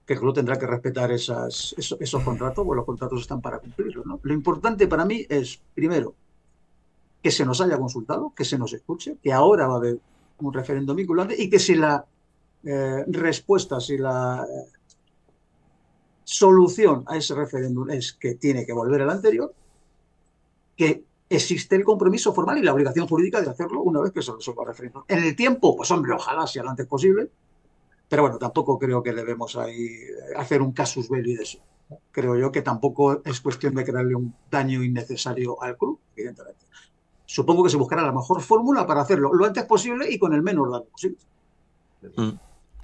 que 0.07 0.15
el 0.15 0.21
club 0.21 0.35
tendrá 0.35 0.59
que 0.59 0.67
respetar 0.67 1.13
esos, 1.13 1.75
contratos, 2.25 2.65
pues 2.65 2.77
los 2.77 2.85
contratos 2.85 3.21
están 3.21 3.41
para 3.41 3.59
cumplirlos. 3.59 4.05
¿no? 4.07 4.21
Lo 4.23 4.35
importante 4.35 4.87
para 4.89 5.05
mí 5.05 5.25
es, 5.29 5.61
primero, 5.75 6.15
que 7.23 7.31
se 7.31 7.47
nos 7.47 7.61
haya 7.61 7.79
consultado, 7.79 8.33
que 8.35 8.45
se 8.45 8.59
nos 8.59 8.73
escuche, 8.73 9.19
que 9.23 9.33
ahora 9.33 9.67
va 9.67 9.75
a 9.75 9.77
haber 9.77 10.01
un 10.39 10.53
referéndum 10.53 10.97
vinculante 10.97 11.41
y 11.41 11.49
que 11.49 11.59
si 11.59 11.77
la 11.77 12.05
eh, 12.65 13.05
respuesta, 13.07 13.81
si 13.81 13.97
la 13.97 14.45
eh, 14.49 14.73
solución 16.25 17.05
a 17.07 17.17
ese 17.17 17.35
referéndum 17.35 17.91
es 17.91 18.13
que 18.13 18.35
tiene 18.35 18.67
que 18.67 18.73
volver 18.73 19.03
al 19.03 19.11
anterior, 19.11 19.55
que 20.77 21.05
existe 21.29 21.77
el 21.77 21.85
compromiso 21.85 22.35
formal 22.35 22.59
y 22.59 22.63
la 22.63 22.75
obligación 22.75 23.07
jurídica 23.07 23.41
de 23.41 23.51
hacerlo 23.51 23.83
una 23.83 24.01
vez 24.01 24.13
que 24.13 24.23
se 24.23 24.33
resuelva 24.33 24.65
el 24.65 24.69
referéndum. 24.69 25.05
En 25.07 25.23
el 25.23 25.37
tiempo, 25.37 25.77
pues 25.77 25.91
hombre, 25.93 26.13
ojalá 26.13 26.47
sea 26.47 26.65
lo 26.65 26.71
antes 26.71 26.87
posible, 26.87 27.31
pero 28.13 28.23
bueno, 28.25 28.39
tampoco 28.39 28.79
creo 28.79 29.03
que 29.03 29.15
debemos 29.15 29.57
ahí 29.57 29.89
hacer 30.37 30.61
un 30.63 30.73
casus 30.81 31.09
belli 31.09 31.35
de 31.37 31.45
eso. 31.45 31.59
Creo 32.11 32.37
yo 32.37 32.53
que 32.53 32.63
tampoco 32.63 33.23
es 33.25 33.41
cuestión 33.41 33.75
de 33.75 33.85
crearle 33.87 34.15
un 34.15 34.35
daño 34.51 34.83
innecesario 34.83 35.63
al 35.63 35.79
club, 35.79 35.99
evidentemente. 36.17 36.67
Supongo 37.27 37.65
que 37.65 37.71
se 37.71 37.79
buscará 37.79 38.03
la 38.03 38.13
mejor 38.13 38.43
fórmula 38.43 38.87
para 38.87 39.03
hacerlo 39.03 39.33
lo 39.35 39.47
antes 39.47 39.65
posible 39.65 40.11
y 40.11 40.19
con 40.19 40.35
el 40.35 40.43
menor 40.43 40.73
daño 40.73 40.91
posible. 40.93 41.19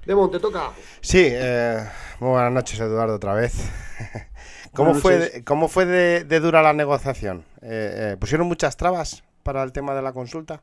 Demon, 0.07 0.31
te 0.31 0.41
toca. 0.41 0.73
Sí, 1.01 1.23
eh, 1.31 1.85
muy 2.21 2.31
buenas 2.31 2.53
noches, 2.53 2.81
Eduardo, 2.81 3.17
otra 3.17 3.35
vez. 3.35 3.55
¿Cómo 4.75 4.95
fue, 4.95 5.19
de- 5.19 5.45
cómo 5.45 5.69
fue 5.69 5.87
de, 5.87 6.25
de 6.25 6.41
dura 6.41 6.63
la 6.63 6.73
negociación? 6.73 7.45
Eh, 7.63 8.13
eh, 8.13 8.17
¿Pusieron 8.19 8.47
muchas 8.47 8.77
trabas 8.77 9.25
para 9.43 9.63
el 9.63 9.73
tema 9.73 9.95
de 9.95 10.03
la 10.03 10.13
consulta? 10.13 10.63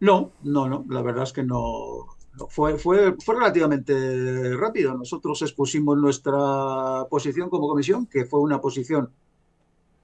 No, 0.00 0.32
no, 0.42 0.68
no, 0.68 0.84
la 0.88 1.02
verdad 1.02 1.24
es 1.24 1.32
que 1.34 1.42
no. 1.42 2.15
Fue, 2.48 2.78
fue, 2.78 3.14
fue 3.18 3.34
relativamente 3.34 4.54
rápido. 4.56 4.94
Nosotros 4.94 5.40
expusimos 5.42 5.96
nuestra 5.96 7.06
posición 7.08 7.48
como 7.48 7.68
comisión, 7.68 8.06
que 8.06 8.24
fue 8.24 8.40
una 8.40 8.60
posición 8.60 9.10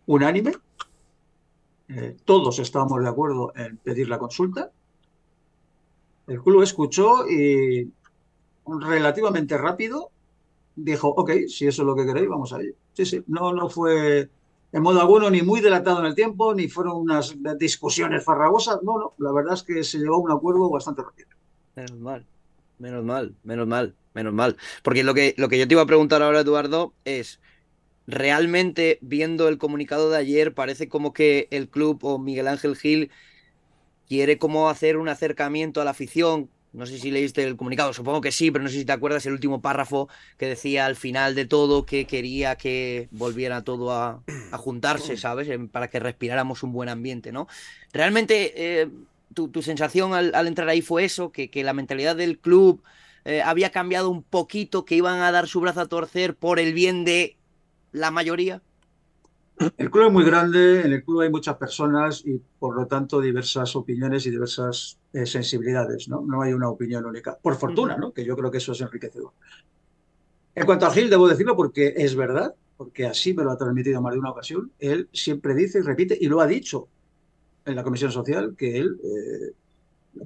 unánime. 0.07 0.53
Eh, 1.89 2.16
todos 2.24 2.59
estábamos 2.59 3.03
de 3.03 3.09
acuerdo 3.09 3.53
en 3.55 3.76
pedir 3.76 4.09
la 4.09 4.18
consulta. 4.18 4.70
El 6.26 6.43
club 6.43 6.62
escuchó 6.62 7.28
y 7.28 7.93
relativamente 8.66 9.59
rápido 9.59 10.11
dijo, 10.74 11.09
ok, 11.09 11.30
si 11.49 11.66
eso 11.66 11.83
es 11.83 11.87
lo 11.87 11.95
que 11.95 12.07
queréis, 12.07 12.28
vamos 12.28 12.53
a 12.53 12.61
ello. 12.61 12.74
Sí, 12.95 13.05
sí, 13.05 13.22
no, 13.26 13.53
no 13.53 13.68
fue 13.68 14.30
en 14.72 14.83
modo 14.83 15.01
alguno 15.01 15.28
ni 15.28 15.43
muy 15.43 15.61
dilatado 15.61 16.01
en 16.01 16.07
el 16.07 16.14
tiempo, 16.14 16.55
ni 16.55 16.68
fueron 16.68 16.97
unas 16.97 17.37
discusiones 17.59 18.24
farragosas. 18.24 18.83
No, 18.83 18.99
no, 18.99 19.12
la 19.18 19.33
verdad 19.33 19.55
es 19.55 19.62
que 19.62 19.85
se 19.85 19.99
llegó 19.99 20.14
a 20.14 20.18
un 20.18 20.30
acuerdo 20.30 20.70
bastante 20.70 21.03
rápido. 21.03 21.28
Menos 21.74 21.98
mal, 21.98 22.28
menos 22.78 23.04
mal, 23.04 23.36
menos 23.42 23.66
mal, 23.66 23.96
menos 24.14 24.34
mal. 24.34 24.56
Porque 24.82 25.02
lo 25.04 25.14
que, 25.14 25.34
lo 25.38 25.48
que 25.48 25.58
yo 25.58 25.66
te 25.68 25.74
iba 25.74 25.82
a 25.82 25.86
preguntar 25.86 26.22
ahora, 26.22 26.40
Eduardo, 26.40 26.96
es, 27.04 27.40
realmente 28.06 28.98
viendo 29.02 29.48
el 29.48 29.58
comunicado 29.58 30.10
de 30.10 30.18
ayer, 30.18 30.54
parece 30.54 30.88
como 30.88 31.12
que 31.12 31.48
el 31.52 31.70
club 31.70 32.00
o 32.04 32.18
Miguel 32.18 32.48
Ángel 32.48 32.76
Gil 32.76 33.12
quiere 34.06 34.38
como 34.38 34.68
hacer 34.70 34.96
un 34.98 35.08
acercamiento 35.08 35.80
a 35.80 35.84
la 35.84 35.92
afición. 35.92 36.52
No 36.72 36.86
sé 36.86 36.98
si 36.98 37.10
leíste 37.10 37.44
el 37.44 37.56
comunicado, 37.56 37.92
supongo 37.94 38.20
que 38.22 38.32
sí, 38.32 38.50
pero 38.50 38.64
no 38.64 38.70
sé 38.70 38.78
si 38.78 38.84
te 38.86 38.92
acuerdas 38.92 39.26
el 39.26 39.32
último 39.34 39.62
párrafo 39.62 40.08
que 40.38 40.46
decía 40.46 40.86
al 40.86 40.96
final 40.96 41.34
de 41.34 41.46
todo 41.46 41.86
que 41.86 42.06
quería 42.06 42.56
que 42.56 43.08
volviera 43.12 43.64
todo 43.64 43.92
a, 43.92 44.24
a 44.50 44.58
juntarse, 44.58 45.16
¿sabes? 45.18 45.48
En- 45.48 45.68
Para 45.70 45.88
que 45.90 46.00
respiráramos 46.00 46.62
un 46.62 46.72
buen 46.72 46.88
ambiente, 46.88 47.32
¿no? 47.32 47.46
Realmente, 47.92 48.82
eh, 48.82 48.90
tu, 49.33 49.49
tu 49.49 49.62
sensación 49.62 50.14
al, 50.14 50.35
al 50.35 50.47
entrar 50.47 50.68
ahí 50.68 50.83
fue 50.83 51.05
eso, 51.05 51.33
que, 51.33 51.51
que 51.51 51.64
la 51.64 51.72
mentalidad 51.72 52.16
del 52.16 52.39
club 52.39 52.83
eh, 53.24 53.43
había 53.43 53.70
cambiado 53.70 54.11
un 54.11 54.22
poquito, 54.22 54.85
que 54.85 54.97
iban 54.97 55.20
a 55.20 55.33
dar 55.33 55.47
su 55.47 55.61
brazo 55.61 55.80
a 55.80 55.87
torcer 55.87 56.35
por 56.35 56.59
el 56.59 56.72
bien 56.74 57.05
de 57.05 57.37
la 57.93 58.11
mayoría. 58.11 58.62
El 59.76 59.91
club 59.91 60.07
es 60.07 60.12
muy 60.12 60.24
grande, 60.24 60.80
en 60.80 60.93
el 60.93 61.05
club 61.05 61.20
hay 61.20 61.30
muchas 61.30 61.57
personas 61.57 62.22
y 62.24 62.41
por 62.59 62.74
lo 62.74 62.87
tanto 62.87 63.20
diversas 63.20 63.76
opiniones 63.76 64.26
y 64.26 64.30
diversas 64.30 64.99
eh, 65.12 65.26
sensibilidades, 65.26 66.09
¿no? 66.09 66.22
No 66.22 66.43
hay 66.43 66.53
una 66.53 66.68
opinión 66.68 67.05
única. 67.05 67.39
Por 67.41 67.57
fortuna, 67.57 67.97
¿no? 67.97 68.12
Que 68.12 68.24
yo 68.24 68.37
creo 68.37 68.51
que 68.51 68.59
eso 68.59 68.72
es 68.72 68.80
enriquecedor. 68.80 69.33
En 70.55 70.66
cuanto 70.66 70.87
a 70.87 70.91
Gil, 70.91 71.09
debo 71.09 71.28
decirlo 71.28 71.55
porque 71.55 71.95
es 71.97 72.16
verdad, 72.16 72.55
porque 72.76 73.07
así 73.07 73.35
me 73.35 73.45
lo 73.45 73.53
ha 73.53 73.57
transmitido 73.57 73.99
en 73.99 74.03
más 74.03 74.14
de 74.14 74.18
una 74.18 74.30
ocasión. 74.30 74.72
Él 74.78 75.09
siempre 75.12 75.55
dice 75.55 75.78
y 75.78 75.83
repite, 75.83 76.18
y 76.20 76.26
lo 76.26 76.41
ha 76.41 76.47
dicho 76.47 76.89
en 77.64 77.76
la 77.76 77.84
Comisión 77.84 78.10
Social, 78.10 78.54
que 78.56 78.78
él 78.78 79.00
eh, 79.02 79.52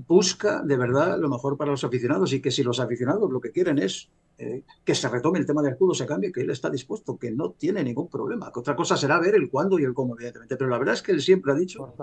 busca 0.06 0.62
de 0.62 0.76
verdad 0.76 1.18
lo 1.18 1.28
mejor 1.28 1.56
para 1.56 1.70
los 1.70 1.84
aficionados 1.84 2.32
y 2.32 2.40
que 2.40 2.50
si 2.50 2.62
los 2.62 2.80
aficionados 2.80 3.30
lo 3.30 3.40
que 3.40 3.52
quieren 3.52 3.78
es 3.78 4.08
eh, 4.38 4.64
que 4.84 4.94
se 4.94 5.08
retome 5.08 5.38
el 5.38 5.46
tema 5.46 5.62
del 5.62 5.72
escudo, 5.72 5.94
se 5.94 6.04
cambie, 6.04 6.30
que 6.30 6.42
él 6.42 6.50
está 6.50 6.68
dispuesto, 6.68 7.16
que 7.16 7.30
no 7.30 7.52
tiene 7.52 7.82
ningún 7.82 8.08
problema. 8.08 8.52
Que 8.52 8.60
otra 8.60 8.76
cosa 8.76 8.96
será 8.96 9.18
ver 9.18 9.34
el 9.34 9.48
cuándo 9.48 9.78
y 9.78 9.84
el 9.84 9.94
cómo, 9.94 10.14
evidentemente. 10.14 10.56
Pero 10.56 10.70
la 10.70 10.78
verdad 10.78 10.94
es 10.94 11.02
que 11.02 11.12
él 11.12 11.22
siempre 11.22 11.52
ha 11.52 11.54
dicho 11.54 11.94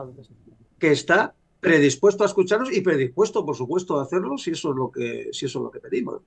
que 0.79 0.91
está 0.91 1.35
predispuesto 1.59 2.23
a 2.23 2.27
escucharnos 2.27 2.75
y 2.75 2.81
predispuesto, 2.81 3.45
por 3.45 3.55
supuesto, 3.55 3.99
a 3.99 4.03
hacerlo 4.03 4.37
si 4.37 4.51
eso 4.51 4.71
es 4.71 4.75
lo 4.75 4.91
que, 4.91 5.29
si 5.31 5.45
eso 5.45 5.59
es 5.59 5.63
lo 5.63 5.71
que 5.71 5.79
pedimos. 5.79 6.21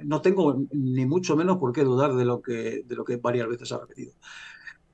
No 0.00 0.20
tengo 0.20 0.60
ni 0.72 1.06
mucho 1.06 1.36
menos 1.36 1.58
por 1.58 1.72
qué 1.72 1.84
dudar 1.84 2.14
de 2.14 2.24
lo 2.24 2.42
que, 2.42 2.84
de 2.86 2.96
lo 2.96 3.04
que 3.04 3.16
varias 3.16 3.48
veces 3.48 3.70
ha 3.70 3.78
repetido. 3.78 4.12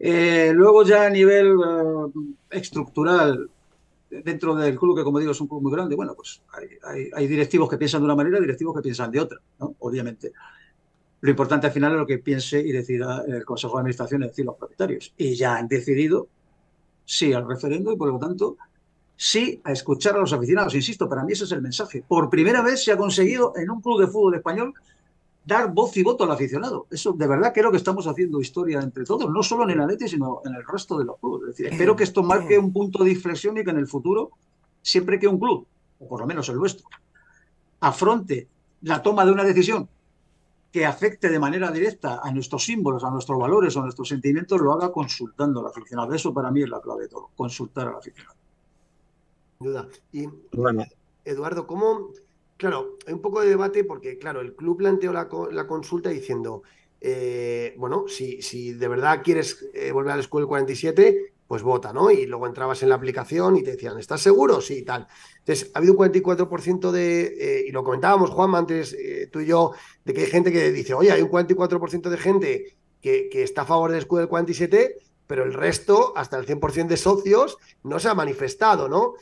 Eh, 0.03 0.53
luego 0.55 0.82
ya 0.82 1.05
a 1.07 1.11
nivel 1.11 1.48
eh, 1.48 2.22
estructural, 2.51 3.48
dentro 4.11 4.57
del 4.57 4.78
club, 4.78 4.96
que 4.96 5.05
como 5.05 5.18
digo 5.18 5.32
es 5.32 5.40
un 5.40 5.46
club 5.46 5.62
muy 5.62 5.72
grande, 5.72 5.94
bueno, 5.94 6.14
pues 6.14 6.42
hay, 6.53 6.66
hay- 6.82 7.11
hay 7.14 7.26
directivos 7.28 7.68
que 7.68 7.76
piensan 7.76 8.01
de 8.01 8.07
una 8.07 8.16
manera 8.16 8.38
y 8.38 8.40
directivos 8.40 8.74
que 8.74 8.82
piensan 8.82 9.11
de 9.11 9.20
otra, 9.20 9.38
¿no? 9.59 9.74
Obviamente. 9.80 10.32
Lo 11.20 11.30
importante 11.30 11.66
al 11.66 11.72
final 11.72 11.92
es 11.92 11.98
lo 11.98 12.07
que 12.07 12.18
piense 12.18 12.59
y 12.61 12.72
decida 12.72 13.22
el 13.28 13.44
Consejo 13.44 13.74
de 13.76 13.80
Administración, 13.80 14.22
es 14.22 14.30
decir, 14.30 14.46
los 14.46 14.57
propietarios. 14.57 15.12
Y 15.18 15.34
ya 15.34 15.57
han 15.57 15.68
decidido 15.68 16.28
sí 17.05 17.32
al 17.34 17.46
referendo 17.46 17.92
y 17.92 17.96
por 17.96 18.09
lo 18.11 18.18
tanto 18.18 18.57
sí 19.16 19.61
a 19.64 19.72
escuchar 19.72 20.16
a 20.16 20.20
los 20.20 20.32
aficionados. 20.32 20.74
Insisto, 20.74 21.09
para 21.11 21.22
mí 21.24 21.32
ese 21.34 21.44
es 21.44 21.53
el 21.53 21.61
mensaje. 21.61 22.03
Por 22.09 22.30
primera 22.30 22.62
vez 22.62 22.82
se 22.82 22.92
ha 22.92 22.96
conseguido 22.96 23.53
en 23.57 23.70
un 23.70 23.82
club 23.82 24.01
de 24.01 24.07
fútbol 24.07 24.36
español 24.36 24.72
dar 25.51 25.72
voz 25.72 25.96
y 25.96 26.03
voto 26.05 26.24
al 26.24 26.30
aficionado. 26.30 26.86
Eso 26.90 27.12
de 27.12 27.26
verdad 27.26 27.53
creo 27.53 27.72
que 27.72 27.76
estamos 27.76 28.07
haciendo 28.07 28.40
historia 28.40 28.80
entre 28.80 29.05
todos, 29.05 29.28
no 29.28 29.42
solo 29.42 29.64
en 29.64 29.70
el 29.70 29.80
Atleti, 29.80 30.09
sino 30.09 30.40
en 30.44 30.55
el 30.55 30.64
resto 30.64 30.96
de 30.96 31.05
los 31.05 31.18
clubes. 31.18 31.42
Es 31.42 31.57
decir, 31.57 31.72
espero 31.72 31.96
que 31.96 32.05
esto 32.05 32.22
marque 32.22 32.57
un 32.57 32.72
punto 32.72 33.03
de 33.03 33.11
inflexión 33.11 33.59
y 33.59 33.64
que 33.64 33.70
en 33.70 33.78
el 33.78 33.88
futuro, 33.88 34.30
siempre 34.80 35.18
que 35.18 35.26
un 35.26 35.40
club, 35.40 35.66
o 35.98 36.09
por 36.09 36.20
lo 36.20 36.26
menos 36.26 36.48
el 36.48 36.57
nuestro, 36.57 36.86
afronte 37.80 38.46
la 38.82 39.03
toma 39.03 39.24
de 39.24 39.32
una 39.32 39.42
decisión 39.42 39.88
que 40.70 40.86
afecte 40.86 41.28
de 41.28 41.40
manera 41.40 41.72
directa 41.72 42.20
a 42.22 42.30
nuestros 42.30 42.64
símbolos, 42.64 43.03
a 43.03 43.11
nuestros 43.11 43.36
valores 43.36 43.76
o 43.76 43.80
a 43.80 43.82
nuestros 43.82 44.09
sentimientos, 44.09 44.61
lo 44.61 44.72
haga 44.72 44.92
consultando 44.92 45.61
al 45.61 45.66
aficionado. 45.66 46.14
Eso 46.14 46.32
para 46.32 46.53
mí 46.53 46.62
es 46.62 46.68
la 46.68 46.80
clave 46.80 47.03
de 47.03 47.09
todo, 47.09 47.30
consultar 47.36 47.88
al 47.88 47.96
aficionado. 47.96 48.36
Sin 49.59 49.66
duda. 49.66 49.88
Y 50.12 50.28
Bueno, 50.53 50.84
Eduardo, 51.24 51.66
¿cómo? 51.66 52.11
Claro, 52.61 52.98
hay 53.06 53.14
un 53.14 53.22
poco 53.22 53.40
de 53.40 53.48
debate 53.48 53.84
porque, 53.84 54.18
claro, 54.18 54.40
el 54.42 54.54
club 54.54 54.76
planteó 54.78 55.12
la, 55.14 55.28
co- 55.28 55.50
la 55.50 55.66
consulta 55.66 56.11
diciendo, 56.11 56.62
eh, 57.00 57.74
bueno, 57.78 58.04
si, 58.06 58.74
de 58.74 58.88
verdad 58.88 59.22
quieres 59.24 59.66
eh, 59.72 59.90
volver 59.92 60.12
al 60.12 60.22
School 60.22 60.46
47, 60.46 61.32
pues 61.46 61.62
vota, 61.62 61.92
¿no? 61.94 62.11
Y 62.11 62.26
luego 62.26 62.46
entrabas 62.46 62.82
en 62.82 62.90
la 62.90 62.96
aplicación 62.96 63.56
y 63.56 63.62
te 63.62 63.72
decían, 63.72 63.98
¿estás 63.98 64.20
seguro? 64.20 64.61
Sí, 64.61 64.82
tal. 64.82 65.08
Entonces, 65.38 65.70
ha 65.74 65.78
habido 65.78 65.94
un 65.94 65.96
44% 65.96 66.92
de, 66.92 67.22
eh, 67.62 67.64
y 67.66 67.70
lo 67.72 67.82
comentábamos, 67.82 68.28
Juan, 68.30 68.54
antes 68.54 68.94
tú 69.32 69.40
y 69.40 69.46
yo, 69.46 69.72
de 70.04 70.12
que 70.12 70.20
hay 70.22 70.26
gente 70.26 70.52
que 70.52 70.70
dice, 70.70 70.92
oye, 70.94 71.11
hay 71.12 71.22
un 71.22 71.28
44% 71.30 72.11
de 72.11 72.18
gente 72.18 72.76
que, 73.00 73.30
está 73.42 73.62
a 73.62 73.64
favor 73.64 73.90
del 73.90 74.02
School 74.02 74.28
47, 74.28 74.96
pero 75.26 75.44
el 75.44 75.54
resto, 75.54 76.12
hasta 76.14 76.38
el 76.38 76.44
100% 76.46 76.90
de 76.90 76.98
socios, 76.98 77.56
no 77.84 77.98
se 77.98 78.08
ha 78.08 78.14
manifestado, 78.14 78.88
¿no? 78.88 79.14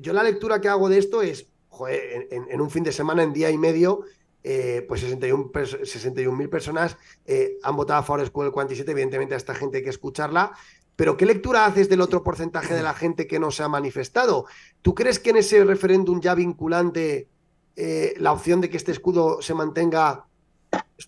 Yo 0.00 0.12
la 0.12 0.22
lectura 0.22 0.60
que 0.60 0.68
hago 0.68 0.88
de 0.88 0.98
esto 0.98 1.22
es, 1.22 1.48
joder, 1.76 2.28
en, 2.30 2.60
un 2.60 2.70
fin 2.70 2.84
de 2.84 2.92
semana, 2.92 3.22
en 3.22 3.32
día 3.34 3.50
y 3.50 3.58
medio, 3.58 4.00
eh, 4.42 4.84
pues 4.88 5.02
61 5.02 5.50
pers- 5.52 5.80
61.000 5.82 6.48
personas 6.48 6.96
eh, 7.26 7.58
han 7.62 7.76
votado 7.76 8.00
a 8.00 8.02
favor 8.02 8.20
del 8.20 8.30
School 8.30 8.50
47, 8.50 8.90
evidentemente 8.90 9.34
a 9.34 9.36
esta 9.36 9.54
gente 9.54 9.78
hay 9.78 9.84
que 9.84 9.90
escucharla, 9.90 10.52
pero 10.94 11.16
¿qué 11.16 11.26
lectura 11.26 11.66
haces 11.66 11.90
del 11.90 12.00
otro 12.00 12.22
porcentaje 12.22 12.74
de 12.74 12.82
la 12.82 12.94
gente 12.94 13.26
que 13.26 13.38
no 13.38 13.50
se 13.50 13.62
ha 13.62 13.68
manifestado? 13.68 14.46
¿Tú 14.80 14.94
crees 14.94 15.18
que 15.18 15.30
en 15.30 15.36
ese 15.36 15.62
referéndum 15.64 16.20
ya 16.20 16.34
vinculante 16.34 17.28
eh, 17.76 18.14
la 18.16 18.32
opción 18.32 18.62
de 18.62 18.70
que 18.70 18.78
este 18.78 18.92
escudo 18.92 19.42
se 19.42 19.52
mantenga 19.52 20.24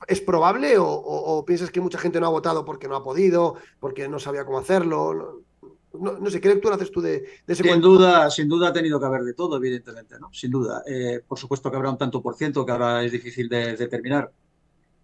es, 0.06 0.20
probable 0.20 0.74
o 0.78 1.44
piensas 1.46 1.70
que 1.70 1.80
mucha 1.80 1.98
gente 1.98 2.20
no 2.20 2.26
ha 2.26 2.30
votado 2.30 2.66
porque 2.66 2.88
no 2.88 2.96
ha 2.96 3.02
podido, 3.02 3.54
porque 3.80 4.06
no 4.08 4.18
sabía 4.18 4.44
cómo 4.44 4.58
hacerlo? 4.58 5.42
No, 6.00 6.18
no- 6.18 6.30
sé, 6.30 6.40
¿qué 6.40 6.48
lectura 6.48 6.76
haces 6.76 6.90
tú 6.90 7.00
de, 7.00 7.20
de 7.20 7.26
ese 7.46 7.62
Sin 7.62 7.66
cuento? 7.72 7.88
duda, 7.88 8.30
sin 8.30 8.48
duda 8.48 8.68
ha 8.68 8.72
tenido 8.72 8.98
que 9.00 9.06
haber 9.06 9.22
de 9.22 9.34
todo, 9.34 9.56
evidentemente, 9.56 10.18
¿no? 10.20 10.30
Sin 10.32 10.50
duda. 10.50 10.82
Eh, 10.86 11.20
por 11.26 11.38
supuesto 11.38 11.70
que 11.70 11.76
habrá 11.76 11.90
un 11.90 11.98
tanto 11.98 12.22
por 12.22 12.34
ciento 12.36 12.64
que 12.64 12.72
ahora 12.72 13.04
es 13.04 13.12
difícil 13.12 13.48
de 13.48 13.76
determinar 13.76 14.32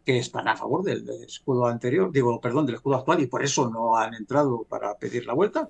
que 0.04 0.18
están 0.18 0.46
a 0.48 0.56
favor 0.56 0.82
del, 0.84 1.04
del 1.04 1.24
escudo 1.24 1.66
anterior, 1.66 2.12
digo, 2.12 2.40
perdón, 2.40 2.66
del 2.66 2.74
escudo 2.76 2.96
actual 2.96 3.20
y 3.22 3.26
por 3.26 3.42
eso 3.42 3.70
no 3.70 3.96
han 3.96 4.14
entrado 4.14 4.64
para 4.68 4.96
pedir 4.98 5.24
la 5.26 5.32
vuelta. 5.32 5.66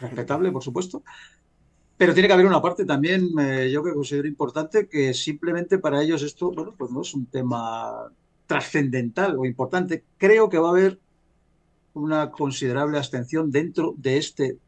Respetable, 0.00 0.52
por 0.52 0.62
supuesto. 0.62 1.02
Pero 1.96 2.12
tiene 2.14 2.26
que 2.28 2.34
haber 2.34 2.46
una 2.46 2.60
parte 2.60 2.84
también, 2.84 3.28
eh, 3.38 3.70
yo 3.72 3.82
que 3.82 3.94
considero 3.94 4.26
importante, 4.26 4.88
que 4.88 5.14
simplemente 5.14 5.78
para 5.78 6.02
ellos 6.02 6.22
esto, 6.22 6.50
bueno, 6.50 6.74
pues 6.76 6.90
no 6.90 7.02
es 7.02 7.14
un 7.14 7.26
tema 7.26 8.12
trascendental 8.46 9.36
o 9.38 9.44
importante. 9.46 10.04
Creo 10.18 10.48
que 10.48 10.58
va 10.58 10.68
a 10.68 10.72
haber 10.72 10.98
una 11.94 12.30
considerable 12.30 12.98
abstención 12.98 13.50
dentro 13.50 13.94
de 13.96 14.16
este 14.18 14.58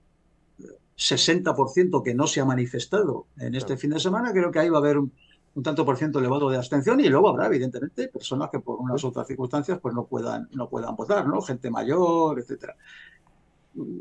60% 0.97 2.03
que 2.03 2.15
no 2.15 2.27
se 2.27 2.41
ha 2.41 2.45
manifestado 2.45 3.27
en 3.39 3.55
este 3.55 3.69
Claro. 3.69 3.81
fin 3.81 3.91
de 3.91 4.01
semana, 4.01 4.33
creo 4.33 4.51
que 4.51 4.61
ahí 4.61 4.69
va 4.69 4.79
a 4.79 4.81
haber 4.81 4.99
un, 4.99 5.13
un 5.55 5.63
tanto 5.63 5.85
por 5.85 5.97
ciento 5.97 6.19
elevado 6.19 6.49
de 6.51 6.57
abstención 6.57 7.01
y 7.01 7.09
luego 7.09 7.29
habrá, 7.29 7.47
evidentemente, 7.47 8.09
personas 8.09 8.51
que 8.51 8.61
por 8.61 8.79
unas 8.81 9.03
u 9.03 9.09
otras 9.09 9.27
circunstancias 9.27 9.79
pues 9.81 9.95
no 9.95 10.05
puedan, 10.05 10.49
no 10.53 10.69
puedan 10.69 10.95
votar, 10.95 11.27
¿no? 11.27 11.41
Gente 11.41 11.71
mayor, 11.71 12.39
etcétera. 12.39 12.77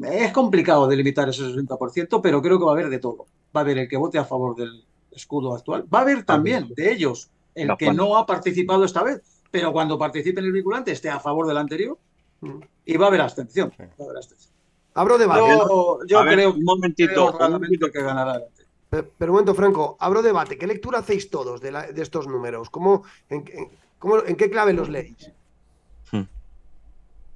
Es 0.04 0.32
complicado 0.32 0.88
delimitar 0.88 1.28
ese 1.30 1.44
60%, 1.44 2.22
pero 2.22 2.42
creo 2.42 2.60
que 2.60 2.66
va 2.66 2.72
a 2.72 2.74
haber 2.76 2.90
de 2.90 3.00
todo. 3.00 3.26
Va 3.56 3.62
a 3.62 3.64
haber 3.64 3.80
el 3.80 3.88
que 3.88 3.98
vote 3.98 4.20
a 4.20 4.26
favor 4.26 4.56
del 4.56 4.84
escudo 5.12 5.56
actual. 5.56 5.86
Va 5.92 6.00
a 6.00 6.02
haber 6.02 6.24
también 6.24 6.72
de 6.76 6.92
ellos 6.92 7.30
el 7.56 7.76
que 7.78 7.92
no 7.94 8.18
ha 8.18 8.26
participado 8.26 8.84
esta 8.84 9.02
vez, 9.04 9.22
pero 9.50 9.72
cuando 9.72 9.98
participe 9.98 10.40
en 10.40 10.46
el 10.48 10.52
vinculante 10.52 10.92
esté 10.92 11.10
a 11.10 11.20
favor 11.20 11.48
del 11.48 11.58
anterior 11.58 11.98
Mm. 12.42 12.60
Y 12.86 12.98
va 12.98 13.06
a 13.06 13.08
haber 13.10 13.22
abstención. 13.22 13.72
Va 13.80 13.86
a 13.86 14.04
haber 14.04 14.18
abstención. 14.18 14.54
Abro 14.96 15.18
debate. 15.18 15.42
Yo, 15.50 16.00
yo 16.06 16.20
a 16.20 16.24
ver, 16.24 16.36
creo, 16.36 16.54
un 16.54 16.64
momentito, 16.64 17.12
creo 17.14 17.26
un 17.32 17.40
realmente 17.40 17.58
momentito. 17.68 17.92
que 17.92 18.02
ganará. 18.04 18.42
Pero, 18.90 19.08
pero 19.18 19.32
un 19.32 19.36
momento, 19.38 19.56
Franco, 19.56 19.98
abro 20.00 20.22
debate. 20.22 20.58
¿Qué 20.58 20.68
lectura 20.68 21.00
hacéis 21.00 21.30
todos 21.32 21.62
de, 21.62 21.72
la- 21.72 21.92
de 21.92 22.02
estos 22.02 22.28
números? 22.28 22.70
¿Cómo, 22.70 23.04
en, 23.30 23.44
en- 23.48 23.70
cómo- 23.98 24.24
en 24.24 24.36
qué 24.36 24.50
clave 24.52 24.74
los 24.74 24.90
leéis? 24.90 25.32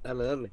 Dale, 0.02 0.24
dale. 0.24 0.52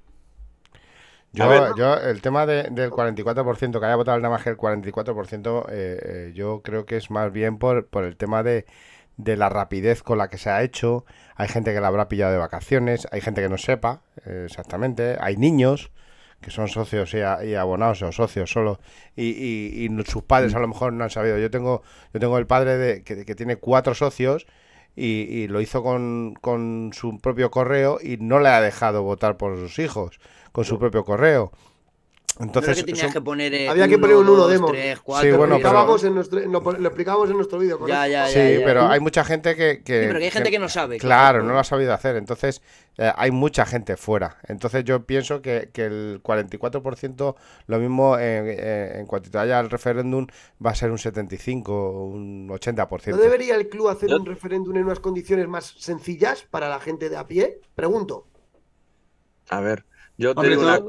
Yo, 1.31 1.75
yo 1.75 1.95
el 1.97 2.21
tema 2.21 2.45
de- 2.45 2.69
del 2.71 2.91
44%, 2.91 3.79
que 3.79 3.85
haya 3.85 3.95
votado 3.97 4.17
nada 4.19 4.33
más 4.33 4.43
que 4.43 4.49
el 4.51 4.57
44%, 4.57 5.65
eh, 5.69 5.99
eh, 6.01 6.31
yo 6.33 6.61
creo 6.63 6.85
que 6.85 6.95
es 6.97 7.11
más 7.11 7.31
bien 7.31 7.57
por, 7.57 7.87
por 7.87 8.05
el 8.05 8.15
tema 8.15 8.41
de, 8.41 8.65
de 9.17 9.37
la 9.37 9.49
rapidez 9.49 10.03
con 10.03 10.17
la 10.17 10.29
que 10.29 10.37
se 10.37 10.49
ha 10.49 10.63
hecho. 10.63 11.05
Hay 11.35 11.47
gente 11.47 11.73
que 11.73 11.81
la 11.81 11.87
habrá 11.87 12.07
pillado 12.09 12.31
de 12.33 12.37
vacaciones, 12.37 13.07
hay 13.11 13.21
gente 13.21 13.41
que 13.41 13.49
no 13.49 13.57
sepa 13.57 14.01
eh, 14.25 14.43
exactamente, 14.45 15.17
hay 15.19 15.37
niños 15.37 15.91
que 16.41 16.51
son 16.51 16.67
socios 16.67 17.13
y, 17.13 17.21
a- 17.21 17.43
y 17.43 17.55
abonados 17.55 18.01
o 18.03 18.11
socios 18.11 18.51
solo 18.51 18.79
y, 19.15 19.29
y- 19.29 19.85
y 19.87 20.03
sus 20.05 20.23
padres 20.23 20.53
a 20.55 20.59
lo 20.59 20.67
mejor 20.67 20.93
no 20.93 21.03
han 21.03 21.09
sabido. 21.09 21.37
Yo 21.39 21.49
tengo, 21.49 21.81
yo 22.13 22.19
tengo 22.19 22.37
el 22.37 22.45
padre 22.47 22.77
de, 22.77 23.03
que, 23.03 23.25
que 23.25 23.35
tiene 23.35 23.55
cuatro 23.57 23.93
socios 23.95 24.45
y, 24.95 25.21
y 25.29 25.47
lo 25.47 25.59
hizo 25.61 25.83
con, 25.83 26.35
con 26.41 26.91
su 26.93 27.17
propio 27.19 27.51
correo 27.51 27.99
y 28.01 28.17
no 28.17 28.39
le 28.39 28.49
ha 28.49 28.61
dejado 28.61 29.03
votar 29.03 29.37
por 29.37 29.57
sus 29.57 29.79
hijos 29.79 30.19
con 30.51 30.65
su 30.65 30.77
propio 30.79 31.03
correo. 31.03 31.51
Entonces, 32.37 32.79
Entonces, 32.79 32.83
que 32.83 32.91
tenías 32.91 33.03
son- 33.05 33.13
que 33.13 33.21
poner. 33.21 33.53
eh, 33.53 33.69
Había 33.69 33.87
que 33.87 33.97
poner 33.97 34.17
un 34.17 34.23
uno 34.27 34.35
dos, 34.35 34.51
demo. 34.51 34.67
tres, 34.67 34.97
Sí, 34.97 35.01
cuatro, 35.05 35.37
bueno, 35.37 35.55
pero- 35.57 35.71
¿no? 35.85 35.97
en 36.05 36.15
nuestro, 36.15 36.39
lo, 36.41 36.59
lo 36.59 36.87
explicábamos 36.89 37.29
en 37.29 37.37
nuestro 37.37 37.59
vídeo. 37.59 37.87
Ya, 37.87 38.03
Sí, 38.05 38.11
ya, 38.11 38.29
ya. 38.59 38.65
pero 38.65 38.87
hay 38.89 38.99
mucha 38.99 39.23
gente 39.23 39.55
que, 39.55 39.83
que- 39.83 40.01
Sí, 40.01 40.07
pero 40.07 40.19
que 40.19 40.25
hay 40.25 40.31
gente 40.31 40.51
que 40.51 40.59
no 40.59 40.67
sabe. 40.67 40.97
Claro, 40.97 41.43
no 41.43 41.53
lo 41.53 41.59
ha 41.59 41.63
sabido 41.63 41.93
hacer. 41.93 42.17
Entonces, 42.17 42.61
eh, 42.97 43.09
hay 43.15 43.31
mucha 43.31 43.65
gente 43.65 43.95
fuera. 43.95 44.37
Entonces, 44.49 44.83
yo 44.83 45.05
pienso 45.05 45.41
que, 45.41 45.69
que 45.71 45.85
el 45.85 46.19
44%, 46.21 47.37
lo 47.67 47.79
mismo 47.79 48.17
en, 48.19 48.47
eh, 48.49 48.99
en 48.99 49.05
cuanto 49.05 49.39
haya 49.39 49.57
el 49.61 49.69
referéndum, 49.69 50.27
va 50.63 50.71
a 50.71 50.75
ser 50.75 50.91
un 50.91 50.97
75 50.97 51.73
o 51.73 52.05
un 52.07 52.49
80%. 52.49 53.15
¿No 53.15 53.21
debería 53.21 53.55
el 53.55 53.69
club 53.69 53.87
hacer 53.87 54.13
un 54.13 54.25
referéndum 54.25 54.75
en 54.75 54.83
unas 54.83 54.99
condiciones 54.99 55.47
más 55.47 55.73
sencillas 55.77 56.45
para 56.51 56.67
la 56.67 56.81
gente 56.81 57.09
de 57.09 57.15
a 57.15 57.27
pie? 57.27 57.61
Pregunto. 57.75 58.27
A 59.49 59.61
ver, 59.61 59.85
yo 60.17 60.33
te 60.33 60.39
Hombre, 60.41 60.49
digo 60.57 60.63
una 60.63 60.79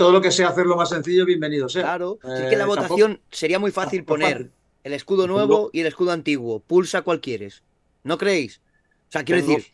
todo, 0.00 0.12
lo 0.12 0.20
que 0.22 0.30
sea 0.30 0.48
hacerlo 0.48 0.76
más 0.76 0.88
sencillo, 0.88 1.26
bienvenido 1.26 1.68
sea. 1.68 1.82
Claro. 1.82 2.18
Es 2.24 2.40
Eh, 2.40 2.46
que 2.48 2.56
la 2.56 2.64
tampoco- 2.64 2.88
votación 2.88 3.20
sería 3.30 3.58
muy 3.58 3.70
fácil 3.70 4.02
poner 4.04 4.32
fácil. 4.32 4.50
el 4.84 4.92
escudo 4.94 5.26
nuevo 5.26 5.68
y 5.74 5.80
el 5.80 5.86
escudo 5.86 6.10
antiguo. 6.12 6.60
Pulsa 6.60 7.02
cual 7.02 7.20
quieres. 7.20 7.62
¿No 8.02 8.16
creéis? 8.16 8.62
O 9.08 9.12
sea, 9.12 9.24
quiero 9.24 9.42
Tengo- 9.42 9.56
decir, 9.58 9.72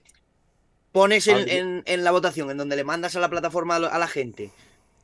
pones 0.91 1.29
en, 1.29 1.85
la 2.05 2.11
votación, 2.11 2.51
en 2.51 2.57
donde 2.57 2.75
le 2.75 2.83
mandas 2.83 3.15
a 3.15 3.21
la 3.21 3.31
plataforma 3.31 3.77
a 3.77 3.99
la 3.99 4.09
gente, 4.09 4.51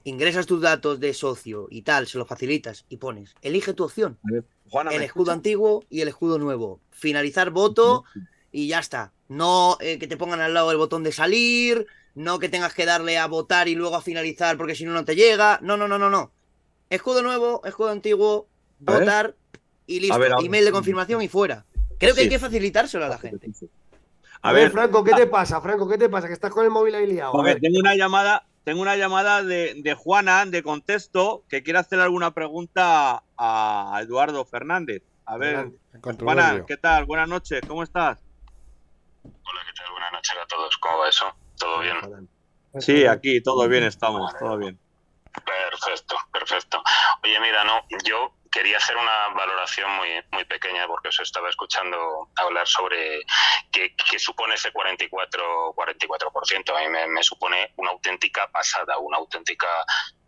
ingresas 0.03 0.47
tus 0.47 0.61
datos 0.61 0.99
de 0.99 1.15
socio 1.15 1.69
y 1.71 1.83
tal, 1.83 2.09
se 2.09 2.19
los 2.19 2.27
facilitas 2.27 2.85
y 2.89 2.97
pones, 2.97 3.35
elige 3.43 3.75
tu 3.75 3.85
opción. 3.85 4.19
Juana, 4.71 4.91
¿me 4.91 4.97
el 4.97 5.03
escudo 5.03 5.31
antiguo 5.31 5.85
y 5.89 6.01
el 6.01 6.09
escudo 6.09 6.39
nuevo. 6.41 6.81
Finalizar 6.91 7.51
voto 7.51 8.03
y 8.51 8.67
ya 8.67 8.81
está. 8.81 9.13
No 9.29 9.77
eh, 9.81 9.99
que 10.01 10.09
te 10.09 10.17
pongan 10.17 10.41
al 10.41 10.53
lado 10.55 10.73
el 10.73 10.79
botón 10.79 11.05
de 11.05 11.13
salir, 11.13 11.87
no 12.15 12.39
que 12.39 12.49
tengas 12.49 12.75
que 12.75 12.85
darle 12.87 13.19
a 13.19 13.27
votar 13.27 13.69
y 13.69 13.75
luego 13.75 13.97
a 13.97 14.03
finalizar 14.03 14.57
porque 14.57 14.75
si 14.75 14.85
no 14.85 14.93
no 14.93 15.05
te 15.05 15.15
llega. 15.17 15.59
No, 15.63 15.77
no, 15.77 15.89
no, 15.89 15.99
no, 15.99 16.11
no. 16.11 16.31
Escudo 16.91 17.23
nuevo, 17.23 17.63
escudo 17.65 17.91
antiguo, 17.91 18.47
A 18.87 18.91
ver. 18.93 19.01
votar 19.01 19.35
y 19.87 20.01
listo. 20.01 20.15
A 20.15 20.19
ver, 20.19 20.33
ahora- 20.33 20.45
Email 20.47 20.65
de 20.65 20.73
confirmación 20.73 21.23
y 21.23 21.29
fuera. 21.29 21.65
Creo 21.99 22.15
que 22.15 22.23
hay 22.23 22.29
que 22.29 22.39
facilitárselo 22.39 23.05
a 23.05 23.09
la 23.09 23.19
gente. 23.19 23.49
A 24.43 24.53
ver, 24.53 24.71
Franco, 24.73 25.05
¿qué 25.05 25.13
te 25.13 25.27
pasa? 25.29 25.61
Franco, 25.61 25.89
¿qué 25.89 25.97
te 25.97 26.09
pasa? 26.09 26.27
Que 26.27 26.33
estás 26.35 26.51
con 26.51 26.65
el 26.65 26.71
móvil 26.71 26.95
ahí 26.97 27.07
liado. 27.07 27.39
a 27.39 27.45
ver, 27.45 27.61
tengo 27.61 27.79
una 27.79 27.95
llamada, 27.95 28.45
tengo 28.65 28.83
una 28.83 28.97
llamada 28.97 29.43
de, 29.45 29.75
de 29.77 29.95
Juana 29.95 30.45
de 30.47 30.63
contexto 30.65 31.45
que 31.49 31.63
quiere 31.63 31.79
hacer 31.79 32.01
alguna 32.01 32.33
pregunta 32.33 33.23
a 33.39 34.01
Eduardo 34.03 34.45
Fernández. 34.45 35.03
A 35.27 35.37
ver, 35.37 35.71
Juana. 36.21 36.65
¿qué 36.67 36.77
tal? 36.77 37.05
Buenas 37.05 37.29
noches, 37.29 37.61
¿cómo 37.69 37.85
estás? 37.85 38.19
Hola, 39.23 39.61
¿qué 39.65 39.73
tal? 39.77 39.93
Buenas 39.93 40.13
noches 40.13 40.35
a 40.43 40.47
todos. 40.49 40.77
¿Cómo 40.79 40.99
va 40.99 41.09
eso? 41.09 41.27
¿Todo 41.63 41.79
bien? 41.79 42.29
Sí, 42.81 43.07
aquí 43.07 43.41
todo 43.41 43.69
bien 43.69 43.85
estamos, 43.85 44.37
todo 44.37 44.57
bien. 44.59 44.77
Perfecto, 45.33 46.17
perfecto. 46.33 46.83
Oye, 47.23 47.39
mira, 47.39 47.63
no, 47.63 47.87
yo 48.05 48.35
quería 48.51 48.79
hacer 48.79 48.97
una 48.97 49.29
valoración 49.29 49.91
muy, 49.93 50.09
muy 50.33 50.45
pequeña 50.45 50.89
porque 50.89 51.09
os 51.09 51.21
estaba 51.21 51.49
escuchando 51.49 52.31
hablar 52.35 52.67
sobre 52.67 53.23
qué, 53.71 53.95
qué 54.11 54.19
supone 54.19 54.57
ese 54.57 54.73
44, 54.73 55.75
44%. 55.75 56.77
A 56.77 56.81
mí 56.81 56.89
me, 56.89 57.07
me 57.07 57.23
supone 57.23 57.73
una 57.77 57.91
auténtica 57.93 58.51
pasada, 58.51 58.99
una 58.99 59.19
auténtica 59.19 59.69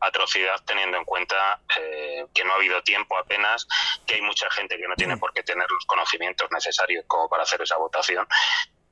atrocidad 0.01 0.63
teniendo 0.65 0.97
en 0.99 1.05
cuenta 1.05 1.61
eh, 1.79 2.27
que 2.33 2.45
no 2.45 2.53
ha 2.53 2.57
habido 2.57 2.81
tiempo 2.83 3.19
apenas, 3.19 3.67
que 4.07 4.15
hay 4.15 4.23
mucha 4.23 4.49
gente 4.51 4.77
que 4.77 4.87
no 4.87 4.95
tiene 4.95 5.17
por 5.17 5.33
qué 5.33 5.43
tener 5.43 5.67
los 5.69 5.85
conocimientos 5.87 6.49
necesarios 6.53 7.05
como 7.09 7.29
para 7.29 7.43
hacer 7.43 7.61
esa 7.61 7.77
votación. 7.77 8.27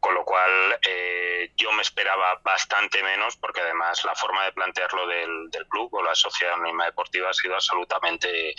Con 0.03 0.15
lo 0.15 0.25
cual, 0.25 0.81
eh, 0.83 1.53
yo 1.57 1.71
me 1.71 1.83
esperaba 1.83 2.41
bastante 2.43 3.01
menos, 3.05 3.37
porque 3.37 3.61
además 3.61 4.05
la 4.05 4.17
forma 4.17 4.45
de 4.45 4.53
plantearlo 4.53 5.07
del, 5.07 5.49
del 5.49 5.65
club 5.69 5.95
o 5.95 6.03
la 6.03 6.13
sociedad 6.17 6.55
anónima 6.55 6.87
deportiva 6.87 7.31
ha 7.31 7.33
sido 7.33 7.55
absolutamente 7.55 8.53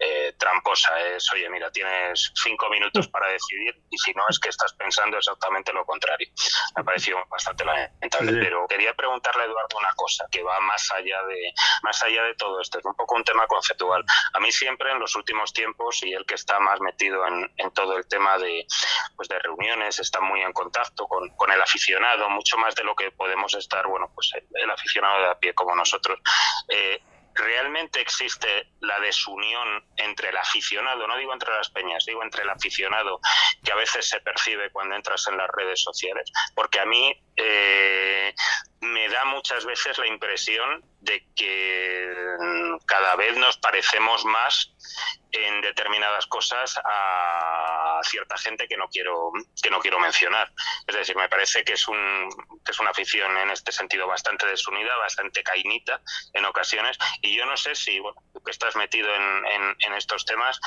eh, 0.00 0.34
tramposa. 0.36 0.98
Es, 1.10 1.32
oye, 1.32 1.48
mira, 1.50 1.70
tienes 1.70 2.32
cinco 2.34 2.68
minutos 2.68 3.06
para 3.06 3.28
decidir 3.28 3.80
y 3.88 3.96
si 3.96 4.12
no 4.14 4.24
es 4.28 4.40
que 4.40 4.48
estás 4.48 4.72
pensando 4.72 5.18
exactamente 5.18 5.72
lo 5.72 5.86
contrario. 5.86 6.28
Me 6.74 6.82
ha 6.82 6.84
parecido 6.84 7.24
bastante 7.30 7.64
lamentable. 7.64 8.32
Sí. 8.32 8.38
Pero 8.42 8.66
quería 8.66 8.92
preguntarle 8.92 9.42
a 9.42 9.46
Eduardo 9.46 9.78
una 9.78 9.94
cosa 9.94 10.26
que 10.32 10.42
va 10.42 10.58
más 10.58 10.90
allá 10.90 11.22
de, 11.28 11.52
más 11.84 12.02
allá 12.02 12.24
de 12.24 12.34
todo 12.34 12.60
esto. 12.60 12.80
Es 12.80 12.84
un 12.84 12.96
poco 12.96 13.14
un 13.14 13.22
tema 13.22 13.46
conceptual. 13.46 14.04
A 14.32 14.40
mí 14.40 14.50
siempre 14.50 14.90
en 14.90 14.98
los 14.98 15.14
últimos 15.14 15.52
tiempos, 15.52 16.02
y 16.02 16.12
el 16.12 16.26
que 16.26 16.34
está 16.34 16.58
más 16.58 16.80
metido 16.80 17.24
en, 17.24 17.48
en 17.56 17.70
todo 17.70 17.96
el 17.96 18.08
tema 18.08 18.36
de, 18.38 18.66
pues 19.14 19.28
de 19.28 19.38
reuniones, 19.38 20.00
está 20.00 20.20
muy 20.20 20.42
en 20.42 20.52
contacto 20.52 20.87
con, 20.94 21.50
el 21.50 21.62
aficionado, 21.62 22.28
mucho 22.30 22.56
más 22.58 22.74
de 22.74 22.84
lo 22.84 22.94
que 22.94 23.10
podemos 23.10 23.54
estar, 23.54 23.86
bueno, 23.86 24.10
pues 24.14 24.30
el, 24.34 24.46
el 24.62 24.70
aficionado 24.70 25.20
de 25.20 25.30
a 25.30 25.38
pie 25.38 25.54
como 25.54 25.74
nosotros. 25.74 26.18
Eh, 26.68 27.00
¿Realmente 27.34 28.00
existe 28.00 28.72
la 28.80 28.98
desunión 28.98 29.84
entre 29.96 30.30
el 30.30 30.36
aficionado, 30.36 31.06
no 31.06 31.16
digo 31.16 31.32
entre 31.32 31.52
las 31.52 31.70
peñas, 31.70 32.04
digo 32.04 32.22
entre 32.24 32.42
el 32.42 32.50
aficionado 32.50 33.20
que 33.62 33.70
a 33.70 33.76
veces 33.76 34.08
se 34.08 34.20
percibe 34.20 34.70
cuando 34.72 34.96
entras 34.96 35.28
en 35.28 35.36
las 35.36 35.48
redes 35.52 35.80
sociales? 35.80 36.32
Porque 36.56 36.80
a 36.80 36.84
mí 36.84 37.14
eh, 37.38 38.34
me 38.80 39.08
da 39.08 39.24
muchas 39.24 39.64
veces 39.64 39.96
la 39.98 40.06
impresión 40.06 40.84
de 41.00 41.24
que 41.36 42.36
mm, 42.40 42.78
cada 42.84 43.14
vez 43.16 43.36
nos 43.36 43.56
parecemos 43.58 44.24
más 44.24 44.74
en 45.30 45.60
determinadas 45.60 46.26
cosas 46.26 46.80
a 46.84 48.00
cierta 48.04 48.36
gente 48.38 48.66
que 48.66 48.76
no 48.76 48.88
quiero 48.88 49.30
que 49.62 49.70
no 49.70 49.78
quiero 49.78 50.00
mencionar. 50.00 50.52
Es 50.86 50.96
decir, 50.96 51.16
me 51.16 51.28
parece 51.28 51.64
que 51.64 51.74
es 51.74 51.86
un 51.86 52.28
que 52.64 52.72
es 52.72 52.80
una 52.80 52.90
afición 52.90 53.36
en 53.38 53.50
este 53.50 53.70
sentido 53.70 54.06
bastante 54.06 54.46
desunida, 54.46 54.96
bastante 54.96 55.42
cainita 55.42 56.00
en 56.32 56.44
ocasiones. 56.44 56.98
Y 57.22 57.36
yo 57.36 57.46
no 57.46 57.56
sé 57.56 57.74
si 57.74 58.00
tú 58.32 58.42
que 58.42 58.50
estás 58.50 58.74
metido 58.74 59.14
en, 59.14 59.46
en, 59.46 59.76
en 59.86 59.94
estos 59.94 60.24
temas 60.24 60.60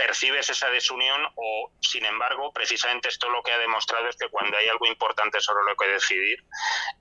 percibes 0.00 0.48
esa 0.48 0.68
desunión 0.70 1.20
o, 1.36 1.70
sin 1.80 2.06
embargo, 2.06 2.50
precisamente 2.54 3.10
esto 3.10 3.28
lo 3.28 3.42
que 3.42 3.52
ha 3.52 3.58
demostrado 3.58 4.08
es 4.08 4.16
que 4.16 4.30
cuando 4.30 4.56
hay 4.56 4.66
algo 4.66 4.86
importante 4.86 5.40
sobre 5.40 5.62
lo 5.68 5.76
que 5.76 5.92
decidir, 5.92 6.38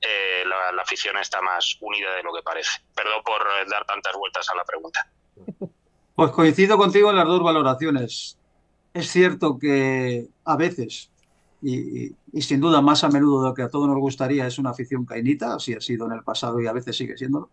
eh, 0.02 0.44
la, 0.46 0.74
la, 0.74 0.82
afición 0.82 1.18
está 1.18 1.42
más 1.42 1.78
unida 1.80 2.14
de 2.16 2.24
lo 2.24 2.34
que 2.34 2.42
parece. 2.44 2.82
Perdón 2.94 3.22
por 3.24 3.42
eh, 3.42 3.70
dar 3.70 3.86
tantas 3.86 4.14
vueltas 4.18 4.50
a 4.50 4.56
la 4.56 4.66
pregunta. 4.66 5.10
Pues 6.14 6.32
coincido 6.32 6.78
contigo 6.78 7.12
en 7.12 7.16
las 7.16 7.26
dos 7.26 7.42
valoraciones. 7.42 8.38
Es 8.94 9.10
cierto 9.10 9.58
que 9.58 10.28
a 10.44 10.58
veces, 10.58 11.10
y, 11.62 12.12
y, 12.34 12.42
sin 12.42 12.60
duda 12.60 12.82
más 12.82 13.06
a 13.06 13.10
menudo 13.10 13.44
de 13.44 13.50
lo 13.50 13.56
que 13.56 13.62
a 13.62 13.70
todos 13.70 13.88
nos 13.88 13.98
gustaría, 13.98 14.46
es 14.46 14.60
una 14.60 14.72
afición 14.72 15.06
cainita, 15.06 15.56
así 15.56 15.74
ha 15.74 15.80
sido 15.80 16.06
en 16.08 16.12
el 16.12 16.24
pasado 16.24 16.60
y 16.60 16.68
a 16.68 16.74
veces 16.74 16.98
sigue 16.98 17.18
siéndolo. 17.18 17.50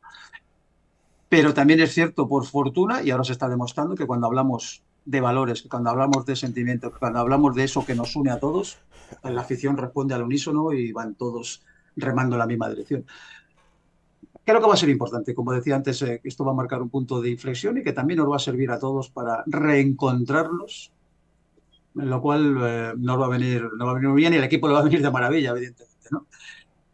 Pero 1.29 1.55
también 1.55 1.79
es 1.79 1.95
cierto, 1.95 2.27
por 2.29 2.45
fortuna, 2.45 3.05
y 3.05 3.13
ahora 3.13 3.23
se 3.23 3.33
está 3.33 3.49
demostrando 3.49 3.95
que 3.95 4.07
cuando 4.07 4.27
hablamos 4.27 4.83
de 5.07 5.21
valores, 5.21 5.63
que 5.63 5.69
cuando 5.69 5.89
hablamos 5.91 6.27
de 6.27 6.37
sentimientos, 6.37 6.93
cuando 6.99 7.21
hablamos 7.21 7.55
de 7.55 7.65
eso 7.65 7.87
que 7.87 7.95
nos 7.95 8.15
une 8.17 8.31
a 8.31 8.41
todos, 8.41 8.79
la 9.23 9.41
afición 9.41 9.77
responde 9.77 10.15
al 10.15 10.23
unísono 10.23 10.73
y 10.73 10.93
van 10.93 11.15
todos 11.15 11.63
remando 11.95 12.35
en 12.35 12.41
la 12.41 12.47
misma 12.47 12.69
dirección. 12.69 13.07
Creo 14.45 14.61
que 14.61 14.67
va 14.67 14.75
a 14.75 14.77
ser 14.77 14.91
importante, 14.91 15.35
como 15.35 15.53
decía 15.53 15.77
antes, 15.77 16.03
eh, 16.03 16.21
esto 16.23 16.45
va 16.45 16.53
a 16.53 16.55
marcar 16.55 16.83
un 16.83 16.89
punto 16.89 17.21
de 17.21 17.31
inflexión 17.31 17.79
y 17.79 17.83
que 17.83 17.93
también 17.93 18.19
nos 18.19 18.31
va 18.31 18.37
a 18.37 18.41
servir 18.41 18.71
a 18.71 18.79
todos 18.79 19.11
para 19.11 19.43
reencontrarnos, 19.47 20.93
en 21.97 22.11
lo 22.11 22.21
cual 22.21 22.57
eh, 22.61 22.93
nos 22.97 23.21
va 23.21 23.27
a 23.27 23.29
venir, 23.29 23.63
nos 23.77 23.87
va 23.87 23.93
a 23.93 23.95
venir 23.95 24.09
muy 24.11 24.21
bien 24.21 24.35
y 24.35 24.37
el 24.37 24.45
equipo 24.45 24.69
le 24.69 24.75
va 24.75 24.81
a 24.81 24.85
venir 24.85 25.03
de 25.03 25.11
maravilla, 25.11 25.51
evidentemente, 25.51 26.09
¿no? 26.11 26.27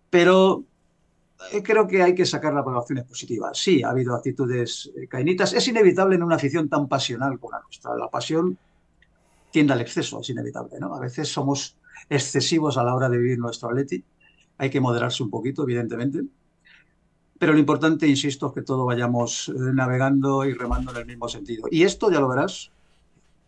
Pero 0.09 0.65
creo 1.63 1.87
que 1.87 2.03
hay 2.03 2.15
que 2.15 2.27
sacar 2.27 2.55
las 2.55 2.65
valoraciones 2.65 3.05
positivas. 3.05 3.59
Sí, 3.59 3.83
ha 3.83 3.91
habido 3.91 4.15
actitudes 4.15 4.91
eh, 4.97 5.07
cainitas. 5.07 5.53
Es 5.53 5.67
inevitable 5.69 6.17
en 6.17 6.23
una 6.23 6.37
afición 6.37 6.69
tan 6.69 6.89
pasional 6.89 7.39
como 7.39 7.53
la 7.53 7.61
nuestra. 7.61 7.95
La 7.97 8.09
pasión 8.09 8.57
tiende 9.51 9.73
al 9.73 9.81
exceso, 9.81 10.21
es 10.21 10.31
inevitable, 10.31 10.79
¿no? 10.81 10.95
A 10.95 11.01
veces 11.01 11.29
somos 11.29 11.77
excesivos 12.09 12.79
a 12.79 12.85
la 12.85 12.95
hora 12.95 13.09
de 13.09 13.19
vivir 13.19 13.39
nuestro 13.39 13.69
atleti. 13.69 14.03
Hay 14.59 14.71
que 14.71 14.81
moderarse 14.81 15.23
un 15.23 15.31
poquito, 15.31 15.63
evidentemente. 15.63 16.23
Pero 17.39 17.53
lo 17.53 17.59
importante, 17.59 18.07
insisto, 18.07 18.47
es 18.49 18.53
que 18.53 18.63
todos 18.63 18.87
vayamos 18.87 19.49
eh, 19.49 19.53
navegando 19.57 20.45
y 20.45 20.55
remando 20.55 20.93
en 20.93 20.99
el 20.99 21.07
mismo 21.07 21.29
sentido. 21.29 21.67
Y 21.71 21.83
esto, 21.83 22.11
ya 22.11 22.21
lo 22.21 22.29
verás, 22.29 22.71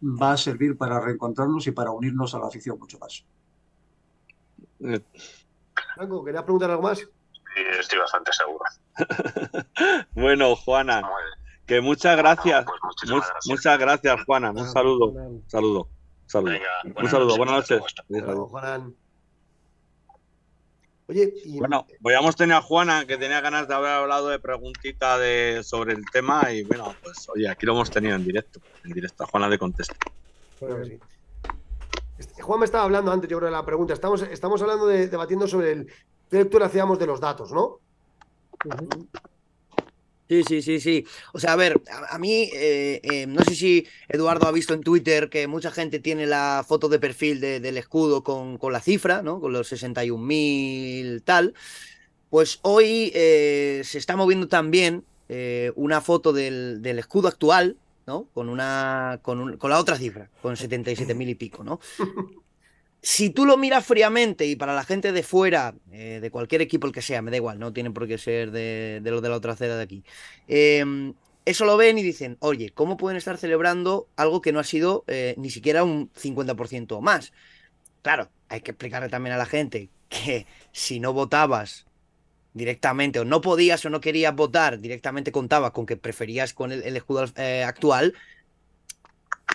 va 0.03 0.33
a 0.33 0.37
servir 0.37 0.77
para 0.77 1.01
reencontrarnos 1.01 1.67
y 1.67 1.71
para 1.71 1.91
unirnos 1.91 2.35
a 2.35 2.39
la 2.39 2.47
afición 2.47 2.79
mucho 2.79 2.99
más. 2.99 3.25
Franco, 5.95 6.25
¿querías 6.25 6.43
preguntar 6.43 6.71
algo 6.71 6.83
más? 6.83 7.09
Estoy 7.79 7.99
bastante 7.99 8.33
seguro. 8.33 8.65
Bueno, 10.15 10.55
Juana, 10.57 11.03
que 11.67 11.81
muchas 11.81 12.17
gracias. 12.17 12.65
Pues 12.65 13.11
gracias. 13.11 13.47
Muchas 13.47 13.79
gracias, 13.79 14.25
Juana. 14.25 14.51
Un 14.53 14.69
saludo. 14.69 15.13
Saludo. 15.47 15.89
Saludo. 16.27 16.53
Venga, 16.53 16.67
Un 16.85 16.93
buenas 16.95 17.11
saludo. 17.13 17.27
noches, 17.27 17.39
Buenas 17.39 17.55
noches. 17.57 17.77
supuesto. 17.77 18.03
Bravo, 18.09 18.49
Juan. 18.49 18.95
Oye, 21.07 21.35
y 21.45 21.59
Bueno, 21.59 21.87
pues 22.01 22.17
habíamos 22.17 22.35
tenido 22.37 22.57
a 22.59 22.63
Juana 22.63 23.05
que 23.07 23.19
tenía 23.19 23.41
ganas 23.43 23.69
de 23.69 23.75
haber 23.75 23.91
hablado 23.91 24.29
de 24.29 24.39
preguntita 24.39 25.19
de, 25.19 25.63
sobre 25.63 25.93
el 25.93 26.03
tema 26.11 26.51
y 26.51 26.63
bueno, 26.65 26.95
pues 27.03 27.29
oye, 27.29 27.47
aquí 27.49 27.67
lo 27.67 27.73
hemos 27.73 27.91
tenido 27.91 28.17
en 28.17 28.25
directo. 28.25 28.61
En 28.85 28.93
directo, 28.93 29.25
a 29.25 29.27
Juana 29.27 29.49
de 29.51 29.59
contesta. 29.59 29.95
Sí. 30.59 30.99
Este, 32.17 32.43
Juan 32.43 32.61
me 32.61 32.65
estaba 32.65 32.85
hablando 32.85 33.13
antes, 33.13 33.29
yo 33.29 33.37
creo, 33.39 33.51
de 33.51 33.57
la 33.57 33.67
pregunta. 33.67 33.93
Estamos, 33.93 34.23
estamos 34.23 34.63
hablando 34.63 34.87
de, 34.87 35.09
debatiendo 35.09 35.47
sobre 35.47 35.73
el 35.73 35.93
qué 36.35 36.39
lectura 36.41 36.67
hacíamos 36.67 36.99
de 36.99 37.07
los 37.07 37.21
datos, 37.21 37.53
¿no? 37.53 37.79
Sí, 40.29 40.43
sí, 40.43 40.63
sí, 40.63 40.81
sí. 40.81 41.07
O 41.33 41.39
sea, 41.39 41.53
a 41.53 41.57
ver, 41.57 41.81
a, 41.89 42.17
a 42.17 42.19
mí, 42.19 42.49
eh, 42.53 43.01
eh, 43.05 43.27
no 43.29 43.41
sé 43.45 43.55
si 43.55 43.87
Eduardo 44.09 44.49
ha 44.49 44.53
visto 44.53 44.75
en 44.75 44.81
Twitter 44.81 45.29
que 45.31 45.47
mucha 45.47 45.71
gente 45.71 46.01
tiene 46.01 46.27
la 46.27 46.65
foto 46.67 46.89
de 46.89 46.99
perfil 46.99 47.41
de- 47.41 47.61
del 47.61 47.77
escudo 47.77 48.25
con, 48.25 48.59
con 48.59 48.73
la 48.73 48.81
cifra, 48.81 49.23
¿no? 49.23 49.39
Con 49.41 49.53
los 49.53 49.69
61.000 49.69 51.23
tal. 51.23 51.55
Pues 52.31 52.59
hoy 52.63 53.13
eh, 53.15 53.83
se 53.85 53.99
está 53.99 54.17
moviendo 54.17 54.49
también 54.49 55.05
una 55.77 56.01
foto 56.01 56.33
del, 56.33 56.81
del 56.83 56.99
escudo 56.99 57.29
actual, 57.29 57.77
¿no? 58.07 58.27
Con 58.35 58.49
una, 58.49 59.21
con, 59.23 59.39
un- 59.41 59.57
con 59.57 59.71
la 59.71 59.79
otra 59.79 59.97
cifra, 59.97 60.31
con 60.43 60.57
77.000 60.57 61.29
y 61.29 61.35
pico, 61.37 61.63
¿no? 61.63 61.79
si 63.05 63.31
tú 63.31 63.45
lo 63.45 63.59
miras 63.59 63.85
fríamente 63.87 64.47
y 64.47 64.57
para 64.57 64.75
la 64.75 64.83
gente 64.85 65.13
de 65.13 65.23
fuera, 65.23 65.75
eh, 65.93 66.21
de 66.23 66.31
cualquier 66.31 66.63
equipo 66.63 66.87
el 66.87 66.93
que 66.93 67.03
sea, 67.03 67.21
me 67.23 67.31
da 67.31 67.37
igual, 67.37 67.59
no 67.59 67.73
tienen 67.73 67.93
por 67.93 68.09
qué 68.09 68.17
ser 68.19 68.51
de, 68.51 69.01
de 69.03 69.11
los 69.11 69.21
de 69.23 69.29
la 69.29 69.37
otra 69.37 69.53
acera 69.53 69.77
de 69.77 69.83
aquí, 69.83 70.05
eh, 70.49 70.85
eso 71.45 71.67
lo 71.67 71.77
ven 71.77 71.99
y 71.99 72.03
dicen, 72.03 72.39
oye, 72.41 72.71
¿cómo 72.71 72.97
pueden 72.97 73.19
estar 73.19 73.37
celebrando 73.37 74.09
algo 74.17 74.41
que 74.41 74.53
no 74.53 74.61
ha 74.61 74.65
sido 74.65 75.05
eh, 75.07 75.35
ni 75.37 75.51
siquiera 75.51 75.85
un 75.85 76.11
50% 76.15 76.97
o 76.97 77.03
más? 77.03 77.33
Claro, 78.03 78.31
hay 78.49 78.61
que 78.63 78.73
explicarle 78.73 79.09
también 79.11 79.35
a 79.35 79.39
la 79.39 79.47
gente 79.47 79.91
que 80.09 80.47
si 80.73 81.01
no 81.01 81.13
votabas 81.13 81.87
directamente 82.53 83.19
o 83.21 83.25
no 83.25 83.41
podías 83.41 83.85
o 83.85 83.91
no 83.91 84.01
querías 84.01 84.35
votar, 84.35 84.81
directamente 84.81 85.33
contabas 85.33 85.73
con 85.73 85.87
que 85.87 85.97
preferías 85.97 86.55
con 86.55 86.73
el, 86.73 86.83
el 86.85 86.97
escudo 86.97 87.27
eh, 87.37 87.65
actual, 87.65 88.15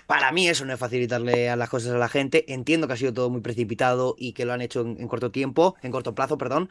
para 0.07 0.31
mí 0.31 0.47
eso 0.49 0.65
no 0.65 0.73
es 0.73 0.79
facilitarle 0.79 1.49
a 1.49 1.55
las 1.55 1.69
cosas 1.69 1.93
a 1.93 1.97
la 1.97 2.09
gente. 2.09 2.51
Entiendo 2.53 2.87
que 2.87 2.93
ha 2.93 2.97
sido 2.97 3.13
todo 3.13 3.29
muy 3.29 3.41
precipitado 3.41 4.15
y 4.17 4.33
que 4.33 4.45
lo 4.45 4.53
han 4.53 4.61
hecho 4.61 4.81
en, 4.81 4.99
en 4.99 5.07
corto 5.07 5.31
tiempo, 5.31 5.75
en 5.81 5.91
corto 5.91 6.15
plazo, 6.15 6.37
perdón. 6.37 6.69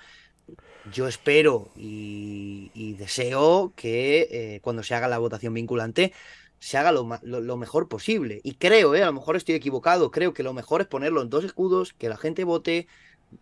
Yo 0.85 1.09
espero 1.09 1.73
y, 1.77 2.71
y 2.75 2.95
deseo 2.95 3.75
que 3.77 4.29
eh, 4.57 4.61
cuando 4.63 4.83
se 4.83 4.95
haga 4.95 5.09
la 5.09 5.19
votación 5.19 5.55
vinculante 5.55 6.15
se 6.61 6.79
haga 6.79 6.93
lo, 6.93 7.09
lo- 7.23 7.41
lo 7.41 7.57
mejor 7.57 7.89
posible. 7.89 8.41
Y 8.45 8.57
creo, 8.57 8.95
eh, 8.95 9.03
a 9.03 9.07
lo 9.07 9.13
mejor 9.13 9.37
estoy 9.37 9.55
equivocado, 9.57 10.11
creo 10.11 10.33
que 10.35 10.43
lo 10.43 10.55
mejor 10.55 10.81
es 10.81 10.87
ponerlo 10.89 11.23
en 11.23 11.31
dos 11.31 11.45
escudos, 11.45 11.93
que 11.95 12.09
la 12.09 12.17
gente 12.17 12.45
vote, 12.45 12.89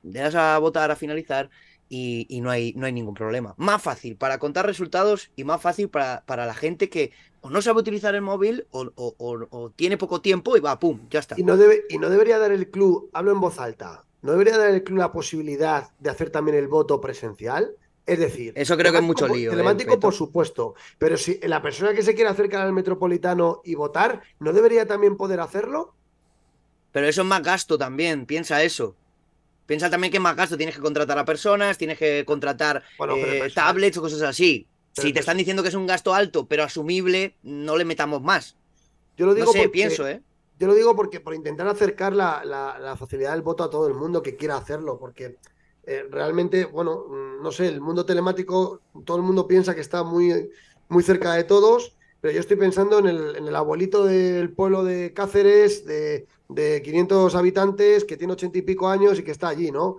le 0.03 0.21
das 0.21 0.35
a 0.35 0.59
votar 0.59 0.91
a 0.91 0.97
finalizar 0.97 1.51
y, 1.89 2.27
y 2.29 2.41
no, 2.41 2.51
hay, 2.51 2.73
no 2.75 2.87
hay 2.87 2.93
ningún 2.93 3.15
problema. 3.15 3.55
Más 3.57 3.83
fácil 3.83 4.17
para 4.17 4.39
contar 4.39 4.67
resultados 4.67 5.31
y 5.37 5.45
más 5.45 5.61
fácil 5.63 5.89
para, 5.89 6.25
para 6.27 6.47
la 6.47 6.55
gente 6.55 6.89
que 6.89 7.13
o 7.41 7.51
no 7.51 7.63
sabe 7.63 7.81
utilizar 7.81 8.15
el 8.15 8.23
móvil 8.23 8.67
o, 8.71 8.91
o- 8.97 9.15
o- 9.19 9.47
o 9.51 9.71
tiene 9.71 9.97
poco 9.97 10.21
tiempo 10.21 10.57
y 10.57 10.61
va, 10.61 10.79
pum, 10.79 11.07
ya 11.11 11.21
está. 11.21 11.39
Y 11.39 11.45
no, 11.45 11.57
debe, 11.57 11.85
y 11.89 11.99
no 11.99 12.11
debería 12.11 12.39
dar 12.39 12.51
el 12.53 12.71
club, 12.71 13.09
hablo 13.13 13.33
en 13.33 13.41
voz 13.41 13.59
alta, 13.61 14.05
no 14.23 14.33
debería 14.33 14.59
dar 14.59 14.71
el 14.71 14.83
club 14.83 14.99
la 14.99 15.13
posibilidad 15.13 15.89
de 15.99 16.11
hacer 16.11 16.31
también 16.31 16.57
el 16.57 16.69
voto 16.69 17.01
presencial. 17.01 17.77
Es 18.05 18.21
decir, 18.21 18.53
Eso 18.57 18.77
creo 18.77 18.93
que 18.93 18.99
es 18.99 19.05
mucho 19.05 19.27
lío, 19.27 19.51
eh, 19.51 19.57
Telemático, 19.57 19.99
por 19.99 20.15
supuesto, 20.15 20.75
pero 20.99 21.17
si 21.17 21.41
la 21.43 21.61
persona 21.61 21.93
que 21.93 22.03
se 22.03 22.15
quiere 22.15 22.31
acercar 22.31 22.63
al 22.63 22.73
metropolitano 22.73 23.61
y 23.65 23.75
votar, 23.75 24.23
¿no 24.39 24.53
debería 24.53 24.87
también 24.87 25.17
poder 25.17 25.41
hacerlo? 25.41 25.97
Pero 26.93 27.09
eso 27.09 27.23
es 27.23 27.27
más 27.27 27.43
gasto 27.43 27.77
también, 27.77 28.25
piensa 28.27 28.63
eso. 28.63 28.97
Piensa 29.67 29.91
también 29.91 30.11
que 30.11 30.17
es 30.19 30.23
más 30.23 30.37
gasto, 30.37 30.57
tienes 30.57 30.75
que 30.77 30.81
contratar 30.81 31.19
a 31.19 31.25
personas, 31.25 31.77
tienes 31.77 31.99
que 31.99 32.25
contratar 32.25 32.83
Bueno, 32.99 33.17
eh, 33.17 33.51
tablets 33.55 33.97
o 33.99 34.01
cosas 34.03 34.23
así. 34.23 34.67
Pero 34.95 35.09
Si 35.09 35.13
te 35.13 35.21
están 35.21 35.37
diciendo 35.37 35.63
que 35.63 35.69
es 35.69 35.75
un 35.75 35.87
gasto 35.87 36.15
alto, 36.15 36.47
pero 36.47 36.63
asumible, 36.63 37.35
no 37.43 37.77
le 37.77 37.85
metamos 37.85 38.23
más. 38.23 38.57
Yo 39.17 39.27
lo 39.27 39.35
digo 39.35 39.47
no 39.47 39.53
sé, 39.53 39.59
porque- 39.59 39.71
pienso, 39.71 40.09
¿eh? 40.09 40.23
Yo 40.59 40.67
lo 40.69 40.75
digo 40.75 40.97
porque 40.97 41.21
por 41.21 41.35
intentar 41.35 41.67
acercar 41.69 42.15
la, 42.15 42.43
la- 42.45 42.79
la 42.79 42.97
facilidad 42.97 43.33
del 43.33 43.43
voto 43.43 43.63
a 43.65 43.69
todo 43.71 43.89
el 43.89 43.95
mundo 43.95 44.23
que 44.23 44.37
quiera 44.37 44.57
hacerlo, 44.57 44.99
porque 44.99 45.37
eh, 45.89 46.05
realmente, 46.11 46.65
bueno, 46.65 47.05
mm, 47.09 47.43
no 47.43 47.53
sé, 47.53 47.69
el 47.69 47.81
mundo 47.81 48.05
telemático, 48.07 48.81
todo 49.05 49.19
el 49.19 49.23
mundo 49.23 49.47
piensa 49.47 49.75
que 49.75 49.81
está 49.83 50.03
muy, 50.03 50.51
muy 50.89 51.03
cerca 51.03 51.35
de 51.35 51.45
todos, 51.45 51.96
pero 52.27 52.35
yo 52.35 52.41
estoy 52.41 52.57
pensando 52.57 52.99
en 52.99 53.07
el, 53.07 53.55
abuelito 53.55 54.05
del 54.05 54.51
pueblo 54.51 54.83
de 54.83 55.13
Cáceres, 55.13 55.87
de, 55.87 56.27
de 56.49 56.83
500 56.83 57.37
habitantes, 57.37 58.05
que 58.05 58.17
tiene 58.17 58.33
80 58.33 58.59
y 58.59 58.63
pico 58.63 58.89
años 58.89 59.21
y 59.21 59.23
que 59.23 59.31
está 59.31 59.47
allí, 59.47 59.71
¿no? 59.71 59.99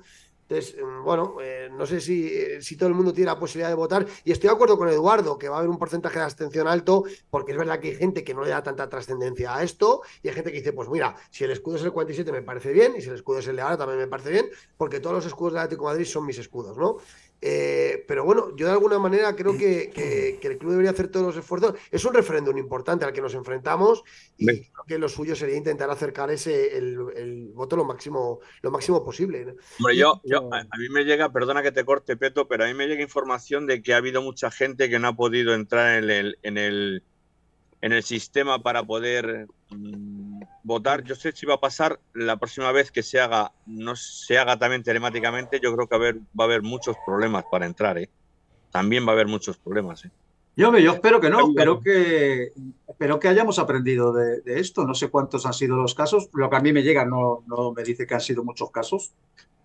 Entonces, 0.50 0.76
mm, 0.82 1.04
bueno, 1.06 1.36
eh, 1.42 1.70
no 1.72 1.86
sé 1.86 2.02
si, 2.02 2.28
eh, 2.28 2.62
si 2.62 2.76
todo 2.76 2.90
el 2.90 2.96
mundo 2.96 3.14
tiene 3.14 3.32
la 3.32 3.40
posibilidad 3.40 3.70
de 3.70 3.76
votar. 3.76 4.06
Y 4.26 4.34
estoy 4.34 4.50
de 4.50 4.56
acuerdo 4.56 4.78
con 4.78 4.90
Eduardo, 4.90 5.38
que 5.38 5.48
va 5.48 5.56
a 5.56 5.60
haber 5.60 5.70
un 5.70 5.78
porcentaje 5.78 6.20
de 6.20 6.26
abstención 6.26 6.68
alto, 6.68 7.06
porque 7.30 7.54
es 7.54 7.58
verdad 7.58 7.80
que 7.80 7.92
hay 7.92 7.96
gente 7.96 8.26
que 8.26 8.34
no 8.34 8.44
le 8.44 8.50
da 8.50 8.62
tanta 8.62 8.90
trascendencia 8.90 9.56
a 9.56 9.64
esto, 9.64 10.02
y 10.22 10.28
hay 10.28 10.34
gente 10.34 10.52
que 10.52 10.58
dice, 10.58 10.74
pues 10.74 10.90
mira, 10.90 11.16
si 11.30 11.46
el 11.46 11.52
escudo 11.52 11.78
es 11.78 11.84
el 11.84 11.94
47 11.94 12.30
me 12.34 12.42
parece 12.42 12.74
bien, 12.74 12.94
y 12.98 13.02
si 13.02 13.08
el 13.08 13.16
escudo 13.16 13.40
es 13.40 13.48
el 13.48 13.56
de 13.56 13.62
ahora 13.62 13.78
también 13.78 14.00
me 14.00 14.08
parece 14.08 14.32
bien, 14.32 14.50
porque 14.76 15.00
todos 15.00 15.16
los 15.16 15.26
escudos 15.26 15.54
del 15.54 15.62
Atlético 15.62 15.86
de 15.86 15.94
Madrid 15.94 16.06
son 16.06 16.26
mis 16.26 16.38
escudos, 16.38 16.78
¿no? 16.78 16.98
Eh, 17.40 18.04
pero 18.08 18.26
bueno, 18.26 18.56
yo 18.56 18.66
de 18.66 18.72
alguna 18.74 18.98
manera 18.98 19.36
creo 19.36 19.56
que, 19.56 19.92
que- 19.92 20.40
que 20.42 20.48
el 20.48 20.58
club 20.58 20.72
debería 20.72 20.90
hacer 20.92 21.10
todos 21.10 21.28
los 21.28 21.38
esfuerzos. 21.38 21.76
Es 21.92 22.04
un 22.04 22.14
referéndum 22.16 22.58
importante 22.58 23.06
al 23.06 23.14
que 23.14 23.22
nos 23.22 23.36
enfrentamos 23.36 24.04
y 24.38 24.46
creo 24.48 24.86
que 24.88 24.98
lo 24.98 25.08
suyo 25.08 25.36
sería 25.36 25.56
intentar 25.56 25.90
acercar 25.92 26.32
ese 26.32 26.76
el, 26.78 26.98
el 27.16 27.52
voto 27.54 27.76
lo 27.76 27.86
máximo, 27.86 28.40
lo 28.64 28.72
máximo 28.72 29.04
posible. 29.06 29.56
Hombre, 29.80 29.96
yo, 29.96 30.20
yo, 30.24 30.52
a, 30.52 30.62
a 30.62 30.78
mí 30.80 30.90
me 30.90 31.04
llega, 31.06 31.32
perdona 31.32 31.62
que 31.62 31.72
te 31.72 31.86
corte, 31.86 32.18
Peto, 32.18 32.48
pero 32.48 32.64
a 32.64 32.68
mí 32.68 32.74
me 32.74 32.88
llega 32.88 33.04
información 33.04 33.68
de 33.68 33.84
que 33.84 33.94
ha 33.94 33.98
habido 33.98 34.22
mucha 34.24 34.50
gente 34.50 34.90
que 34.90 34.98
no 34.98 35.10
ha 35.10 35.16
podido 35.16 35.54
entrar 35.54 36.04
en 36.04 36.10
el, 36.10 36.40
en 36.42 36.58
el, 36.58 37.04
en 37.82 37.94
el 37.94 38.02
sistema 38.02 38.64
para 38.64 38.84
poder 38.84 39.46
mm, 39.70 40.27
votar. 40.64 41.04
Yo 41.04 41.16
sé 41.16 41.32
si 41.32 41.46
va 41.46 41.56
a 41.56 41.60
pasar 41.60 42.00
la 42.14 42.38
próxima 42.38 42.72
vez 42.72 42.92
que 42.92 43.04
se 43.04 43.20
haga, 43.20 43.52
no 43.66 43.96
se 43.96 44.38
haga 44.38 44.58
también 44.58 44.84
telemáticamente, 44.84 45.60
yo 45.62 45.74
creo 45.76 45.88
que 45.88 45.98
va 45.98 46.06
a 46.06 46.10
haber, 46.10 46.22
va 46.40 46.44
a 46.44 46.48
haber 46.48 46.62
muchos 46.62 46.96
problemas 47.06 47.46
para 47.52 47.66
entrar, 47.66 47.98
¿eh? 47.98 48.10
También 48.72 49.06
va 49.06 49.10
a 49.10 49.14
haber 49.14 49.28
muchos 49.28 49.58
problemas, 49.58 50.06
¿eh? 50.06 50.12
Yo, 50.56 50.76
yo 50.80 50.94
espero 50.94 51.20
que 51.22 51.30
no, 51.30 51.50
espero 51.50 51.82
que, 51.82 52.52
espero 52.88 53.20
que 53.20 53.28
hayamos 53.28 53.60
aprendido 53.60 54.12
de, 54.12 54.42
de 54.42 54.60
esto. 54.60 54.86
No 54.88 54.96
sé 54.96 55.10
cuántos 55.10 55.46
han 55.46 55.54
sido 55.54 55.76
los 55.78 55.94
casos. 55.94 56.30
Lo 56.34 56.50
que 56.50 56.56
a 56.56 56.60
mí 56.62 56.74
me 56.74 56.82
llega 56.82 57.06
no, 57.06 57.44
no 57.46 57.72
me 57.74 57.84
dice 57.84 58.08
que 58.08 58.16
han 58.16 58.22
sido 58.22 58.44
muchos 58.44 58.72
casos, 58.72 59.12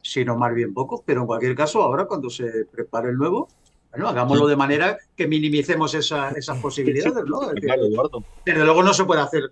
sino 0.03 0.36
más 0.36 0.55
bien 0.55 0.74
pocos. 0.74 1.01
Pero 1.07 1.23
en 1.23 1.27
cualquier 1.27 1.55
caso, 1.55 1.82
ahora 1.82 2.05
cuando 2.05 2.28
se 2.28 2.66
prepare 2.70 3.09
el 3.09 3.16
nuevo, 3.16 3.49
bueno, 3.90 4.07
hagámoslo 4.07 4.47
de 4.47 4.57
manera 4.57 4.99
que 5.16 5.27
minimicemos 5.27 5.94
esa- 5.94 6.32
esas 6.32 6.59
posibilidades, 6.61 7.24
¿no? 7.24 7.40
Desde 8.44 8.62
luego 8.65 8.82
no 8.82 8.93
se 8.93 9.05
puede 9.05 9.23
hacer 9.23 9.51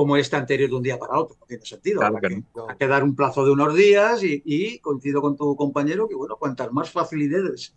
como 0.00 0.16
este 0.16 0.34
anterior 0.36 0.70
de 0.70 0.76
un 0.76 0.82
día 0.82 0.98
para 0.98 1.18
otro, 1.18 1.36
no 1.38 1.46
tiene 1.46 1.64
sentido. 1.66 2.00
Claro 2.00 2.16
que 2.22 2.28
que- 2.28 2.42
no. 2.54 2.68
hay 2.70 2.76
que 2.76 2.86
dar 2.86 3.04
un 3.04 3.14
plazo 3.14 3.44
de 3.44 3.50
unos 3.50 3.74
días 3.74 4.22
y, 4.24 4.42
y 4.46 4.78
coincido 4.78 5.20
con 5.20 5.36
tu 5.36 5.54
compañero 5.56 6.08
que, 6.08 6.14
bueno, 6.14 6.36
cuantas 6.38 6.72
más 6.72 6.90
facilidades 6.90 7.74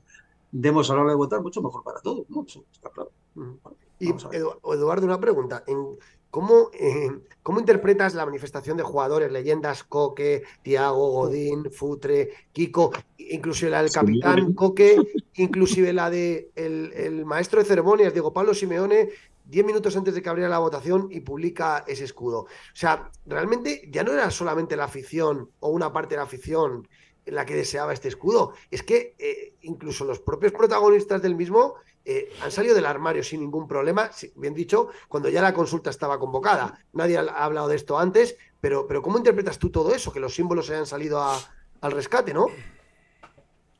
demos 0.52 0.90
a 0.90 0.96
la 0.96 1.02
hora 1.02 1.10
de 1.12 1.18
votar, 1.18 1.42
mucho 1.42 1.62
mejor 1.62 1.84
para 1.84 2.00
todos, 2.00 2.30
¿no? 2.30 2.46
Eso 2.48 2.64
está 2.72 2.90
claro. 2.90 3.12
Ujú. 3.36 3.60
Y. 4.00 4.08
Edu- 4.12 4.58
Eduardo, 4.74 5.06
una 5.06 5.20
pregunta. 5.20 5.64
En, 5.68 5.98
¿cómo, 6.30 6.70
eh, 6.74 7.10
¿Cómo 7.44 7.60
interpretas 7.60 8.14
la 8.16 8.26
manifestación 8.26 8.78
de 8.78 8.84
jugadores, 8.84 9.32
leyendas, 9.32 9.84
Coque, 9.84 10.44
Tiago, 10.62 11.12
Godín, 11.12 11.72
Futre, 11.72 12.30
Kiko, 12.54 12.92
inclusive 13.18 13.70
la 13.72 13.82
del 13.84 13.92
capitán 13.92 14.54
Coque, 14.54 14.96
inclusive 15.36 15.92
la 15.92 16.10
de 16.10 16.52
el, 16.56 16.94
el 16.94 17.26
maestro 17.26 17.60
de 17.60 17.66
ceremonias, 17.66 18.14
Diego 18.14 18.32
Pablo 18.32 18.54
Simeone, 18.54 19.10
10 19.46 19.66
minutos 19.66 19.96
antes 19.98 20.14
de 20.14 20.22
que 20.22 20.30
abriera 20.30 20.50
la 20.50 20.60
votación 20.60 21.08
y 21.12 21.20
publica 21.22 21.84
ese 21.88 22.04
escudo? 22.06 22.40
O 22.42 22.48
sea, 22.76 23.12
realmente 23.26 23.88
ya 23.92 24.04
no 24.04 24.12
era 24.14 24.30
solamente 24.32 24.76
la 24.76 24.86
afición 24.86 25.50
o 25.60 25.70
una 25.70 25.92
parte 25.92 26.16
de 26.16 26.18
la 26.18 26.24
afición 26.24 26.88
la 27.26 27.46
que 27.46 27.56
deseaba 27.56 27.94
este 27.94 28.10
escudo, 28.10 28.54
es 28.70 28.84
que 28.84 29.16
eh, 29.18 29.56
incluso 29.62 30.04
los 30.04 30.20
propios 30.20 30.52
protagonistas 30.52 31.22
del 31.22 31.36
mismo 31.36 31.76
eh, 32.04 32.30
han 32.42 32.52
salido 32.52 32.76
del 32.76 32.86
armario 32.86 33.24
sin 33.24 33.40
ningún 33.40 33.66
problema, 33.66 34.12
bien 34.36 34.54
dicho, 34.54 34.90
cuando 35.08 35.30
ya 35.30 35.42
la 35.42 35.54
consulta 35.54 35.90
estaba 35.90 36.20
convocada. 36.20 36.78
Nadie 36.92 37.18
ha 37.18 37.22
hablado 37.46 37.70
de 37.70 37.78
esto 37.78 37.98
antes, 37.98 38.36
pero, 38.60 38.88
pero 38.88 39.02
¿cómo 39.02 39.18
interpretas 39.18 39.58
tú 39.58 39.70
todo 39.70 39.96
eso? 39.96 40.12
Que 40.12 40.20
los 40.20 40.36
símbolos 40.36 40.70
hayan 40.70 40.86
salido 40.86 41.22
a- 41.22 41.40
al 41.80 41.92
rescate, 41.94 42.34
¿no? 42.34 42.48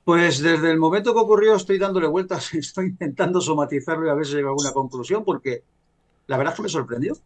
Pues 0.04 0.42
desde 0.42 0.70
el 0.70 0.78
momento 0.78 1.14
que 1.14 1.20
ocurrió 1.22 1.56
estoy 1.56 1.78
dándole 1.78 2.08
vueltas, 2.08 2.54
estoy 2.54 2.88
intentando 2.88 3.40
somatizarlo 3.42 4.06
y 4.06 4.10
a 4.10 4.14
ver 4.14 4.26
si 4.26 4.36
llego 4.36 4.50
a 4.50 4.52
alguna 4.52 4.74
conclusión, 4.74 5.24
porque 5.24 5.64
la 6.28 6.38
verdad 6.38 6.54
es 6.54 6.58
que 6.58 6.64
me 6.64 6.70
sorprendió. 6.70 7.18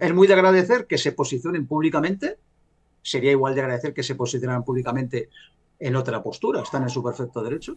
Es 0.00 0.14
muy 0.14 0.26
de 0.26 0.34
agradecer 0.34 0.86
que 0.86 0.98
se 0.98 1.12
posicionen 1.12 1.66
públicamente. 1.66 2.38
Sería 3.02 3.32
igual 3.32 3.54
de 3.54 3.60
agradecer 3.60 3.92
que 3.92 4.02
se 4.02 4.14
posicionaran 4.14 4.64
públicamente 4.64 5.28
en 5.78 5.96
otra 5.96 6.22
postura. 6.22 6.62
Están 6.62 6.84
en 6.84 6.88
su 6.88 7.02
perfecto 7.02 7.42
derecho. 7.42 7.76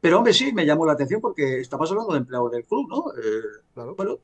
Pero, 0.00 0.18
hombre, 0.18 0.32
sí, 0.32 0.52
me 0.52 0.66
llamó 0.66 0.86
la 0.86 0.92
atención 0.94 1.20
porque 1.20 1.60
estamos 1.60 1.90
hablando 1.90 2.12
de 2.12 2.18
empleados 2.20 2.50
del 2.50 2.64
club, 2.64 2.88
¿no? 2.88 3.04
Eh, 3.12 3.94
Bueno, 3.96 4.18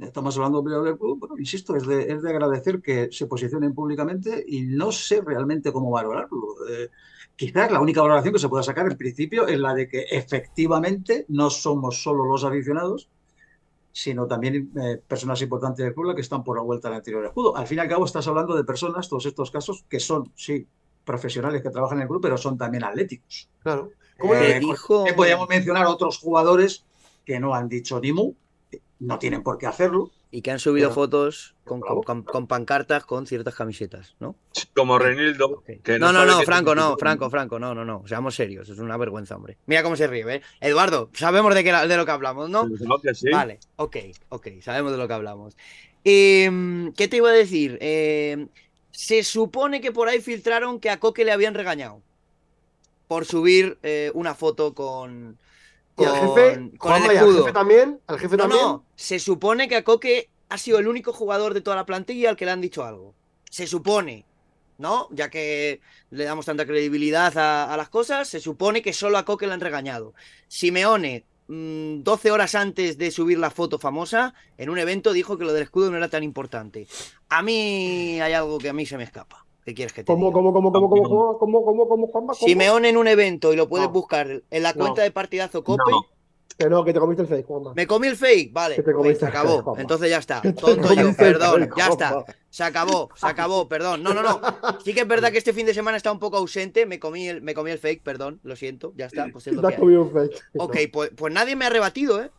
estamos 0.00 0.36
hablando 0.36 0.58
de 0.58 0.62
empleados 0.62 0.86
del 0.86 0.98
club. 0.98 1.18
Bueno, 1.20 1.38
insisto, 1.38 1.76
es 1.76 1.86
de, 1.86 2.12
es 2.12 2.22
de 2.22 2.30
agradecer 2.30 2.80
que 2.80 3.10
se 3.12 3.26
posicionen 3.26 3.74
públicamente 3.74 4.44
y 4.46 4.62
no 4.62 4.90
sé 4.90 5.20
realmente 5.20 5.72
cómo 5.72 5.90
valorarlo. 5.90 6.56
Eh, 6.68 6.88
quizás 7.40 7.72
la 7.72 7.80
única 7.80 8.02
valoración 8.02 8.34
que 8.34 8.38
se 8.38 8.50
pueda 8.50 8.62
sacar 8.62 8.86
en 8.86 8.98
principio 8.98 9.46
es 9.46 9.58
la 9.58 9.72
de 9.72 9.88
que 9.88 10.02
efectivamente 10.10 11.24
no 11.28 11.48
somos 11.48 12.02
solo 12.02 12.26
los 12.26 12.44
aficionados, 12.44 13.08
sino 13.92 14.26
también 14.26 14.70
eh, 14.78 15.00
personas 15.08 15.40
importantes 15.40 15.82
del 15.82 15.94
club 15.94 16.14
que 16.14 16.20
están 16.20 16.44
por 16.44 16.58
la 16.58 16.62
vuelta 16.62 16.88
al 16.88 16.94
anterior 16.96 17.24
escudo. 17.24 17.56
Al 17.56 17.66
fin 17.66 17.78
y 17.78 17.80
al 17.80 17.88
cabo 17.88 18.04
estás 18.04 18.28
hablando 18.28 18.54
de 18.54 18.62
personas, 18.64 19.08
todos 19.08 19.24
estos 19.24 19.50
casos, 19.50 19.86
que 19.88 20.00
son, 20.00 20.30
sí, 20.36 20.66
profesionales 21.02 21.62
que 21.62 21.70
trabajan 21.70 21.96
en 21.96 22.02
el 22.02 22.08
club, 22.08 22.20
pero 22.20 22.36
son 22.36 22.58
también 22.58 22.84
atléticos. 22.84 23.48
Claro. 23.62 23.90
¿Cómo 24.18 24.34
eh, 24.34 24.60
dijo... 24.60 25.06
Podríamos 25.16 25.48
mencionar 25.48 25.86
otros 25.86 26.18
jugadores 26.18 26.84
que 27.24 27.40
no 27.40 27.54
han 27.54 27.70
dicho 27.70 27.98
ni 28.00 28.12
mu, 28.12 28.34
no 28.98 29.18
tienen 29.18 29.42
por 29.42 29.56
qué 29.56 29.66
hacerlo. 29.66 30.10
Y 30.32 30.42
que 30.42 30.52
han 30.52 30.60
subido 30.60 30.92
fotos 30.92 31.56
con, 31.64 31.80
con, 31.80 32.22
con, 32.22 32.46
pancartas 32.46 33.04
con 33.04 33.26
ciertas 33.26 33.54
camisetas, 33.54 34.14
¿no? 34.20 34.36
Como 34.74 34.96
Renildo. 34.96 35.62
Que 35.82 35.98
no, 35.98 36.12
no, 36.12 36.24
no, 36.24 36.38
no 36.38 36.42
Franco, 36.42 36.74
no, 36.74 36.96
Franco, 36.96 37.28
Franco, 37.30 37.58
no, 37.58 37.74
no, 37.74 37.84
no. 37.84 38.04
Seamos 38.06 38.36
serios, 38.36 38.68
es 38.68 38.78
una 38.78 38.96
vergüenza, 38.96 39.34
hombre. 39.34 39.56
Mira 39.66 39.82
cómo 39.82 39.96
se 39.96 40.06
ríe, 40.06 40.36
¿eh? 40.36 40.42
Eduardo, 40.60 41.10
sabemos 41.14 41.52
de, 41.54 41.64
qué, 41.64 41.72
de 41.72 41.96
lo 41.96 42.04
que 42.04 42.12
hablamos, 42.12 42.48
¿no? 42.48 42.68
Que 43.02 43.14
sí. 43.14 43.28
Vale, 43.30 43.58
ok, 43.74 43.96
ok, 44.28 44.48
sabemos 44.62 44.92
de 44.92 44.98
lo 44.98 45.08
que 45.08 45.14
hablamos. 45.14 45.56
Eh, 46.04 46.90
¿Qué 46.96 47.08
te 47.08 47.16
iba 47.16 47.30
a 47.30 47.32
decir? 47.32 47.76
Eh, 47.80 48.46
se 48.92 49.24
supone 49.24 49.80
que 49.80 49.92
por 49.92 50.08
ahí 50.08 50.20
filtraron 50.20 50.78
que 50.78 50.90
a 50.90 51.00
Coque 51.00 51.24
le 51.24 51.32
habían 51.32 51.54
regañado 51.54 52.00
por 53.08 53.24
subir 53.24 53.78
eh, 53.82 54.12
una 54.14 54.34
foto 54.34 54.74
con, 54.74 55.36
¿Y 56.00 56.04
al 56.06 56.14
jefe? 56.16 56.54
con 56.78 56.92
el 56.92 57.00
Juanma, 57.00 57.14
¿y 57.14 57.16
al 57.16 57.34
jefe 57.36 57.52
también? 57.52 58.00
¿Al 58.06 58.18
jefe 58.18 58.36
No, 58.36 58.42
también? 58.44 58.62
no, 58.62 58.84
se 58.96 59.18
supone 59.18 59.68
que 59.68 59.76
a 59.76 59.84
Coque 59.84 60.30
ha 60.48 60.58
sido 60.58 60.78
el 60.78 60.88
único 60.88 61.12
jugador 61.12 61.54
de 61.54 61.60
toda 61.60 61.76
la 61.76 61.86
plantilla 61.86 62.30
al 62.30 62.36
que 62.36 62.44
le 62.44 62.50
han 62.50 62.60
dicho 62.60 62.84
algo. 62.84 63.14
Se 63.50 63.66
supone, 63.66 64.24
¿no? 64.78 65.08
Ya 65.10 65.30
que 65.30 65.80
le 66.10 66.24
damos 66.24 66.46
tanta 66.46 66.66
credibilidad 66.66 67.36
a, 67.38 67.72
a 67.72 67.76
las 67.76 67.88
cosas, 67.88 68.28
se 68.28 68.40
supone 68.40 68.82
que 68.82 68.92
solo 68.92 69.18
a 69.18 69.24
Coque 69.24 69.46
le 69.46 69.52
han 69.52 69.60
regañado. 69.60 70.14
Simeone, 70.48 71.24
mm, 71.48 72.02
12 72.02 72.30
horas 72.30 72.54
antes 72.54 72.98
de 72.98 73.10
subir 73.10 73.38
la 73.38 73.50
foto 73.50 73.78
famosa, 73.78 74.34
en 74.58 74.70
un 74.70 74.78
evento 74.78 75.12
dijo 75.12 75.38
que 75.38 75.44
lo 75.44 75.52
del 75.52 75.62
escudo 75.64 75.90
no 75.90 75.96
era 75.96 76.08
tan 76.08 76.22
importante. 76.24 76.86
A 77.28 77.42
mí 77.42 78.20
hay 78.20 78.32
algo 78.32 78.58
que 78.58 78.68
a 78.68 78.72
mí 78.72 78.86
se 78.86 78.96
me 78.96 79.04
escapa. 79.04 79.46
¿Qué 79.64 79.74
quieres 79.74 79.92
que 79.92 80.02
te 80.02 80.06
¿Cómo, 80.12 80.26
diga? 80.26 80.34
¿Cómo, 80.34 80.52
cómo, 80.52 80.72
cómo, 80.72 80.88
cómo, 80.90 81.08
cómo, 81.08 81.38
cómo, 81.38 81.64
cómo, 81.64 81.88
cómo, 81.88 82.06
Juanma? 82.06 82.32
¿Cómo? 82.32 82.48
Simeone 82.48 82.88
en 82.88 82.96
un 82.96 83.08
evento 83.08 83.52
y 83.52 83.56
lo 83.56 83.68
puedes 83.68 83.88
buscar 83.90 84.42
en 84.50 84.62
la 84.62 84.74
cuenta 84.74 85.02
de 85.02 85.10
partidazo 85.10 85.62
Cope. 85.62 85.90
No. 85.90 86.06
Que 86.58 86.68
no, 86.68 86.84
que 86.84 86.92
te 86.92 87.00
comiste 87.00 87.22
el 87.22 87.28
fake, 87.28 87.46
Juanma. 87.46 87.72
¿Me 87.74 87.86
comí 87.86 88.06
el 88.06 88.16
fake? 88.16 88.52
Vale. 88.52 88.76
Que 88.76 88.82
te 88.82 88.92
pues 88.92 88.96
comiste 88.96 89.26
pues, 89.26 89.32
se 89.32 89.38
acabó. 89.38 89.78
Entonces 89.78 90.10
ya 90.10 90.18
está. 90.18 90.42
Tonto 90.42 90.92
yo, 90.92 91.14
perdón. 91.16 91.70
Ya 91.74 91.88
está. 91.88 92.24
Se 92.50 92.64
acabó, 92.64 93.08
se 93.14 93.26
acabó, 93.26 93.66
perdón. 93.66 94.02
No, 94.02 94.12
no, 94.12 94.22
no. 94.22 94.40
Sí 94.84 94.92
que 94.92 95.00
es 95.00 95.08
verdad 95.08 95.32
que 95.32 95.38
este 95.38 95.54
fin 95.54 95.64
de 95.64 95.72
semana 95.72 95.96
está 95.96 96.12
un 96.12 96.18
poco 96.18 96.36
ausente. 96.36 96.84
Me 96.84 96.98
comí 96.98 97.28
el, 97.28 97.40
me 97.40 97.54
comí 97.54 97.70
el 97.70 97.78
fake, 97.78 98.02
perdón. 98.02 98.40
Lo 98.42 98.56
siento. 98.56 98.92
Ya 98.94 99.06
está. 99.06 99.28
Pues 99.32 99.46
es 99.46 99.54
lo 99.54 99.62
fake. 99.62 100.42
Ok, 100.58 100.76
pues, 100.92 101.10
pues 101.16 101.32
nadie 101.32 101.56
me 101.56 101.64
ha 101.64 101.70
rebatido, 101.70 102.20
¿eh? 102.22 102.30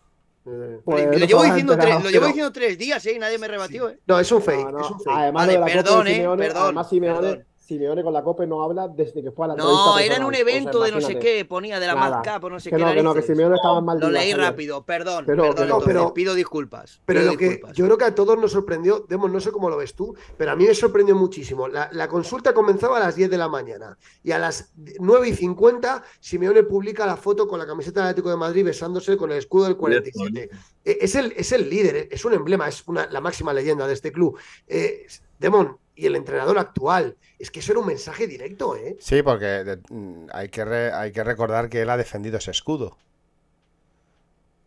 Pues 0.43 1.05
lo 1.05 1.11
no 1.11 1.26
llevo, 1.26 1.43
diciendo 1.43 1.77
tres, 1.77 2.03
lo 2.03 2.09
llevo 2.09 2.26
diciendo 2.26 2.51
tres 2.51 2.77
días, 2.77 3.05
¿eh? 3.05 3.13
Y 3.13 3.19
nadie 3.19 3.38
me 3.38 3.47
rebatió, 3.47 3.89
¿eh? 3.89 3.99
No, 4.07 4.19
es 4.19 4.31
un 4.31 4.41
fake, 4.41 4.65
No, 4.65 4.72
no, 4.72 4.81
es 4.81 4.91
un 4.91 4.99
fake. 4.99 5.15
Además, 5.15 5.47
Vale, 5.47 5.53
lo 5.53 5.59
de 5.59 5.59
la 5.59 5.65
perdón, 5.76 5.93
Copa 5.97 6.03
de 6.03 6.15
Simeone, 6.15 6.43
perdón, 6.45 6.63
además 6.63 6.89
Simeone, 6.89 7.27
perdón. 7.30 7.45
Simeone 7.72 8.03
con 8.03 8.11
la 8.11 8.22
Copa 8.22 8.45
no 8.45 8.61
habla 8.64 8.88
desde 8.89 9.23
que 9.23 9.31
fue 9.31 9.45
a 9.45 9.49
la 9.49 9.56
No, 9.56 9.98
era 9.98 10.18
en 10.18 10.23
un 10.26 10.31
personal. 10.31 10.31
O 10.31 10.34
sea, 10.34 10.41
evento 10.41 10.84
de 10.84 10.91
no 10.91 11.02
sé 11.02 11.19
qué, 11.19 11.45
ponía 11.45 11.80
de 11.80 11.88
la 11.88 11.95
Nada. 11.95 12.22
Mad 12.26 12.34
Cup 12.35 12.43
o 12.45 12.49
no 12.49 12.60
sé 12.60 12.69
Que 12.69 12.76
qué. 12.76 12.84
no, 12.84 12.93
que 12.93 13.03
no, 13.03 13.14
que. 13.14 13.22
Simeone 13.22 13.56
estaba 13.56 13.80
mal 13.80 13.99
Lo 13.99 14.10
leí 14.10 14.34
rápido, 14.34 14.84
perdón, 14.85 15.23
Pero- 15.26 15.43
perdón, 15.43 15.56
pero- 15.56 15.64
entonces, 15.68 15.88
pero- 15.88 16.14
pido 16.14 16.34
disculpas. 16.35 17.02
Pero 17.06 17.22
pido 17.22 17.31
lo 17.31 17.38
que 17.38 17.49
disculpas. 17.49 17.77
yo 17.77 17.85
creo 17.85 17.98
que 17.98 18.06
a 18.06 18.14
todos 18.15 18.38
nos 18.38 18.52
sorprendió, 18.52 19.06
Demos, 19.07 19.31
no 19.31 19.39
sé 19.39 19.52
cómo 19.52 19.69
lo 19.69 19.77
ves 19.77 19.93
tú, 19.95 20.14
pero 20.38 20.52
a 20.52 20.56
mí 20.56 20.65
me 20.65 20.76
sorprendió 20.76 21.15
muchísimo. 21.15 21.68
La, 21.69 21.89
la 21.93 22.07
consulta 22.10 22.53
comenzaba 22.53 22.98
a 22.98 22.99
las 22.99 23.15
10 23.15 23.30
de 23.30 23.38
la 23.38 23.48
mañana 23.48 23.98
y 24.23 24.31
a 24.31 24.38
las 24.39 24.73
9 24.99 25.30
y 25.30 25.34
50 25.34 26.03
Simeone 26.19 26.64
publica 26.64 27.06
la 27.06 27.15
foto 27.15 27.48
con 27.48 27.57
la 27.60 27.65
camiseta 27.65 28.02
del 28.02 28.10
Atlético 28.10 28.30
de 28.31 28.38
Madrid 28.38 28.65
besándose 28.65 29.15
con 29.15 29.31
el 29.31 29.38
escudo 29.38 29.65
del 29.65 29.77
47. 29.77 30.49
Eh, 30.84 30.98
Es 31.02 31.15
el, 31.15 31.31
es 31.38 31.52
el 31.52 31.69
líder, 31.69 32.07
es 32.11 32.26
un 32.26 32.34
emblema, 32.34 32.68
es 32.68 32.84
una, 32.88 33.07
la 33.10 33.22
máxima 33.22 33.53
leyenda 33.53 33.88
de 33.88 33.93
este 33.93 34.11
club. 34.11 34.38
Eh, 34.68 35.06
Demon, 35.41 35.77
y 35.95 36.05
el 36.05 36.15
entrenador 36.15 36.57
actual, 36.57 37.18
es 37.39 37.51
que 37.51 37.59
eso 37.59 37.73
era 37.73 37.80
un 37.81 37.88
mensaje 37.88 38.27
directo, 38.27 38.76
¿eh? 38.77 38.95
Sí, 38.99 39.22
porque 39.23 39.45
de- 39.45 39.81
mm, 39.89 40.27
hay 40.31 40.49
que, 40.49 40.63
re- 40.63 40.93
hay 40.93 41.11
que 41.11 41.23
recordar 41.23 41.68
que 41.69 41.81
él 41.81 41.89
ha 41.89 41.97
defendido 41.97 42.38
ese 42.38 42.51
escudo. 42.51 42.97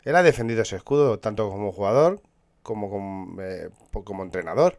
Él 0.03 0.17
ha 0.17 0.23
defendido 0.23 0.63
ese 0.63 0.77
escudo 0.77 1.19
tanto 1.19 1.49
como 1.49 1.73
jugador 1.73 2.21
como 2.63 2.91
como, 2.91 3.41
eh, 3.43 3.71
como 4.05 4.23
entrenador 4.23 4.79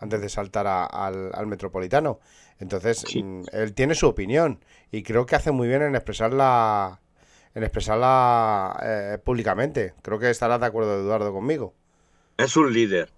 antes 0.00 0.20
de 0.20 0.28
saltar 0.30 0.66
a- 0.66 0.84
al, 0.86 1.30
al 1.34 1.46
Metropolitano. 1.46 2.18
Entonces, 2.58 3.04
Sí. 3.06 3.22
mm, 3.22 3.42
él 3.52 3.74
tiene 3.74 3.94
su 3.94 4.06
opinión 4.08 4.64
y 4.90 5.02
creo 5.02 5.26
que 5.26 5.36
hace 5.36 5.50
muy 5.50 5.68
bien 5.68 5.82
en 5.82 5.94
expresarla 5.94 7.00
en 7.54 7.62
expresarla 7.64 8.78
eh, 8.82 9.18
públicamente. 9.22 9.92
Creo 10.02 10.18
que 10.18 10.30
estarás 10.30 10.60
de 10.60 10.66
acuerdo, 10.66 11.00
Eduardo, 11.00 11.32
conmigo. 11.32 11.74
Es 12.36 12.56
un 12.56 12.72
líder. 12.72 13.10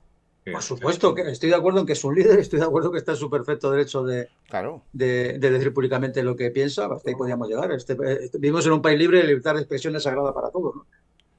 Por 0.50 0.62
supuesto, 0.62 1.14
que 1.14 1.22
estoy 1.30 1.50
de 1.50 1.54
acuerdo 1.54 1.80
en 1.80 1.86
que 1.86 1.92
es 1.92 2.02
un 2.02 2.14
líder, 2.16 2.40
estoy 2.40 2.58
de 2.58 2.64
acuerdo 2.64 2.90
que 2.90 2.98
está 2.98 3.12
en 3.12 3.18
su 3.18 3.30
perfecto 3.30 3.70
derecho 3.70 4.02
de, 4.02 4.28
Claro. 4.48 4.82
de, 4.92 5.38
de 5.38 5.50
decir 5.50 5.72
públicamente 5.72 6.22
lo 6.22 6.34
que 6.34 6.50
piensa, 6.50 6.86
hasta 6.86 7.10
ahí 7.10 7.14
podíamos 7.14 7.48
llegar. 7.48 7.70
Este, 7.70 7.96
este- 8.24 8.38
vivimos 8.38 8.66
en 8.66 8.72
un 8.72 8.82
país 8.82 8.98
libre, 8.98 9.20
la 9.20 9.26
libertad 9.28 9.54
de 9.54 9.60
expresión 9.60 9.94
es 9.94 10.02
sagrada 10.02 10.34
para 10.34 10.50
todos. 10.50 10.74
¿no? 10.74 10.86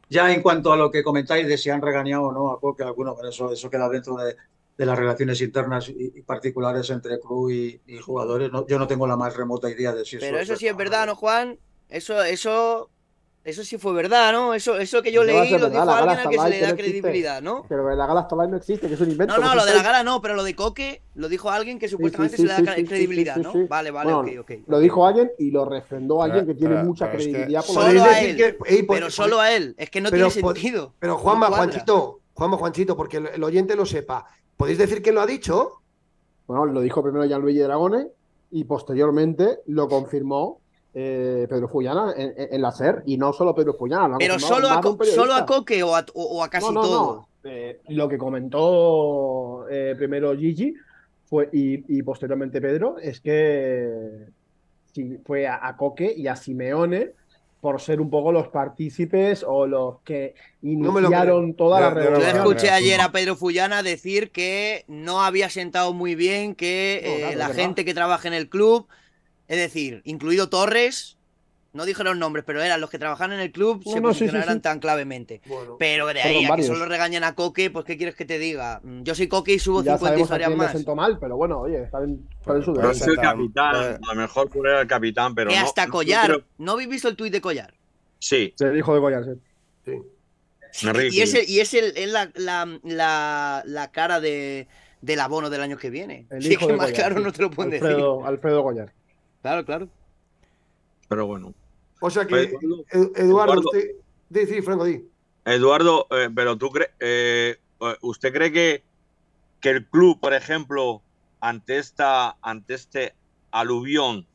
Ya 0.10 0.32
en 0.34 0.42
cuanto 0.42 0.72
a 0.72 0.78
lo 0.78 0.90
que 0.90 1.04
comentáis 1.04 1.48
de 1.48 1.58
si 1.58 1.70
han 1.70 1.82
regañado 1.82 2.24
o 2.28 2.32
no 2.32 2.52
a 2.52 2.60
Coque, 2.62 2.84
alguno, 2.84 3.14
pero 3.16 3.30
eso, 3.30 3.52
eso 3.52 3.70
queda 3.70 3.90
dentro 3.90 4.16
de, 4.16 4.38
de 4.78 4.86
las 4.86 4.98
relaciones 4.98 5.42
internas 5.42 5.90
y, 5.90 6.14
y 6.16 6.22
particulares 6.22 6.90
entre 6.90 7.20
club 7.20 7.50
y, 7.50 7.82
y 7.88 7.98
jugadores. 7.98 8.52
¿no? 8.54 8.66
Yo 8.68 8.80
no 8.80 8.88
tengo 8.88 9.06
la 9.06 9.18
más 9.18 9.36
remota 9.36 9.70
idea 9.70 9.92
de 9.94 10.06
si 10.06 10.16
eso 10.16 10.26
Pero 10.26 10.40
eso 10.40 10.56
sí 10.56 10.68
es 10.68 10.78
verdad, 10.78 11.08
¿no, 11.08 11.16
Juan? 11.16 11.60
Eso, 11.90 12.24
eso, 12.24 12.90
eso 13.46 13.64
sí 13.64 13.78
fue 13.78 13.92
verdad, 13.94 14.32
¿no? 14.32 14.54
Eso, 14.54 14.78
eso 14.78 15.02
que 15.02 15.12
yo 15.12 15.24
leí 15.24 15.36
lo 15.52 15.70
verdad, 15.70 15.70
dijo 15.72 15.92
alguien 15.92 16.20
al 16.20 16.30
que 16.30 16.38
se 16.38 16.50
le 16.50 16.60
da 16.62 16.70
existe. 16.70 16.76
credibilidad, 16.82 17.42
¿no? 17.42 17.66
Pero 17.68 17.94
la 17.96 18.06
gala 18.08 18.24
Starlight 18.24 18.52
no 18.52 18.58
existe, 18.58 18.88
que 18.88 18.94
es 18.94 19.02
un 19.02 19.12
invento. 19.12 19.38
No, 19.38 19.46
no, 19.50 19.56
lo 19.56 19.66
de 19.66 19.74
la 19.76 19.84
gala 19.84 20.02
no, 20.04 20.22
pero 20.22 20.34
lo 20.36 20.44
de 20.44 20.56
Coque 20.56 21.02
lo 21.16 21.28
dijo 21.28 21.50
alguien 21.52 21.78
que 21.78 21.88
Sí, 21.88 21.92
sí, 21.92 21.96
supuestamente 21.98 22.38
sí, 22.38 22.44
se 22.44 22.48
le 22.48 22.54
da 22.54 22.58
sí, 22.60 22.64
cre- 22.64 22.76
sí, 22.76 22.82
sí, 22.82 22.88
credibilidad, 22.88 23.36
sí, 23.36 23.42
¿no? 23.42 23.54
Vale, 23.68 23.92
vale, 23.92 24.14
Bueno, 24.14 24.32
ok, 24.32 24.40
ok. 24.40 24.52
Lo 24.68 24.80
dijo 24.80 25.06
alguien 25.06 25.32
y 25.38 25.52
lo 25.52 25.66
refrendó 25.66 26.22
alguien 26.24 26.46
Pero- 26.46 26.54
que 26.54 26.60
tiene 26.60 26.76
pero- 26.76 26.86
mucha 26.88 27.06
pero 27.08 27.20
es 27.20 27.26
que 27.26 27.32
credibilidad. 27.32 27.66
por 27.66 27.76
Solo 27.76 28.04
a 28.04 28.20
él, 28.22 28.38
que- 28.38 28.58
ey, 28.68 28.84
po- 28.84 28.94
Pero 28.94 29.10
solo 29.12 29.40
a 29.42 29.52
él, 29.52 29.76
es 29.78 29.90
que 29.90 30.00
no 30.02 30.10
Pero 30.10 30.30
tiene 30.30 30.54
sentido. 30.54 30.94
Pero 31.00 31.18
Juanma. 31.18 31.48
Juanchito, 31.48 32.20
Juanma, 32.34 32.58
Juanchito, 32.58 32.96
porque 32.96 33.18
el, 33.18 33.28
el 33.28 33.44
oyente 33.44 33.76
lo 33.76 33.86
sepa, 33.86 34.26
¿podéis 34.58 34.78
decir 34.78 35.02
quién 35.02 35.16
lo 35.16 35.22
ha 35.22 35.26
dicho? 35.28 35.82
Bueno, 36.48 36.66
lo 36.66 36.80
dijo 36.82 37.04
primero 37.04 37.26
Gianluigi 37.26 37.60
Dragone 37.60 38.08
y 38.52 38.64
posteriormente 38.64 39.60
lo 39.68 39.88
confirmó 39.90 40.60
eh, 40.94 41.48
Pedro 41.50 41.68
Fullana 41.70 42.14
en, 42.16 42.34
en- 42.38 42.62
la 42.62 42.72
SER. 42.72 43.04
Y 43.06 43.18
no 43.18 43.34
solo 43.34 43.56
Pedro 43.56 43.74
Fullana, 43.74 44.18
Pero 44.20 44.38
solo 44.40 44.70
a, 44.70 44.82
solo 45.04 45.34
a. 45.34 45.46
Coque 45.46 45.82
o 45.84 45.96
a, 45.96 46.06
o- 46.14 46.38
o 46.38 46.44
a 46.44 46.50
casi 46.50 46.68
No, 46.68 46.72
no, 46.74 46.82
todo. 46.82 47.16
no. 47.16 47.28
Eh, 47.50 47.82
lo 47.90 48.08
que 48.08 48.18
comentó 48.18 49.68
eh, 49.70 49.96
primero 49.98 50.36
Gigi 50.38 50.74
fue, 51.26 51.50
y, 51.52 51.98
y 51.98 52.04
posteriormente 52.04 52.62
Pedro 52.62 52.98
es 53.00 53.20
que 53.20 54.28
sí, 54.94 55.18
fue 55.26 55.48
a, 55.48 55.66
a 55.68 55.76
Coque 55.76 56.14
y 56.16 56.28
a 56.28 56.36
Simeone 56.36 57.12
por 57.60 57.80
ser 57.80 58.02
un 58.02 58.10
poco 58.10 58.32
los 58.34 58.50
partícipes 58.50 59.44
o 59.48 59.66
los 59.66 60.02
que 60.02 60.36
No 60.62 61.00
iniciaron 61.00 61.54
toda 61.54 61.80
la 61.80 61.90
Yo- 61.90 61.96
yo 61.96 61.96
no 61.96 62.04
Yo 62.04 62.10
lo 62.12 62.16
revolución. 62.18 62.32
creo. 62.42 62.52
escuché 62.52 62.70
ayer 62.72 63.00
a 63.02 63.12
Pedro 63.14 63.36
Fullana 63.38 63.84
decir 63.84 64.32
que 64.32 64.84
no 64.90 65.22
había 65.24 65.50
sentado 65.50 65.94
muy 65.94 66.16
bien 66.16 66.56
que 66.56 67.02
No, 67.04 67.16
claro, 67.20 67.38
la 67.38 67.48
verdad. 67.48 67.62
gente 67.64 67.86
que 67.86 67.94
trabaja 67.94 68.28
en 68.28 68.34
el 68.34 68.50
club, 68.50 68.88
es 69.54 69.60
decir, 69.60 70.02
incluido 70.06 70.50
Torres, 70.50 71.18
no 71.74 71.86
dijeron 71.86 72.20
nombres, 72.20 72.46
pero 72.46 72.62
eran 72.62 72.80
los 72.82 72.90
que 72.92 73.00
trabajaban 73.00 73.34
en 73.34 73.40
el 73.40 73.52
club, 73.52 73.82
No, 73.86 73.92
se 73.92 74.00
no, 74.02 74.10
sí, 74.14 74.20
sí, 74.20 74.26
posicionaran 74.26 74.58
sí. 74.58 74.62
tan 74.62 74.80
clavemente. 74.80 75.42
Bueno, 75.48 75.76
Pero 75.80 76.06
de 76.08 76.22
ahí 76.22 76.46
a 76.46 76.56
que 76.56 76.62
solo 76.64 76.86
regañan 76.86 77.24
a 77.24 77.34
Coque, 77.34 77.72
pues 77.72 77.84
¿qué 77.86 77.98
quieres 77.98 78.14
que 78.16 78.26
te 78.26 78.38
diga? 78.38 78.80
Mm, 78.84 79.02
Yo 79.02 79.16
soy 79.16 79.28
Coque 79.28 79.54
y 79.54 79.60
subo 79.60 79.82
Ya 79.84 79.98
50 79.98 80.06
sabemos 80.06 80.20
a 80.32 80.36
historias 80.36 80.56
más. 80.58 80.72
sentó 80.72 80.96
mal, 80.96 81.18
pero 81.20 81.36
bueno, 81.36 81.62
oye, 81.62 81.82
está 81.84 82.04
en, 82.04 82.28
está 82.40 82.56
en 82.56 82.62
su 82.64 82.74
Pero 82.74 82.82
Pero 82.90 82.92
es 82.92 83.08
el 83.08 83.16
capitán. 83.16 83.76
eh. 83.76 83.98
A 84.08 84.14
lo 84.14 84.22
mejor 84.22 84.50
era 84.66 84.82
el 84.82 84.88
capitán, 84.88 85.34
pero 85.34 85.50
que 85.50 85.56
no. 85.58 85.64
hasta 85.66 85.86
no 85.88 85.92
Collar. 85.94 86.26
creo- 86.28 86.44
¿No 86.60 86.74
habéis 86.74 86.90
visto 86.90 87.08
el 87.08 87.16
tuit 87.16 87.34
de 87.34 87.42
Collar? 87.42 87.74
Sí, 88.20 88.54
Se 88.56 88.70
dijo 88.70 88.94
de 88.94 89.00
Goyar, 89.00 89.24
sí. 89.26 89.32
sí. 89.86 90.86
me 90.86 90.92
Y 90.92 90.94
río. 91.10 91.24
es, 91.24 91.34
el- 91.34 91.50
y 91.50 91.60
es, 91.60 91.74
el- 91.74 91.94
es 91.98 92.10
la, 92.12 92.30
la, 92.36 92.80
la, 92.84 93.64
la 93.66 93.92
cara 93.92 94.20
de, 94.20 94.68
del 95.02 95.20
abono 95.20 95.50
del 95.50 95.62
año 95.62 95.78
que 95.78 95.90
viene. 95.90 96.28
El 96.30 96.44
Sí, 96.44 96.54
hijo 96.54 96.68
que 96.68 96.74
de 96.74 96.78
más 96.78 96.92
Goyar, 96.92 96.96
claro 97.08 97.18
sí. 97.18 97.24
no 97.24 97.32
te 97.34 97.42
lo 97.42 97.50
pueden 97.52 97.72
decir. 97.72 97.88
Alfredo, 97.88 98.26
Alfredo 98.28 98.62
Goyar. 98.62 98.94
Claro, 99.44 99.64
claro. 99.64 99.88
Pero 101.08 101.28
bueno. 101.28 101.54
O 102.02 102.10
sea 102.10 102.26
que, 102.26 102.36
Eduardo, 102.36 102.86
Edu- 102.92 103.12
Eduardo, 103.16 103.54
Eduardo. 103.54 103.62
usted. 103.70 103.92
Di, 104.30 104.46
sí, 104.48 104.62
Franco, 104.64 104.86
di. 104.86 105.08
Eduardo, 105.46 106.08
eh, 106.10 106.30
pero 106.34 106.58
tú 106.58 106.72
crees, 106.72 106.90
eh, 107.00 107.60
¿usted 108.02 108.34
cree 108.34 108.52
que 108.52 108.84
que 109.64 109.70
el 109.70 109.86
club, 109.86 110.20
por 110.20 110.34
ejemplo, 110.34 111.02
ante 111.40 111.78
esta, 111.78 112.36
ante 112.42 112.74
este 112.74 113.16
aluvión 113.50 114.28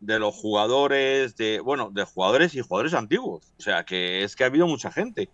de 0.00 0.18
los 0.18 0.34
jugadores, 0.34 1.36
de, 1.36 1.60
bueno, 1.60 1.90
de 1.90 2.04
jugadores 2.04 2.54
y 2.54 2.60
jugadores 2.60 2.92
antiguos. 2.92 3.50
O 3.58 3.62
sea, 3.62 3.84
que 3.84 4.22
es 4.22 4.36
que 4.36 4.44
ha 4.44 4.48
habido 4.48 4.66
mucha 4.66 4.92
gente. 4.92 5.30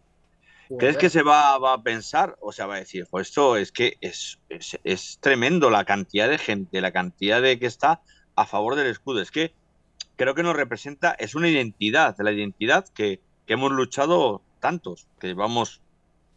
¿Crees 0.78 0.97
que 0.97 1.11
se 1.11 1.24
va, 1.24 1.59
va, 1.59 1.73
a 1.73 1.82
pensar? 1.82 2.36
O 2.40 2.52
sea, 2.52 2.66
va 2.66 2.77
a 2.77 2.78
decir, 2.78 3.09
pues 3.11 3.27
esto 3.27 3.57
es 3.57 3.73
que 3.73 3.97
es, 4.01 4.39
es, 4.48 4.78
es, 4.85 5.19
tremendo 5.20 5.69
la 5.69 5.85
cantidad 5.85 6.28
de 6.28 6.39
gente, 6.39 6.81
la 6.81 6.93
cantidad 6.93 7.43
de 7.43 7.59
que 7.59 7.66
está 7.66 8.02
a 8.41 8.47
favor 8.47 8.77
del 8.77 8.87
escudo. 8.87 9.21
Es 9.21 9.31
que 9.31 9.53
creo 10.17 10.35
que 10.35 10.43
nos 10.43 10.57
representa, 10.57 11.12
es 11.12 11.35
una 11.35 11.49
identidad, 11.49 12.17
la 12.19 12.33
identidad 12.33 12.89
que, 12.89 13.21
que 13.47 13.55
hemos 13.55 13.73
luchado 13.73 14.43
tantos, 14.61 15.09
que 15.19 15.29
llevamos 15.29 15.83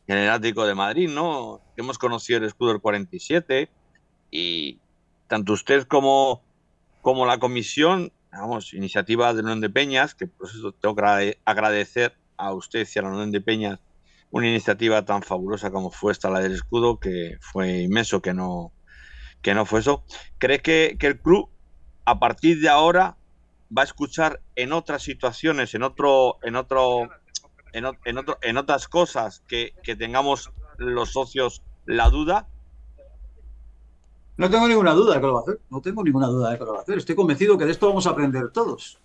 en 0.07 0.17
el 0.17 0.29
Ático 0.29 0.65
de 0.65 0.75
Madrid, 0.75 1.09
¿no? 1.09 1.61
Que 1.75 1.81
hemos 1.81 1.97
conocido 1.97 2.39
el 2.39 2.45
escudo 2.45 2.69
del 2.69 2.81
47 2.81 3.69
y 4.31 4.79
tanto 5.27 5.53
usted 5.53 5.83
como, 5.83 6.43
como 7.01 7.25
la 7.25 7.37
comisión, 7.37 8.11
vamos, 8.31 8.73
iniciativa 8.73 9.33
de 9.33 9.41
Unión 9.41 9.61
de 9.61 9.69
Peñas, 9.69 10.15
que 10.15 10.27
por 10.27 10.49
eso 10.49 10.71
tengo 10.73 10.95
que 10.95 11.39
agradecer 11.45 12.17
a 12.37 12.53
usted 12.53 12.87
y 12.93 12.99
a 12.99 13.01
la 13.03 13.09
Unión 13.09 13.31
de 13.31 13.41
Peñas 13.41 13.79
una 14.31 14.47
iniciativa 14.49 15.05
tan 15.05 15.21
fabulosa 15.21 15.71
como 15.71 15.91
fue 15.91 16.11
esta, 16.11 16.29
la 16.29 16.39
del 16.39 16.53
escudo, 16.53 16.99
que 16.99 17.37
fue 17.39 17.83
inmenso 17.83 18.21
que 18.21 18.33
no, 18.33 18.73
que 19.43 19.53
no 19.53 19.65
fue 19.65 19.81
eso. 19.81 20.03
¿Cree 20.39 20.59
que, 20.59 20.97
que 20.99 21.07
el 21.07 21.19
club, 21.19 21.49
a 22.05 22.19
partir 22.19 22.59
de 22.59 22.69
ahora, 22.69 23.17
va 23.75 23.81
a 23.81 23.85
escuchar 23.85 24.41
en 24.55 24.73
otras 24.73 25.03
situaciones, 25.03 25.73
en 25.73 25.83
otro, 25.83 26.37
en 26.43 26.55
otro, 26.55 27.09
en, 27.73 27.85
en, 28.05 28.17
otro, 28.17 28.37
en 28.41 28.57
otras 28.57 28.87
cosas 28.87 29.43
que, 29.47 29.73
tengamos 29.97 30.51
los 30.77 31.11
socios 31.11 31.63
la 31.85 32.09
duda? 32.09 32.47
No 34.37 34.49
tengo 34.49 34.67
ninguna 34.67 34.93
duda 34.93 35.15
de 35.15 35.21
que 35.21 35.27
lo 35.27 35.33
va 35.33 35.39
a 35.39 35.43
hacer. 35.43 35.61
No 35.69 35.81
tengo 35.81 36.03
ninguna 36.03 36.27
duda 36.27 36.51
de 36.51 36.57
que 36.57 36.65
lo 36.65 36.73
va 36.73 36.79
a 36.79 36.81
hacer. 36.81 36.97
Estoy 36.97 37.15
convencido 37.15 37.57
que 37.57 37.65
de 37.65 37.71
esto 37.71 37.87
vamos 37.87 38.07
a 38.07 38.11
aprender 38.11 38.49
todos. 38.51 38.99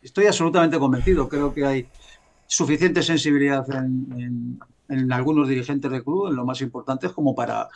Estoy 0.00 0.26
absolutamente 0.26 0.78
convencido. 0.78 1.28
Creo 1.28 1.52
que 1.52 1.66
hay 1.66 1.88
suficiente 2.46 3.02
sensibilidad 3.02 3.66
en, 3.70 4.58
algunos 5.12 5.48
dirigentes 5.48 5.90
del 5.90 6.02
club, 6.02 6.28
en 6.28 6.36
lo 6.36 6.46
más 6.46 6.62
importante, 6.62 7.10
como 7.10 7.34
para 7.34 7.68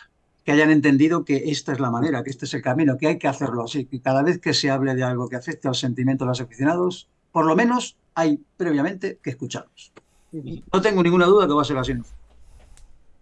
que 0.44 0.52
hayan 0.52 0.70
entendido 0.70 1.24
que 1.24 1.50
esta 1.50 1.72
es 1.72 1.80
la 1.80 1.90
manera, 1.90 2.22
que 2.22 2.30
este 2.30 2.46
es 2.46 2.54
el 2.54 2.62
camino, 2.62 2.98
que 2.98 3.06
hay 3.06 3.18
que 3.18 3.28
hacerlo 3.28 3.64
así, 3.64 3.84
que 3.86 4.00
cada 4.00 4.22
vez 4.22 4.38
que 4.38 4.54
se 4.54 4.70
hable 4.70 4.94
de 4.94 5.04
algo 5.04 5.28
que 5.28 5.36
afecte 5.36 5.68
al 5.68 5.74
sentimiento 5.74 6.24
de 6.24 6.30
los 6.30 6.40
aficionados, 6.40 7.08
por 7.30 7.46
lo 7.46 7.54
menos 7.56 7.96
hay 8.14 8.40
previamente 8.56 9.18
que 9.22 9.30
escucharlos. 9.30 9.92
No 10.32 10.80
tengo 10.80 11.02
ninguna 11.02 11.26
duda 11.26 11.46
que 11.46 11.52
va 11.52 11.62
a 11.62 11.64
ser 11.64 11.78
así. 11.78 11.94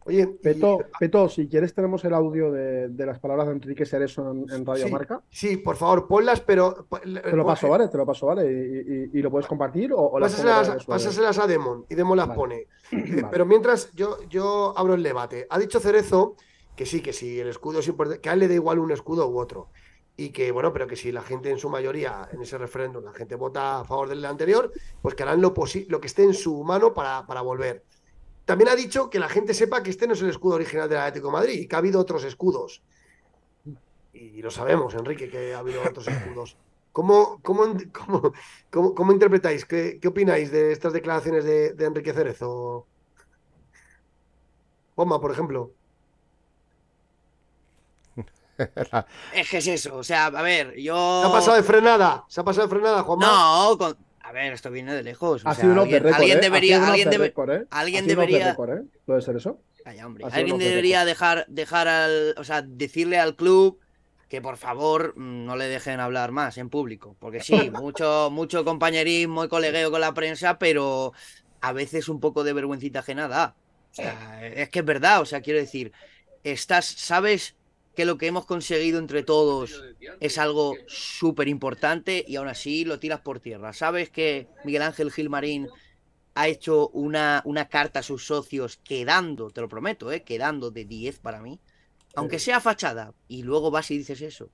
Oye, 0.06 0.26
Peto, 0.26 0.78
Peto, 0.98 1.28
si 1.28 1.46
quieres 1.46 1.74
tenemos 1.74 2.02
el 2.04 2.14
audio 2.14 2.50
de, 2.50 2.88
de 2.88 3.06
las 3.06 3.18
palabras 3.18 3.48
de 3.48 3.52
Enrique 3.52 3.84
Cerezo 3.84 4.30
en, 4.32 4.50
en 4.50 4.64
Radio 4.64 4.86
sí, 4.86 4.90
Marca. 4.90 5.20
Sí, 5.28 5.56
por 5.58 5.76
favor, 5.76 6.08
ponlas, 6.08 6.40
pero... 6.40 6.86
Te 7.02 7.36
lo 7.36 7.44
paso, 7.44 7.68
¿vale? 7.68 7.86
Te 7.88 7.98
lo 7.98 8.06
paso, 8.06 8.26
¿vale? 8.26 8.50
¿Y, 8.50 9.16
y, 9.16 9.18
y 9.18 9.22
lo 9.22 9.30
puedes 9.30 9.46
compartir? 9.46 9.92
O, 9.92 10.00
o 10.00 10.18
pásaselas, 10.18 10.84
pásaselas, 10.86 11.38
a 11.38 11.46
Demon 11.46 11.84
y 11.88 11.94
Demon 11.94 12.16
las 12.16 12.28
vale. 12.28 12.38
pone. 12.38 12.66
Vale. 12.92 13.26
Pero 13.30 13.46
mientras 13.46 13.92
yo, 13.92 14.16
yo 14.28 14.74
abro 14.76 14.94
el 14.94 15.02
debate. 15.02 15.46
Ha 15.48 15.58
dicho 15.58 15.78
Cerezo 15.78 16.34
que 16.80 16.86
sí, 16.86 17.02
que 17.02 17.12
sí, 17.12 17.38
el 17.38 17.48
escudo 17.48 17.80
es 17.80 17.88
importante, 17.88 18.22
que 18.22 18.30
a 18.30 18.32
él 18.32 18.38
le 18.38 18.48
da 18.48 18.54
igual 18.54 18.78
un 18.78 18.90
escudo 18.90 19.28
u 19.28 19.38
otro. 19.38 19.68
Y 20.16 20.30
que, 20.30 20.50
bueno, 20.50 20.72
pero 20.72 20.86
que 20.86 20.96
si 20.96 21.12
la 21.12 21.20
gente 21.20 21.50
en 21.50 21.58
su 21.58 21.68
mayoría, 21.68 22.26
en 22.32 22.40
ese 22.40 22.56
referéndum, 22.56 23.04
la 23.04 23.12
gente 23.12 23.34
vota 23.34 23.80
a 23.80 23.84
favor 23.84 24.08
del 24.08 24.24
anterior, 24.24 24.72
pues 25.02 25.14
que 25.14 25.22
harán 25.22 25.42
lo, 25.42 25.52
lo 25.88 26.00
que 26.00 26.06
esté 26.06 26.22
en 26.22 26.32
su 26.32 26.64
mano 26.64 26.94
para, 26.94 27.26
para 27.26 27.42
volver. 27.42 27.84
También 28.46 28.70
ha 28.70 28.74
dicho 28.74 29.10
que 29.10 29.18
la 29.18 29.28
gente 29.28 29.52
sepa 29.52 29.82
que 29.82 29.90
este 29.90 30.06
no 30.06 30.14
es 30.14 30.22
el 30.22 30.30
escudo 30.30 30.54
original 30.54 30.88
del 30.88 31.00
Atlético 31.00 31.26
de 31.26 31.32
Madrid 31.34 31.60
y 31.60 31.68
que 31.68 31.76
ha 31.76 31.80
habido 31.80 32.00
otros 32.00 32.24
escudos. 32.24 32.82
Y 34.14 34.40
lo 34.40 34.50
sabemos, 34.50 34.94
Enrique, 34.94 35.28
que 35.28 35.52
ha 35.52 35.58
habido 35.58 35.82
otros 35.86 36.08
escudos. 36.08 36.56
¿Cómo, 36.92 37.40
cómo, 37.42 37.74
cómo, 38.70 38.94
cómo, 38.94 39.12
interpretáis? 39.12 39.66
¿Qué, 39.66 39.98
¿Qué, 40.00 40.08
opináis 40.08 40.50
de 40.50 40.72
estas 40.72 40.94
declaraciones 40.94 41.44
de, 41.44 41.74
de 41.74 41.84
Enrique 41.84 42.14
Cerezo? 42.14 42.86
Juanma, 44.94 45.20
por 45.20 45.30
ejemplo. 45.30 45.74
es 49.34 49.50
que 49.50 49.58
es 49.58 49.66
eso, 49.66 49.96
o 49.96 50.04
sea, 50.04 50.26
a 50.26 50.42
ver, 50.42 50.76
yo. 50.76 51.22
¿Se 51.22 51.28
ha 51.28 51.32
pasado 51.32 51.56
de 51.56 51.62
frenada? 51.62 52.24
¿Se 52.28 52.40
ha 52.40 52.44
pasado 52.44 52.66
de 52.66 52.70
frenada, 52.70 53.02
Juanma? 53.02 53.26
No, 53.26 53.78
con... 53.78 53.96
a 54.20 54.32
ver, 54.32 54.52
esto 54.52 54.70
viene 54.70 54.94
de 54.94 55.02
lejos. 55.02 55.44
Ha 55.44 55.50
o 55.50 55.54
sea, 55.54 55.64
sido 55.64 55.80
alguien, 55.80 56.02
récord, 56.02 56.20
alguien 56.20 56.40
debería. 56.40 56.86
Alguien, 56.86 57.10
debe... 57.10 57.26
¿eh? 57.26 58.02
debería. 58.02 58.50
¿eh? 58.50 58.82
¿Puede 59.06 59.22
ser 59.22 59.36
eso? 59.36 59.60
Calla, 59.84 60.06
hombre. 60.06 60.24
Alguien 60.30 60.58
debería 60.58 61.04
dejar, 61.04 61.46
dejar 61.48 61.88
al. 61.88 62.34
O 62.36 62.44
sea, 62.44 62.62
decirle 62.62 63.18
al 63.18 63.36
club 63.36 63.78
que 64.30 64.40
por 64.40 64.56
favor 64.56 65.12
mm, 65.16 65.44
no 65.44 65.56
le 65.56 65.66
dejen 65.66 66.00
hablar 66.00 66.30
más 66.30 66.56
en 66.56 66.70
público. 66.70 67.16
Porque 67.18 67.40
sí, 67.40 67.70
mucho, 67.72 68.30
mucho 68.30 68.64
compañerismo 68.64 69.44
y 69.44 69.48
colegueo 69.48 69.90
con 69.90 70.00
la 70.00 70.14
prensa, 70.14 70.58
pero 70.58 71.12
a 71.60 71.72
veces 71.72 72.08
un 72.08 72.20
poco 72.20 72.44
de 72.44 72.52
vergüencita 72.52 73.00
ajena 73.00 73.28
da. 73.28 73.56
O 73.90 73.94
sea, 73.94 74.46
es 74.46 74.68
que 74.68 74.78
es 74.78 74.84
verdad, 74.84 75.20
o 75.20 75.26
sea, 75.26 75.40
quiero 75.40 75.58
decir, 75.58 75.92
estás, 76.44 76.86
sabes 76.86 77.56
que 77.94 78.04
lo 78.04 78.18
que 78.18 78.26
hemos 78.26 78.46
conseguido 78.46 78.98
entre 78.98 79.22
todos 79.22 79.82
es 80.20 80.38
algo 80.38 80.74
súper 80.86 81.48
importante 81.48 82.24
y 82.26 82.36
aún 82.36 82.48
así 82.48 82.84
lo 82.84 82.98
tiras 82.98 83.20
por 83.20 83.40
tierra. 83.40 83.72
Sabes 83.72 84.10
que 84.10 84.48
Miguel 84.64 84.82
Ángel 84.82 85.10
Gilmarín 85.10 85.68
ha 86.34 86.48
hecho 86.48 86.88
una, 86.90 87.42
una 87.44 87.68
carta 87.68 88.00
a 88.00 88.02
sus 88.04 88.26
socios 88.26 88.78
quedando, 88.78 89.50
te 89.50 89.60
lo 89.60 89.68
prometo, 89.68 90.12
¿eh? 90.12 90.22
quedando 90.22 90.70
de 90.70 90.84
10 90.84 91.18
para 91.18 91.40
mí, 91.40 91.60
aunque 92.14 92.38
sea 92.38 92.60
fachada, 92.60 93.14
y 93.28 93.42
luego 93.42 93.70
vas 93.70 93.90
y 93.90 93.98
dices 93.98 94.20
eso. 94.22 94.50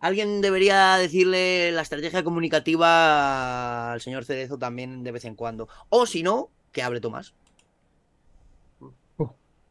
Alguien 0.00 0.42
debería 0.42 0.96
decirle 0.96 1.72
la 1.72 1.82
estrategia 1.82 2.22
comunicativa 2.22 3.92
al 3.92 4.00
señor 4.02 4.24
Cerezo 4.24 4.58
también 4.58 5.02
de 5.02 5.12
vez 5.12 5.24
en 5.24 5.34
cuando. 5.34 5.68
O 5.88 6.04
si 6.04 6.22
no, 6.22 6.50
que 6.72 6.82
hable 6.82 7.00
Tomás. 7.00 7.34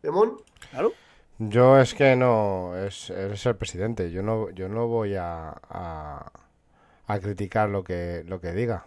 ¿Demón? 0.01 0.41
Claro. 0.71 0.93
Yo 1.39 1.79
es 1.79 1.93
que 1.95 2.15
no, 2.15 2.75
es, 2.77 3.09
eres 3.09 3.45
el 3.45 3.55
presidente, 3.55 4.11
yo 4.11 4.21
no, 4.21 4.49
yo 4.51 4.69
no 4.69 4.87
voy 4.87 5.15
a, 5.15 5.49
a, 5.69 7.19
criticar 7.21 7.69
lo 7.69 7.83
que, 7.83 8.23
lo 8.27 8.39
que 8.39 8.53
diga. 8.53 8.85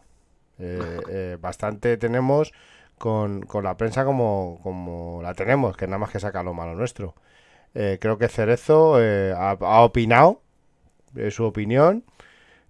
Eh, 0.59 1.01
eh, 1.11 1.39
bastante 1.41 1.97
tenemos 1.99 2.53
con, 2.99 3.43
con, 3.43 3.65
la 3.65 3.77
prensa 3.77 4.05
como, 4.05 4.61
como 4.63 5.21
la 5.23 5.35
tenemos, 5.35 5.77
que 5.77 5.87
nada 5.87 5.99
más 5.99 6.11
que 6.11 6.21
saca 6.21 6.43
lo 6.43 6.55
malo 6.55 6.75
nuestro. 6.75 7.15
Eh, 7.75 7.99
creo 8.01 8.17
que 8.19 8.29
Cerezo 8.29 8.97
ha, 8.97 9.51
ha, 9.51 9.81
opinado, 9.83 10.41
su 11.31 11.45
opinión, 11.45 12.05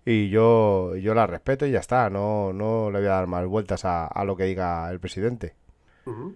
y 0.05 0.31
yo, 0.31 0.97
yo 0.97 1.15
la 1.15 1.27
respeto 1.27 1.67
y 1.67 1.73
ya 1.73 1.81
está, 1.81 2.11
no, 2.11 2.53
no 2.53 2.91
le 2.91 3.01
voy 3.01 3.09
a 3.09 3.11
dar 3.13 3.27
más 3.27 3.47
vueltas 3.47 3.85
a, 3.85 4.07
a 4.07 4.25
lo 4.25 4.37
que 4.37 4.45
diga 4.45 4.91
el 4.91 5.01
presidente. 5.01 5.55
Uh. 6.07 6.33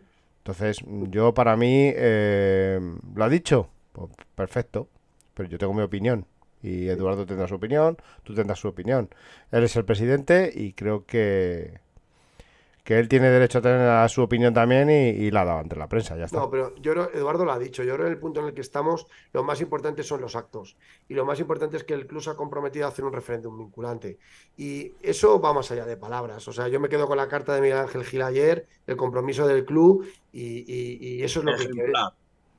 Entonces, 0.51 0.85
yo 1.11 1.33
para 1.33 1.57
mí, 1.57 1.93
eh, 1.95 2.81
lo 3.15 3.25
ha 3.25 3.29
dicho, 3.29 3.71
pues 3.93 4.11
perfecto, 4.35 4.89
pero 5.33 5.49
yo 5.49 5.59
tengo 5.59 5.73
mi 5.75 5.83
opinión. 5.83 6.27
Y 6.61 6.89
Eduardo 6.89 7.25
tendrá 7.25 7.47
su 7.47 7.55
opinión, 7.55 7.97
tú 8.25 8.35
tendrás 8.35 8.59
su 8.59 8.67
opinión. 8.67 9.11
Él 9.53 9.63
es 9.63 9.77
el 9.77 9.85
presidente 9.85 10.51
y 10.53 10.73
creo 10.73 11.07
que, 11.07 11.79
que 12.85 12.99
él 12.99 13.09
tiene 13.09 13.31
derecho 13.31 13.59
a 13.59 13.63
tener 13.63 14.09
su 14.09 14.23
opinión 14.23 14.55
también 14.55 14.91
y, 14.91 15.09
y, 15.09 15.31
la 15.31 15.43
ha 15.43 15.45
dado 15.45 15.59
ante 15.61 15.77
la 15.77 15.89
prensa, 15.89 16.17
ya 16.17 16.25
está. 16.25 16.39
No, 16.39 16.51
pero 16.51 16.75
yo 16.77 16.93
creo, 16.93 17.11
Eduardo 17.13 17.45
lo 17.45 17.53
ha 17.53 17.59
dicho, 17.59 17.83
yo 17.83 17.95
creo 17.95 18.07
que 18.07 18.13
el 18.13 18.19
punto 18.19 18.41
en 18.41 18.47
el 18.47 18.55
que 18.55 18.61
estamos, 18.61 19.07
lo 19.33 19.43
más 19.43 19.61
importante 19.61 20.03
son 20.03 20.21
los 20.21 20.37
actos. 20.37 20.77
Y 21.09 21.15
lo 21.15 21.25
más 21.25 21.41
importante 21.41 21.77
es 21.77 21.85
que 21.85 21.95
el 21.95 22.07
club 22.07 22.23
se 22.23 22.31
ha 22.31 22.35
comprometido 22.35 22.87
a 22.87 22.89
hacer 22.89 23.05
un 23.05 23.13
referéndum 23.13 23.59
vinculante. 23.59 24.19
Y 24.57 24.93
eso 25.03 25.41
va 25.41 25.53
más 25.53 25.71
allá 25.71 25.85
de 25.85 25.97
palabras. 25.97 26.47
O 26.49 26.53
sea, 26.53 26.69
yo 26.69 26.81
me 26.81 26.89
quedo 26.89 27.07
con 27.07 27.17
la 27.17 27.29
carta 27.29 27.55
de 27.55 27.61
Miguel 27.61 27.79
Ángel 27.79 28.05
Gil 28.05 28.23
ayer, 28.23 28.67
el 28.87 28.97
compromiso 28.97 29.47
del 29.47 29.65
club, 29.65 30.07
y, 30.33 30.65
y, 30.67 30.99
y 31.01 31.23
eso 31.23 31.41
es 31.41 31.45
lo 31.45 31.55
ejemplar, 31.55 32.13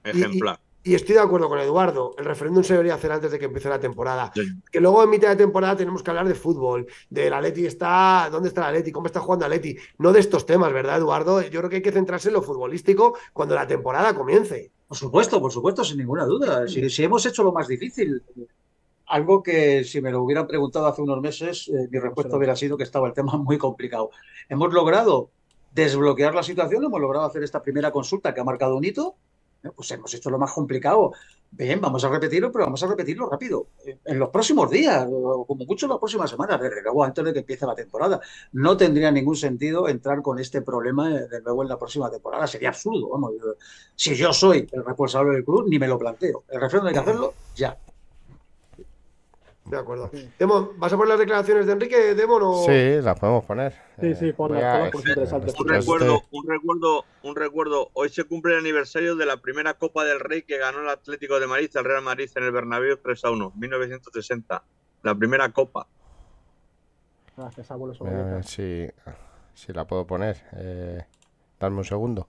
que... 0.04 0.12
Ejemplar. 0.12 0.60
Y 0.84 0.96
estoy 0.96 1.14
de 1.16 1.22
acuerdo 1.22 1.48
con 1.48 1.60
Eduardo, 1.60 2.16
el 2.18 2.26
referéndum 2.26 2.64
se 2.64 2.74
debería 2.74 2.96
hacer 2.96 3.12
antes 3.12 3.32
de 3.32 3.38
que 3.38 3.46
empiece 3.46 3.70
la 3.70 3.80
temporada. 3.80 4.32
Sí. 4.34 4.42
Que 4.72 4.80
luego 4.80 5.04
en 5.04 5.12
mitad 5.12 5.30
de 5.30 5.36
temporada 5.36 5.76
tenemos 5.76 6.02
que 6.02 6.10
hablar 6.10 6.28
de 6.28 6.34
fútbol, 6.34 6.88
de 7.10 7.30
la 7.30 7.40
Leti 7.40 7.68
está, 7.68 8.30
¿dónde 8.32 8.50
está 8.50 8.62
la 8.62 8.72
Leti? 8.72 8.92
¿Cómo 8.92 9.06
está 9.06 9.20
jugando 9.20 9.48
la 9.48 9.56
Leti? 9.56 9.78
No 10.00 10.12
de 10.12 10.20
estos 10.20 10.46
temas, 10.46 10.74
¿verdad, 10.74 10.98
Eduardo? 10.98 11.42
Yo 11.44 11.60
creo 11.60 11.70
que 11.70 11.76
hay 11.78 11.82
que 11.84 11.92
centrarse 11.92 12.30
en 12.30 12.34
lo 12.34 12.42
futbolístico 12.42 13.16
cuando 13.32 13.54
la 13.54 13.68
temporada 13.68 14.16
comience. 14.16 14.72
Por 14.88 14.98
supuesto, 14.98 15.40
por 15.40 15.52
supuesto, 15.52 15.84
sin 15.84 16.00
ninguna 16.00 16.26
duda. 16.26 16.68
Si, 16.68 16.90
si 16.90 17.04
hemos 17.04 17.26
hecho 17.28 17.44
lo 17.44 17.52
más 17.52 17.68
difícil, 17.68 18.24
algo 19.06 19.44
que 19.44 19.84
si 19.84 20.02
me 20.02 20.10
lo 20.10 20.24
hubieran 20.24 20.48
preguntado 20.48 20.88
hace 20.88 21.02
unos 21.02 21.22
meses, 21.22 21.68
eh, 21.68 21.88
mi 21.92 22.00
respuesta 22.00 22.36
hubiera 22.38 22.56
sido 22.56 22.76
que 22.76 22.84
estaba 22.84 23.08
el 23.08 23.14
tema 23.14 23.38
muy 23.38 23.58
complicado. 23.58 24.10
Hemos 24.50 24.74
logrado 24.74 25.30
desbloquear 25.74 26.34
la 26.34 26.44
situación, 26.44 26.84
hemos 26.86 27.00
logrado 27.00 27.26
hacer 27.26 27.44
esta 27.44 27.62
primera 27.62 27.92
consulta 27.92 28.34
que 28.34 28.42
ha 28.42 28.44
marcado 28.44 28.76
un 28.76 28.84
hito, 28.84 29.16
pues 29.76 29.92
hemos 29.92 30.14
hecho 30.14 30.30
lo 30.30 30.40
más 30.40 30.52
complicado. 30.52 31.14
Bien, 31.52 31.82
vamos 31.82 32.04
a 32.06 32.10
repetirlo, 32.10 32.52
pero 32.52 32.66
vamos 32.66 32.82
a 32.82 32.88
repetirlo 32.88 33.30
rápido. 33.30 33.68
En 34.06 34.18
los 34.18 34.30
próximos 34.30 34.70
días, 34.70 35.06
o 35.12 35.46
como 35.46 35.66
mucho 35.66 35.86
en 35.86 35.92
las 35.92 36.00
próximas 36.00 36.30
semanas, 36.30 36.62
desde 36.62 36.82
luego 36.82 37.04
antes 37.04 37.26
de 37.26 37.34
que 37.34 37.40
empiece 37.40 37.66
la 37.66 37.76
temporada. 37.76 38.22
No 38.54 38.78
tendría 38.78 39.12
ningún 39.12 39.36
sentido 39.36 39.90
entrar 39.90 40.22
con 40.22 40.40
este 40.40 40.62
problema 40.62 41.10
de 41.10 41.42
nuevo 41.42 41.62
en 41.62 41.70
la 41.70 41.78
próxima 41.78 42.10
temporada. 42.10 42.48
Sería 42.48 42.70
absurdo, 42.70 43.10
vamos. 43.10 43.34
Si 43.96 44.16
yo 44.16 44.32
soy 44.32 44.68
el 44.72 44.86
responsable 44.86 45.34
del 45.34 45.44
club, 45.44 45.68
ni 45.68 45.78
me 45.78 45.88
lo 45.88 46.00
planteo. 46.00 46.44
El 46.48 46.62
referéndum 46.62 46.88
hay 46.88 46.94
que 46.94 47.00
hacerlo 47.00 47.34
ya. 47.56 47.78
De 49.72 49.78
acuerdo. 49.78 50.12
Demon, 50.38 50.72
¿vas 50.78 50.92
a 50.92 50.98
poner 50.98 51.10
las 51.12 51.20
declaraciones 51.20 51.66
de 51.66 51.72
Enrique, 51.72 52.14
Demon? 52.14 52.42
O... 52.44 52.66
Sí, 52.66 53.02
las 53.02 53.18
podemos 53.18 53.46
poner. 53.46 53.74
Sí, 54.02 54.14
sí, 54.16 54.28
Eh, 54.28 54.34
ponlas, 54.34 54.62
voy 54.62 54.68
a- 54.70 54.74
ponlas 54.74 54.92
porque 54.92 55.08
es 55.08 55.18
interesante. 55.18 55.54
Un 55.58 55.68
recuerdo, 55.70 56.22
un 56.32 56.46
recuerdo, 56.48 57.06
un 57.24 57.36
recuerdo. 57.38 57.90
Hoy 57.94 58.10
se 58.10 58.26
cumple 58.26 58.54
el 58.54 58.60
aniversario 58.60 59.16
de 59.16 59.26
la 59.26 59.38
primera 59.38 59.76
Copa 59.76 60.04
del 60.04 60.20
Rey 60.20 60.42
que 60.42 60.58
ganó 60.58 60.82
el 60.82 60.90
Atlético 60.90 61.40
de 61.40 61.48
Madrid 61.48 61.72
al 61.78 61.86
Real 61.86 62.02
Madrid 62.04 62.30
en 62.36 62.44
el 62.44 62.52
Bernabéu 62.52 62.98
3 62.98 63.24
a 63.26 63.32
1, 63.32 63.54
1960. 63.56 64.64
La 65.04 65.16
primera 65.16 65.50
Copa. 65.54 65.88
Gracias, 67.38 67.72
abuelo. 67.72 67.96
Si, 68.44 68.88
si 69.54 69.72
la 69.74 69.88
puedo 69.88 70.06
poner. 70.06 70.36
Eh, 70.58 71.02
dame 71.60 71.78
un 71.78 71.86
segundo. 71.86 72.28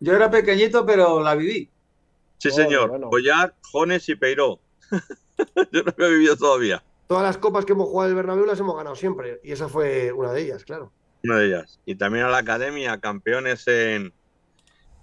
Yo 0.00 0.12
era 0.12 0.28
pequeñito, 0.28 0.84
pero 0.84 1.22
la 1.22 1.36
viví. 1.36 1.70
Sí, 2.38 2.48
Oh, 2.48 2.52
señor. 2.52 2.88
bueno. 2.90 3.10
Collar, 3.10 3.54
Jones 3.70 4.08
y 4.08 4.16
Peiró. 4.16 4.58
Yo 5.72 5.82
no 5.82 6.04
he 6.06 6.10
vivido 6.10 6.36
todavía. 6.36 6.82
Todas 7.06 7.22
las 7.22 7.38
copas 7.38 7.64
que 7.64 7.72
hemos 7.72 7.88
jugado 7.88 8.10
en 8.10 8.16
el 8.16 8.16
Bernabéu 8.16 8.46
las 8.46 8.58
hemos 8.58 8.76
ganado 8.76 8.96
siempre. 8.96 9.40
Y 9.44 9.52
esa 9.52 9.68
fue 9.68 10.12
una 10.12 10.32
de 10.32 10.42
ellas, 10.42 10.64
claro. 10.64 10.92
Una 11.24 11.38
de 11.38 11.46
ellas. 11.46 11.80
Y 11.84 11.94
también 11.94 12.24
a 12.24 12.28
la 12.30 12.38
academia, 12.38 12.98
campeones 13.00 13.66
en 13.68 14.12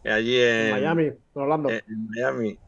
allí 0.04 0.38
en, 0.40 0.66
En 0.68 0.72
Miami, 0.72 1.04
en 1.06 1.18
Orlando. 1.34 1.70
en 1.70 1.84
Miami. 2.10 2.60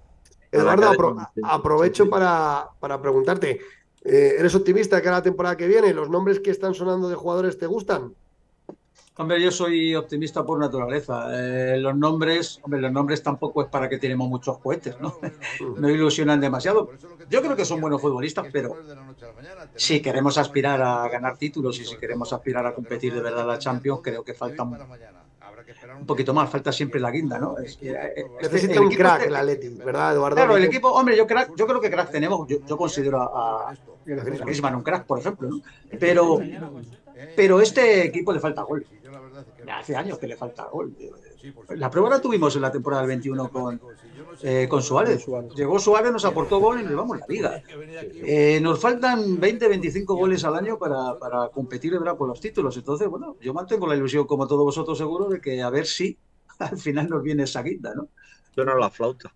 Eduardo, 0.52 0.90
apro- 0.94 1.30
aprovecho 1.44 2.10
para, 2.10 2.70
para 2.80 3.02
preguntarte. 3.02 3.60
eh, 4.06 4.36
¿Eres 4.40 4.56
optimista 4.56 5.02
que 5.02 5.10
a 5.10 5.14
la 5.14 5.22
temporada 5.24 5.58
que 5.58 5.68
viene 5.68 5.94
los 5.94 6.10
nombres 6.10 6.40
que 6.40 6.52
están 6.52 6.74
sonando 6.74 7.10
de 7.10 7.16
jugadores 7.16 7.58
te 7.58 7.66
gustan? 7.66 8.14
Hombre, 9.18 9.42
yo 9.42 9.50
soy 9.50 9.96
optimista 9.96 10.46
por 10.46 10.60
naturaleza. 10.60 11.28
Eh, 11.32 11.78
los 11.78 11.96
nombres, 11.96 12.60
hombre, 12.64 12.82
los 12.82 12.92
nombres 12.92 13.24
tampoco 13.24 13.62
es 13.64 13.70
para 13.70 13.88
que 13.88 13.98
tenemos 13.98 14.28
muchos 14.28 14.58
cohetes, 14.60 15.00
¿no? 15.00 15.18
No 15.78 15.90
ilusionan 15.90 16.42
demasiado. 16.42 16.90
Yo 17.30 17.42
creo 17.42 17.56
que 17.56 17.64
son 17.64 17.80
buenos 17.80 18.02
futbolistas, 18.02 18.48
pero 18.52 18.76
si 19.76 20.02
queremos 20.02 20.38
aspirar 20.38 20.82
a 20.82 21.08
ganar 21.08 21.38
títulos 21.38 21.80
y 21.80 21.86
si 21.86 21.96
queremos 21.96 22.34
aspirar 22.34 22.66
a 22.66 22.74
competir 22.76 23.14
de 23.14 23.22
verdad 23.22 23.44
a 23.44 23.46
la 23.54 23.58
Champions, 23.60 24.02
creo 24.04 24.22
que 24.24 24.34
falta 24.34 24.64
un, 24.64 24.78
un 26.02 26.06
poquito 26.06 26.34
más, 26.34 26.50
falta 26.50 26.74
siempre 26.74 27.00
la 27.00 27.10
guinda, 27.10 27.40
¿no? 27.40 27.58
Es 27.58 27.78
que, 27.78 27.92
eh, 27.92 28.14
es 28.42 28.52
Necesita 28.52 28.82
un 28.82 28.90
crack 28.90 29.20
este- 29.20 29.30
el 29.30 29.36
Atleti, 29.38 29.70
¿verdad, 29.70 30.14
Eduardo? 30.14 30.36
Claro, 30.36 30.58
el 30.58 30.64
equipo, 30.66 30.90
hombre, 30.90 31.16
yo 31.16 31.26
crack, 31.26 31.56
yo 31.56 31.66
creo 31.66 31.80
que 31.80 31.90
crack 31.90 32.12
tenemos, 32.12 32.46
yo, 32.50 32.58
yo 32.68 32.78
considero 32.78 33.22
a, 33.22 33.72
a 33.72 33.76
Griezmann 34.06 34.76
un 34.76 34.84
crack, 34.84 35.06
por 35.06 35.20
ejemplo, 35.20 35.48
¿no? 35.50 35.62
Pero, 36.00 36.40
pero 37.36 37.62
este 37.62 38.06
equipo 38.06 38.34
le 38.34 38.40
falta 38.42 38.62
gol. 38.64 38.86
Hace 39.70 39.96
años 39.96 40.18
que 40.18 40.28
le 40.28 40.36
falta 40.36 40.66
gol. 40.66 40.96
La 41.76 41.90
prueba 41.90 42.10
la 42.10 42.22
tuvimos 42.22 42.56
en 42.56 42.62
la 42.62 42.72
temporada 42.72 43.02
del 43.04 43.10
21 43.10 43.50
con, 43.50 43.80
eh, 44.42 44.68
con 44.70 44.82
Suárez. 44.82 45.26
Llegó 45.56 45.80
Suárez, 45.80 46.12
nos 46.12 46.26
aportó 46.26 46.60
gol 46.60 46.80
y 46.80 46.84
nos 46.84 46.92
llevamos 46.92 47.20
la 47.20 47.26
liga. 47.28 47.62
Eh, 48.24 48.60
nos 48.62 48.80
faltan 48.80 49.40
20, 49.40 49.68
25 49.68 50.16
goles 50.16 50.44
al 50.44 50.56
año 50.56 50.78
para, 50.78 51.18
para 51.20 51.50
competir 51.50 51.92
de 51.94 52.00
verdad 52.00 52.18
por 52.18 52.28
los 52.28 52.40
títulos. 52.40 52.76
Entonces, 52.78 53.08
bueno, 53.08 53.38
yo 53.42 53.54
mantengo 53.54 53.88
la 53.88 53.96
ilusión, 53.96 54.26
como 54.26 54.48
todos 54.48 54.64
vosotros 54.64 54.98
seguro, 54.98 55.30
de 55.30 55.40
que 55.40 55.62
a 55.62 55.70
ver 55.70 55.86
si 55.86 56.18
al 56.60 56.78
final 56.78 57.10
nos 57.10 57.22
viene 57.24 57.44
esa 57.44 57.62
guinda, 57.62 57.94
¿no? 57.96 58.08
Suena 58.54 58.76
la 58.76 58.90
flauta. 58.90 59.34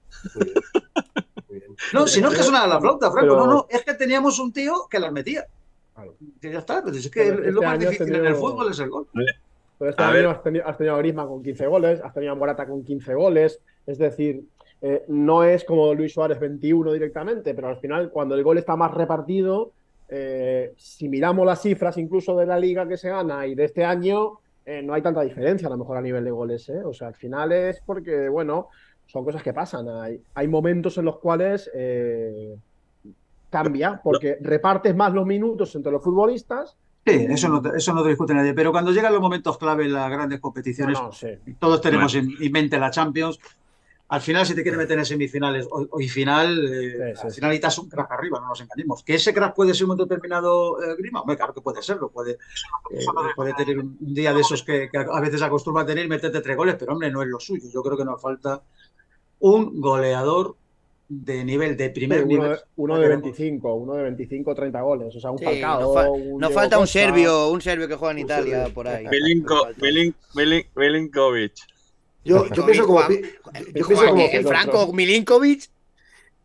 No, 1.93 2.07
si 2.07 2.22
no 2.22 2.30
es 2.31 2.38
que 2.38 2.43
sonaba 2.43 2.68
la 2.68 2.80
flauta, 2.80 3.11
Franco, 3.11 3.34
Pero- 3.35 3.45
no, 3.45 3.53
no, 3.53 3.68
es 3.69 3.84
que 3.84 3.93
teníamos 3.93 4.39
un 4.39 4.51
tío 4.53 4.88
que 4.89 4.99
las 4.99 5.11
metía. 5.11 5.45
Ya 6.41 6.60
está, 6.60 6.81
pues 6.81 6.95
es 6.97 7.11
que 7.11 7.23
Pero 7.23 7.43
es 7.43 7.53
lo 7.53 7.61
este 7.61 7.65
más 7.65 7.80
difícil 7.80 8.15
en 8.15 8.26
el 8.26 8.35
fútbol 8.35 8.72
es 8.72 8.80
el 8.80 8.89
gol. 8.89 9.07
Pero 9.80 9.91
este 9.91 10.03
año 10.03 10.30
has 10.30 10.43
tenido, 10.43 10.68
has 10.68 10.77
tenido 10.77 10.95
a 10.95 10.99
Griezmann 10.99 11.27
con 11.27 11.41
15 11.41 11.68
goles, 11.68 12.01
has 12.03 12.14
tenido 12.14 12.34
a 12.34 12.35
Morata 12.35 12.68
con 12.68 12.84
15 12.84 13.14
goles, 13.15 13.61
es 13.88 13.97
decir, 13.97 14.43
eh, 14.81 15.03
no 15.07 15.43
es 15.43 15.64
como 15.64 15.93
Luis 15.93 16.14
Suárez 16.14 16.39
21 16.39 16.93
directamente, 16.93 17.53
pero 17.53 17.69
al 17.69 17.77
final 17.77 18.10
cuando 18.11 18.35
el 18.35 18.43
gol 18.43 18.57
está 18.57 18.76
más 18.76 18.93
repartido, 18.93 19.72
eh, 20.07 20.73
si 20.77 21.10
miramos 21.10 21.45
las 21.45 21.61
cifras 21.61 21.97
incluso 21.97 22.35
de 22.38 22.45
la 22.45 22.60
liga 22.60 22.88
que 22.88 22.97
se 22.97 23.10
gana 23.10 23.45
y 23.45 23.56
de 23.56 23.65
este 23.65 23.84
año, 23.84 24.39
eh, 24.65 24.81
no 24.81 24.93
hay 24.93 25.01
tanta 25.01 25.22
diferencia 25.22 25.68
a 25.68 25.72
lo 25.72 25.77
mejor 25.77 25.97
a 25.97 26.01
nivel 26.01 26.23
de 26.23 26.31
goles. 26.31 26.69
O 26.85 26.93
sea, 26.93 27.07
al 27.07 27.15
final 27.15 27.51
es 27.51 27.81
porque, 27.85 28.30
bueno, 28.30 28.68
son 29.06 29.26
cosas 29.26 29.43
que 29.43 29.53
pasan, 29.53 29.89
hay, 29.89 30.22
hay 30.34 30.47
momentos 30.47 30.97
en 30.97 31.06
los 31.06 31.19
cuales 31.19 31.69
cambia, 33.49 33.99
porque 34.03 34.38
repartes 34.41 34.95
más 34.95 35.14
los 35.14 35.26
minutos 35.26 35.76
entre 35.76 35.91
los 35.91 36.03
futbolistas. 36.03 36.77
Sí, 37.05 37.26
eso 37.30 37.47
no, 37.49 37.61
eso 37.73 37.93
no 37.93 38.03
te 38.03 38.09
discute 38.09 38.34
nadie. 38.34 38.53
Pero 38.53 38.71
cuando 38.71 38.91
llegan 38.91 39.13
los 39.13 39.21
momentos 39.21 39.57
clave 39.57 39.85
en 39.85 39.93
las 39.93 40.09
grandes 40.11 40.39
competiciones, 40.39 40.97
No, 40.99 41.07
no, 41.07 41.11
sí. 41.11 41.27
todos 41.59 41.81
tenemos 41.81 42.13
en, 42.15 42.30
en 42.39 42.51
mente 42.51 42.77
la 42.77 42.91
Champions. 42.91 43.39
Al 44.11 44.21
final, 44.21 44.43
si 44.43 44.55
te 44.55 44.63
quieres 44.63 44.80
meter 44.80 44.97
en 44.97 45.05
semifinales 45.05 45.67
o, 45.69 45.88
o 45.91 46.01
y 46.01 46.09
final, 46.09 46.67
eh, 46.67 47.13
Sí, 47.15 47.21
sí, 47.21 47.27
al 47.27 47.34
final 47.34 47.49
necesitas 47.51 47.77
un 47.77 47.89
crack 47.89 48.11
arriba, 48.11 48.39
no 48.39 48.47
nos 48.49 48.59
engañemos. 48.61 49.03
¿Que 49.03 49.13
ese 49.15 49.34
crack 49.35 49.53
puede 49.53 49.73
ser 49.76 49.84
un 49.84 49.89
momento 49.89 50.05
determinado 50.05 50.81
eh, 50.84 50.95
Grima? 50.97 51.21
Hombre, 51.21 51.38
claro 51.38 51.53
que 51.53 51.61
puede 51.61 51.81
serlo. 51.84 52.09
Puede, 52.09 52.31
eh, 52.91 53.05
puede 53.35 53.53
tener 53.53 53.77
un 53.77 53.95
día 53.99 54.34
de 54.34 54.41
esos 54.41 54.63
que, 54.63 54.89
que 54.91 54.97
a 54.97 55.19
veces 55.21 55.41
acostumbra 55.43 55.84
a 55.84 55.85
tener 55.85 56.05
y 56.05 56.09
meterte 56.09 56.41
tres 56.41 56.57
goles, 56.57 56.76
pero 56.80 56.93
hombre, 56.93 57.11
no 57.11 57.21
es 57.21 57.27
lo 57.27 57.39
suyo. 57.39 57.69
Yo 57.71 57.84
creo 57.84 57.97
que 57.97 58.05
nos 58.05 58.19
falta 58.19 58.63
un 59.39 59.80
goleador 59.80 60.55
de 61.11 61.44
nivel, 61.44 61.76
de 61.76 61.90
primer 61.90 62.23
uno, 62.23 62.44
nivel. 62.44 62.60
uno 62.76 62.99
de 62.99 63.07
25, 63.07 63.73
uno 63.73 63.95
de 63.95 64.03
25, 64.03 64.53
30 64.56 64.81
goles. 64.81 65.15
O 65.15 65.19
sea, 65.19 65.31
un 65.31 65.40
Sí, 65.40 65.45
Falcao, 65.45 65.81
nos, 65.81 65.94
fa- 65.95 66.10
un 66.11 66.40
nos 66.40 66.53
falta 66.53 66.77
un 66.77 66.84
Costa. 66.84 66.99
serbio, 66.99 67.49
un 67.49 67.61
serbio 67.61 67.88
que 67.88 67.95
juega 67.95 68.11
en 68.11 68.18
Un 68.18 68.23
Italia 68.26 68.69
por 68.73 68.88
ahí. 68.88 69.06
Falta. 69.06 69.18
Milin- 69.81 70.14
Milin- 70.36 70.65
Milinkovic. 70.76 71.53
Yo, 72.23 72.45
yo 72.53 72.65
pienso 72.65 72.86
como. 72.86 73.02
Yo 73.02 73.73
pienso 73.73 74.06
como. 74.06 74.30
que 74.30 74.44
Franco 74.44 74.94
Milinkovic. 74.94 75.69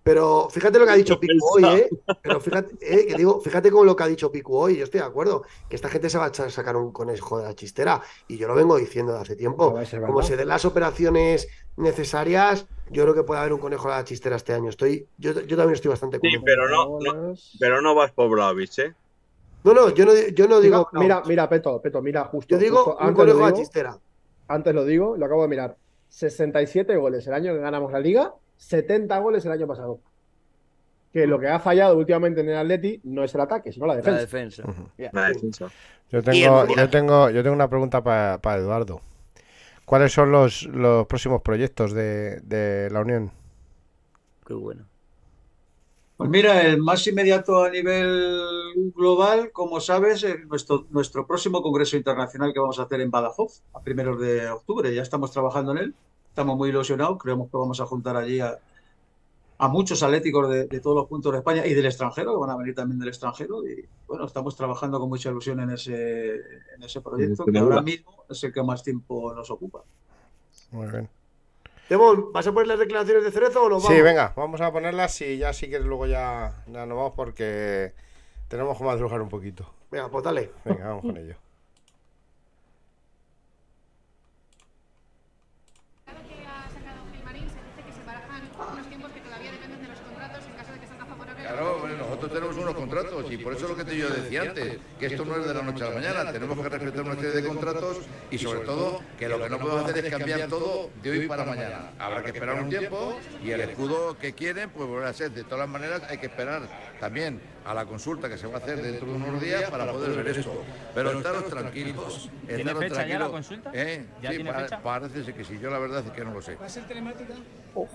Pero 0.05 0.51
fíjate 0.51 0.78
lo 0.78 0.85
que 0.85 0.93
ha 0.93 0.97
dicho 0.97 1.18
Picu 1.18 1.47
hoy. 1.55 1.64
¿eh? 1.64 1.89
Pero 2.22 2.39
fíjate, 2.39 2.74
eh, 2.82 3.06
que 3.06 3.14
digo, 3.14 3.40
fíjate 3.40 3.70
con 3.70 3.86
lo 3.86 3.97
que 3.97 4.02
ha 4.02 4.06
dicho 4.06 4.31
Picu 4.31 4.55
hoy, 4.55 4.76
yo 4.76 4.85
estoy 4.85 5.01
de 5.01 5.06
acuerdo, 5.06 5.44
que 5.68 5.74
esta 5.74 5.89
gente 5.89 6.10
se 6.10 6.18
va 6.18 6.26
a 6.26 6.51
sacar 6.51 6.76
un 6.76 6.93
conejo 6.93 7.39
de 7.39 7.44
la 7.44 7.55
chistera, 7.55 8.02
y 8.28 8.36
yo 8.36 8.47
lo 8.47 8.55
vengo 8.55 8.76
diciendo 8.76 9.14
de 9.14 9.20
hace 9.20 9.35
tiempo. 9.35 9.74
Como 10.05 10.22
se 10.22 10.36
den 10.36 10.48
las 10.48 10.66
operaciones 10.66 11.48
necesarias, 11.78 12.66
yo 12.90 13.02
creo 13.05 13.14
que 13.14 13.22
puede 13.22 13.40
haber 13.40 13.55
un 13.55 13.60
conejo 13.60 13.89
de 13.89 13.94
la 13.94 14.05
chistera 14.05 14.36
este 14.36 14.52
año. 14.52 14.68
Estoy, 14.68 15.09
yo, 15.16 15.32
yo 15.32 15.56
también 15.56 15.74
estoy 15.74 15.89
bastante 15.89 16.18
Sí, 16.20 16.36
pero 16.44 16.68
no, 16.68 16.98
no, 17.01 17.35
pero 17.59 17.81
no 17.81 17.94
vas 17.94 18.12
por 18.12 18.28
Vlahovic, 18.28 18.78
¿eh? 18.81 18.94
No, 19.64 19.72
no, 19.72 19.89
yo 19.89 20.05
no, 20.05 20.12
yo 20.14 20.47
no 20.47 20.60
digo. 20.60 20.86
Mira, 20.93 21.02
mira, 21.02 21.22
mira, 21.26 21.48
Peto, 21.48 21.81
Peto, 21.81 22.02
mira, 22.02 22.24
justo. 22.24 22.55
yo 22.55 22.59
digo 22.59 22.85
justo 22.85 22.98
un 23.01 23.06
antes 23.09 23.16
conejo 23.16 23.39
lo 23.39 23.44
de 23.44 23.51
la 23.51 23.56
digo, 23.56 23.59
chistera. 23.59 23.98
Antes 24.48 24.74
lo 24.74 24.85
digo, 24.85 25.16
lo 25.16 25.24
acabo 25.24 25.43
de 25.43 25.48
mirar. 25.48 25.76
67 26.10 26.94
goles 26.97 27.26
el 27.26 27.32
año 27.32 27.55
que 27.55 27.60
ganamos 27.60 27.90
la 27.90 27.98
liga, 27.98 28.35
70 28.56 29.18
goles 29.18 29.44
el 29.44 29.52
año 29.52 29.66
pasado. 29.66 30.01
Que 31.12 31.26
lo 31.26 31.39
que 31.39 31.48
ha 31.48 31.60
fallado 31.60 31.97
últimamente 31.97 32.40
en 32.40 32.48
el 32.48 32.56
Atleti 32.56 33.01
no 33.05 33.22
es 33.22 33.35
el 33.35 33.40
ataque, 33.40 33.72
sino 33.72 33.86
la 33.86 33.94
La 33.94 34.12
defensa. 34.12 34.64
La 34.98 35.28
defensa. 35.28 35.68
Yo 36.10 36.22
tengo, 36.22 36.66
yo 36.74 36.90
tengo, 36.90 37.31
yo 37.31 37.43
tengo 37.43 37.55
una 37.55 37.68
pregunta 37.68 38.02
para 38.02 38.59
Eduardo. 38.59 39.01
¿Cuáles 39.85 40.12
son 40.12 40.32
los, 40.32 40.64
los 40.64 41.06
próximos 41.06 41.43
proyectos 41.43 41.93
de, 41.93 42.40
de 42.40 42.90
la 42.90 43.01
Unión? 43.01 43.31
Qué 44.47 44.55
bueno. 44.55 44.86
Pues 46.16 46.31
mira, 46.31 46.62
el 46.62 46.78
más 46.78 47.06
inmediato 47.09 47.64
a 47.64 47.70
nivel 47.70 48.39
global, 48.94 49.51
como 49.51 49.81
sabes, 49.81 50.22
es 50.22 50.47
nuestro, 50.47 50.86
nuestro 50.90 51.26
próximo 51.26 51.60
Congreso 51.60 51.97
Internacional 51.97 52.52
que 52.52 52.60
vamos 52.60 52.78
a 52.78 52.85
hacer 52.85 53.01
en 53.01 53.10
Badajoz 53.10 53.62
a 53.72 53.82
primeros 53.82 54.20
de 54.20 54.48
octubre. 54.48 54.94
Ya 54.94 55.02
estamos 55.02 55.32
trabajando 55.32 55.72
en 55.72 55.78
él, 55.78 55.94
estamos 56.35 56.56
muy 56.56 56.70
ilusionados, 56.70 57.16
creemos 57.16 57.48
que 57.48 57.56
vamos 57.56 57.81
a 57.81 57.86
juntar 57.86 58.16
allí 58.16 58.40
a, 58.40 58.59
a 59.59 59.69
muchos 59.69 60.02
atléticos 60.02 60.51
de, 60.51 60.66
de 60.66 60.81
todos 60.81 60.97
los 60.97 61.06
puntos 61.06 61.31
de 61.31 61.39
España 61.39 61.65
y 61.65 61.74
del 61.74 61.86
extranjero, 61.86 62.32
que 62.32 62.40
van 62.40 62.51
a 62.51 62.56
venir 62.56 62.74
también 62.74 62.98
del 62.98 63.09
extranjero. 63.09 63.65
Y 63.65 63.86
bueno, 64.09 64.27
estamos 64.27 64.56
trabajando 64.56 64.98
con 64.98 65.09
mucha 65.09 65.31
ilusión 65.31 65.61
en 65.61 65.70
ese, 65.70 66.35
en 66.74 66.82
ese 66.82 67.01
proyecto, 67.01 67.44
que 67.44 67.56
ahora 67.56 67.81
mismo 67.82 68.24
es 68.28 68.43
el 68.43 68.52
que 68.52 68.65
más 68.65 68.82
tiempo 68.82 69.32
nos 69.32 69.48
ocupa. 69.48 69.85
Muy 70.73 70.89
bien. 70.89 71.09
Demon, 71.89 72.32
¿vas 72.32 72.47
a 72.48 72.52
poner 72.52 72.66
las 72.66 72.81
declaraciones 72.81 73.23
de 73.23 73.31
Cerezo 73.31 73.62
o 73.62 73.69
no 73.69 73.77
vamos? 73.77 73.93
Sí, 73.93 74.02
venga, 74.02 74.32
vamos 74.36 74.61
a 74.61 74.73
ponerlas 74.73 75.20
y 75.20 75.39
ya 75.39 75.52
si 75.52 75.69
quieres 75.69 75.86
luego 75.86 76.06
ya, 76.06 76.65
ya 76.66 76.85
nos 76.85 76.97
vamos 76.97 77.12
porque 77.15 77.93
tenemos 78.48 78.77
que 78.77 78.82
madrugar 78.82 79.23
un 79.23 79.28
poquito. 79.28 79.70
Venga, 79.89 80.11
pues 80.11 80.24
dale. 80.24 80.51
Venga, 80.65 80.89
vamos 80.89 81.02
con 81.02 81.16
ello. 81.16 81.36
que 86.28 86.47
ha 86.47 86.69
sacado 86.70 87.05
Gilmarín 87.12 87.48
se 87.51 87.56
dice 87.56 87.82
que 87.86 87.93
se 87.93 88.02
barajan 88.05 88.43
unos 88.73 88.86
tiempos 88.89 89.11
que 89.12 89.20
todavía 89.20 89.52
dependen 89.52 89.82
de 89.82 89.89
los 89.89 90.01
contratos 90.01 90.44
en 90.47 90.52
caso 90.55 90.73
de 90.73 90.81
que 90.81 90.86
salga 90.86 91.06
favorable. 91.06 91.43
Claro, 91.43 91.78
bueno, 91.81 91.97
nosotros 91.98 92.23
tenemos 92.35 92.56
unos 92.56 92.74
contratos 92.74 93.31
y 93.31 93.36
por 93.39 93.55
eso 93.55 93.65
es 93.65 93.70
lo 93.70 93.77
que 93.77 93.85
te 93.85 93.97
yo 93.97 94.09
decía 94.11 94.43
antes, 94.43 94.78
que 94.98 95.06
esto 95.06 95.24
no 95.24 95.36
es 95.36 95.47
de 95.47 95.55
la 95.55 95.62
noche 95.62 95.85
a 95.85 95.89
la 95.89 95.94
mañana, 95.94 96.32
tenemos 96.32 96.59
que 96.59 96.69
respetar 96.69 97.02
una 97.02 97.15
serie 97.15 97.31
de 97.31 97.44
contratos 97.47 97.98
y 98.31 98.39
sobre 98.39 98.61
todo 98.61 99.01
que 99.19 99.28
lo 99.28 99.40
que 99.40 99.48
no 99.48 99.59
podemos 99.59 99.89
hacer 99.89 100.05
es 100.05 100.11
cambiar 100.11 100.48
todo 100.48 100.90
de 101.02 101.11
hoy 101.11 101.28
para 101.28 101.44
mañana. 101.44 101.93
Habrá 101.98 102.23
que 102.23 102.31
esperar 102.31 102.62
un 102.62 102.69
tiempo 102.69 103.19
y 103.43 103.51
el 103.52 103.61
escudo 103.61 104.19
que 104.19 104.32
quieren 104.32 104.70
pues 104.70 104.89
volverá 104.89 105.11
a 105.11 105.12
ser. 105.12 105.31
De 105.31 105.44
todas 105.44 105.69
maneras 105.69 106.02
hay 106.09 106.19
que 106.19 106.27
esperar 106.27 106.62
también 107.01 107.40
a 107.65 107.73
la 107.74 107.86
consulta 107.86 108.28
que 108.28 108.36
se 108.36 108.47
va 108.47 108.55
a 108.55 108.59
hacer 108.59 108.81
dentro 108.82 109.07
de 109.07 109.15
unos 109.15 109.41
días 109.41 109.70
para 109.70 109.91
poder 109.91 110.23
ver 110.23 110.36
esto. 110.39 110.62
Pero 110.95 111.12
estaros 111.12 111.47
tranquilos. 111.47 112.31
¿Tiene 112.47 112.61
estaros 112.62 112.82
fecha 112.82 112.95
ya 112.95 113.01
la 113.01 113.05
tranquilos. 113.07 113.31
consulta? 113.31 113.70
¿Eh? 113.73 114.07
¿Ya 114.23 114.31
Sí, 114.31 114.36
tiene 114.36 114.53
pa- 114.53 114.61
fecha? 114.61 114.82
Parece 114.82 115.32
que 115.35 115.45
sí, 115.45 115.59
yo 115.61 115.70
la 115.70 115.78
verdad 115.78 116.05
es 116.07 116.12
que 116.12 116.24
no 116.24 116.32
lo 116.32 116.43
sé. 116.43 116.57
¿Va 116.57 116.66
a 116.66 116.69
ser 116.69 116.86
telemática? 116.86 117.35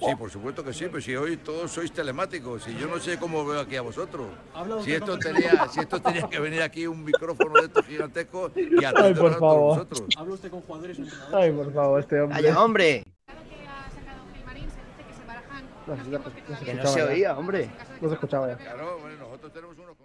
Sí, 0.01 0.13
por 0.17 0.29
supuesto 0.29 0.61
que 0.63 0.73
sí, 0.73 0.87
pues 0.87 1.05
si 1.05 1.15
hoy 1.15 1.37
todos 1.37 1.71
sois 1.71 1.91
telemáticos 1.93 2.67
y 2.67 2.75
yo 2.75 2.87
no 2.87 2.99
sé 2.99 3.17
cómo 3.17 3.45
veo 3.45 3.61
aquí 3.61 3.77
a 3.77 3.81
vosotros. 3.81 4.27
Habla 4.53 4.81
Si 4.83 4.91
esto 4.91 5.17
tenía, 5.17 5.67
si 5.71 5.79
esto 5.79 6.01
tenía 6.01 6.27
que 6.27 6.37
venir 6.39 6.61
aquí 6.61 6.85
un 6.85 7.01
micrófono 7.03 7.61
de 7.61 7.67
estos 7.67 7.85
gigantescos 7.85 8.51
y 8.57 8.77
Ay, 8.79 8.85
atenderos 8.85 9.19
por 9.19 9.31
a 9.31 9.37
todos 9.37 9.39
favor. 9.39 9.67
vosotros. 9.77 10.03
Habla 10.17 10.33
usted 10.33 10.49
con 10.49 10.61
jugadores 10.61 10.97
entrenadores. 10.99 11.33
Ay, 11.33 11.51
por 11.51 11.73
favor, 11.73 11.99
este 12.01 12.19
hombre. 12.19 12.35
Vaya, 12.41 12.61
hombre. 12.61 13.03
No, 15.89 16.03
se- 16.03 16.09
no 16.49 16.57
se 16.57 16.65
Que 16.65 16.73
no 16.75 16.85
se 16.87 16.99
ya. 16.99 17.05
oía, 17.05 17.37
hombre. 17.37 17.69
No 18.01 18.07
se 18.09 18.13
escuchaba 18.15 18.47
ya. 18.47 18.57
Claro, 18.57 18.99
bueno, 18.99 19.17
nosotros 19.17 19.53
tenemos 19.53 19.77
unos. 19.77 19.97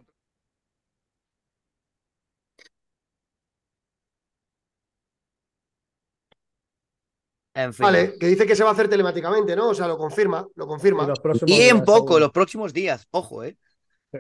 En 7.57 7.73
fin. 7.73 7.85
Vale, 7.85 8.17
que 8.19 8.27
dice 8.27 8.47
que 8.47 8.57
se 8.57 8.65
va 8.65 8.71
a 8.71 8.73
hacer 8.73 8.89
telemáticamente, 8.89 9.55
¿no? 9.55 9.69
O 9.69 9.75
sea, 9.75 9.87
lo 9.87 9.97
confirma, 9.97 10.47
lo 10.57 10.67
confirma. 10.67 11.05
Y 11.05 11.07
los 11.07 11.21
próximos 11.21 11.51
Y 11.51 11.63
en 11.63 11.77
días, 11.77 11.87
poco, 11.87 11.99
seguro. 12.09 12.19
los 12.21 12.33
próximos 12.33 12.73
días, 12.73 13.07
ojo, 13.13 13.45
¿eh? 13.45 13.57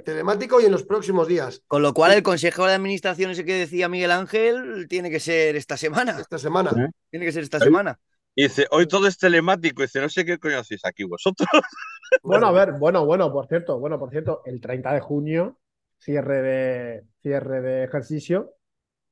Telemático 0.04 0.60
y 0.60 0.64
en 0.66 0.72
los 0.72 0.84
próximos 0.84 1.28
días. 1.28 1.62
Con 1.68 1.82
lo 1.82 1.94
cual 1.94 2.12
el 2.12 2.22
consejo 2.22 2.66
de 2.66 2.74
administración 2.74 3.30
ese 3.30 3.44
que 3.44 3.54
decía 3.54 3.88
Miguel 3.88 4.10
Ángel 4.10 4.86
tiene 4.88 5.08
que 5.10 5.20
ser 5.20 5.54
esta 5.56 5.76
semana. 5.76 6.18
Esta 6.20 6.38
semana. 6.38 6.92
Tiene 7.10 7.26
que 7.26 7.32
ser 7.32 7.44
esta 7.44 7.60
semana. 7.60 7.98
Y 8.34 8.44
dice, 8.44 8.66
hoy 8.70 8.86
todo 8.88 9.06
es 9.06 9.18
telemático. 9.18 9.82
Y 9.82 9.86
dice, 9.86 10.00
no 10.00 10.08
sé 10.08 10.24
qué 10.24 10.38
coño 10.38 10.58
hacéis 10.58 10.84
aquí 10.84 11.04
vosotros. 11.04 11.48
Bueno, 12.22 12.46
a 12.46 12.52
ver, 12.52 12.72
bueno, 12.74 13.04
bueno, 13.06 13.32
por 13.32 13.48
cierto, 13.48 13.78
bueno, 13.80 13.98
por 13.98 14.10
cierto, 14.10 14.42
el 14.44 14.60
30 14.60 14.92
de 14.92 15.00
junio, 15.00 15.58
cierre 15.98 16.42
de, 16.42 17.04
cierre 17.22 17.60
de 17.60 17.84
ejercicio, 17.84 18.52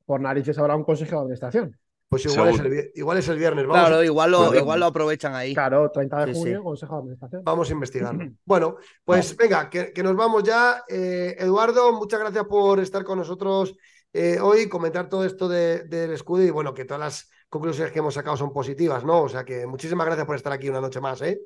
por 0.05 0.21
narices 0.21 0.57
habrá 0.59 0.75
un 0.75 0.83
consejo 0.83 1.15
de 1.15 1.21
administración. 1.21 1.77
Pues 2.07 2.25
igual 2.27 2.49
es, 2.49 2.59
el, 2.59 2.91
igual 2.95 3.17
es 3.17 3.27
el 3.27 3.39
viernes. 3.39 3.65
Vamos, 3.65 3.87
Claro, 3.87 4.03
igual 4.03 4.31
lo, 4.31 4.55
igual 4.55 4.79
lo 4.79 4.85
aprovechan 4.85 5.33
ahí. 5.35 5.53
Claro, 5.53 5.89
30 5.91 6.25
de 6.25 6.27
Sí, 6.27 6.33
sí. 6.33 6.39
junio, 6.41 6.63
consejo 6.63 6.93
de 6.95 6.99
administración. 7.01 7.41
vamos 7.43 7.69
a 7.69 7.73
investigarlo. 7.73 8.31
Bueno, 8.45 8.77
pues 9.03 9.35
venga, 9.35 9.69
que, 9.69 9.91
que 9.91 10.03
nos 10.03 10.15
vamos 10.15 10.43
ya. 10.43 10.83
Eh, 10.87 11.35
Eduardo, 11.39 11.91
muchas 11.93 12.19
gracias 12.19 12.45
por 12.45 12.79
estar 12.79 13.03
con 13.03 13.17
nosotros 13.17 13.75
eh, 14.13 14.37
hoy, 14.39 14.69
comentar 14.69 15.09
todo 15.09 15.25
esto 15.25 15.49
de- 15.49 15.85
del 15.85 16.11
escudo 16.13 16.43
y 16.43 16.51
bueno, 16.51 16.73
que 16.75 16.85
todas 16.85 16.99
las 17.01 17.31
conclusiones 17.53 17.93
que 17.93 17.99
hemos 17.99 18.15
sacado 18.15 18.35
son 18.35 18.51
positivas, 18.51 19.03
¿no? 19.05 19.21
O 19.21 19.29
sea 19.29 19.45
que 19.45 19.67
muchísimas 19.67 20.05
gracias 20.07 20.25
por 20.25 20.35
estar 20.35 20.51
aquí 20.51 20.67
una 20.69 20.81
noche 20.81 20.99
más, 20.99 21.21
¿eh? 21.21 21.39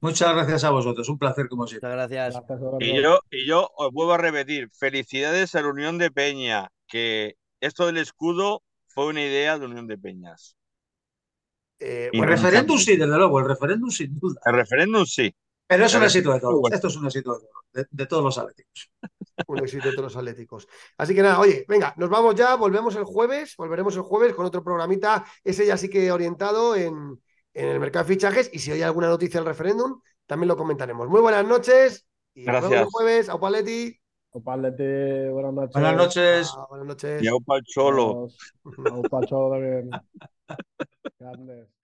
Muchas 0.00 0.32
gracias 0.32 0.62
a 0.64 0.70
vosotros, 0.70 1.08
un 1.08 1.18
placer 1.18 1.48
como 1.48 1.66
siempre. 1.66 1.90
Muchas 1.90 2.08
gracias. 2.08 2.42
Y 2.78 3.02
yo, 3.02 3.18
y 3.30 3.46
yo 3.46 3.68
os 3.76 3.92
vuelvo 3.92 4.12
a 4.14 4.18
repetir, 4.18 4.70
felicidades 4.72 5.54
a 5.56 5.60
la 5.62 5.68
Unión 5.68 5.98
de 5.98 6.10
Peña, 6.10 6.68
que 6.86 7.34
esto 7.60 7.86
del 7.86 7.98
escudo 7.98 8.62
fue 8.86 9.06
una 9.08 9.22
idea 9.22 9.58
de 9.58 9.66
Unión 9.66 9.86
de 9.88 9.98
Peñas. 9.98 10.56
Eh, 11.80 12.10
El 12.12 12.22
referéndum 12.22 12.78
sí, 12.78 12.96
desde 12.96 13.16
luego, 13.16 13.40
el 13.40 13.46
referéndum 13.48 13.90
sin 13.90 14.18
duda. 14.18 14.40
El 14.46 14.54
referéndum 14.54 15.04
sí. 15.04 15.34
Pero 15.66 15.84
es 15.86 15.94
un 15.94 16.00
El 16.02 16.06
éxito 16.06 16.28
de 16.30 16.34
referéndum, 16.36 16.40
todos. 16.50 16.60
bueno. 16.60 16.76
Esto 16.76 16.88
es 16.88 16.96
un 16.96 17.06
éxito 17.06 17.32
de 17.34 17.40
todos, 17.40 17.64
de, 17.72 17.86
de 17.90 18.06
todos 18.06 18.24
los 18.24 18.38
atléticos. 18.38 18.90
Un 19.46 19.58
éxito 19.58 19.88
de 19.88 19.94
todos 19.94 20.04
los 20.12 20.16
atléticos. 20.16 20.68
Así 20.96 21.14
que 21.14 21.22
nada, 21.22 21.40
oye, 21.40 21.64
venga, 21.68 21.94
nos 21.96 22.08
vamos 22.10 22.34
ya, 22.34 22.54
volvemos 22.56 22.94
el 22.96 23.04
jueves, 23.04 23.54
volveremos 23.56 23.96
el 23.96 24.02
jueves 24.02 24.34
con 24.34 24.46
otro 24.46 24.62
programita, 24.62 25.24
ese 25.42 25.66
ya 25.66 25.76
sí 25.76 25.88
que 25.88 26.10
orientado 26.12 26.76
en, 26.76 27.20
en 27.52 27.68
el 27.68 27.80
mercado 27.80 28.04
de 28.04 28.14
fichajes 28.14 28.50
y 28.52 28.58
si 28.58 28.72
hay 28.72 28.82
alguna 28.82 29.08
noticia 29.08 29.40
del 29.40 29.46
referéndum, 29.46 30.00
también 30.26 30.48
lo 30.48 30.56
comentaremos. 30.56 31.08
Muy 31.08 31.20
buenas 31.20 31.46
noches 31.46 32.06
y 32.34 32.44
nos 32.44 32.54
vemos 32.62 32.64
el 32.64 32.70
Gracias. 32.70 32.92
jueves. 32.92 33.28
Au 33.28 33.40
Paletti. 33.40 34.00
Opalete, 34.36 35.30
buenas 35.30 35.54
noches. 35.54 35.72
Buenas 35.74 35.96
noches. 35.96 36.52
Ah, 36.56 36.66
buenas 36.68 36.86
noches. 36.88 37.22
Y 37.22 37.28
el 37.28 37.62
cholo. 37.66 38.26
Cholo 39.28 39.50
también. 39.50 39.90
Grandes. 41.20 41.68